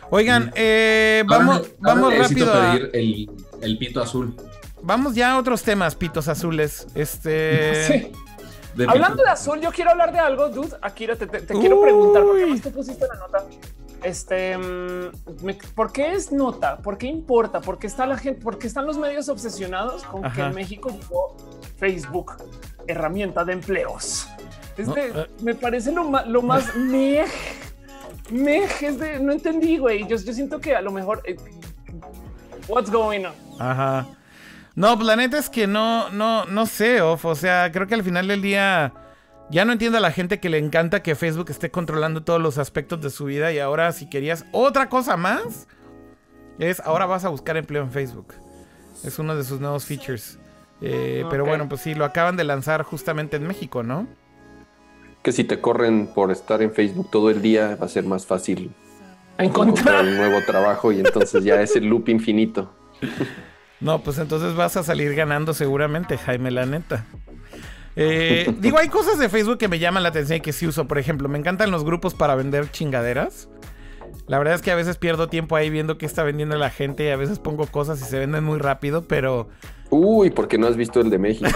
Oigan, 0.09 0.51
eh, 0.55 1.23
vamos, 1.27 1.69
vamos 1.79 2.17
rápido. 2.17 2.51
pedir 2.51 2.89
el, 2.93 3.29
el, 3.61 3.77
pito 3.77 4.01
azul. 4.01 4.35
Vamos 4.81 5.13
ya 5.13 5.33
a 5.33 5.37
otros 5.37 5.61
temas, 5.61 5.95
pitos 5.95 6.27
azules. 6.27 6.87
Este. 6.95 8.11
Hablando 8.87 9.23
de 9.23 9.29
azul, 9.29 9.59
yo 9.59 9.71
quiero 9.71 9.91
hablar 9.91 10.11
de 10.11 10.19
algo, 10.19 10.49
dude. 10.49 10.75
Akira, 10.81 11.15
te, 11.15 11.27
te, 11.27 11.53
quiero 11.53 11.81
preguntar, 11.81 12.23
porque 12.23 12.45
más 12.45 12.61
tú 12.61 12.71
pusiste 12.71 13.05
la 13.07 13.15
nota. 13.15 13.45
Este, 14.03 14.57
mm, 14.57 15.11
¿por 15.75 15.91
qué 15.91 16.13
es 16.13 16.31
nota? 16.31 16.77
¿Por 16.77 16.97
qué 16.97 17.07
importa? 17.07 17.59
¿Por 17.59 17.77
qué 17.77 17.87
está 17.87 18.05
la 18.05 18.17
gente? 18.17 18.41
¿Por 18.41 18.57
qué 18.57 18.67
están 18.67 18.85
los 18.85 18.97
medios 18.97 19.27
obsesionados 19.27 20.03
con 20.03 20.21
que 20.31 20.41
en 20.41 20.55
México 20.55 20.97
Facebook, 21.79 22.33
herramienta 22.87 23.43
de 23.45 23.53
empleos. 23.53 24.27
Este, 24.77 25.11
me 25.41 25.55
parece 25.55 25.91
lo, 25.91 26.09
lo 26.25 26.41
más 26.41 26.75
mej, 26.75 27.27
mej, 28.29 28.69
es 28.81 28.99
de 28.99 29.19
no 29.19 29.31
entendí, 29.31 29.77
güey. 29.77 30.07
Yo, 30.07 30.17
yo 30.17 30.33
siento 30.33 30.59
que 30.59 30.75
a 30.75 30.81
lo 30.81 30.91
mejor 30.91 31.21
eh, 31.25 31.35
what's 32.67 32.91
going 32.91 33.25
on. 33.25 33.33
Ajá. 33.59 34.07
No, 34.75 34.95
pues 34.95 35.07
la 35.07 35.15
neta 35.15 35.37
es 35.37 35.49
que 35.49 35.67
no, 35.67 36.09
no, 36.11 36.45
no 36.45 36.65
sé, 36.65 37.01
off. 37.01 37.25
O 37.25 37.35
sea, 37.35 37.71
creo 37.71 37.87
que 37.87 37.95
al 37.95 38.03
final 38.03 38.27
del 38.27 38.41
día 38.41 38.93
ya 39.49 39.65
no 39.65 39.73
entiendo 39.73 39.97
a 39.97 40.01
la 40.01 40.11
gente 40.11 40.39
que 40.39 40.49
le 40.49 40.57
encanta 40.57 41.01
que 41.01 41.15
Facebook 41.15 41.49
esté 41.49 41.71
controlando 41.71 42.23
todos 42.23 42.41
los 42.41 42.57
aspectos 42.57 43.01
de 43.01 43.09
su 43.09 43.25
vida 43.25 43.51
y 43.51 43.59
ahora 43.59 43.91
si 43.91 44.09
querías 44.09 44.45
otra 44.51 44.89
cosa 44.89 45.17
más, 45.17 45.67
es 46.59 46.79
ahora 46.81 47.05
vas 47.05 47.25
a 47.25 47.29
buscar 47.29 47.57
empleo 47.57 47.81
en 47.81 47.91
Facebook. 47.91 48.33
Es 49.03 49.17
uno 49.19 49.35
de 49.35 49.43
sus 49.43 49.59
nuevos 49.59 49.85
features. 49.85 50.39
Eh, 50.81 51.25
pero 51.29 51.45
bueno, 51.45 51.67
pues 51.67 51.81
sí, 51.81 51.93
lo 51.93 52.05
acaban 52.05 52.37
de 52.37 52.43
lanzar 52.43 52.83
justamente 52.83 53.37
en 53.37 53.47
México, 53.47 53.83
¿no? 53.83 54.07
Que 55.23 55.31
si 55.31 55.43
te 55.43 55.59
corren 55.59 56.07
por 56.07 56.31
estar 56.31 56.61
en 56.61 56.71
Facebook 56.71 57.09
todo 57.11 57.29
el 57.29 57.41
día 57.41 57.77
va 57.79 57.85
a 57.85 57.89
ser 57.89 58.05
más 58.05 58.25
fácil 58.25 58.71
encontrar 59.37 60.05
un 60.05 60.17
nuevo 60.17 60.39
trabajo 60.45 60.91
y 60.91 60.99
entonces 60.99 61.43
ya 61.43 61.61
es 61.61 61.75
el 61.75 61.85
loop 61.85 62.09
infinito. 62.09 62.73
No, 63.81 64.01
pues 64.01 64.17
entonces 64.17 64.55
vas 64.55 64.75
a 64.75 64.83
salir 64.83 65.15
ganando 65.15 65.53
seguramente, 65.53 66.17
Jaime, 66.17 66.51
la 66.51 66.65
neta. 66.65 67.05
Eh, 67.95 68.53
digo, 68.59 68.77
hay 68.77 68.89
cosas 68.89 69.17
de 69.17 69.29
Facebook 69.29 69.57
que 69.57 69.69
me 69.69 69.79
llaman 69.79 70.03
la 70.03 70.09
atención 70.09 70.39
y 70.39 70.41
que 70.41 70.51
sí 70.51 70.67
uso. 70.67 70.85
Por 70.85 70.97
ejemplo, 70.97 71.29
me 71.29 71.37
encantan 71.37 71.71
los 71.71 71.85
grupos 71.85 72.13
para 72.13 72.35
vender 72.35 72.69
chingaderas. 72.71 73.47
La 74.27 74.37
verdad 74.37 74.55
es 74.55 74.61
que 74.61 74.71
a 74.71 74.75
veces 74.75 74.97
pierdo 74.97 75.29
tiempo 75.29 75.55
ahí 75.55 75.69
viendo 75.69 75.97
qué 75.97 76.05
está 76.05 76.23
vendiendo 76.23 76.57
la 76.57 76.69
gente 76.69 77.05
y 77.05 77.09
a 77.09 77.15
veces 77.15 77.39
pongo 77.39 77.67
cosas 77.67 78.01
y 78.01 78.03
se 78.03 78.19
venden 78.19 78.43
muy 78.43 78.59
rápido, 78.59 79.07
pero... 79.07 79.47
Uy, 79.89 80.29
porque 80.29 80.57
no 80.57 80.67
has 80.67 80.77
visto 80.77 80.99
el 81.01 81.09
de 81.09 81.17
México. 81.17 81.49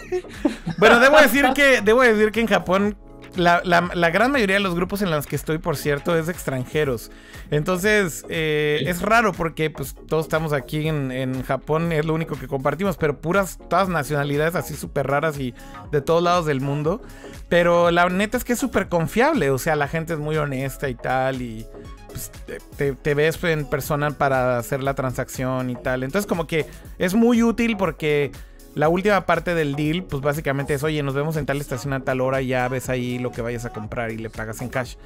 bueno, 0.78 1.00
debo 1.00 1.20
decir 1.20 1.46
que, 1.54 1.80
debo 1.82 2.02
decir 2.02 2.32
que 2.32 2.40
en 2.40 2.46
Japón 2.46 2.96
la, 3.36 4.10
gran 4.12 4.32
mayoría 4.32 4.56
de 4.56 4.60
los 4.60 4.74
grupos 4.74 5.02
en 5.02 5.10
los 5.10 5.26
que 5.26 5.36
estoy, 5.36 5.58
por 5.58 5.76
cierto, 5.76 6.16
es 6.16 6.26
de 6.26 6.32
extranjeros. 6.32 7.10
Entonces, 7.50 8.24
eh, 8.28 8.82
es 8.86 9.02
raro 9.02 9.32
porque 9.32 9.70
pues 9.70 9.94
todos 10.08 10.26
estamos 10.26 10.52
aquí 10.52 10.88
en, 10.88 11.42
Japón, 11.44 11.92
es 11.92 12.04
lo 12.04 12.14
único 12.14 12.38
que 12.38 12.46
compartimos, 12.46 12.96
pero 12.96 13.20
puras, 13.20 13.58
todas 13.68 13.88
nacionalidades 13.88 14.54
así 14.54 14.74
súper 14.74 15.06
raras 15.06 15.38
y 15.38 15.54
de 15.90 16.00
todos 16.00 16.22
lados 16.22 16.46
del 16.46 16.60
mundo. 16.60 17.02
Pero 17.48 17.90
la 17.90 18.08
neta 18.08 18.36
es 18.36 18.44
que 18.44 18.52
es 18.54 18.58
súper 18.58 18.88
confiable, 18.88 19.50
o 19.50 19.58
sea, 19.58 19.76
la 19.76 19.88
gente 19.88 20.14
es 20.14 20.18
muy 20.18 20.36
honesta 20.36 20.88
y 20.88 20.94
tal, 20.94 21.42
y 21.42 21.66
pues, 22.20 22.60
te, 22.76 22.92
te, 22.92 23.14
ves 23.14 23.42
en 23.44 23.64
persona 23.64 24.10
para 24.10 24.58
hacer 24.58 24.82
la 24.82 24.94
transacción 24.94 25.70
y 25.70 25.76
tal. 25.76 26.02
Entonces, 26.02 26.28
como 26.28 26.46
que 26.46 26.66
es 26.98 27.14
muy 27.14 27.42
útil 27.42 27.76
porque 27.76 28.32
la 28.74 28.88
última 28.88 29.26
parte 29.26 29.54
del 29.54 29.74
deal, 29.74 30.04
pues 30.04 30.22
básicamente 30.22 30.74
es, 30.74 30.82
oye, 30.82 31.02
nos 31.02 31.14
vemos 31.14 31.36
en 31.36 31.46
tal 31.46 31.60
estación 31.60 31.92
a 31.92 32.00
tal 32.00 32.20
hora 32.20 32.42
y 32.42 32.48
ya 32.48 32.68
ves 32.68 32.88
ahí 32.88 33.18
lo 33.18 33.32
que 33.32 33.42
vayas 33.42 33.64
a 33.64 33.70
comprar 33.70 34.10
y 34.10 34.18
le 34.18 34.30
pagas 34.30 34.60
en 34.60 34.68
cash. 34.68 34.96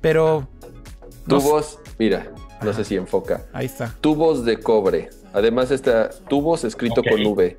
Pero... 0.00 0.48
Tubos, 1.26 1.78
mira, 1.98 2.32
no 2.62 2.72
sé 2.72 2.84
si 2.84 2.96
enfoca. 2.96 3.44
Ahí 3.52 3.66
está. 3.66 3.94
Tubos 4.00 4.44
de 4.44 4.58
cobre. 4.58 5.10
Además 5.32 5.70
está 5.70 6.10
tubos 6.28 6.64
escrito 6.64 7.02
con 7.02 7.24
V. 7.24 7.58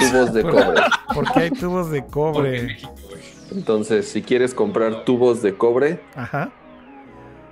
Tubos 0.00 0.32
de 0.32 0.42
cobre. 0.50 0.82
¿Por 1.12 1.32
qué 1.32 1.40
hay 1.40 1.50
tubos 1.50 1.90
de 1.90 2.04
cobre? 2.04 2.76
Entonces, 3.50 4.06
si 4.08 4.22
quieres 4.22 4.54
comprar 4.54 5.04
tubos 5.04 5.42
de 5.42 5.56
cobre, 5.56 6.00
Ajá. 6.14 6.52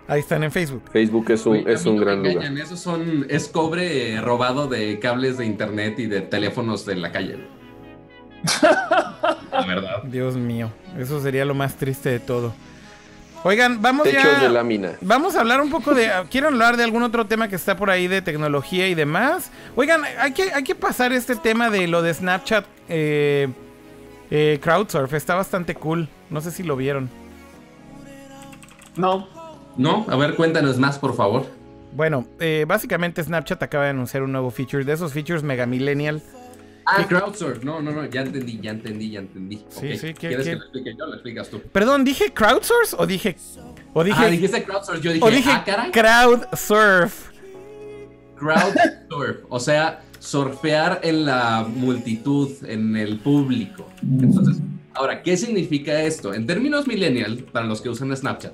Ahí 0.08 0.20
están 0.20 0.42
en 0.42 0.50
Facebook. 0.50 0.82
Facebook 0.92 1.30
es 1.30 1.46
un, 1.46 1.68
es 1.68 1.86
un 1.86 1.96
gran 1.96 2.22
lugar. 2.22 2.44
Esos 2.58 2.80
son, 2.80 3.26
es 3.28 3.48
cobre 3.48 4.20
robado 4.20 4.66
de 4.66 4.98
cables 4.98 5.38
de 5.38 5.46
internet 5.46 5.98
y 5.98 6.06
de 6.06 6.20
teléfonos 6.20 6.84
de 6.84 6.96
la 6.96 7.12
calle. 7.12 7.38
la 8.62 9.66
verdad. 9.66 10.02
Dios 10.04 10.36
mío, 10.36 10.70
eso 10.98 11.20
sería 11.22 11.44
lo 11.44 11.54
más 11.54 11.76
triste 11.76 12.10
de 12.10 12.20
todo. 12.20 12.52
Oigan, 13.44 13.82
vamos 13.82 14.04
Techos 14.04 14.40
de 14.40 14.48
lámina. 14.48 14.92
Vamos 15.00 15.34
a 15.34 15.40
hablar 15.40 15.60
un 15.60 15.70
poco 15.70 15.94
de. 15.94 16.10
Quiero 16.30 16.48
hablar 16.48 16.76
de 16.76 16.84
algún 16.84 17.02
otro 17.02 17.26
tema 17.26 17.48
que 17.48 17.56
está 17.56 17.76
por 17.76 17.90
ahí 17.90 18.06
de 18.06 18.22
tecnología 18.22 18.88
y 18.88 18.94
demás. 18.94 19.50
Oigan, 19.74 20.02
hay 20.18 20.32
que, 20.32 20.52
hay 20.52 20.62
que 20.62 20.74
pasar 20.74 21.12
este 21.12 21.34
tema 21.34 21.68
de 21.68 21.88
lo 21.88 22.02
de 22.02 22.14
Snapchat 22.14 22.64
eh, 22.88 23.48
eh, 24.30 24.58
Crowdsurf. 24.62 25.12
Está 25.14 25.34
bastante 25.34 25.74
cool. 25.74 26.08
No 26.30 26.40
sé 26.40 26.52
si 26.52 26.62
lo 26.62 26.76
vieron. 26.76 27.10
No. 28.96 29.28
No, 29.76 30.06
a 30.08 30.16
ver, 30.16 30.34
cuéntanos 30.34 30.78
más, 30.78 30.98
por 30.98 31.14
favor. 31.14 31.46
Bueno, 31.94 32.26
eh, 32.40 32.64
básicamente 32.66 33.22
Snapchat 33.22 33.62
acaba 33.62 33.84
de 33.84 33.90
anunciar 33.90 34.22
un 34.22 34.32
nuevo 34.32 34.50
feature, 34.50 34.84
de 34.84 34.92
esos 34.92 35.12
features 35.12 35.42
mega 35.42 35.66
millennial. 35.66 36.22
Ah, 36.84 37.06
crowdsource. 37.06 37.64
No, 37.64 37.80
no, 37.80 37.92
no, 37.92 38.04
ya 38.06 38.22
entendí, 38.22 38.58
ya 38.60 38.72
entendí, 38.72 39.10
ya 39.10 39.20
entendí. 39.20 39.64
Sí, 39.68 39.96
sí, 39.96 40.14
¿Quieres 40.14 40.46
que 40.46 40.54
lo 40.56 40.62
explique 40.62 40.94
yo? 40.98 41.06
Lo 41.06 41.14
explicas 41.14 41.48
tú. 41.48 41.60
Perdón, 41.72 42.04
¿dije 42.04 42.32
crowdsource 42.32 42.96
o 42.98 43.06
dije. 43.06 43.36
O 43.92 44.02
dije. 44.02 44.18
Ah, 44.18 44.26
dijiste 44.26 44.64
crowdsource. 44.64 45.02
Yo 45.02 45.12
dije. 45.12 45.24
O 45.24 45.30
dije 45.30 45.50
ah, 45.52 45.62
caray. 45.64 45.90
Crowdsurf. 45.92 47.30
Crowdsurf. 48.36 49.44
o 49.48 49.60
sea, 49.60 50.02
surfear 50.18 51.00
en 51.04 51.24
la 51.24 51.66
multitud, 51.68 52.50
en 52.64 52.96
el 52.96 53.18
público. 53.18 53.86
Entonces, 54.02 54.58
ahora, 54.94 55.22
¿qué 55.22 55.36
significa 55.36 56.02
esto? 56.02 56.34
En 56.34 56.46
términos 56.46 56.86
millennial, 56.86 57.44
para 57.52 57.66
los 57.66 57.80
que 57.80 57.88
usan 57.88 58.16
Snapchat, 58.16 58.52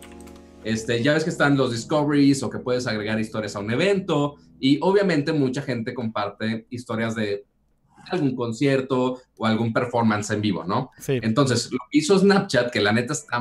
este, 0.64 1.02
ya 1.02 1.14
ves 1.14 1.24
que 1.24 1.30
están 1.30 1.56
los 1.56 1.72
discoveries 1.72 2.42
o 2.42 2.50
que 2.50 2.58
puedes 2.58 2.86
agregar 2.86 3.18
historias 3.20 3.56
a 3.56 3.60
un 3.60 3.70
evento 3.70 4.36
y 4.60 4.78
obviamente 4.80 5.32
mucha 5.32 5.62
gente 5.62 5.94
comparte 5.94 6.66
historias 6.70 7.14
de 7.14 7.44
algún 8.10 8.34
concierto 8.34 9.20
o 9.36 9.46
algún 9.46 9.72
performance 9.72 10.30
en 10.30 10.40
vivo, 10.40 10.64
¿no? 10.64 10.90
Sí. 10.98 11.18
Entonces, 11.22 11.70
lo 11.70 11.78
que 11.90 11.98
hizo 11.98 12.18
Snapchat, 12.18 12.70
que 12.70 12.80
la 12.80 12.92
neta 12.92 13.12
está 13.12 13.40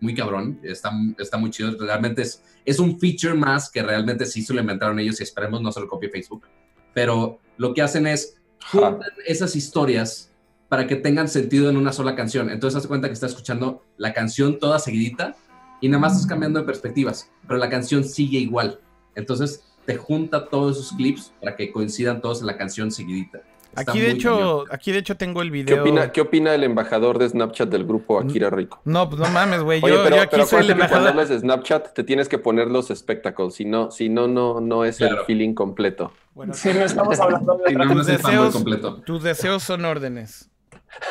muy 0.00 0.14
cabrón, 0.14 0.58
está, 0.62 0.90
está 1.18 1.36
muy 1.36 1.50
chido, 1.50 1.76
realmente 1.78 2.22
es, 2.22 2.42
es 2.64 2.78
un 2.78 2.98
feature 2.98 3.34
más 3.34 3.70
que 3.70 3.82
realmente 3.82 4.24
sí 4.26 4.42
se 4.42 4.54
lo 4.54 4.60
inventaron 4.60 4.98
ellos 4.98 5.20
y 5.20 5.24
esperemos 5.24 5.60
no 5.60 5.70
se 5.72 5.80
lo 5.80 5.88
copie 5.88 6.08
Facebook, 6.08 6.46
pero 6.94 7.38
lo 7.58 7.74
que 7.74 7.82
hacen 7.82 8.06
es 8.06 8.40
juntan 8.70 9.10
esas 9.26 9.56
historias 9.56 10.32
para 10.68 10.86
que 10.86 10.96
tengan 10.96 11.28
sentido 11.28 11.68
en 11.68 11.76
una 11.76 11.92
sola 11.92 12.14
canción. 12.14 12.50
Entonces, 12.50 12.78
hace 12.78 12.88
cuenta 12.88 13.08
que 13.08 13.14
está 13.14 13.26
escuchando 13.26 13.84
la 13.96 14.12
canción 14.12 14.58
toda 14.58 14.78
seguidita 14.78 15.36
y 15.80 15.88
nada 15.88 16.00
más 16.00 16.12
estás 16.12 16.26
cambiando 16.26 16.60
de 16.60 16.66
perspectivas, 16.66 17.30
pero 17.46 17.58
la 17.58 17.68
canción 17.68 18.04
sigue 18.04 18.38
igual. 18.38 18.80
Entonces 19.14 19.64
te 19.86 19.96
junta 19.96 20.46
todos 20.46 20.76
esos 20.76 20.92
clips 20.96 21.32
para 21.40 21.56
que 21.56 21.72
coincidan 21.72 22.20
todos 22.20 22.40
en 22.40 22.46
la 22.46 22.56
canción 22.56 22.90
seguidita. 22.90 23.40
aquí 23.74 24.00
de 24.00 24.10
hecho, 24.10 24.64
aquí 24.70 24.92
de 24.92 24.98
hecho 24.98 25.16
tengo 25.16 25.42
el 25.42 25.50
video. 25.50 25.74
¿Qué 25.74 25.80
opina, 25.80 26.12
¿Qué 26.12 26.20
opina 26.20 26.54
el 26.54 26.64
embajador 26.64 27.18
de 27.18 27.28
Snapchat 27.28 27.68
del 27.68 27.84
grupo 27.84 28.20
Akira 28.20 28.50
Rico? 28.50 28.80
No, 28.84 29.08
pues 29.08 29.20
no 29.20 29.28
mames, 29.30 29.62
güey. 29.62 29.80
Yo, 29.80 30.04
pero, 30.04 30.20
aquí 30.20 30.40
soy 30.42 30.64
el 30.64 30.70
embajador. 30.70 31.02
cuando 31.02 31.08
hablas 31.10 31.28
de 31.28 31.38
Snapchat 31.40 31.94
te 31.94 32.04
tienes 32.04 32.28
que 32.28 32.38
poner 32.38 32.68
los 32.68 32.90
espectáculos, 32.90 33.54
si 33.54 33.64
no, 33.64 33.90
si 33.90 34.08
no, 34.08 34.28
no, 34.28 34.60
no 34.60 34.84
es 34.84 35.00
el 35.00 35.16
feeling 35.26 35.54
completo. 35.54 36.12
Bueno, 36.34 36.54
si 36.54 36.72
no 36.72 36.84
estamos 36.84 37.18
hablando 37.18 37.58
de 37.66 37.74
tus, 37.74 38.06
deseos, 38.06 38.52
completo. 38.52 38.96
tus 39.02 39.22
deseos 39.22 39.62
son 39.62 39.84
órdenes. 39.84 40.49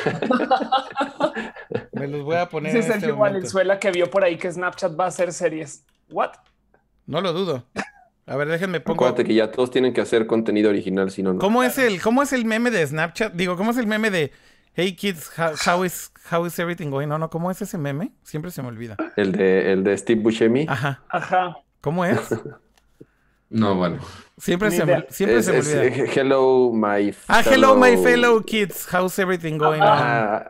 Me 1.93 2.07
los 2.07 2.23
voy 2.23 2.37
a 2.37 2.49
poner. 2.49 2.69
Ese 2.69 2.79
es 2.79 2.85
Sergio 2.85 3.09
este 3.09 3.19
Valenzuela 3.19 3.79
que 3.79 3.91
vio 3.91 4.09
por 4.09 4.23
ahí 4.23 4.37
que 4.37 4.51
Snapchat 4.51 4.99
va 4.99 5.05
a 5.05 5.07
hacer 5.07 5.33
series. 5.33 5.83
¿What? 6.11 6.31
No 7.05 7.21
lo 7.21 7.33
dudo. 7.33 7.65
A 8.25 8.35
ver, 8.35 8.47
déjenme 8.47 8.79
pongo. 8.79 8.95
Acuérdate 8.95 9.23
que 9.23 9.33
ya 9.33 9.51
todos 9.51 9.71
tienen 9.71 9.93
que 9.93 10.01
hacer 10.01 10.27
contenido 10.27 10.69
original, 10.69 11.09
si 11.09 11.23
no, 11.23 11.33
no. 11.33 11.39
¿Cómo 11.39 11.63
es 11.63 11.77
el, 11.77 12.01
cómo 12.01 12.21
es 12.21 12.31
el 12.33 12.45
meme 12.45 12.69
de 12.71 12.85
Snapchat? 12.85 13.33
Digo, 13.33 13.57
¿cómo 13.57 13.71
es 13.71 13.77
el 13.77 13.87
meme 13.87 14.11
de 14.11 14.31
Hey 14.73 14.95
kids, 14.95 15.31
how, 15.65 15.83
is 15.83 16.11
how 16.31 16.45
is 16.45 16.57
everything 16.59 16.89
going? 16.89 17.07
No, 17.07 17.17
no, 17.17 17.29
¿cómo 17.29 17.49
es 17.51 17.61
ese 17.61 17.77
meme? 17.77 18.11
Siempre 18.23 18.51
se 18.51 18.61
me 18.61 18.69
olvida. 18.69 18.95
El 19.15 19.31
de 19.31 19.73
el 19.73 19.83
de 19.83 19.97
Steve 19.97 20.21
Buscemi. 20.21 20.67
Ajá. 20.69 21.03
Ajá. 21.09 21.57
¿Cómo 21.81 22.05
es? 22.05 22.17
No, 23.49 23.75
bueno. 23.75 23.99
Siempre, 24.37 24.71
se, 24.71 24.85
me, 24.85 25.05
siempre 25.09 25.41
se 25.43 25.51
me 25.51 25.59
olvida. 25.59 26.05
hello, 26.13 26.71
my 26.71 27.13
Ah, 27.27 27.43
hello, 27.43 27.75
my 27.75 27.97
fellow 27.97 28.41
kids. 28.43 28.87
How's 28.91 29.17
everything 29.19 29.57
going 29.57 29.81
on? 29.81 30.43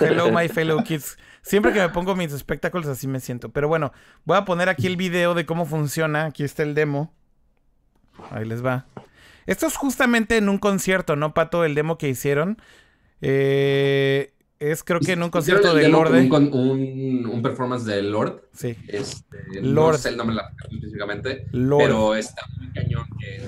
Hello, 0.00 0.32
my 0.32 0.48
fellow 0.52 0.82
kids. 0.82 1.18
Siempre 1.42 1.72
que 1.72 1.80
me 1.80 1.90
pongo 1.90 2.16
mis 2.16 2.32
espectáculos 2.32 2.88
así 2.88 3.06
me 3.06 3.20
siento. 3.20 3.50
Pero 3.50 3.68
bueno, 3.68 3.92
voy 4.24 4.36
a 4.36 4.44
poner 4.44 4.68
aquí 4.68 4.86
el 4.86 4.96
video 4.96 5.34
de 5.34 5.46
cómo 5.46 5.66
funciona. 5.66 6.24
Aquí 6.24 6.42
está 6.44 6.62
el 6.62 6.74
demo. 6.74 7.14
Ahí 8.30 8.44
les 8.44 8.64
va. 8.64 8.86
Esto 9.46 9.66
es 9.66 9.76
justamente 9.76 10.38
en 10.38 10.48
un 10.48 10.58
concierto, 10.58 11.14
¿no, 11.14 11.34
Pato? 11.34 11.64
El 11.64 11.74
demo 11.74 11.98
que 11.98 12.08
hicieron. 12.08 12.60
Eh, 13.20 14.32
es 14.72 14.84
creo 14.84 15.00
que 15.00 15.12
en 15.12 15.22
un 15.22 15.30
concierto 15.30 15.74
de 15.74 15.88
Lord. 15.88 16.12
Un, 16.12 17.26
un, 17.26 17.42
performance 17.42 17.84
de 17.84 18.02
Lord. 18.02 18.48
Sí. 18.52 18.76
Este, 18.88 19.60
Lord. 19.62 19.92
No 19.92 19.98
sé 19.98 20.08
el 20.10 20.16
nombre 20.16 20.36
específicamente. 20.70 21.46
Pero 21.52 22.14
está 22.14 22.42
muy 22.58 22.72
cañón 22.72 23.06
que 23.18 23.42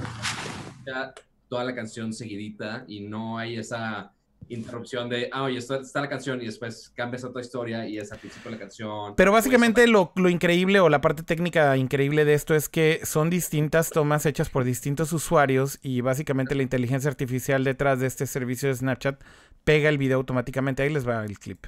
toda 1.49 1.65
la 1.65 1.75
canción 1.75 2.13
seguidita 2.13 2.85
y 2.87 3.01
no 3.01 3.39
hay 3.39 3.57
esa 3.57 4.13
interrupción 4.49 5.09
de, 5.09 5.29
ah, 5.33 5.43
oye, 5.43 5.59
está, 5.59 5.77
está, 5.77 6.01
la 6.01 6.09
canción 6.09 6.41
y 6.41 6.47
después 6.47 6.91
cambias 6.95 7.25
otra 7.25 7.43
historia 7.43 7.87
y 7.87 7.99
es 7.99 8.11
al 8.13 8.19
principio 8.19 8.51
de 8.51 8.57
la 8.57 8.61
canción. 8.61 9.15
Pero 9.15 9.33
básicamente 9.33 9.87
lo, 9.87 10.13
lo, 10.17 10.29
increíble 10.29 10.81
o 10.81 10.89
la 10.89 11.01
parte 11.01 11.23
técnica 11.23 11.77
increíble 11.77 12.25
de 12.25 12.35
esto 12.35 12.55
es 12.55 12.69
que 12.69 13.01
son 13.05 13.31
distintas 13.31 13.91
tomas 13.91 14.25
hechas 14.27 14.49
por 14.49 14.65
distintos 14.65 15.13
usuarios 15.13 15.79
y 15.83 16.01
básicamente 16.01 16.55
la 16.55 16.63
inteligencia 16.63 17.11
artificial 17.11 17.65
detrás 17.65 18.01
de 18.01 18.07
este 18.07 18.27
servicio 18.27 18.69
de 18.69 18.77
Snapchat 18.77 19.21
pega 19.65 19.89
el 19.89 19.99
video 19.99 20.19
automáticamente. 20.19 20.83
Ahí 20.83 20.91
les 20.91 21.07
va 21.07 21.25
el 21.25 21.39
clip. 21.39 21.67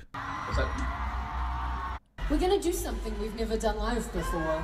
We're 2.30 2.38
gonna 2.38 2.62
do 2.62 2.72
something 2.72 3.12
we've 3.20 3.34
never 3.36 3.58
done 3.58 3.76
live 3.78 4.04
before. 4.12 4.60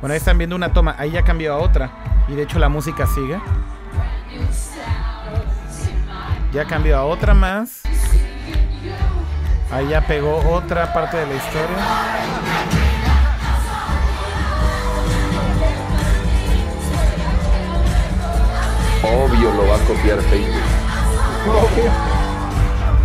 Bueno, 0.00 0.12
ahí 0.12 0.18
están 0.18 0.38
viendo 0.38 0.54
una 0.54 0.72
toma. 0.72 0.94
Ahí 0.96 1.10
ya 1.10 1.24
cambió 1.24 1.52
a 1.54 1.58
otra. 1.58 1.90
Y 2.28 2.34
de 2.34 2.44
hecho 2.44 2.60
la 2.60 2.68
música 2.68 3.06
sigue. 3.06 3.40
Ya 6.52 6.64
cambió 6.66 6.96
a 6.96 7.04
otra 7.04 7.34
más. 7.34 7.82
Ahí 9.70 9.88
ya 9.88 10.00
pegó 10.06 10.38
otra 10.50 10.92
parte 10.92 11.18
de 11.18 11.26
la 11.26 11.34
historia. 11.34 11.76
Obvio 19.02 19.52
lo 19.52 19.68
va 19.68 19.76
a 19.76 19.78
copiar 19.80 20.20
Facebook. 20.22 20.62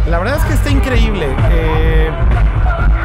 La 0.10 0.20
verdad 0.20 0.38
es 0.38 0.44
que 0.46 0.54
está 0.54 0.70
increíble. 0.70 1.28
Eh, 1.52 2.10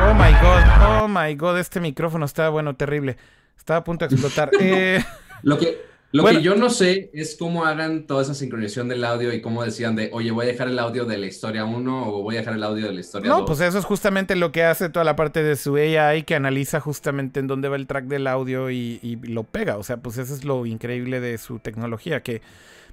oh 0.08 0.14
my 0.14 0.32
god, 0.40 1.02
oh 1.02 1.08
my 1.08 1.34
god, 1.34 1.58
este 1.58 1.80
micrófono 1.80 2.26
está 2.26 2.48
bueno, 2.48 2.76
terrible. 2.76 3.16
Estaba 3.56 3.80
a 3.80 3.84
punto 3.84 4.06
de 4.06 4.14
explotar. 4.14 4.50
Eh, 4.60 5.04
lo 5.42 5.58
que, 5.58 5.87
lo 6.10 6.24
que 6.24 6.40
yo 6.42 6.56
no 6.56 6.70
sé 6.70 7.10
es 7.12 7.36
cómo 7.38 7.66
hagan 7.66 8.06
toda 8.06 8.22
esa 8.22 8.34
sincronización 8.34 8.88
del 8.88 9.04
audio 9.04 9.32
y 9.32 9.42
cómo 9.42 9.62
decían 9.62 9.94
de, 9.94 10.08
oye, 10.12 10.30
voy 10.30 10.46
a 10.46 10.48
dejar 10.48 10.68
el 10.68 10.78
audio 10.78 11.04
de 11.04 11.18
la 11.18 11.26
historia 11.26 11.64
1 11.64 12.08
o 12.08 12.22
voy 12.22 12.36
a 12.36 12.38
dejar 12.38 12.54
el 12.54 12.62
audio 12.62 12.86
de 12.86 12.94
la 12.94 13.00
historia 13.00 13.30
2. 13.30 13.40
No, 13.40 13.44
pues 13.44 13.60
eso 13.60 13.78
es 13.78 13.84
justamente 13.84 14.34
lo 14.34 14.50
que 14.50 14.64
hace 14.64 14.88
toda 14.88 15.04
la 15.04 15.16
parte 15.16 15.42
de 15.42 15.56
su 15.56 15.76
AI 15.76 16.22
que 16.22 16.34
analiza 16.34 16.80
justamente 16.80 17.40
en 17.40 17.46
dónde 17.46 17.68
va 17.68 17.76
el 17.76 17.86
track 17.86 18.06
del 18.06 18.26
audio 18.26 18.70
y, 18.70 18.98
y 19.02 19.16
lo 19.16 19.44
pega. 19.44 19.76
O 19.76 19.82
sea, 19.82 19.98
pues 19.98 20.16
eso 20.16 20.34
es 20.34 20.44
lo 20.44 20.64
increíble 20.64 21.20
de 21.20 21.36
su 21.36 21.58
tecnología, 21.58 22.22
que 22.22 22.40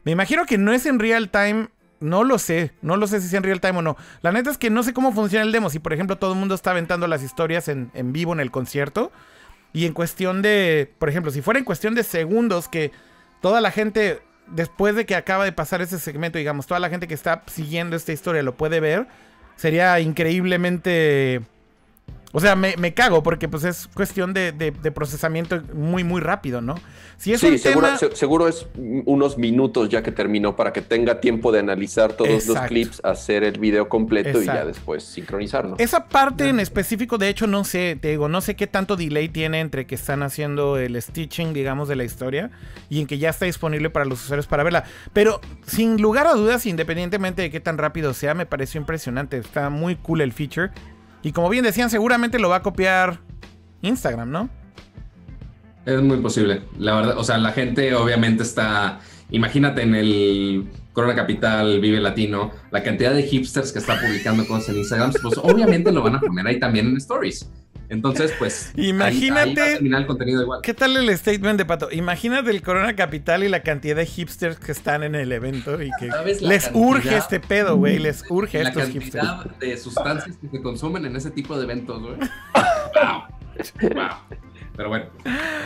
me 0.03 0.11
imagino 0.11 0.45
que 0.45 0.57
no 0.57 0.74
es 0.74 0.86
en 0.86 0.99
real 0.99 1.30
time 1.30 1.70
no 2.01 2.26
lo 2.26 2.38
sé, 2.38 2.72
no 2.82 2.97
lo 2.97 3.07
sé 3.07 3.22
si 3.22 3.28
es 3.28 3.34
en 3.34 3.43
real 3.43 3.61
time 3.61 3.80
o 3.80 3.82
no. 3.82 3.97
La 4.22 4.34
neta 4.34 4.51
es 4.51 4.57
que 4.57 4.70
no 4.70 4.84
sé 4.84 4.93
cómo 4.93 5.13
funciona 5.13 5.45
el 5.45 5.53
demo. 5.53 5.70
Si 5.70 5.80
por 5.80 5.93
ejemplo 5.93 6.18
todo 6.18 6.34
el 6.34 6.39
mundo 6.39 6.53
está 6.53 6.72
aventando 6.72 7.07
las 7.07 7.24
historias 7.24 7.70
en, 7.70 7.89
en 7.93 8.11
vivo 8.11 8.34
en 8.34 8.41
el 8.41 8.51
concierto, 8.51 9.11
y 9.76 9.86
en 9.86 9.91
cuestión 9.91 10.41
de, 10.41 10.89
por 10.99 11.09
ejemplo, 11.09 11.32
si 11.32 11.41
fuera 11.41 11.59
en 11.59 11.65
cuestión 11.65 11.95
de 11.95 12.03
segundos 12.03 12.69
que 12.69 12.93
toda 13.41 13.59
la 13.59 13.71
gente, 13.71 14.21
después 14.47 14.95
de 14.95 15.05
que 15.05 15.15
acaba 15.17 15.43
de 15.43 15.51
pasar 15.51 15.82
ese 15.82 15.99
segmento, 15.99 16.38
digamos, 16.38 16.65
toda 16.65 16.80
la 16.80 16.89
gente 16.89 17.09
que 17.09 17.13
está 17.13 17.43
siguiendo 17.47 17.97
esta 17.97 18.13
historia 18.13 18.41
lo 18.41 18.55
puede 18.55 18.80
ver, 18.80 19.05
sería 19.57 19.99
increíblemente 19.99 21.41
o 22.36 22.42
sea, 22.42 22.54
me, 22.58 22.94
cago 22.94 23.24
porque 23.24 23.48
pues 23.48 23.64
es 23.64 23.88
cuestión 23.94 24.34
de, 24.34 24.74
procesamiento 24.94 25.62
muy, 25.74 26.04
muy 26.04 26.20
rápido, 26.20 26.60
¿no? 26.60 26.76
Si 27.16 27.32
es 27.32 27.40
sí, 27.40 27.58
seguro, 27.58 27.88
seguro 28.14 28.50
es 28.50 28.68
unos 28.76 29.38
minutos 29.38 29.88
ya 29.88 30.04
que 30.04 30.12
terminó 30.12 30.54
para 30.54 30.74
que 30.74 30.82
tenga 30.82 31.22
tiempo 31.22 31.54
de 31.54 31.60
analizar 31.60 32.12
todos 32.12 32.46
los 32.46 32.60
clips, 32.68 33.00
hacer 33.06 33.46
el 33.46 33.58
video 33.58 33.88
completo 33.88 34.42
y 34.42 34.48
ya 34.48 34.66
después 34.66 35.06
sincronizarlo. 35.06 35.78
Esa 35.78 36.10
parte 36.10 36.50
en 36.50 36.60
específico, 36.60 37.18
de 37.18 37.30
hecho, 37.30 37.48
no 37.48 37.64
sé, 37.64 37.98
te 38.02 38.10
digo, 38.10 38.28
no 38.28 38.42
sé 38.42 38.58
qué 38.58 38.68
tanto 38.68 38.98
delay 38.98 39.30
tiene 39.30 39.62
entre 39.62 39.88
que 39.88 39.96
están 39.96 40.22
haciendo 40.22 40.78
el 40.78 41.02
stitching, 41.02 41.54
digamos, 41.54 41.88
de 41.88 41.96
la 41.96 42.04
historia 42.04 42.52
y 42.90 43.00
en 43.00 43.08
que 43.08 43.18
ya 43.18 43.30
está 43.30 43.46
disponible 43.46 43.90
para 43.90 44.04
los 44.04 44.22
usuarios 44.22 44.46
para 44.46 44.64
verla. 44.64 44.84
Pero 45.14 45.40
sin 45.66 46.02
lugar 46.02 46.28
a 46.28 46.34
dudas, 46.34 46.66
independientemente 46.66 47.44
de 47.44 47.50
qué 47.50 47.62
tan 47.62 47.78
rápido 47.78 48.14
sea, 48.14 48.34
me 48.34 48.46
pareció 48.46 48.82
impresionante. 48.82 49.38
Está 49.38 49.70
muy 49.70 49.96
cool 49.96 50.20
el 50.20 50.34
feature. 50.34 50.72
Y 51.26 51.32
como 51.32 51.49
bien 51.49 51.63
decían, 51.63 51.89
seguramente 51.89 52.38
lo 52.38 52.49
va 52.49 52.57
a 52.57 52.61
copiar 52.61 53.19
Instagram, 53.82 54.30
¿no? 54.30 54.47
Es 55.84 55.99
muy 55.99 56.17
posible. 56.17 56.61
La 56.78 56.93
verdad, 56.93 57.17
o 57.17 57.23
sea, 57.23 57.39
la 57.39 57.51
gente 57.51 57.95
obviamente 57.95 58.43
está. 58.43 58.99
Imagínate 59.32 59.82
en 59.82 59.95
el 59.95 60.69
Corona 60.93 61.15
Capital, 61.15 61.80
Vive 61.80 61.99
Latino, 61.99 62.51
la 62.69 62.84
cantidad 62.84 63.11
de 63.11 63.23
hipsters 63.23 63.71
que 63.71 63.80
está 63.80 63.99
publicando 63.99 64.45
cosas 64.45 64.69
en 64.69 64.78
Instagram, 64.78 65.13
pues 65.19 65.39
obviamente 65.39 65.91
lo 65.91 66.03
van 66.03 66.17
a 66.17 66.19
poner 66.19 66.45
ahí 66.45 66.59
también 66.59 66.89
en 66.89 66.97
Stories. 66.97 67.51
Entonces, 67.90 68.34
pues. 68.38 68.72
Imagínate. 68.76 69.78
el 69.78 70.08
contenido 70.08 70.42
igual. 70.42 70.62
¿Qué 70.62 70.74
tal 70.74 70.98
el 70.98 71.16
statement 71.18 71.58
de 71.58 71.66
Pato? 71.66 71.90
Imagínate 71.92 72.50
el 72.50 72.62
Corona 72.62 72.96
Capital 72.96 73.44
y 73.44 73.50
la 73.50 73.62
cantidad 73.62 73.96
de 73.96 74.06
hipsters 74.06 74.58
que 74.58 74.72
están 74.72 75.04
en 75.04 75.16
el 75.16 75.32
evento 75.32 75.82
y 75.82 75.92
que 76.00 76.10
les 76.42 76.72
urge 76.74 77.18
este 77.18 77.40
pedo, 77.40 77.76
güey. 77.78 78.00
Les 78.00 78.24
urge 78.30 78.60
a 78.60 78.62
estos 78.64 78.90
hipsters. 78.90 79.24
La 79.24 79.38
cantidad 79.44 79.60
de 79.60 79.78
sustancias 79.78 80.38
que 80.38 80.48
se 80.50 80.62
consumen 80.62 81.06
en 81.06 81.16
ese 81.16 81.32
tipo 81.32 81.58
de 81.58 81.64
eventos, 81.64 82.02
güey. 82.02 82.16
wow. 82.96 83.94
wow. 83.94 84.40
Pero 84.76 84.90
bueno, 84.90 85.06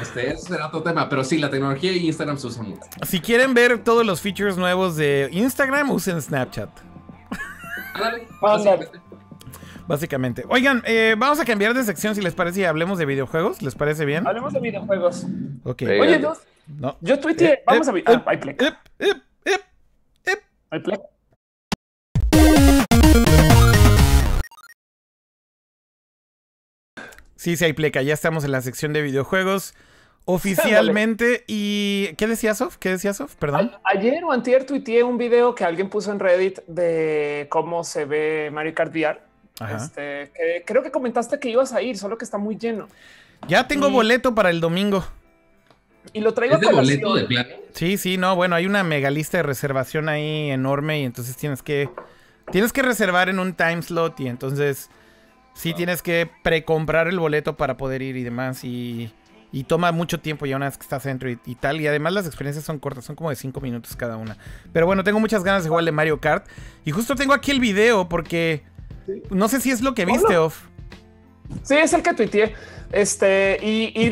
este, 0.02 0.32
ese 0.32 0.48
será 0.48 0.68
otro 0.68 0.84
tema. 0.84 1.10
Pero 1.10 1.24
sí, 1.24 1.38
la 1.38 1.50
tecnología 1.50 1.92
y 1.92 2.06
Instagram 2.08 2.38
se 2.38 2.48
usan 2.48 2.70
mucho. 2.70 2.84
Si 3.08 3.20
quieren 3.20 3.54
ver 3.54 3.84
todos 3.84 4.06
los 4.06 4.22
features 4.22 4.58
nuevos 4.58 4.96
de 4.96 5.30
Instagram, 5.32 5.90
usen 5.92 6.22
Snapchat. 6.22 6.70
Ándale, 7.96 8.28
Básicamente. 9.90 10.44
Oigan, 10.48 10.84
eh, 10.86 11.16
vamos 11.18 11.40
a 11.40 11.46
cambiar 11.46 11.74
de 11.74 11.84
sección 11.84 12.14
si 12.14 12.22
les 12.22 12.36
parece 12.36 12.62
y 12.62 12.64
hablemos 12.64 13.00
de 13.00 13.08
videojuegos. 13.08 13.64
¿Les 13.64 13.74
parece 13.74 14.06
bien? 14.06 14.28
Hablemos 14.28 14.54
de 14.54 14.60
videojuegos. 14.60 15.26
Ok. 15.64 15.82
Oye, 15.82 16.22
no. 16.68 16.96
yo 17.02 17.20
tuiteé. 17.20 17.54
Eh, 17.54 17.64
vamos 17.66 17.88
a 17.88 17.94
ver. 17.94 18.04
Ah, 18.06 18.24
play. 18.24 18.54
play. 18.54 18.72
Sí, 27.36 27.58
sí 27.58 27.66
hay 27.66 27.74
pleca. 27.74 28.04
Ya 28.04 28.14
estamos 28.14 28.44
en 28.44 28.52
la 28.52 28.62
sección 28.62 28.94
de 28.94 29.02
videojuegos 29.02 29.74
oficialmente. 30.26 31.46
¿Y 31.48 32.14
qué 32.16 32.28
decía 32.28 32.54
Sof? 32.54 32.78
¿Qué 32.78 32.90
decía 32.90 33.16
Sof? 33.16 33.34
Perdón. 33.38 33.72
ayer 33.86 34.24
o 34.24 34.32
antier 34.32 34.68
tuiteé 34.68 35.02
un 35.02 35.18
video 35.18 35.56
que 35.56 35.64
alguien 35.64 35.90
puso 35.90 36.12
en 36.12 36.20
Reddit 36.20 36.60
de 36.68 37.48
cómo 37.50 37.84
se 37.84 38.06
ve 38.06 38.52
Mario 38.54 38.76
Kart 38.76 38.94
VR. 38.94 39.29
Este, 39.68 40.32
creo 40.66 40.84
que 40.84 40.92
comentaste 40.92 41.40
que 41.40 41.50
ibas 41.50 41.74
a 41.74 41.82
ir, 41.82 41.98
solo 41.98 42.18
que 42.18 42.26
está 42.26 42.38
muy 42.38 42.58
lleno. 42.58 42.88
Ya 43.48 43.68
tengo 43.68 43.90
boleto 43.90 44.36
para 44.36 44.50
el 44.50 44.60
domingo. 44.60 45.06
Y 46.14 46.22
lo 46.22 46.34
traigo 46.34 46.56
¿Es 46.56 46.62
de 46.62 46.68
boleto 46.68 47.16
de 47.16 47.26
plano? 47.26 47.50
Sí, 47.74 47.98
sí, 47.98 48.18
no, 48.18 48.36
bueno, 48.36 48.56
hay 48.56 48.66
una 48.66 48.84
mega 48.84 49.10
lista 49.10 49.38
de 49.38 49.44
reservación 49.44 50.10
ahí 50.10 50.50
enorme 50.50 51.02
y 51.02 51.04
entonces 51.04 51.36
tienes 51.36 51.62
que 51.62 51.90
tienes 52.52 52.74
que 52.74 52.82
reservar 52.82 53.30
en 53.30 53.38
un 53.38 53.54
time 53.54 53.82
slot 53.82 54.20
y 54.20 54.28
entonces 54.28 54.90
sí 55.54 55.74
tienes 55.74 56.02
que 56.02 56.30
precomprar 56.42 57.08
el 57.08 57.20
boleto 57.20 57.58
para 57.58 57.78
poder 57.78 58.02
ir 58.02 58.16
y 58.16 58.24
demás 58.24 58.64
y, 58.64 59.14
y 59.52 59.66
toma 59.66 59.92
mucho 59.92 60.20
tiempo 60.20 60.48
ya 60.48 60.56
una 60.56 60.66
vez 60.66 60.78
que 60.78 60.84
estás 60.84 61.04
dentro 61.04 61.30
y, 61.30 61.38
y, 61.46 61.56
tal 61.56 61.80
y 61.80 61.86
además 61.86 62.14
las 62.14 62.26
experiencias 62.26 62.66
son 62.66 62.80
cortas, 62.80 63.06
son 63.06 63.16
como 63.16 63.30
de 63.30 63.36
5 63.36 63.62
minutos 63.62 63.96
cada 63.96 64.18
una. 64.18 64.38
Pero 64.74 64.88
bueno, 64.88 65.04
tengo 65.04 65.20
muchas 65.20 65.44
ganas 65.44 65.64
de 65.64 65.70
jugar 65.70 65.86
de 65.86 65.92
Mario 65.92 66.20
Kart 66.20 66.48
y 66.86 66.92
justo 66.92 67.16
tengo 67.16 67.34
aquí 67.34 67.52
el 67.52 67.60
video 67.60 68.10
porque 68.10 68.64
no 69.30 69.48
sé 69.48 69.62
si 69.62 69.72
es 69.72 69.82
lo 69.82 69.94
que 69.94 70.06
viste, 70.06 70.38
Off. 70.38 70.68
Sí, 71.64 71.76
es 71.76 71.94
el 71.94 72.04
que 72.04 72.14
tuiteé. 72.14 72.54
Este, 72.92 73.60
y, 73.62 74.10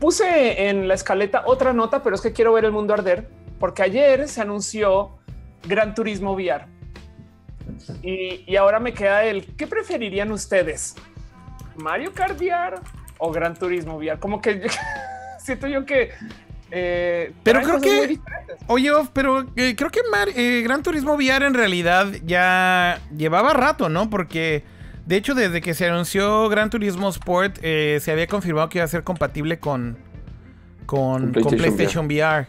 puse 0.00 0.68
en 0.68 0.88
la 0.88 0.94
escaleta 0.94 1.44
otra 1.46 1.72
nota, 1.72 2.02
pero 2.02 2.16
es 2.16 2.20
que 2.20 2.32
quiero 2.32 2.52
ver 2.52 2.64
el 2.64 2.72
mundo 2.72 2.94
arder, 2.94 3.28
porque 3.58 3.82
ayer 3.82 4.28
se 4.28 4.40
anunció 4.40 5.18
Gran 5.66 5.94
Turismo 5.94 6.32
VR. 6.32 6.66
Y, 8.02 8.56
ahora 8.56 8.80
me 8.80 8.92
queda 8.92 9.24
el, 9.24 9.54
¿qué 9.56 9.66
preferirían 9.66 10.32
ustedes? 10.32 10.96
¿Mario 11.76 12.12
Kart 12.12 12.40
VR 12.40 12.76
o 13.18 13.30
Gran 13.30 13.54
Turismo 13.54 13.96
VR? 13.96 14.18
Como 14.18 14.40
que 14.40 14.66
siento 15.38 15.66
yo 15.66 15.84
que 15.84 16.10
eh, 16.70 17.32
pero 17.42 17.60
creo 17.62 17.80
que. 17.80 18.18
Oye, 18.66 18.90
pero 19.12 19.46
eh, 19.56 19.74
creo 19.76 19.90
que 19.90 20.00
eh, 20.34 20.62
Gran 20.62 20.82
Turismo 20.82 21.14
VR 21.14 21.46
en 21.46 21.54
realidad 21.54 22.08
ya 22.24 23.00
llevaba 23.16 23.52
rato, 23.52 23.88
¿no? 23.88 24.10
Porque 24.10 24.64
de 25.06 25.16
hecho, 25.16 25.34
desde 25.34 25.60
que 25.60 25.74
se 25.74 25.86
anunció 25.86 26.48
Gran 26.48 26.70
Turismo 26.70 27.08
Sport, 27.08 27.58
se 27.60 28.10
había 28.10 28.26
confirmado 28.26 28.68
que 28.68 28.78
iba 28.78 28.84
a 28.84 28.88
ser 28.88 29.04
compatible 29.04 29.58
con, 29.58 29.96
con, 30.86 31.32
PlayStation, 31.32 32.06
VR. 32.06 32.46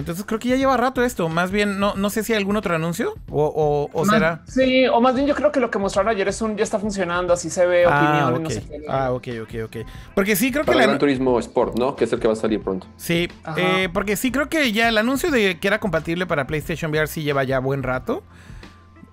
Entonces 0.00 0.24
creo 0.26 0.40
que 0.40 0.48
ya 0.48 0.56
lleva 0.56 0.76
rato 0.76 1.02
esto. 1.02 1.28
Más 1.28 1.50
bien, 1.50 1.78
no, 1.78 1.94
no 1.94 2.10
sé 2.10 2.24
si 2.24 2.32
hay 2.32 2.38
algún 2.38 2.56
otro 2.56 2.74
anuncio 2.74 3.14
o, 3.30 3.88
o, 3.92 4.04
será. 4.06 4.42
Sí, 4.46 4.86
o 4.86 5.00
más 5.00 5.14
bien 5.14 5.26
yo 5.26 5.34
creo 5.34 5.52
que 5.52 5.60
lo 5.60 5.70
que 5.70 5.78
mostraron 5.78 6.10
ayer 6.10 6.26
es 6.26 6.42
un 6.42 6.56
ya 6.56 6.64
está 6.64 6.78
funcionando, 6.78 7.32
así 7.32 7.50
se 7.50 7.66
ve, 7.66 7.84
ah, 7.86 8.30
opinión, 8.30 8.42
no 8.42 8.50
sé 8.50 8.62
qué. 8.62 8.84
Ah, 8.88 9.12
ok, 9.12 9.28
ok, 9.42 9.54
ok. 9.66 9.76
Porque 10.14 10.36
sí 10.36 10.50
creo 10.50 10.64
que. 10.64 10.72
el 10.72 10.78
Gran 10.78 10.98
Turismo 10.98 11.38
Sport, 11.38 11.78
¿no? 11.78 11.94
Que 11.94 12.04
es 12.04 12.12
el 12.12 12.18
que 12.18 12.26
va 12.26 12.32
a 12.32 12.36
salir 12.36 12.60
pronto. 12.60 12.86
Sí, 12.96 13.28
eh, 13.56 13.88
porque 13.92 14.16
sí 14.16 14.32
creo 14.32 14.48
que 14.48 14.72
ya 14.72 14.88
el 14.88 14.98
anuncio 14.98 15.30
de 15.30 15.58
que 15.58 15.68
era 15.68 15.78
compatible 15.78 16.26
para 16.26 16.46
PlayStation 16.46 16.90
VR 16.90 17.06
sí 17.06 17.22
lleva 17.22 17.44
ya 17.44 17.60
buen 17.60 17.82
rato. 17.82 18.22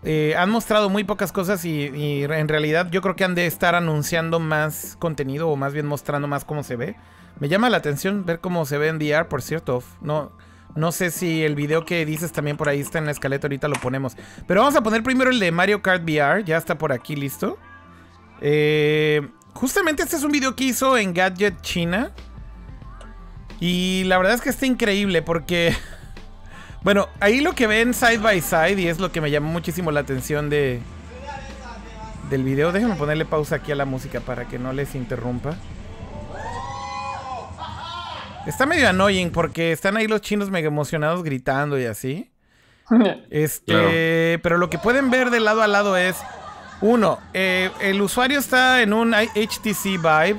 Eh, 0.03 0.35
han 0.37 0.49
mostrado 0.49 0.89
muy 0.89 1.03
pocas 1.03 1.31
cosas 1.31 1.65
y, 1.65 1.89
y, 1.89 2.23
en 2.23 2.47
realidad 2.47 2.87
yo 2.91 3.01
creo 3.01 3.15
que 3.15 3.25
han 3.25 3.35
de 3.35 3.45
estar 3.45 3.75
anunciando 3.75 4.39
más 4.39 4.95
contenido 4.99 5.49
o 5.49 5.55
más 5.57 5.73
bien 5.73 5.85
mostrando 5.85 6.27
más 6.27 6.45
cómo 6.45 6.63
se 6.63 6.77
ve. 6.77 6.95
Me 7.39 7.49
llama 7.49 7.69
la 7.69 7.77
atención 7.77 8.25
ver 8.25 8.39
cómo 8.39 8.65
se 8.65 8.77
ve 8.77 8.87
en 8.87 8.97
VR, 8.97 9.25
por 9.27 9.41
cierto. 9.41 9.83
No, 10.01 10.31
no 10.75 10.91
sé 10.91 11.11
si 11.11 11.43
el 11.43 11.55
video 11.55 11.85
que 11.85 12.05
dices 12.05 12.31
también 12.31 12.57
por 12.57 12.69
ahí 12.69 12.79
está 12.79 12.99
en 12.99 13.05
la 13.05 13.11
escaleta, 13.11 13.47
ahorita 13.47 13.67
lo 13.67 13.75
ponemos. 13.75 14.15
Pero 14.47 14.61
vamos 14.61 14.75
a 14.75 14.81
poner 14.81 15.03
primero 15.03 15.31
el 15.31 15.39
de 15.39 15.51
Mario 15.51 15.81
Kart 15.81 16.03
VR, 16.03 16.43
ya 16.43 16.57
está 16.57 16.77
por 16.77 16.91
aquí 16.91 17.15
listo. 17.15 17.57
Eh, 18.41 19.27
justamente 19.53 20.03
este 20.03 20.15
es 20.15 20.23
un 20.23 20.31
video 20.31 20.55
que 20.55 20.65
hizo 20.65 20.97
en 20.97 21.13
Gadget 21.13 21.61
China. 21.61 22.11
Y 23.59 24.03
la 24.05 24.17
verdad 24.17 24.35
es 24.35 24.41
que 24.41 24.49
está 24.49 24.65
increíble 24.65 25.21
porque... 25.21 25.75
Bueno, 26.83 27.09
ahí 27.19 27.41
lo 27.41 27.53
que 27.53 27.67
ven 27.67 27.93
side 27.93 28.19
by 28.19 28.39
side 28.39 28.79
y 28.79 28.87
es 28.87 28.99
lo 28.99 29.11
que 29.11 29.19
me 29.19 29.29
llamó 29.29 29.51
muchísimo 29.51 29.91
la 29.91 29.99
atención 30.01 30.49
de... 30.49 30.79
Del 32.29 32.43
video. 32.43 32.71
Déjenme 32.71 32.95
ponerle 32.95 33.25
pausa 33.25 33.55
aquí 33.55 33.73
a 33.73 33.75
la 33.75 33.83
música 33.83 34.21
para 34.21 34.47
que 34.47 34.57
no 34.57 34.71
les 34.71 34.95
interrumpa. 34.95 35.57
Está 38.47 38.65
medio 38.65 38.89
annoying 38.89 39.29
porque 39.31 39.71
están 39.71 39.97
ahí 39.97 40.07
los 40.07 40.21
chinos 40.21 40.49
mega 40.49 40.67
emocionados 40.67 41.23
gritando 41.23 41.79
y 41.79 41.85
así. 41.85 42.31
Este, 43.29 44.39
pero 44.41 44.57
lo 44.57 44.69
que 44.69 44.77
pueden 44.77 45.11
ver 45.11 45.29
de 45.29 45.41
lado 45.41 45.61
a 45.61 45.67
lado 45.67 45.97
es 45.97 46.15
uno, 46.79 47.19
eh, 47.33 47.69
el 47.81 48.01
usuario 48.01 48.39
está 48.39 48.81
en 48.81 48.93
un 48.93 49.13
HTC 49.13 49.97
Vive 49.97 50.37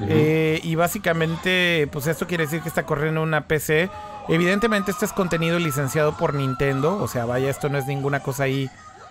eh, 0.00 0.60
y 0.62 0.74
básicamente, 0.74 1.88
pues 1.92 2.06
esto 2.06 2.26
quiere 2.26 2.44
decir 2.44 2.62
que 2.62 2.68
está 2.68 2.84
corriendo 2.84 3.22
una 3.22 3.46
PC. 3.46 3.88
Evidentemente, 4.28 4.90
este 4.90 5.04
es 5.04 5.12
contenido 5.12 5.58
licenciado 5.58 6.16
por 6.16 6.34
Nintendo, 6.34 6.96
o 6.96 7.06
sea, 7.06 7.24
vaya, 7.26 7.48
esto 7.48 7.68
no 7.68 7.78
es 7.78 7.86
ninguna 7.86 8.20
cosa 8.20 8.44
ahí 8.44 8.68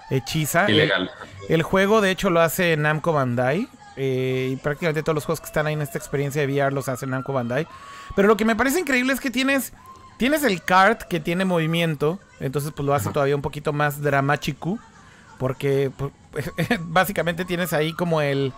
hechiza. 0.09 0.69
Ilegal. 0.69 1.09
El, 1.47 1.63
juego, 1.63 2.01
de 2.01 2.11
hecho, 2.11 2.29
lo 2.29 2.41
hace 2.41 2.75
Namco 2.75 3.13
Bandai. 3.13 3.67
Eh, 3.97 4.49
y 4.53 4.55
prácticamente 4.57 5.03
todos 5.03 5.15
los 5.15 5.25
juegos 5.25 5.39
que 5.39 5.47
están 5.47 5.67
ahí 5.67 5.73
en 5.73 5.81
esta 5.81 5.97
experiencia 5.97 6.45
de 6.45 6.53
VR 6.53 6.73
los 6.73 6.89
hace 6.89 7.07
Namco 7.07 7.33
Bandai. 7.33 7.67
Pero 8.15 8.27
lo 8.27 8.37
que 8.37 8.45
me 8.45 8.55
parece 8.55 8.79
increíble 8.79 9.13
es 9.13 9.19
que 9.19 9.31
tienes, 9.31 9.73
tienes 10.17 10.43
el 10.43 10.61
kart 10.61 11.03
que 11.03 11.19
tiene 11.19 11.45
movimiento. 11.45 12.19
Entonces, 12.39 12.71
pues 12.75 12.85
lo 12.85 12.93
hace 12.93 13.09
todavía 13.11 13.35
un 13.35 13.41
poquito 13.41 13.73
más 13.73 14.01
dramático. 14.01 14.79
Porque 15.37 15.91
pues, 15.97 16.11
básicamente 16.81 17.45
tienes 17.45 17.73
ahí 17.73 17.93
como 17.93 18.21
el, 18.21 18.53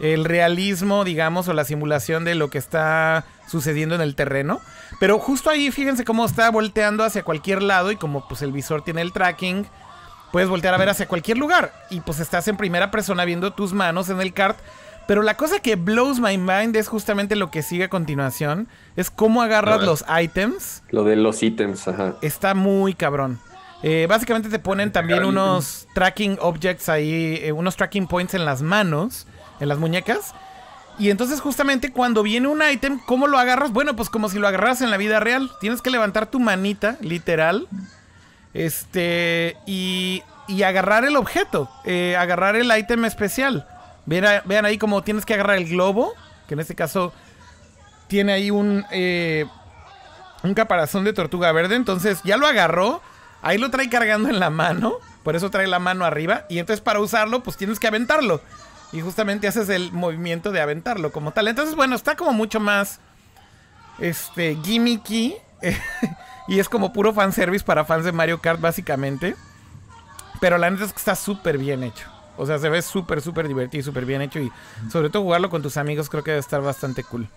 el 0.00 0.24
realismo, 0.24 1.04
digamos, 1.04 1.48
o 1.48 1.52
la 1.52 1.64
simulación 1.64 2.24
de 2.24 2.34
lo 2.34 2.50
que 2.50 2.58
está 2.58 3.24
sucediendo 3.46 3.94
en 3.94 4.00
el 4.00 4.14
terreno. 4.14 4.60
Pero 4.98 5.18
justo 5.18 5.50
ahí, 5.50 5.70
fíjense 5.70 6.04
cómo 6.04 6.24
está 6.24 6.50
volteando 6.50 7.04
hacia 7.04 7.22
cualquier 7.22 7.62
lado 7.62 7.92
y 7.92 7.96
como 7.96 8.26
pues 8.26 8.42
el 8.42 8.52
visor 8.52 8.82
tiene 8.82 9.02
el 9.02 9.12
tracking, 9.12 9.66
puedes 10.32 10.48
voltear 10.48 10.74
a 10.74 10.78
ver 10.78 10.88
hacia 10.88 11.06
cualquier 11.06 11.38
lugar. 11.38 11.72
Y 11.90 12.00
pues 12.00 12.18
estás 12.18 12.48
en 12.48 12.56
primera 12.56 12.90
persona 12.90 13.24
viendo 13.24 13.52
tus 13.52 13.72
manos 13.72 14.08
en 14.08 14.20
el 14.20 14.32
kart. 14.32 14.58
Pero 15.06 15.22
la 15.22 15.36
cosa 15.36 15.60
que 15.60 15.76
blows 15.76 16.20
my 16.20 16.38
mind 16.38 16.74
es 16.76 16.88
justamente 16.88 17.36
lo 17.36 17.50
que 17.50 17.62
sigue 17.62 17.84
a 17.84 17.88
continuación. 17.88 18.68
Es 18.96 19.10
cómo 19.10 19.42
agarras 19.42 19.82
los 19.82 20.04
items. 20.20 20.82
Lo 20.90 21.04
de 21.04 21.16
los 21.16 21.42
ítems, 21.42 21.86
ajá. 21.86 22.14
Está 22.22 22.54
muy 22.54 22.94
cabrón. 22.94 23.38
Eh, 23.82 24.06
básicamente 24.08 24.48
te 24.48 24.60
ponen 24.60 24.92
también 24.92 25.24
unos 25.24 25.88
tracking 25.92 26.38
objects 26.40 26.88
ahí, 26.88 27.40
eh, 27.42 27.50
unos 27.50 27.76
tracking 27.76 28.06
points 28.06 28.34
en 28.34 28.44
las 28.44 28.62
manos, 28.62 29.26
en 29.58 29.68
las 29.68 29.78
muñecas. 29.78 30.34
Y 30.98 31.10
entonces 31.10 31.40
justamente 31.40 31.90
cuando 31.90 32.22
viene 32.22 32.46
un 32.46 32.62
item, 32.62 33.00
¿cómo 33.04 33.26
lo 33.26 33.38
agarras? 33.38 33.72
Bueno, 33.72 33.96
pues 33.96 34.08
como 34.08 34.28
si 34.28 34.38
lo 34.38 34.46
agarras 34.46 34.82
en 34.82 34.90
la 34.90 34.98
vida 34.98 35.18
real. 35.18 35.50
Tienes 35.60 35.82
que 35.82 35.90
levantar 35.90 36.26
tu 36.30 36.38
manita, 36.38 36.96
literal. 37.00 37.66
Este, 38.54 39.56
y, 39.66 40.22
y 40.48 40.62
agarrar 40.62 41.04
el 41.04 41.16
objeto, 41.16 41.70
eh, 41.84 42.16
agarrar 42.16 42.56
el 42.56 42.76
item 42.76 43.04
especial. 43.04 43.66
Vean, 44.06 44.42
vean, 44.44 44.64
ahí 44.64 44.78
como 44.78 45.02
tienes 45.02 45.24
que 45.24 45.34
agarrar 45.34 45.56
el 45.56 45.68
globo, 45.68 46.12
que 46.48 46.54
en 46.54 46.60
este 46.60 46.74
caso 46.74 47.12
tiene 48.08 48.32
ahí 48.32 48.50
un, 48.50 48.84
un 50.42 50.54
caparazón 50.54 51.04
de 51.04 51.12
tortuga 51.12 51.52
verde. 51.52 51.76
Entonces 51.76 52.20
ya 52.24 52.36
lo 52.36 52.46
agarró 52.46 53.00
Ahí 53.42 53.58
lo 53.58 53.70
trae 53.70 53.90
cargando 53.90 54.28
en 54.28 54.38
la 54.38 54.50
mano. 54.50 54.94
Por 55.24 55.36
eso 55.36 55.50
trae 55.50 55.66
la 55.66 55.80
mano 55.80 56.04
arriba. 56.04 56.46
Y 56.48 56.58
entonces 56.58 56.80
para 56.80 57.00
usarlo, 57.00 57.42
pues 57.42 57.56
tienes 57.56 57.80
que 57.80 57.88
aventarlo. 57.88 58.40
Y 58.92 59.00
justamente 59.00 59.48
haces 59.48 59.68
el 59.68 59.92
movimiento 59.92 60.52
de 60.52 60.60
aventarlo 60.60 61.10
como 61.12 61.32
tal. 61.32 61.48
Entonces, 61.48 61.74
bueno, 61.74 61.96
está 61.96 62.14
como 62.16 62.32
mucho 62.32 62.60
más. 62.60 63.00
Este. 63.98 64.56
Gimmicky. 64.62 65.36
y 66.48 66.58
es 66.58 66.68
como 66.68 66.92
puro 66.92 67.12
fanservice 67.12 67.64
para 67.64 67.84
fans 67.84 68.04
de 68.04 68.12
Mario 68.12 68.40
Kart, 68.40 68.60
básicamente. 68.60 69.34
Pero 70.40 70.58
la 70.58 70.70
neta 70.70 70.84
es 70.84 70.92
que 70.92 70.98
está 70.98 71.14
súper 71.14 71.58
bien 71.58 71.82
hecho. 71.84 72.08
O 72.36 72.46
sea, 72.46 72.58
se 72.58 72.68
ve 72.68 72.82
súper, 72.82 73.20
súper 73.20 73.46
divertido 73.46 73.80
y 73.80 73.84
súper 73.84 74.04
bien 74.06 74.22
hecho. 74.22 74.40
Y 74.40 74.50
sobre 74.90 75.10
todo 75.10 75.22
jugarlo 75.22 75.50
con 75.50 75.62
tus 75.62 75.76
amigos 75.76 76.08
creo 76.08 76.24
que 76.24 76.32
debe 76.32 76.40
estar 76.40 76.60
bastante 76.60 77.04
cool. 77.04 77.28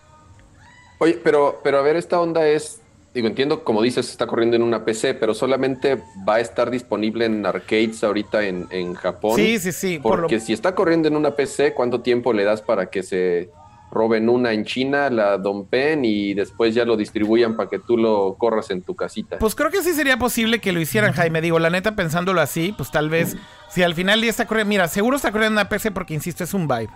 Oye, 0.99 1.19
pero, 1.23 1.59
pero 1.63 1.77
a 1.77 1.81
ver, 1.81 1.97
esta 1.97 2.19
onda 2.19 2.47
es 2.47 2.81
digo, 3.15 3.27
entiendo, 3.27 3.63
como 3.63 3.81
dices, 3.81 4.09
está 4.09 4.27
corriendo 4.27 4.57
en 4.57 4.61
una 4.61 4.83
PC, 4.83 5.13
pero 5.13 5.33
solamente 5.33 6.01
va 6.27 6.35
a 6.35 6.39
estar 6.41 6.69
disponible 6.69 7.25
en 7.25 7.45
arcades 7.45 8.03
ahorita 8.03 8.45
en, 8.45 8.67
en 8.71 8.93
Japón. 8.93 9.37
Sí, 9.37 9.57
sí, 9.57 9.71
sí. 9.71 9.99
Porque 10.03 10.41
si 10.41 10.51
está 10.51 10.75
corriendo 10.75 11.07
en 11.07 11.15
una 11.15 11.31
PC, 11.31 11.73
¿cuánto 11.73 12.01
tiempo 12.01 12.33
le 12.33 12.43
das 12.43 12.61
para 12.61 12.87
que 12.87 13.03
se 13.03 13.49
roben 13.91 14.29
una 14.29 14.51
en 14.51 14.65
China, 14.65 15.09
la 15.09 15.37
dompen 15.37 16.03
y 16.03 16.33
después 16.33 16.75
ya 16.75 16.85
lo 16.85 16.97
distribuyan 16.97 17.55
para 17.55 17.69
que 17.69 17.79
tú 17.79 17.97
lo 17.97 18.35
corras 18.37 18.69
en 18.71 18.81
tu 18.81 18.95
casita? 18.95 19.37
Pues 19.39 19.55
creo 19.55 19.71
que 19.71 19.81
sí 19.81 19.93
sería 19.93 20.17
posible 20.17 20.59
que 20.59 20.71
lo 20.71 20.79
hicieran, 20.79 21.13
Jaime. 21.13 21.41
Digo, 21.41 21.59
la 21.59 21.69
neta, 21.69 21.95
pensándolo 21.95 22.41
así, 22.41 22.73
pues 22.75 22.91
tal 22.91 23.09
vez, 23.09 23.37
si 23.69 23.83
al 23.83 23.95
final 23.95 24.21
ya 24.21 24.29
está 24.29 24.45
corriendo, 24.45 24.69
mira, 24.69 24.87
seguro 24.87 25.15
está 25.15 25.31
corriendo 25.31 25.59
en 25.59 25.65
una 25.65 25.69
PC 25.69 25.91
porque, 25.91 26.13
insisto, 26.13 26.43
es 26.43 26.53
un 26.53 26.67
vibe. 26.67 26.89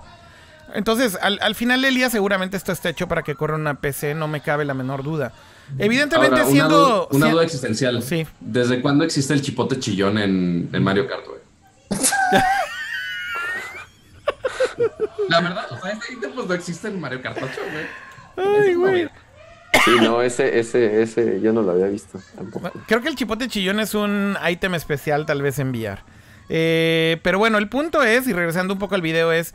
Entonces, 0.73 1.17
al, 1.21 1.39
al 1.41 1.55
final 1.55 1.81
del 1.81 1.95
día 1.95 2.09
seguramente 2.09 2.55
esto 2.55 2.71
está 2.71 2.89
hecho 2.89 3.07
para 3.07 3.23
que 3.23 3.35
corra 3.35 3.55
una 3.55 3.79
PC, 3.79 4.13
no 4.13 4.27
me 4.27 4.41
cabe 4.41 4.65
la 4.65 4.73
menor 4.73 5.03
duda. 5.03 5.33
Evidentemente 5.77 6.45
siendo... 6.45 7.07
Una, 7.11 7.29
duda, 7.29 7.43
existencial. 7.43 8.01
Sí. 8.01 8.25
¿Desde 8.39 8.81
cuándo 8.81 9.03
existe 9.03 9.33
el 9.33 9.41
chipote 9.41 9.79
chillón 9.79 10.17
en, 10.17 10.83
Mario 10.83 11.07
Kart, 11.07 11.25
güey? 11.27 11.39
La 15.30 15.41
verdad, 15.41 15.65
o 15.72 15.80
sea, 15.80 15.91
este 15.91 16.14
ítem 16.14 16.31
pues 16.34 16.47
no 16.47 16.53
existe 16.53 16.88
en 16.88 16.99
Mario 16.99 17.22
Kart 17.22 17.38
8, 17.41 17.47
güey. 17.72 17.85
Ay, 18.47 18.76
güey. 18.76 19.10
Sí, 19.85 19.91
no, 20.01 20.22
ese, 20.22 20.60
ese, 20.60 21.01
ese 21.01 21.39
yo 21.41 21.53
no 21.53 21.61
lo 21.61 21.72
había 21.72 21.88
visto 21.88 22.19
tampoco. 22.35 22.72
Creo 22.88 23.01
que 23.01 23.10
el 23.10 23.15
chipote 23.15 23.47
chillón 23.47 23.80
es 23.80 23.93
un 23.93 24.35
ítem 24.49 24.76
especial 24.76 25.26
tal 25.26 25.41
vez 25.41 25.60
enviar. 25.60 26.03
Eh, 26.49 27.19
pero 27.23 27.38
bueno, 27.38 27.57
el 27.57 27.69
punto 27.69 28.01
es, 28.01 28.27
y 28.27 28.34
regresando 28.34 28.73
un 28.73 28.80
poco 28.80 28.95
al 28.95 29.01
video, 29.01 29.31
es 29.31 29.53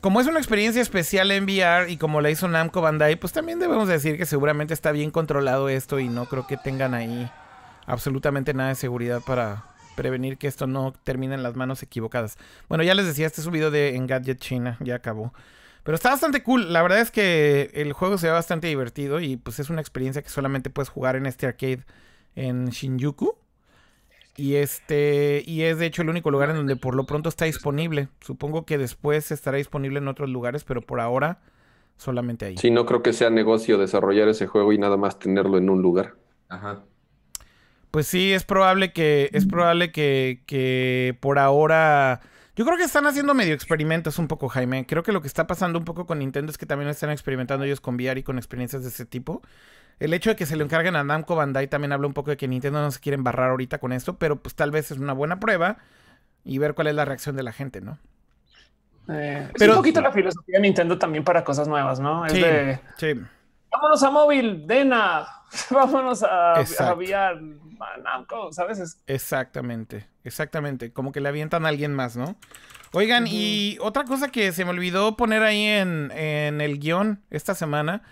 como 0.00 0.20
es 0.20 0.26
una 0.26 0.38
experiencia 0.38 0.82
especial 0.82 1.30
en 1.30 1.44
VR 1.44 1.90
y 1.90 1.96
como 1.96 2.20
la 2.20 2.30
hizo 2.30 2.48
Namco 2.48 2.80
Bandai, 2.80 3.16
pues 3.16 3.32
también 3.32 3.58
debemos 3.58 3.88
decir 3.88 4.18
que 4.18 4.26
seguramente 4.26 4.74
está 4.74 4.92
bien 4.92 5.10
controlado 5.10 5.68
esto 5.68 5.98
y 5.98 6.08
no 6.08 6.26
creo 6.26 6.46
que 6.46 6.56
tengan 6.56 6.94
ahí 6.94 7.30
absolutamente 7.86 8.52
nada 8.52 8.70
de 8.70 8.74
seguridad 8.74 9.20
para 9.24 9.64
prevenir 9.96 10.38
que 10.38 10.46
esto 10.46 10.66
no 10.66 10.92
termine 11.04 11.34
en 11.34 11.42
las 11.42 11.56
manos 11.56 11.82
equivocadas. 11.82 12.38
Bueno, 12.68 12.84
ya 12.84 12.94
les 12.94 13.06
decía, 13.06 13.26
este 13.26 13.40
es 13.40 13.46
un 13.46 13.54
video 13.54 13.70
de 13.70 13.96
Engadget 13.96 14.38
China, 14.38 14.76
ya 14.80 14.94
acabó. 14.94 15.32
Pero 15.82 15.94
está 15.94 16.10
bastante 16.10 16.42
cool. 16.42 16.72
La 16.72 16.82
verdad 16.82 17.00
es 17.00 17.10
que 17.10 17.70
el 17.74 17.92
juego 17.92 18.18
se 18.18 18.26
ve 18.26 18.32
bastante 18.32 18.66
divertido 18.66 19.20
y 19.20 19.36
pues 19.36 19.60
es 19.60 19.70
una 19.70 19.80
experiencia 19.80 20.20
que 20.20 20.28
solamente 20.28 20.68
puedes 20.68 20.88
jugar 20.88 21.14
en 21.14 21.26
este 21.26 21.46
arcade 21.46 21.84
en 22.34 22.66
Shinjuku. 22.66 23.36
Y 24.36 24.56
este 24.56 25.44
y 25.46 25.62
es 25.62 25.78
de 25.78 25.86
hecho 25.86 26.02
el 26.02 26.10
único 26.10 26.30
lugar 26.30 26.50
en 26.50 26.56
donde 26.56 26.76
por 26.76 26.94
lo 26.94 27.06
pronto 27.06 27.28
está 27.28 27.44
disponible. 27.44 28.08
Supongo 28.20 28.66
que 28.66 28.78
después 28.78 29.30
estará 29.30 29.58
disponible 29.58 29.98
en 29.98 30.08
otros 30.08 30.28
lugares, 30.28 30.64
pero 30.64 30.82
por 30.82 31.00
ahora 31.00 31.40
solamente 31.96 32.46
ahí. 32.46 32.56
Sí, 32.58 32.72
no 32.72 32.84
creo 32.84 33.02
que 33.02 33.12
sea 33.12 33.30
negocio 33.30 33.78
desarrollar 33.78 34.28
ese 34.28 34.48
juego 34.48 34.72
y 34.72 34.78
nada 34.78 34.96
más 34.96 35.18
tenerlo 35.20 35.56
en 35.56 35.70
un 35.70 35.82
lugar. 35.82 36.16
Ajá. 36.48 36.82
Pues 37.96 38.08
sí, 38.08 38.34
es 38.34 38.44
probable 38.44 38.92
que 38.92 39.30
es 39.32 39.46
probable 39.46 39.90
que, 39.90 40.42
que 40.44 41.16
por 41.20 41.38
ahora 41.38 42.20
yo 42.54 42.66
creo 42.66 42.76
que 42.76 42.84
están 42.84 43.06
haciendo 43.06 43.32
medio 43.32 43.54
experimentos 43.54 44.18
un 44.18 44.28
poco, 44.28 44.50
Jaime. 44.50 44.84
Creo 44.84 45.02
que 45.02 45.12
lo 45.12 45.22
que 45.22 45.28
está 45.28 45.46
pasando 45.46 45.78
un 45.78 45.86
poco 45.86 46.04
con 46.04 46.18
Nintendo 46.18 46.50
es 46.50 46.58
que 46.58 46.66
también 46.66 46.90
están 46.90 47.08
experimentando 47.08 47.64
ellos 47.64 47.80
con 47.80 47.94
VR 47.94 48.20
y 48.20 48.22
con 48.22 48.36
experiencias 48.36 48.82
de 48.82 48.90
ese 48.90 49.06
tipo. 49.06 49.40
El 49.98 50.12
hecho 50.12 50.28
de 50.28 50.36
que 50.36 50.44
se 50.44 50.56
lo 50.56 50.64
encarguen 50.64 50.94
a 50.94 51.04
Namco 51.04 51.36
Bandai 51.36 51.68
también 51.68 51.90
habla 51.90 52.06
un 52.06 52.12
poco 52.12 52.28
de 52.28 52.36
que 52.36 52.46
Nintendo 52.46 52.82
no 52.82 52.90
se 52.90 53.00
quiere 53.00 53.14
embarrar 53.14 53.48
ahorita 53.48 53.78
con 53.78 53.94
esto, 53.94 54.18
pero 54.18 54.42
pues 54.42 54.54
tal 54.54 54.70
vez 54.70 54.90
es 54.90 54.98
una 54.98 55.14
buena 55.14 55.40
prueba 55.40 55.78
y 56.44 56.58
ver 56.58 56.74
cuál 56.74 56.88
es 56.88 56.94
la 56.94 57.06
reacción 57.06 57.34
de 57.34 57.44
la 57.44 57.52
gente, 57.52 57.80
¿no? 57.80 57.96
Eh, 59.08 59.48
pero, 59.56 59.72
es 59.72 59.76
un 59.78 59.82
poquito 59.82 60.02
la 60.02 60.12
filosofía 60.12 60.58
de 60.58 60.60
Nintendo 60.60 60.98
también 60.98 61.24
para 61.24 61.42
cosas 61.42 61.66
nuevas, 61.66 61.98
¿no? 61.98 62.26
Es 62.26 62.34
de, 62.34 62.78
sí. 62.98 63.14
Vámonos 63.70 64.02
a 64.02 64.10
móvil, 64.10 64.66
Dena. 64.66 65.35
Vámonos 65.70 66.22
a, 66.22 66.54
a 66.54 66.94
VR, 66.94 67.40
Namco, 68.02 68.52
¿sabes? 68.52 68.98
Exactamente, 69.06 70.06
exactamente. 70.24 70.92
Como 70.92 71.12
que 71.12 71.20
le 71.20 71.28
avientan 71.28 71.66
a 71.66 71.68
alguien 71.68 71.94
más, 71.94 72.16
¿no? 72.16 72.36
Oigan, 72.92 73.26
y 73.28 73.78
otra 73.80 74.04
cosa 74.04 74.28
que 74.30 74.52
se 74.52 74.64
me 74.64 74.70
olvidó 74.70 75.16
poner 75.16 75.42
ahí 75.42 75.64
en, 75.64 76.10
en 76.12 76.60
el 76.60 76.78
guion 76.78 77.22
esta 77.30 77.54
semana 77.54 78.02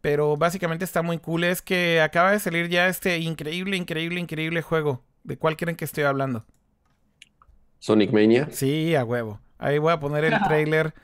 pero 0.00 0.36
básicamente 0.36 0.84
está 0.84 1.02
muy 1.02 1.18
cool. 1.18 1.44
Es 1.44 1.62
que 1.62 2.00
acaba 2.02 2.32
de 2.32 2.40
salir 2.40 2.68
ya 2.68 2.88
este 2.88 3.18
increíble, 3.18 3.76
increíble, 3.76 4.20
increíble 4.20 4.60
juego. 4.62 5.04
¿De 5.24 5.38
cuál 5.38 5.56
creen 5.56 5.76
que 5.76 5.84
estoy 5.84 6.04
hablando? 6.04 6.44
Sonic 7.78 8.12
Mania. 8.12 8.48
Sí, 8.50 8.94
a 8.94 9.04
huevo. 9.04 9.40
Ahí 9.58 9.78
voy 9.78 9.92
a 9.92 10.00
poner 10.00 10.24
el 10.24 10.40
trailer 10.42 10.94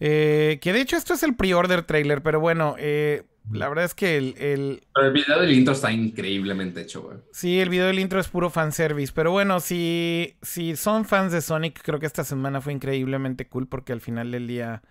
Eh, 0.00 0.60
que 0.62 0.72
de 0.74 0.82
hecho 0.82 0.96
esto 0.96 1.14
es 1.14 1.22
el 1.22 1.36
pre-order 1.36 1.84
trailer, 1.84 2.22
pero 2.22 2.40
bueno, 2.40 2.76
eh, 2.78 3.24
la 3.50 3.68
verdad 3.68 3.84
es 3.84 3.94
que 3.94 4.16
el, 4.16 4.34
el... 4.38 4.84
Pero 4.94 5.06
el 5.08 5.12
video 5.12 5.40
del 5.40 5.52
intro 5.52 5.74
está 5.74 5.90
increíblemente 5.90 6.80
hecho, 6.80 7.02
güey. 7.02 7.18
Sí, 7.32 7.60
el 7.60 7.68
video 7.68 7.86
del 7.86 7.98
intro 7.98 8.20
es 8.20 8.28
puro 8.28 8.50
fanservice. 8.50 9.12
Pero 9.14 9.32
bueno, 9.32 9.60
si, 9.60 10.36
si 10.42 10.76
son 10.76 11.04
fans 11.04 11.32
de 11.32 11.40
Sonic, 11.40 11.82
creo 11.82 11.98
que 11.98 12.06
esta 12.06 12.24
semana 12.24 12.60
fue 12.60 12.72
increíblemente 12.72 13.46
cool 13.48 13.66
porque 13.66 13.92
al 13.92 14.00
final 14.00 14.30
del 14.30 14.46
día... 14.46 14.82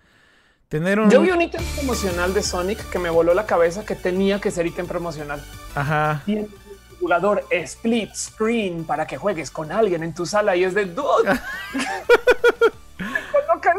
Tener 0.68 1.00
un... 1.00 1.10
Yo 1.10 1.22
vi 1.22 1.32
un 1.32 1.42
ítem 1.42 1.62
promocional 1.76 2.34
de 2.34 2.42
Sonic 2.42 2.90
que 2.90 3.00
me 3.00 3.10
voló 3.10 3.34
la 3.34 3.46
cabeza 3.46 3.86
que 3.86 3.96
tenía 3.96 4.40
que 4.40 4.52
ser 4.52 4.66
ítem 4.68 4.88
promocional. 4.88 5.44
Ajá. 5.76 6.24
Y 6.26 6.38
el 6.38 6.48
jugador 7.00 7.44
split 7.50 8.14
screen 8.14 8.86
para 8.86 9.06
que 9.06 9.18
juegues 9.18 9.52
con 9.52 9.72
alguien 9.72 10.04
en 10.04 10.14
tu 10.14 10.26
sala 10.26 10.56
y 10.56 10.64
es 10.64 10.74
de 10.74 10.86
dude. 10.86 11.40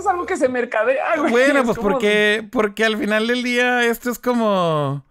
es 0.02 0.06
algo 0.08 0.26
que 0.26 0.36
se 0.36 0.48
mercadea. 0.48 1.16
Güey. 1.16 1.30
Bueno, 1.30 1.64
pues 1.64 1.78
porque, 1.78 2.46
porque 2.50 2.84
al 2.84 2.96
final 2.96 3.26
del 3.26 3.42
día 3.42 3.84
esto 3.84 4.10
es 4.10 4.18
como. 4.18 5.04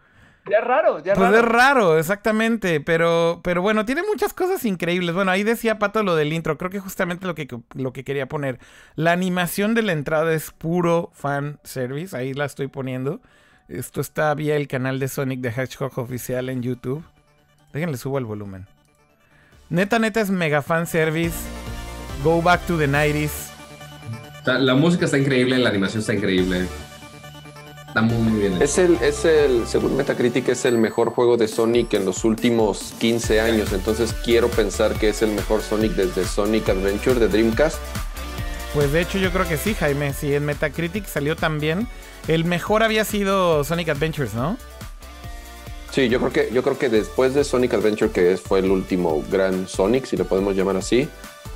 Ya 0.49 0.57
es 0.57 0.63
raro, 0.63 0.99
ya 0.99 1.13
es 1.13 1.17
pues 1.17 1.31
raro. 1.31 1.45
es 1.45 1.51
raro, 1.51 1.97
exactamente. 1.99 2.81
Pero, 2.81 3.41
pero 3.43 3.61
bueno, 3.61 3.85
tiene 3.85 4.01
muchas 4.03 4.33
cosas 4.33 4.65
increíbles. 4.65 5.13
Bueno, 5.13 5.31
ahí 5.31 5.43
decía 5.43 5.77
Pato 5.77 6.03
lo 6.03 6.15
del 6.15 6.33
intro. 6.33 6.57
Creo 6.57 6.71
que 6.71 6.79
justamente 6.79 7.27
lo 7.27 7.35
que, 7.35 7.47
lo 7.75 7.93
que 7.93 8.03
quería 8.03 8.27
poner. 8.27 8.59
La 8.95 9.11
animación 9.11 9.75
de 9.75 9.83
la 9.83 9.91
entrada 9.91 10.33
es 10.33 10.51
puro 10.51 11.11
fan 11.13 11.59
service. 11.63 12.15
Ahí 12.17 12.33
la 12.33 12.45
estoy 12.45 12.67
poniendo. 12.67 13.21
Esto 13.67 14.01
está 14.01 14.33
vía 14.33 14.55
el 14.55 14.67
canal 14.67 14.99
de 14.99 15.07
Sonic 15.07 15.41
the 15.41 15.49
Hedgehog 15.49 15.97
oficial 15.99 16.49
en 16.49 16.63
YouTube. 16.63 17.03
Déjenle 17.71 17.97
subo 17.97 18.17
el 18.17 18.25
volumen. 18.25 18.67
Neta, 19.69 19.99
neta 19.99 20.19
es 20.21 20.31
mega 20.31 20.61
fan 20.61 20.87
service. 20.87 21.37
Go 22.23 22.41
back 22.41 22.65
to 22.65 22.77
the 22.77 22.87
90s 22.87 23.50
la 24.45 24.75
música 24.75 25.05
está 25.05 25.17
increíble, 25.17 25.57
la 25.57 25.69
animación 25.69 26.01
está 26.01 26.13
increíble. 26.13 26.67
Está 27.87 28.01
muy, 28.01 28.17
muy 28.17 28.39
bien. 28.39 28.61
Es 28.61 28.77
el, 28.77 28.95
es 29.01 29.25
el, 29.25 29.67
según 29.67 29.97
Metacritic, 29.97 30.47
es 30.47 30.63
el 30.63 30.77
mejor 30.77 31.09
juego 31.09 31.35
de 31.35 31.49
Sonic 31.49 31.93
en 31.93 32.05
los 32.05 32.23
últimos 32.23 32.93
15 32.99 33.41
años. 33.41 33.73
Entonces 33.73 34.13
quiero 34.13 34.47
pensar 34.47 34.93
que 34.93 35.09
es 35.09 35.21
el 35.21 35.31
mejor 35.31 35.61
Sonic 35.61 35.91
desde 35.91 36.23
Sonic 36.23 36.69
Adventure 36.69 37.19
de 37.19 37.27
Dreamcast. 37.27 37.77
Pues 38.73 38.93
de 38.93 39.01
hecho 39.01 39.17
yo 39.17 39.31
creo 39.31 39.45
que 39.45 39.57
sí, 39.57 39.73
Jaime. 39.73 40.13
Si 40.13 40.33
en 40.33 40.45
Metacritic 40.45 41.05
salió 41.05 41.35
también. 41.35 41.87
El 42.27 42.45
mejor 42.45 42.83
había 42.83 43.03
sido 43.03 43.63
Sonic 43.63 43.89
Adventures, 43.89 44.33
¿no? 44.33 44.55
Sí, 45.91 46.07
yo 46.07 46.19
creo 46.19 46.31
que, 46.31 46.53
yo 46.53 46.63
creo 46.63 46.77
que 46.77 46.87
después 46.87 47.33
de 47.33 47.43
Sonic 47.43 47.73
Adventure, 47.73 48.11
que 48.11 48.37
fue 48.37 48.59
el 48.59 48.71
último 48.71 49.21
gran 49.29 49.67
Sonic, 49.67 50.05
si 50.05 50.15
lo 50.15 50.23
podemos 50.23 50.55
llamar 50.55 50.77
así, 50.77 51.09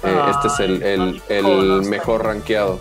eh, 0.04 0.32
este 0.32 0.48
es 0.48 0.60
el, 0.60 1.22
el, 1.30 1.82
mejor 1.84 2.26
rankeado. 2.26 2.80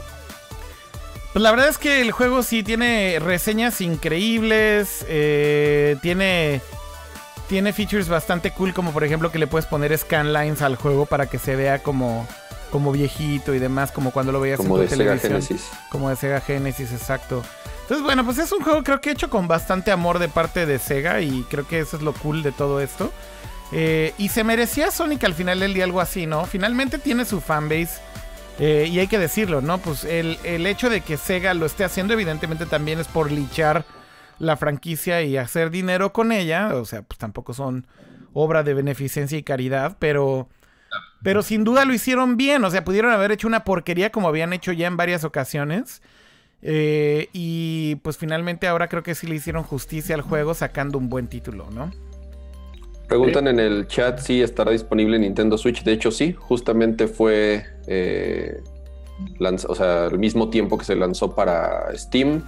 Pues 1.33 1.43
la 1.43 1.51
verdad 1.51 1.69
es 1.69 1.79
que 1.79 2.01
el 2.01 2.13
juego 2.13 2.43
sí 2.43 2.63
tiene 2.63 3.19
reseñas 3.19 3.81
increíbles, 3.81 5.05
eh, 5.09 5.97
tiene, 6.01 6.61
tiene 7.49 7.73
features 7.73 8.09
bastante 8.09 8.53
cool, 8.53 8.73
como 8.73 8.93
por 8.93 9.03
ejemplo 9.03 9.33
que 9.33 9.39
le 9.39 9.47
puedes 9.47 9.67
poner 9.67 9.97
scanlines 9.99 10.63
al 10.63 10.77
juego 10.77 11.07
para 11.07 11.27
que 11.27 11.39
se 11.39 11.57
vea 11.57 11.83
como, 11.83 12.29
como 12.71 12.93
viejito 12.93 13.53
y 13.53 13.59
demás, 13.59 13.91
como 13.91 14.13
cuando 14.13 14.31
lo 14.31 14.39
veías 14.39 14.59
como 14.59 14.79
en 14.79 14.85
tu 14.85 14.91
de 14.91 14.97
Sega 14.97 15.19
Genesis. 15.19 15.69
Como 15.91 16.09
de 16.09 16.17
Sega 16.17 16.41
Genesis, 16.41 16.93
exacto. 16.93 17.43
Entonces, 17.83 18.05
bueno, 18.05 18.25
pues 18.25 18.39
es 18.39 18.51
un 18.53 18.63
juego 18.63 18.83
creo 18.83 19.01
que 19.01 19.11
hecho 19.11 19.29
con 19.29 19.49
bastante 19.49 19.91
amor 19.91 20.19
de 20.19 20.29
parte 20.29 20.67
de 20.67 20.79
Sega 20.79 21.21
y 21.21 21.43
creo 21.51 21.67
que 21.67 21.81
eso 21.81 21.97
es 21.97 22.03
lo 22.03 22.15
cool 22.15 22.43
de 22.43 22.53
todo 22.53 22.81
esto. 22.81 23.13
Eh, 23.77 24.15
y 24.19 24.29
se 24.29 24.45
merecía 24.45 24.93
Sonic 24.93 25.25
al 25.25 25.35
final 25.35 25.59
del 25.59 25.75
día 25.75 25.83
algo 25.83 26.01
así, 26.01 26.27
¿no? 26.27 26.47
Finalmente 26.47 26.99
tiene 26.99 27.25
su 27.25 27.41
fanbase. 27.41 28.01
Eh, 28.61 28.89
y 28.89 29.01
hay 29.01 29.09
que 29.09 29.19
decirlo, 29.19 29.61
¿no? 29.63 29.79
Pues 29.79 30.05
el, 30.05 30.39
hecho 30.45 30.89
de 30.89 31.01
que 31.01 31.17
Sega 31.17 31.55
lo 31.55 31.67
esté 31.67 31.83
haciendo, 31.83 32.13
evidentemente 32.15 32.67
también 32.67 33.01
es 33.01 33.09
por 33.09 33.33
lichar 33.33 33.85
la 34.39 34.57
franquicia 34.57 35.23
y 35.23 35.37
hacer 35.37 35.71
dinero 35.71 36.13
con 36.13 36.31
ella. 36.31 36.77
O 36.77 36.85
sea, 36.85 37.03
pues 37.03 37.19
tampoco 37.19 37.53
son 37.53 37.89
obra 38.33 38.63
de 38.63 38.75
beneficencia 38.75 39.37
y 39.37 39.43
caridad, 39.43 39.97
pero. 39.99 40.49
Pero 41.25 41.43
sin 41.43 41.65
duda 41.65 41.85
lo 41.85 41.95
hicieron 41.95 42.37
bien. 42.37 42.63
O 42.65 42.71
sea, 42.71 42.85
pudieron 42.85 43.11
haber 43.11 43.33
hecho 43.33 43.49
una 43.49 43.65
porquería 43.65 44.11
como 44.11 44.29
habían 44.29 44.53
hecho 44.53 44.71
ya 44.71 44.87
en 44.87 44.97
varias 44.97 45.25
ocasiones. 45.25 46.01
Eh, 46.63 47.29
y 47.33 47.97
pues 47.97 48.19
finalmente 48.19 48.69
ahora 48.69 48.89
creo 48.89 49.03
que 49.03 49.15
sí 49.15 49.27
le 49.27 49.35
hicieron 49.35 49.65
justicia 49.65 50.15
al 50.15 50.21
juego 50.21 50.55
sacando 50.55 50.97
un 50.97 51.09
buen 51.09 51.27
título, 51.27 51.71
¿no? 51.71 51.91
Preguntan 53.09 53.49
en 53.49 53.61
el 53.61 53.87
chat 53.87 54.19
si 54.19 54.43
estará 54.43 54.73
disponible 54.73 55.19
Nintendo 55.19 55.59
Switch. 55.59 55.83
De 55.85 55.93
hecho, 55.93 56.11
sí, 56.11 56.33
justamente 56.33 57.07
fue 57.07 57.65
eh, 57.87 58.63
o 59.69 59.75
sea, 59.75 60.07
al 60.07 60.19
mismo 60.19 60.51
tiempo 60.51 60.79
que 60.79 60.85
se 60.85 60.97
lanzó 60.97 61.35
para 61.35 61.97
Steam. 61.97 62.43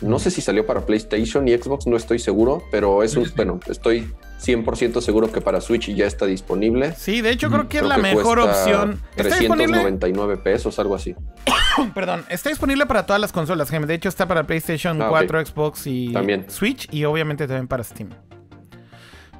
No 0.00 0.18
sé 0.18 0.30
si 0.30 0.40
salió 0.40 0.66
para 0.66 0.84
PlayStation 0.84 1.46
y 1.48 1.56
Xbox, 1.56 1.86
no 1.86 1.96
estoy 1.96 2.18
seguro, 2.18 2.62
pero 2.70 3.02
es 3.02 3.16
un, 3.16 3.30
bueno, 3.36 3.60
estoy 3.66 4.12
100% 4.42 5.00
seguro 5.00 5.32
que 5.32 5.40
para 5.40 5.60
Switch 5.60 5.94
ya 5.94 6.06
está 6.06 6.26
disponible. 6.26 6.92
Sí, 6.96 7.22
de 7.22 7.30
hecho 7.30 7.48
creo 7.48 7.68
que 7.68 7.78
es 7.78 7.84
la 7.84 7.96
mejor 7.96 8.40
opción. 8.40 9.00
399 9.16 10.36
pesos, 10.36 10.78
algo 10.78 10.94
así. 10.94 11.14
Perdón, 11.94 12.24
está 12.28 12.50
disponible 12.50 12.86
para 12.86 13.06
todas 13.06 13.20
las 13.20 13.32
consolas, 13.32 13.70
De 13.70 13.94
hecho 13.94 14.08
está 14.08 14.26
para 14.28 14.44
PlayStation 14.46 14.98
4, 14.98 15.38
ah, 15.38 15.44
Xbox 15.44 15.86
y 15.86 16.12
Switch 16.48 16.88
y 16.92 17.04
obviamente 17.04 17.46
también 17.46 17.68
para 17.68 17.84
Steam. 17.84 18.10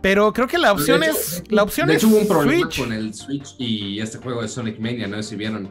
Pero 0.05 0.35
creo 0.35 0.47
que 0.47 0.59
la 0.59 0.71
opción 0.71 1.03
es. 1.03 1.43
La 1.49 1.63
opción 1.63 1.89
de 1.89 1.95
hecho, 1.95 2.09
hubo 2.09 2.19
un 2.19 2.29
problema 2.29 2.69
con 2.77 2.93
el 2.93 3.15
Switch 3.15 3.55
y 3.57 4.01
este 4.01 4.19
juego 4.19 4.43
de 4.43 4.49
Sonic 4.49 4.79
Mania, 4.79 5.07
no 5.07 5.17
sé 5.17 5.31
si 5.31 5.37
vieron. 5.37 5.71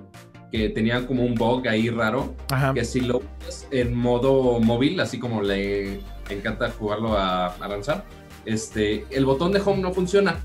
Que 0.52 0.70
tenía 0.70 1.06
como 1.06 1.24
un 1.24 1.36
bug 1.36 1.68
ahí 1.68 1.92
raro. 1.92 2.34
Que 2.74 2.84
si 2.84 3.02
lo 3.02 3.22
usas 3.40 3.68
en 3.70 3.94
modo 3.94 4.60
móvil, 4.60 5.00
así 5.00 5.20
como 5.20 5.44
le 5.44 6.00
encanta 6.32 6.72
jugarlo 6.72 7.16
a, 7.16 7.50
a 7.50 7.68
lanzar, 7.68 8.06
este, 8.44 9.06
el 9.12 9.24
botón 9.24 9.52
de 9.52 9.62
home 9.62 9.84
no 9.84 9.94
funciona. 9.94 10.40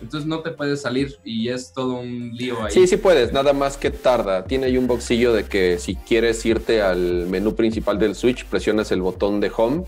Entonces 0.00 0.28
no 0.28 0.38
te 0.38 0.52
puedes 0.52 0.82
salir 0.82 1.16
y 1.24 1.48
es 1.48 1.72
todo 1.72 1.94
un 1.94 2.30
lío 2.36 2.62
ahí. 2.62 2.70
Sí, 2.70 2.86
sí 2.86 2.98
puedes, 2.98 3.32
nada 3.32 3.52
más 3.52 3.76
que 3.76 3.90
tarda. 3.90 4.44
Tiene 4.44 4.66
ahí 4.66 4.76
un 4.76 4.86
boxillo 4.86 5.32
de 5.32 5.42
que 5.42 5.80
si 5.80 5.96
quieres 5.96 6.46
irte 6.46 6.82
al 6.82 7.26
menú 7.26 7.56
principal 7.56 7.98
del 7.98 8.14
Switch, 8.14 8.44
presionas 8.44 8.92
el 8.92 9.02
botón 9.02 9.40
de 9.40 9.50
home 9.56 9.84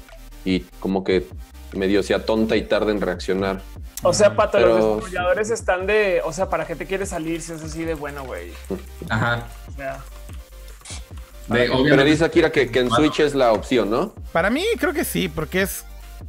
y 0.46 0.60
como 0.80 1.04
que 1.04 1.26
medio 1.74 2.02
sea 2.02 2.24
tonta 2.24 2.56
y 2.56 2.62
tarda 2.62 2.92
en 2.92 3.00
reaccionar. 3.00 3.60
O 4.02 4.14
sea, 4.14 4.36
Pato, 4.36 4.60
los 4.60 4.96
desarrolladores 4.96 5.50
están 5.50 5.86
de, 5.86 6.22
o 6.24 6.32
sea, 6.32 6.48
¿para 6.48 6.66
qué 6.66 6.76
te 6.76 6.86
quieres 6.86 7.08
salir 7.10 7.42
si 7.42 7.52
es 7.52 7.62
así 7.62 7.84
de 7.84 7.94
bueno, 7.94 8.24
güey? 8.24 8.52
Ajá. 9.10 9.46
Pero 11.48 12.04
dice 12.04 12.24
Akira 12.24 12.50
que, 12.52 12.70
que 12.70 12.80
en 12.80 12.90
Switch 12.90 13.20
es 13.20 13.34
la 13.34 13.52
opción, 13.52 13.90
¿no? 13.90 14.14
Para 14.32 14.48
mí 14.48 14.64
creo 14.78 14.92
que 14.92 15.04
sí, 15.04 15.28
porque 15.28 15.62
es 15.62 15.84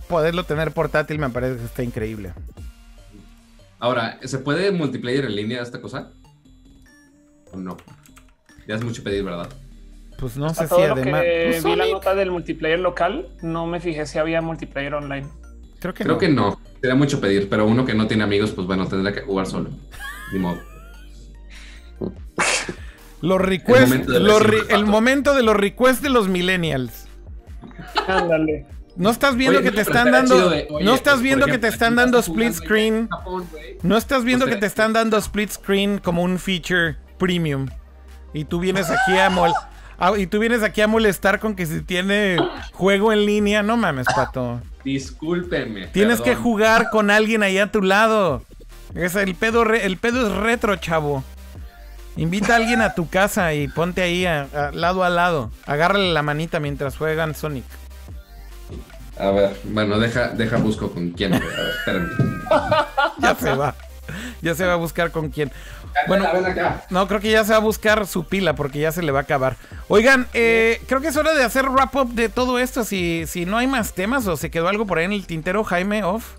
poderlo 0.08 0.44
tener 0.44 0.72
portátil 0.72 1.20
me 1.20 1.30
parece 1.30 1.58
que 1.58 1.66
está 1.66 1.84
increíble. 1.84 2.34
Ahora, 3.80 4.20
¿se 4.24 4.40
puede 4.40 4.72
multiplayer 4.72 5.26
en 5.26 5.36
línea 5.36 5.62
esta 5.62 5.80
cosa? 5.80 6.12
¿O 7.52 7.58
no? 7.58 7.78
Ya 8.68 8.76
es 8.76 8.84
mucho 8.84 9.04
pedir, 9.04 9.24
¿verdad? 9.24 9.50
Pues 10.18 10.38
no 10.38 10.50
sé 10.50 10.68
si 10.68 10.82
además. 10.82 11.24
Pues 11.24 11.64
vi 11.64 11.76
la 11.76 11.86
nota 11.88 12.16
del 12.16 12.32
multiplayer 12.32 12.80
local, 12.80 13.30
no 13.42 13.68
me 13.68 13.80
fijé 13.80 14.06
si 14.06 14.18
había 14.18 14.42
multiplayer 14.42 14.96
online. 14.96 15.28
Creo 15.80 15.94
que 15.94 16.04
Creo 16.04 16.16
no. 16.16 16.20
que 16.20 16.30
no. 16.30 16.60
Sería 16.82 16.96
mucho 16.96 17.22
pedir, 17.22 17.50
pero 17.50 17.66
uno 17.66 17.86
que 17.86 17.94
no 17.94 18.08
tiene 18.08 18.24
amigos, 18.24 18.52
pues 18.52 18.66
bueno, 18.66 18.88
tendrá 18.88 19.14
que 19.14 19.22
jugar 19.22 19.46
solo. 19.46 19.70
Ni 20.32 20.40
modo. 20.40 20.60
Los 23.22 23.42
requests, 23.42 24.08
el, 24.70 24.86
momento 24.86 25.34
de 25.34 25.42
los 25.42 25.56
requests 25.56 26.02
de 26.02 26.10
los 26.10 26.28
millennials. 26.28 27.08
Ándale. 28.08 28.68
No 28.96 29.10
estás 29.12 29.36
viendo 29.36 29.62
que 29.62 29.72
te 29.72 29.82
están 29.82 30.12
dando. 30.12 30.52
no 30.82 30.94
estás 30.94 31.22
viendo 31.22 31.46
que 31.46 31.58
te 31.58 31.68
están 31.68 31.96
dando 31.96 32.20
split 32.20 32.54
screen. 32.54 33.10
no 33.84 33.98
estás 33.98 34.24
viendo 34.24 34.46
que 34.48 34.56
te 34.56 34.66
están 34.66 34.94
dando 34.94 35.18
split 35.18 35.52
screen 35.52 36.00
como 36.00 36.24
un 36.24 36.40
feature 36.40 36.98
premium. 37.20 37.68
Y 38.34 38.46
tú 38.46 38.60
vienes 38.60 38.90
aquí 38.90 39.18
a 39.18 39.30
mol 39.30 39.52
Ah, 40.00 40.14
y 40.18 40.28
tú 40.28 40.40
vienes 40.40 40.62
aquí 40.64 40.82
a 40.82 40.88
molestar 40.88 41.40
con 41.40 41.56
que 41.56 41.66
si 41.66 41.82
tiene 41.82 42.38
juego 42.74 43.12
en 43.12 43.26
línea. 43.26 43.64
No 43.64 43.78
mames, 43.78 44.06
pato. 44.06 44.62
Discúlpeme. 44.84 45.88
Tienes 45.88 46.22
que 46.22 46.36
jugar 46.36 46.90
con 46.92 47.10
alguien 47.10 47.44
ahí 47.44 47.58
a 47.58 47.72
tu 47.72 47.82
lado. 47.82 48.44
Es 48.94 49.16
el 49.16 49.36
pedo, 49.36 49.64
el 49.64 49.98
pedo 49.98 50.28
es 50.28 50.36
retro, 50.36 50.76
chavo. 50.76 51.24
Invita 52.16 52.54
a 52.54 52.56
alguien 52.58 52.82
a 52.82 52.96
tu 52.96 53.10
casa 53.10 53.54
y 53.54 53.68
ponte 53.68 54.02
ahí 54.02 54.26
lado 54.74 55.04
a 55.04 55.10
lado. 55.10 55.52
Agárrale 55.66 56.14
la 56.14 56.24
manita 56.24 56.60
mientras 56.60 56.98
juegan 56.98 57.36
Sonic. 57.36 57.66
A 59.20 59.32
ver, 59.32 59.56
bueno, 59.64 60.00
deja, 60.00 60.30
deja 60.30 60.58
busco 60.58 60.92
con 60.92 61.12
quién. 61.12 61.34
A 61.34 61.40
ver, 61.40 61.50
espérame. 61.80 62.10
ya 63.20 63.36
se 63.36 63.54
va. 63.56 63.76
Ya 64.42 64.56
se 64.56 64.66
va 64.66 64.74
a 64.74 64.78
buscar 64.78 65.12
con 65.12 65.30
quién. 65.30 65.52
Bueno, 66.08 66.26
no, 66.90 67.08
creo 67.08 67.20
que 67.20 67.32
ya 67.32 67.44
se 67.44 67.52
va 67.52 67.58
a 67.58 67.62
buscar 67.62 68.06
su 68.08 68.26
pila 68.26 68.56
porque 68.56 68.80
ya 68.80 68.92
se 68.92 69.02
le 69.02 69.12
va 69.12 69.20
a 69.20 69.22
acabar. 69.24 69.56
Oigan, 69.88 70.28
eh, 70.34 70.82
creo 70.88 71.02
que 71.02 71.08
es 71.08 71.18
hora 71.18 71.34
de 71.34 71.44
hacer 71.44 71.70
wrap 71.70 71.96
up 71.96 72.14
de 72.14 72.30
todo 72.30 72.60
esto. 72.60 72.84
Si, 72.84 73.26
si 73.28 73.46
no 73.46 73.58
hay 73.58 73.68
más 73.68 73.94
temas 73.94 74.28
o 74.28 74.38
se 74.38 74.52
quedó 74.52 74.68
algo 74.68 74.86
por 74.86 75.00
ahí 75.00 75.06
en 75.06 75.14
el 75.14 75.26
tintero, 75.26 75.64
Jaime, 75.64 76.04
off. 76.04 76.36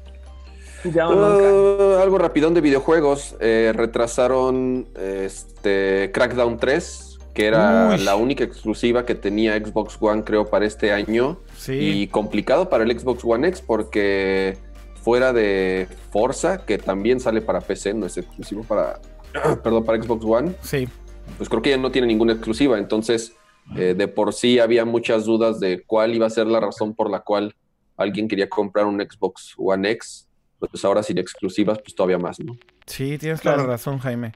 Uh, 0.84 1.98
algo 2.00 2.18
rapidón 2.18 2.54
de 2.54 2.60
videojuegos. 2.60 3.36
Eh, 3.40 3.72
retrasaron 3.74 4.86
este 4.96 6.10
Crackdown 6.12 6.58
3 6.58 7.08
que 7.38 7.46
era 7.46 7.96
la 7.98 8.16
única 8.16 8.42
exclusiva 8.42 9.06
que 9.06 9.14
tenía 9.14 9.56
Xbox 9.56 9.96
One, 10.00 10.24
creo, 10.24 10.46
para 10.50 10.66
este 10.66 10.92
año. 10.92 11.38
Y 11.68 12.08
complicado 12.08 12.68
para 12.68 12.82
el 12.82 12.98
Xbox 12.98 13.24
One 13.24 13.46
X 13.46 13.62
porque 13.64 14.58
fuera 15.04 15.32
de 15.32 15.86
Forza, 16.10 16.66
que 16.66 16.78
también 16.78 17.20
sale 17.20 17.40
para 17.40 17.60
PC, 17.60 17.94
no 17.94 18.06
es 18.06 18.16
exclusivo 18.16 18.64
para, 18.64 19.00
perdón, 19.62 19.84
para 19.84 20.02
Xbox 20.02 20.24
One. 20.24 20.54
Sí. 20.62 20.88
Pues 21.36 21.48
creo 21.48 21.62
que 21.62 21.70
ya 21.70 21.76
no 21.76 21.90
tiene 21.90 22.06
ninguna 22.06 22.32
exclusiva. 22.32 22.78
Entonces, 22.78 23.34
eh, 23.76 23.94
de 23.96 24.08
por 24.08 24.32
sí 24.32 24.58
había 24.58 24.84
muchas 24.84 25.24
dudas 25.24 25.60
de 25.60 25.82
cuál 25.84 26.14
iba 26.14 26.26
a 26.26 26.30
ser 26.30 26.46
la 26.46 26.60
razón 26.60 26.94
por 26.94 27.10
la 27.10 27.20
cual 27.20 27.54
alguien 27.96 28.28
quería 28.28 28.48
comprar 28.48 28.86
un 28.86 29.00
Xbox 29.00 29.54
One 29.56 29.90
X. 29.90 30.28
Pues 30.58 30.84
ahora 30.84 31.02
sin 31.02 31.18
exclusivas, 31.18 31.78
pues 31.78 31.94
todavía 31.94 32.18
más, 32.18 32.40
¿no? 32.40 32.56
Sí, 32.86 33.18
tienes 33.18 33.40
toda 33.40 33.58
la 33.58 33.66
razón, 33.66 33.98
Jaime. 33.98 34.32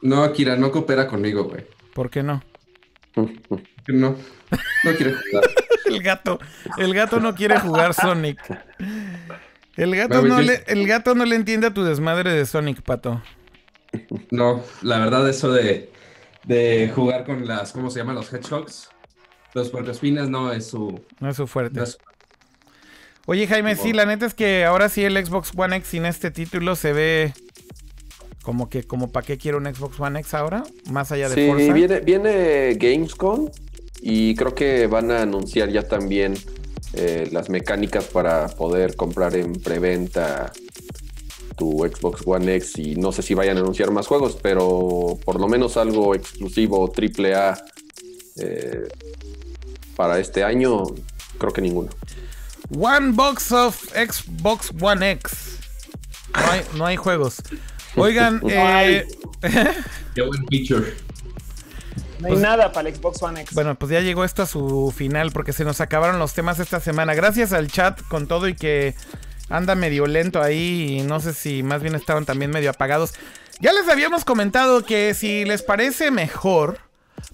No, 0.00 0.22
Akira, 0.22 0.56
no 0.56 0.70
coopera 0.70 1.06
conmigo, 1.06 1.44
güey. 1.44 1.64
¿Por 1.92 2.10
qué 2.10 2.22
no? 2.22 2.42
No, 3.16 4.16
no 4.84 4.92
quiere 4.94 5.14
jugar. 5.14 5.44
el 5.86 6.02
gato, 6.02 6.38
el 6.78 6.94
gato 6.94 7.20
no 7.20 7.34
quiere 7.34 7.58
jugar 7.58 7.94
Sonic. 7.94 8.38
El 9.76 9.94
gato, 9.94 10.22
no, 10.22 10.40
le, 10.40 10.64
el 10.66 10.86
gato 10.86 11.14
no 11.14 11.24
le 11.24 11.36
entiende 11.36 11.66
a 11.66 11.74
tu 11.74 11.82
desmadre 11.84 12.32
de 12.32 12.46
Sonic, 12.46 12.82
pato. 12.82 13.22
No, 14.30 14.62
la 14.82 14.98
verdad, 14.98 15.28
eso 15.28 15.52
de, 15.52 15.90
de 16.44 16.90
jugar 16.94 17.24
con 17.24 17.46
las, 17.46 17.72
¿cómo 17.72 17.90
se 17.90 18.00
llaman? 18.00 18.16
Los 18.16 18.32
hedgehogs. 18.32 18.90
Los 19.54 19.70
puercoespines 19.70 20.28
no 20.28 20.52
es 20.52 20.66
su. 20.66 21.00
No 21.20 21.30
es 21.30 21.36
su 21.36 21.46
fuerte. 21.46 21.80
Oye, 23.26 23.46
Jaime, 23.46 23.74
sí, 23.74 23.92
la 23.92 24.04
neta 24.06 24.26
es 24.26 24.34
que 24.34 24.64
ahora 24.64 24.88
sí 24.88 25.02
el 25.02 25.16
Xbox 25.24 25.52
One 25.56 25.76
X 25.76 25.88
sin 25.88 26.04
este 26.04 26.30
título 26.30 26.76
se 26.76 26.92
ve 26.92 27.32
como 28.42 28.68
que, 28.68 28.84
como 28.84 29.10
para 29.10 29.26
qué 29.26 29.38
quiero 29.38 29.58
un 29.58 29.66
Xbox 29.66 29.98
One 29.98 30.20
X 30.20 30.34
ahora, 30.34 30.62
más 30.90 31.10
allá 31.10 31.28
de 31.28 31.34
sí, 31.34 31.72
Viene, 31.72 32.00
viene 32.00 32.74
Gamescom 32.74 33.50
y 34.00 34.36
creo 34.36 34.54
que 34.54 34.86
van 34.86 35.10
a 35.10 35.22
anunciar 35.22 35.70
ya 35.70 35.82
también 35.82 36.34
eh, 36.92 37.28
las 37.32 37.50
mecánicas 37.50 38.04
para 38.04 38.46
poder 38.46 38.94
comprar 38.94 39.34
en 39.34 39.54
preventa 39.54 40.52
tu 41.56 41.86
Xbox 41.86 42.22
One 42.26 42.54
X 42.56 42.78
y 42.78 42.96
no 42.96 43.12
sé 43.12 43.22
si 43.22 43.34
vayan 43.34 43.56
a 43.56 43.60
anunciar 43.60 43.90
más 43.90 44.06
juegos, 44.06 44.38
pero 44.40 45.18
por 45.24 45.40
lo 45.40 45.48
menos 45.48 45.76
algo 45.76 46.14
exclusivo 46.14 46.92
AAA 46.92 47.56
eh, 48.36 48.88
para 49.96 50.18
este 50.18 50.44
año, 50.44 50.84
creo 51.38 51.52
que 51.52 51.62
ninguno. 51.62 51.90
One 52.78 53.12
box 53.12 53.52
of 53.52 53.76
Xbox 53.92 54.72
One 54.80 55.10
X. 55.12 55.58
No 56.34 56.50
hay, 56.50 56.62
no 56.74 56.86
hay 56.86 56.96
juegos. 56.96 57.36
Oigan, 57.96 58.42
eh... 58.48 59.06
Qué 60.14 60.22
buen 60.22 60.46
feature. 60.48 60.94
No 62.18 62.28
hay 62.28 62.32
pues, 62.32 62.40
nada 62.40 62.72
para 62.72 62.88
el 62.88 62.94
Xbox 62.94 63.22
One 63.22 63.40
X. 63.42 63.54
Bueno, 63.54 63.74
pues 63.74 63.90
ya 63.92 64.00
llegó 64.00 64.24
esto 64.24 64.42
a 64.42 64.46
su 64.46 64.92
final 64.94 65.32
porque 65.32 65.52
se 65.52 65.64
nos 65.64 65.80
acabaron 65.80 66.18
los 66.18 66.32
temas 66.34 66.58
esta 66.58 66.80
semana. 66.80 67.14
Gracias 67.14 67.52
al 67.52 67.70
chat 67.70 68.00
con 68.08 68.26
todo 68.26 68.48
y 68.48 68.54
que 68.54 68.94
anda 69.48 69.74
medio 69.74 70.06
lento 70.06 70.42
ahí 70.42 70.98
y 70.98 71.02
no 71.02 71.20
sé 71.20 71.34
si 71.34 71.62
más 71.62 71.82
bien 71.82 71.94
estaban 71.94 72.24
también 72.24 72.50
medio 72.50 72.70
apagados. 72.70 73.14
Ya 73.60 73.72
les 73.72 73.88
habíamos 73.88 74.24
comentado 74.24 74.84
que 74.84 75.14
si 75.14 75.44
les 75.44 75.62
parece 75.62 76.10
mejor, 76.10 76.78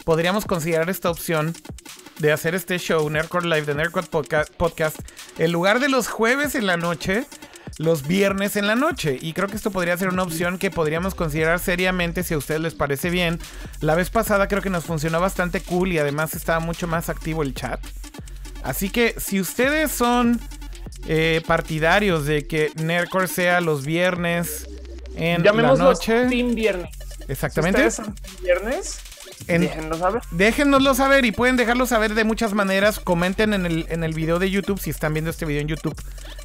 podríamos 0.04 0.44
considerar 0.44 0.88
esta 0.90 1.10
opción 1.10 1.54
de 2.18 2.32
hacer 2.32 2.54
este 2.54 2.78
show, 2.78 3.08
Nerdcore 3.10 3.48
Live 3.48 3.62
de 3.66 3.74
Nerdcore 3.74 4.06
Podcast, 4.56 5.00
en 5.38 5.50
lugar 5.50 5.80
de 5.80 5.88
los 5.88 6.08
jueves 6.08 6.54
en 6.54 6.66
la 6.66 6.76
noche 6.76 7.26
los 7.78 8.06
viernes 8.06 8.56
en 8.56 8.66
la 8.66 8.74
noche. 8.74 9.18
Y 9.20 9.32
creo 9.32 9.48
que 9.48 9.56
esto 9.56 9.70
podría 9.70 9.96
ser 9.96 10.08
una 10.08 10.22
opción 10.22 10.58
que 10.58 10.70
podríamos 10.70 11.14
considerar 11.14 11.58
seriamente 11.58 12.22
si 12.22 12.34
a 12.34 12.38
ustedes 12.38 12.60
les 12.60 12.74
parece 12.74 13.10
bien. 13.10 13.38
La 13.80 13.94
vez 13.94 14.10
pasada 14.10 14.48
creo 14.48 14.62
que 14.62 14.70
nos 14.70 14.84
funcionó 14.84 15.20
bastante 15.20 15.60
cool 15.60 15.92
y 15.92 15.98
además 15.98 16.34
estaba 16.34 16.60
mucho 16.60 16.86
más 16.86 17.08
activo 17.08 17.42
el 17.42 17.54
chat. 17.54 17.80
Así 18.62 18.90
que 18.90 19.14
si 19.18 19.40
ustedes 19.40 19.90
son 19.90 20.40
eh, 21.08 21.42
partidarios 21.46 22.26
de 22.26 22.46
que 22.46 22.70
Nerdcore 22.76 23.28
sea 23.28 23.60
los 23.60 23.84
viernes 23.84 24.66
en 25.16 25.42
la 25.42 25.52
noche. 25.52 26.26
Team 26.28 26.54
Viernes. 26.54 26.90
Exactamente. 27.28 27.90
son 27.90 28.14
viernes, 28.42 28.98
Déjenlo 29.46 29.96
saber. 29.96 30.22
Déjennoslo 30.30 30.94
saber 30.94 31.24
y 31.24 31.32
pueden 31.32 31.56
dejarlo 31.56 31.86
saber 31.86 32.14
de 32.14 32.24
muchas 32.24 32.54
maneras. 32.54 32.98
Comenten 33.00 33.54
en 33.54 33.66
el, 33.66 33.86
en 33.88 34.04
el 34.04 34.14
video 34.14 34.38
de 34.38 34.50
YouTube, 34.50 34.78
si 34.78 34.90
están 34.90 35.12
viendo 35.12 35.30
este 35.30 35.44
video 35.44 35.60
en 35.60 35.68
YouTube 35.68 35.96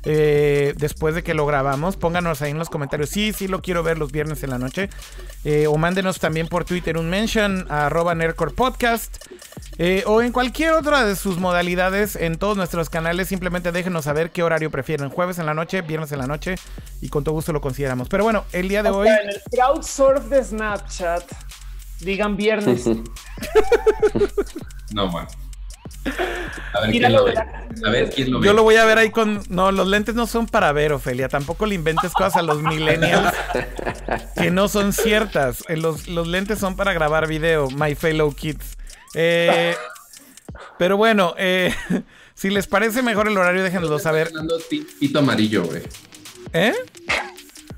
eh, 0.04 0.74
después 0.78 1.16
de 1.16 1.24
que 1.24 1.34
lo 1.34 1.46
grabamos. 1.46 1.98
Pónganos 1.98 2.42
ahí 2.42 2.52
en 2.52 2.60
los 2.60 2.70
comentarios. 2.70 3.10
Sí, 3.10 3.34
sí, 3.34 3.48
lo 3.48 3.62
quiero 3.62 3.84
ver 3.84 3.98
los 3.98 4.12
viernes 4.12 4.44
en 4.44 4.50
la 4.50 4.58
noche. 4.58 4.90
Eh, 5.44 5.68
o 5.68 5.78
mándenos 5.78 6.20
también 6.20 6.48
por 6.48 6.66
Twitter 6.66 6.98
un 6.98 7.10
mention 7.10 7.66
a 7.70 7.88
arroba 7.88 8.16
Podcast. 8.56 9.18
Eh, 9.80 10.04
o 10.08 10.22
en 10.22 10.32
cualquier 10.32 10.72
otra 10.72 11.06
de 11.06 11.16
sus 11.16 11.38
modalidades 11.38 12.16
en 12.16 12.38
todos 12.38 12.58
nuestros 12.58 12.90
canales. 12.90 13.28
Simplemente 13.28 13.72
déjenos 13.72 14.06
saber 14.06 14.32
qué 14.32 14.44
horario 14.44 14.72
prefieren. 14.72 15.10
Jueves 15.10 15.40
en 15.40 15.46
la 15.46 15.54
noche, 15.54 15.82
viernes 15.82 16.12
en 16.12 16.20
la 16.20 16.28
noche. 16.28 16.56
Y 17.02 17.10
con 17.10 17.24
todo 17.24 17.36
gusto 17.36 17.54
lo 17.54 17.62
consideramos. 17.62 18.10
Pero 18.10 18.24
bueno, 18.24 18.46
el 18.54 18.70
día 18.70 18.84
de 18.84 18.90
hoy. 18.90 19.08
En 19.08 19.30
el 19.30 19.42
crowdsurf 19.52 20.26
de 20.26 20.44
Snapchat 20.44 21.24
Digan 22.02 22.38
viernes. 22.38 22.86
no, 24.94 25.10
bueno. 25.10 25.28
A 26.74 26.82
ver, 26.82 26.92
quién 26.92 27.12
lo 27.12 27.26
ve. 27.26 27.34
a 27.38 27.90
ver 27.90 28.10
quién 28.10 28.32
lo 28.32 28.40
ve. 28.40 28.48
Yo 28.48 28.54
lo 28.54 28.64
voy 28.64 28.76
a 28.76 28.86
ver 28.86 28.98
ahí 28.98 29.10
con. 29.10 29.42
No, 29.50 29.72
los 29.72 29.88
lentes 29.88 30.16
no 30.16 30.28
son 30.28 30.48
para 30.48 30.72
ver, 30.72 30.94
Ofelia. 30.94 31.28
Tampoco 31.28 31.66
le 31.66 31.76
inventes 31.76 32.14
cosas 32.14 32.38
a 32.38 32.42
los 32.42 32.62
millennials 32.62 33.34
que 34.38 34.52
no 34.52 34.68
son 34.68 34.94
ciertas. 34.94 35.64
Eh, 35.68 35.78
los, 35.78 36.08
los 36.08 36.28
lentes 36.28 36.60
son 36.60 36.76
para 36.76 36.94
grabar 36.94 37.28
video, 37.28 37.70
my 37.72 37.96
fellow 37.96 38.34
kids. 38.34 38.78
Eh, 39.16 39.76
pero 40.78 40.98
bueno, 40.98 41.34
eh, 41.38 41.74
si 42.36 42.50
les 42.50 42.68
parece 42.68 43.02
mejor 43.02 43.28
el 43.28 43.38
horario, 43.38 43.64
déjenoslo 43.64 44.00
saber. 44.00 44.28
Está 44.28 44.40
ganando 44.40 44.60
Team 44.60 44.86
Pito 45.00 45.20
Amarillo, 45.20 45.64
güey. 45.66 45.82
¿Eh? 46.54 46.74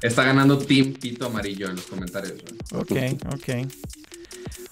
Está 0.02 0.24
ganando 0.24 0.58
Team 0.58 0.94
Pito 0.94 1.26
Amarillo 1.26 1.70
en 1.70 1.76
los 1.76 1.86
comentarios, 1.86 2.38
güey. 2.42 2.82
Ok, 2.82 3.22
ok. 3.34 3.72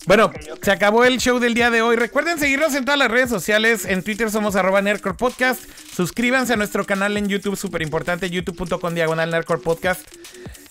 Bueno, 0.07 0.31
se 0.61 0.71
acabó 0.71 1.03
el 1.03 1.17
show 1.17 1.37
del 1.37 1.53
día 1.53 1.69
de 1.69 1.81
hoy. 1.81 1.97
Recuerden 1.97 2.39
seguirnos 2.39 2.73
en 2.75 2.85
todas 2.85 2.97
las 2.97 3.11
redes 3.11 3.29
sociales. 3.29 3.83
En 3.83 4.03
Twitter 4.03 4.31
somos 4.31 4.55
arroba 4.55 4.81
Nerdcore 4.81 5.17
Podcast. 5.17 5.61
Suscríbanse 5.93 6.53
a 6.53 6.55
nuestro 6.55 6.85
canal 6.85 7.17
en 7.17 7.27
YouTube, 7.27 7.57
súper 7.57 7.81
importante, 7.81 8.29
youtube.com 8.29 8.93
diagonal 8.93 9.29
Nerdcore 9.29 9.59
Podcast. 9.59 10.07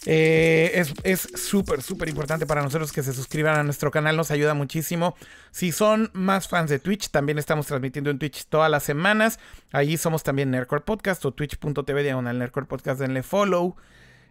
Eh, 0.07 0.83
es 1.05 1.29
súper, 1.35 1.83
súper 1.83 2.09
importante 2.09 2.47
para 2.47 2.63
nosotros 2.63 2.93
que 2.93 3.03
se 3.03 3.13
suscriban 3.13 3.59
a 3.59 3.63
nuestro 3.63 3.91
canal, 3.91 4.17
nos 4.17 4.31
ayuda 4.31 4.55
muchísimo. 4.55 5.17
Si 5.51 5.71
son 5.71 6.11
más 6.15 6.49
fans 6.49 6.71
de 6.71 6.79
Twitch, 6.79 7.11
también 7.11 7.39
estamos 7.39 7.67
transmitiendo 7.67 8.09
en 8.09 8.19
Twitch 8.19 8.47
todas 8.47 8.71
las 8.71 8.85
semanas. 8.85 9.39
Allí 9.71 9.99
somos 9.99 10.23
también 10.23 10.51
Nerdcore 10.51 10.81
Podcast 10.81 11.23
o 11.27 11.33
twitch.tv 11.33 12.03
diagonal 12.03 12.39
Nerdcore 12.39 12.67
Podcast, 12.67 13.01
denle 13.01 13.23
follow. 13.23 13.77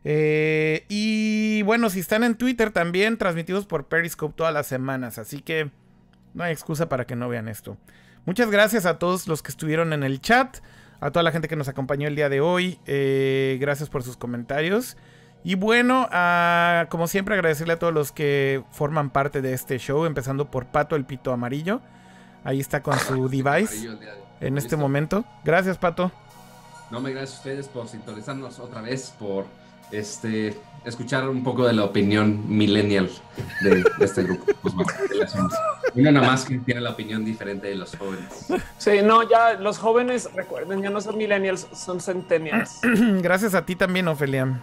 Eh, 0.07 0.85
y 0.87 1.63
bueno, 1.63 1.89
si 1.89 1.99
están 1.99 2.23
en 2.23 2.35
Twitter 2.35 2.69
también, 2.69 3.17
transmitidos 3.17 3.65
por 3.65 3.87
Periscope 3.87 4.35
todas 4.37 4.53
las 4.53 4.67
semanas. 4.67 5.17
Así 5.17 5.41
que 5.41 5.71
no 6.35 6.43
hay 6.43 6.53
excusa 6.53 6.87
para 6.87 7.05
que 7.05 7.15
no 7.15 7.27
vean 7.27 7.47
esto. 7.47 7.75
Muchas 8.25 8.51
gracias 8.51 8.85
a 8.85 8.99
todos 8.99 9.27
los 9.27 9.41
que 9.41 9.49
estuvieron 9.51 9.93
en 9.93 10.03
el 10.03 10.21
chat, 10.21 10.57
a 10.99 11.11
toda 11.11 11.23
la 11.23 11.31
gente 11.31 11.47
que 11.47 11.55
nos 11.55 11.67
acompañó 11.67 12.07
el 12.07 12.15
día 12.15 12.29
de 12.29 12.39
hoy. 12.39 12.79
Eh, 12.85 13.57
gracias 13.59 13.89
por 13.89 14.03
sus 14.03 14.15
comentarios. 14.15 14.95
Y 15.43 15.55
bueno, 15.55 16.07
como 16.89 17.07
siempre, 17.07 17.35
agradecerle 17.35 17.73
a 17.73 17.79
todos 17.79 17.93
los 17.93 18.11
que 18.11 18.63
forman 18.71 19.11
parte 19.11 19.41
de 19.41 19.53
este 19.53 19.77
show, 19.77 20.05
empezando 20.05 20.49
por 20.49 20.67
Pato 20.67 20.95
el 20.95 21.05
Pito 21.05 21.31
Amarillo. 21.33 21.81
Ahí 22.43 22.59
está 22.59 22.81
con 22.81 22.97
su 22.99 23.27
device 23.29 23.89
en 24.39 24.57
este 24.57 24.75
momento. 24.75 25.23
Gracias, 25.43 25.77
Pato. 25.77 26.11
No, 26.89 26.99
me 26.99 27.11
gracias 27.11 27.33
a 27.33 27.37
ustedes 27.37 27.67
por 27.67 27.87
sintonizarnos 27.87 28.59
otra 28.59 28.81
vez, 28.81 29.13
por 29.19 29.45
este, 29.97 30.55
escuchar 30.85 31.27
un 31.27 31.43
poco 31.43 31.65
de 31.65 31.73
la 31.73 31.83
opinión 31.83 32.43
millennial 32.47 33.09
de, 33.61 33.83
este 33.99 34.23
grupo. 34.23 34.45
Pues 34.61 34.73
Uno 35.95 36.11
nada 36.11 36.27
más 36.27 36.45
que 36.45 36.59
tiene 36.59 36.81
la 36.81 36.91
opinión 36.91 37.25
diferente 37.25 37.67
de 37.67 37.75
los 37.75 37.95
jóvenes. 37.95 38.47
Sí, 38.77 38.99
no, 39.03 39.27
ya 39.27 39.53
los 39.53 39.77
jóvenes, 39.77 40.29
recuerden, 40.35 40.81
ya 40.81 40.89
no 40.89 41.01
son 41.01 41.17
millennials, 41.17 41.67
son 41.73 41.99
centennials. 41.99 42.79
Gracias 43.21 43.55
a 43.55 43.65
ti 43.65 43.75
también, 43.75 44.07
Ofelia. 44.07 44.61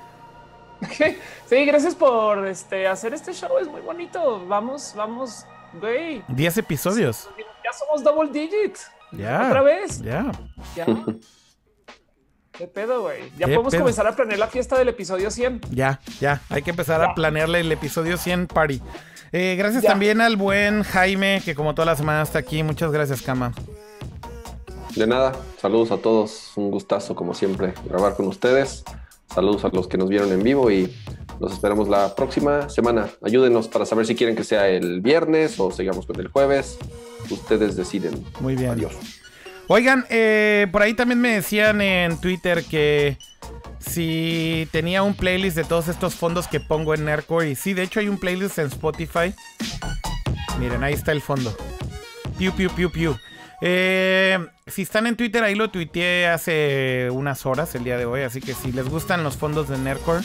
Sí, 1.47 1.65
gracias 1.67 1.95
por 1.95 2.47
este, 2.47 2.89
hacer 2.89 3.15
este 3.15 3.33
show, 3.33 3.59
es 3.61 3.69
muy 3.69 3.83
bonito. 3.83 4.45
Vamos, 4.47 4.95
vamos, 4.97 5.47
güey. 5.75 6.23
10 6.29 6.59
episodios. 6.59 7.29
Ya 7.37 7.73
somos 7.73 8.03
double 8.03 8.31
digit. 8.33 8.79
Ya. 9.13 9.49
Otra 9.49 9.63
vez. 9.63 10.01
Ya. 10.01 10.33
Ya. 10.75 10.87
¿Qué 12.63 12.69
pedo, 12.69 13.03
güey? 13.03 13.19
Ya 13.37 13.47
podemos 13.47 13.75
comenzar 13.75 14.07
a 14.07 14.15
planear 14.15 14.39
la 14.39 14.47
fiesta 14.47 14.79
del 14.79 14.87
episodio 14.87 15.33
100. 15.33 15.63
Ya, 15.73 15.99
ya. 16.21 16.43
Hay 16.49 16.63
que 16.63 16.71
empezar 16.71 17.03
a 17.03 17.13
planearle 17.13 17.59
el 17.59 17.73
episodio 17.73 18.17
100 18.17 18.47
party. 18.47 18.81
Eh, 19.33 19.57
gracias 19.59 19.83
también 19.83 20.21
al 20.21 20.37
buen 20.37 20.85
Jaime, 20.85 21.43
que 21.45 21.57
como 21.57 21.75
toda 21.75 21.87
la 21.87 21.97
semana 21.97 22.23
está 22.23 22.39
aquí. 22.39 22.63
Muchas 22.63 22.93
gracias, 22.93 23.21
Cama. 23.21 23.53
De 24.95 25.09
nada. 25.09 25.33
Saludos 25.61 25.91
a 25.91 25.97
todos. 25.97 26.53
Un 26.55 26.71
gustazo, 26.71 27.17
como 27.17 27.35
siempre, 27.35 27.75
grabar 27.85 28.15
con 28.15 28.29
ustedes. 28.29 28.85
Saludos 29.35 29.65
a 29.65 29.69
los 29.71 29.89
que 29.89 29.99
nos 29.99 30.09
vieron 30.09 30.31
en 30.31 30.45
vivo 30.45 30.71
y 30.71 30.97
Los 31.41 31.55
esperamos 31.55 31.89
la 31.89 32.15
próxima 32.15 32.69
semana. 32.69 33.11
Ayúdenos 33.23 33.67
para 33.67 33.87
saber 33.87 34.07
si 34.07 34.15
quieren 34.15 34.37
que 34.37 34.45
sea 34.45 34.69
el 34.69 35.01
viernes 35.01 35.59
o 35.59 35.73
sigamos 35.73 36.07
con 36.07 36.21
el 36.21 36.29
jueves. 36.29 36.79
Ustedes 37.29 37.75
deciden. 37.75 38.25
Muy 38.39 38.55
bien. 38.55 38.71
Adiós. 38.71 39.22
Oigan, 39.75 40.05
eh, 40.11 40.67
por 40.71 40.83
ahí 40.83 40.93
también 40.93 41.19
me 41.19 41.31
decían 41.31 41.81
en 41.81 42.21
Twitter 42.21 42.63
que 42.63 43.17
si 43.79 44.69
tenía 44.71 45.03
un 45.03 45.15
playlist 45.15 45.57
de 45.57 45.65
todos 45.65 45.89
estos 45.89 46.15
fondos 46.15 46.47
que 46.47 46.61
pongo 46.61 46.93
en 46.93 47.07
Nerdcore. 47.07 47.49
Y 47.49 47.55
sí, 47.55 47.73
de 47.73 47.83
hecho 47.83 47.99
hay 47.99 48.09
un 48.09 48.19
playlist 48.19 48.59
en 48.59 48.67
Spotify. 48.67 49.35
Miren, 50.59 50.85
ahí 50.85 50.93
está 50.93 51.13
el 51.13 51.23
fondo. 51.23 51.57
Piu, 52.37 52.53
piu, 52.53 52.69
piu, 52.69 52.93
piu. 52.93 53.17
Eh, 53.63 54.47
si 54.67 54.83
están 54.83 55.07
en 55.07 55.17
Twitter, 55.17 55.43
ahí 55.43 55.55
lo 55.55 55.71
tuiteé 55.71 56.27
hace 56.27 57.09
unas 57.11 57.47
horas 57.47 57.75
el 57.75 57.83
día 57.83 57.97
de 57.97 58.05
hoy. 58.05 58.21
Así 58.21 58.43
que 58.43 58.53
si 58.53 58.73
les 58.73 58.91
gustan 58.91 59.25
los 59.25 59.39
fondos 59.39 59.71
de 59.71 59.79
Nerdcore, 59.79 60.21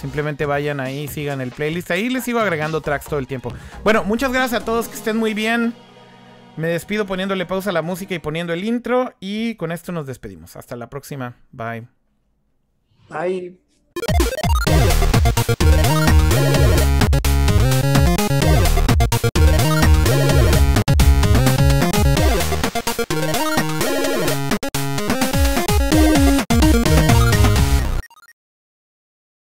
simplemente 0.00 0.46
vayan 0.46 0.78
ahí, 0.78 1.08
sigan 1.08 1.40
el 1.40 1.50
playlist. 1.50 1.90
Ahí 1.90 2.08
les 2.10 2.22
sigo 2.22 2.38
agregando 2.38 2.80
tracks 2.80 3.06
todo 3.06 3.18
el 3.18 3.26
tiempo. 3.26 3.52
Bueno, 3.82 4.04
muchas 4.04 4.32
gracias 4.32 4.62
a 4.62 4.64
todos, 4.64 4.86
que 4.86 4.94
estén 4.94 5.16
muy 5.16 5.34
bien. 5.34 5.74
Me 6.56 6.68
despido 6.68 7.06
poniéndole 7.06 7.46
pausa 7.46 7.70
a 7.70 7.72
la 7.72 7.82
música 7.82 8.14
y 8.14 8.18
poniendo 8.18 8.52
el 8.52 8.64
intro 8.64 9.14
y 9.20 9.54
con 9.56 9.72
esto 9.72 9.90
nos 9.92 10.06
despedimos. 10.06 10.56
Hasta 10.56 10.76
la 10.76 10.90
próxima. 10.90 11.36
Bye. 11.50 11.88
Bye. 13.08 13.58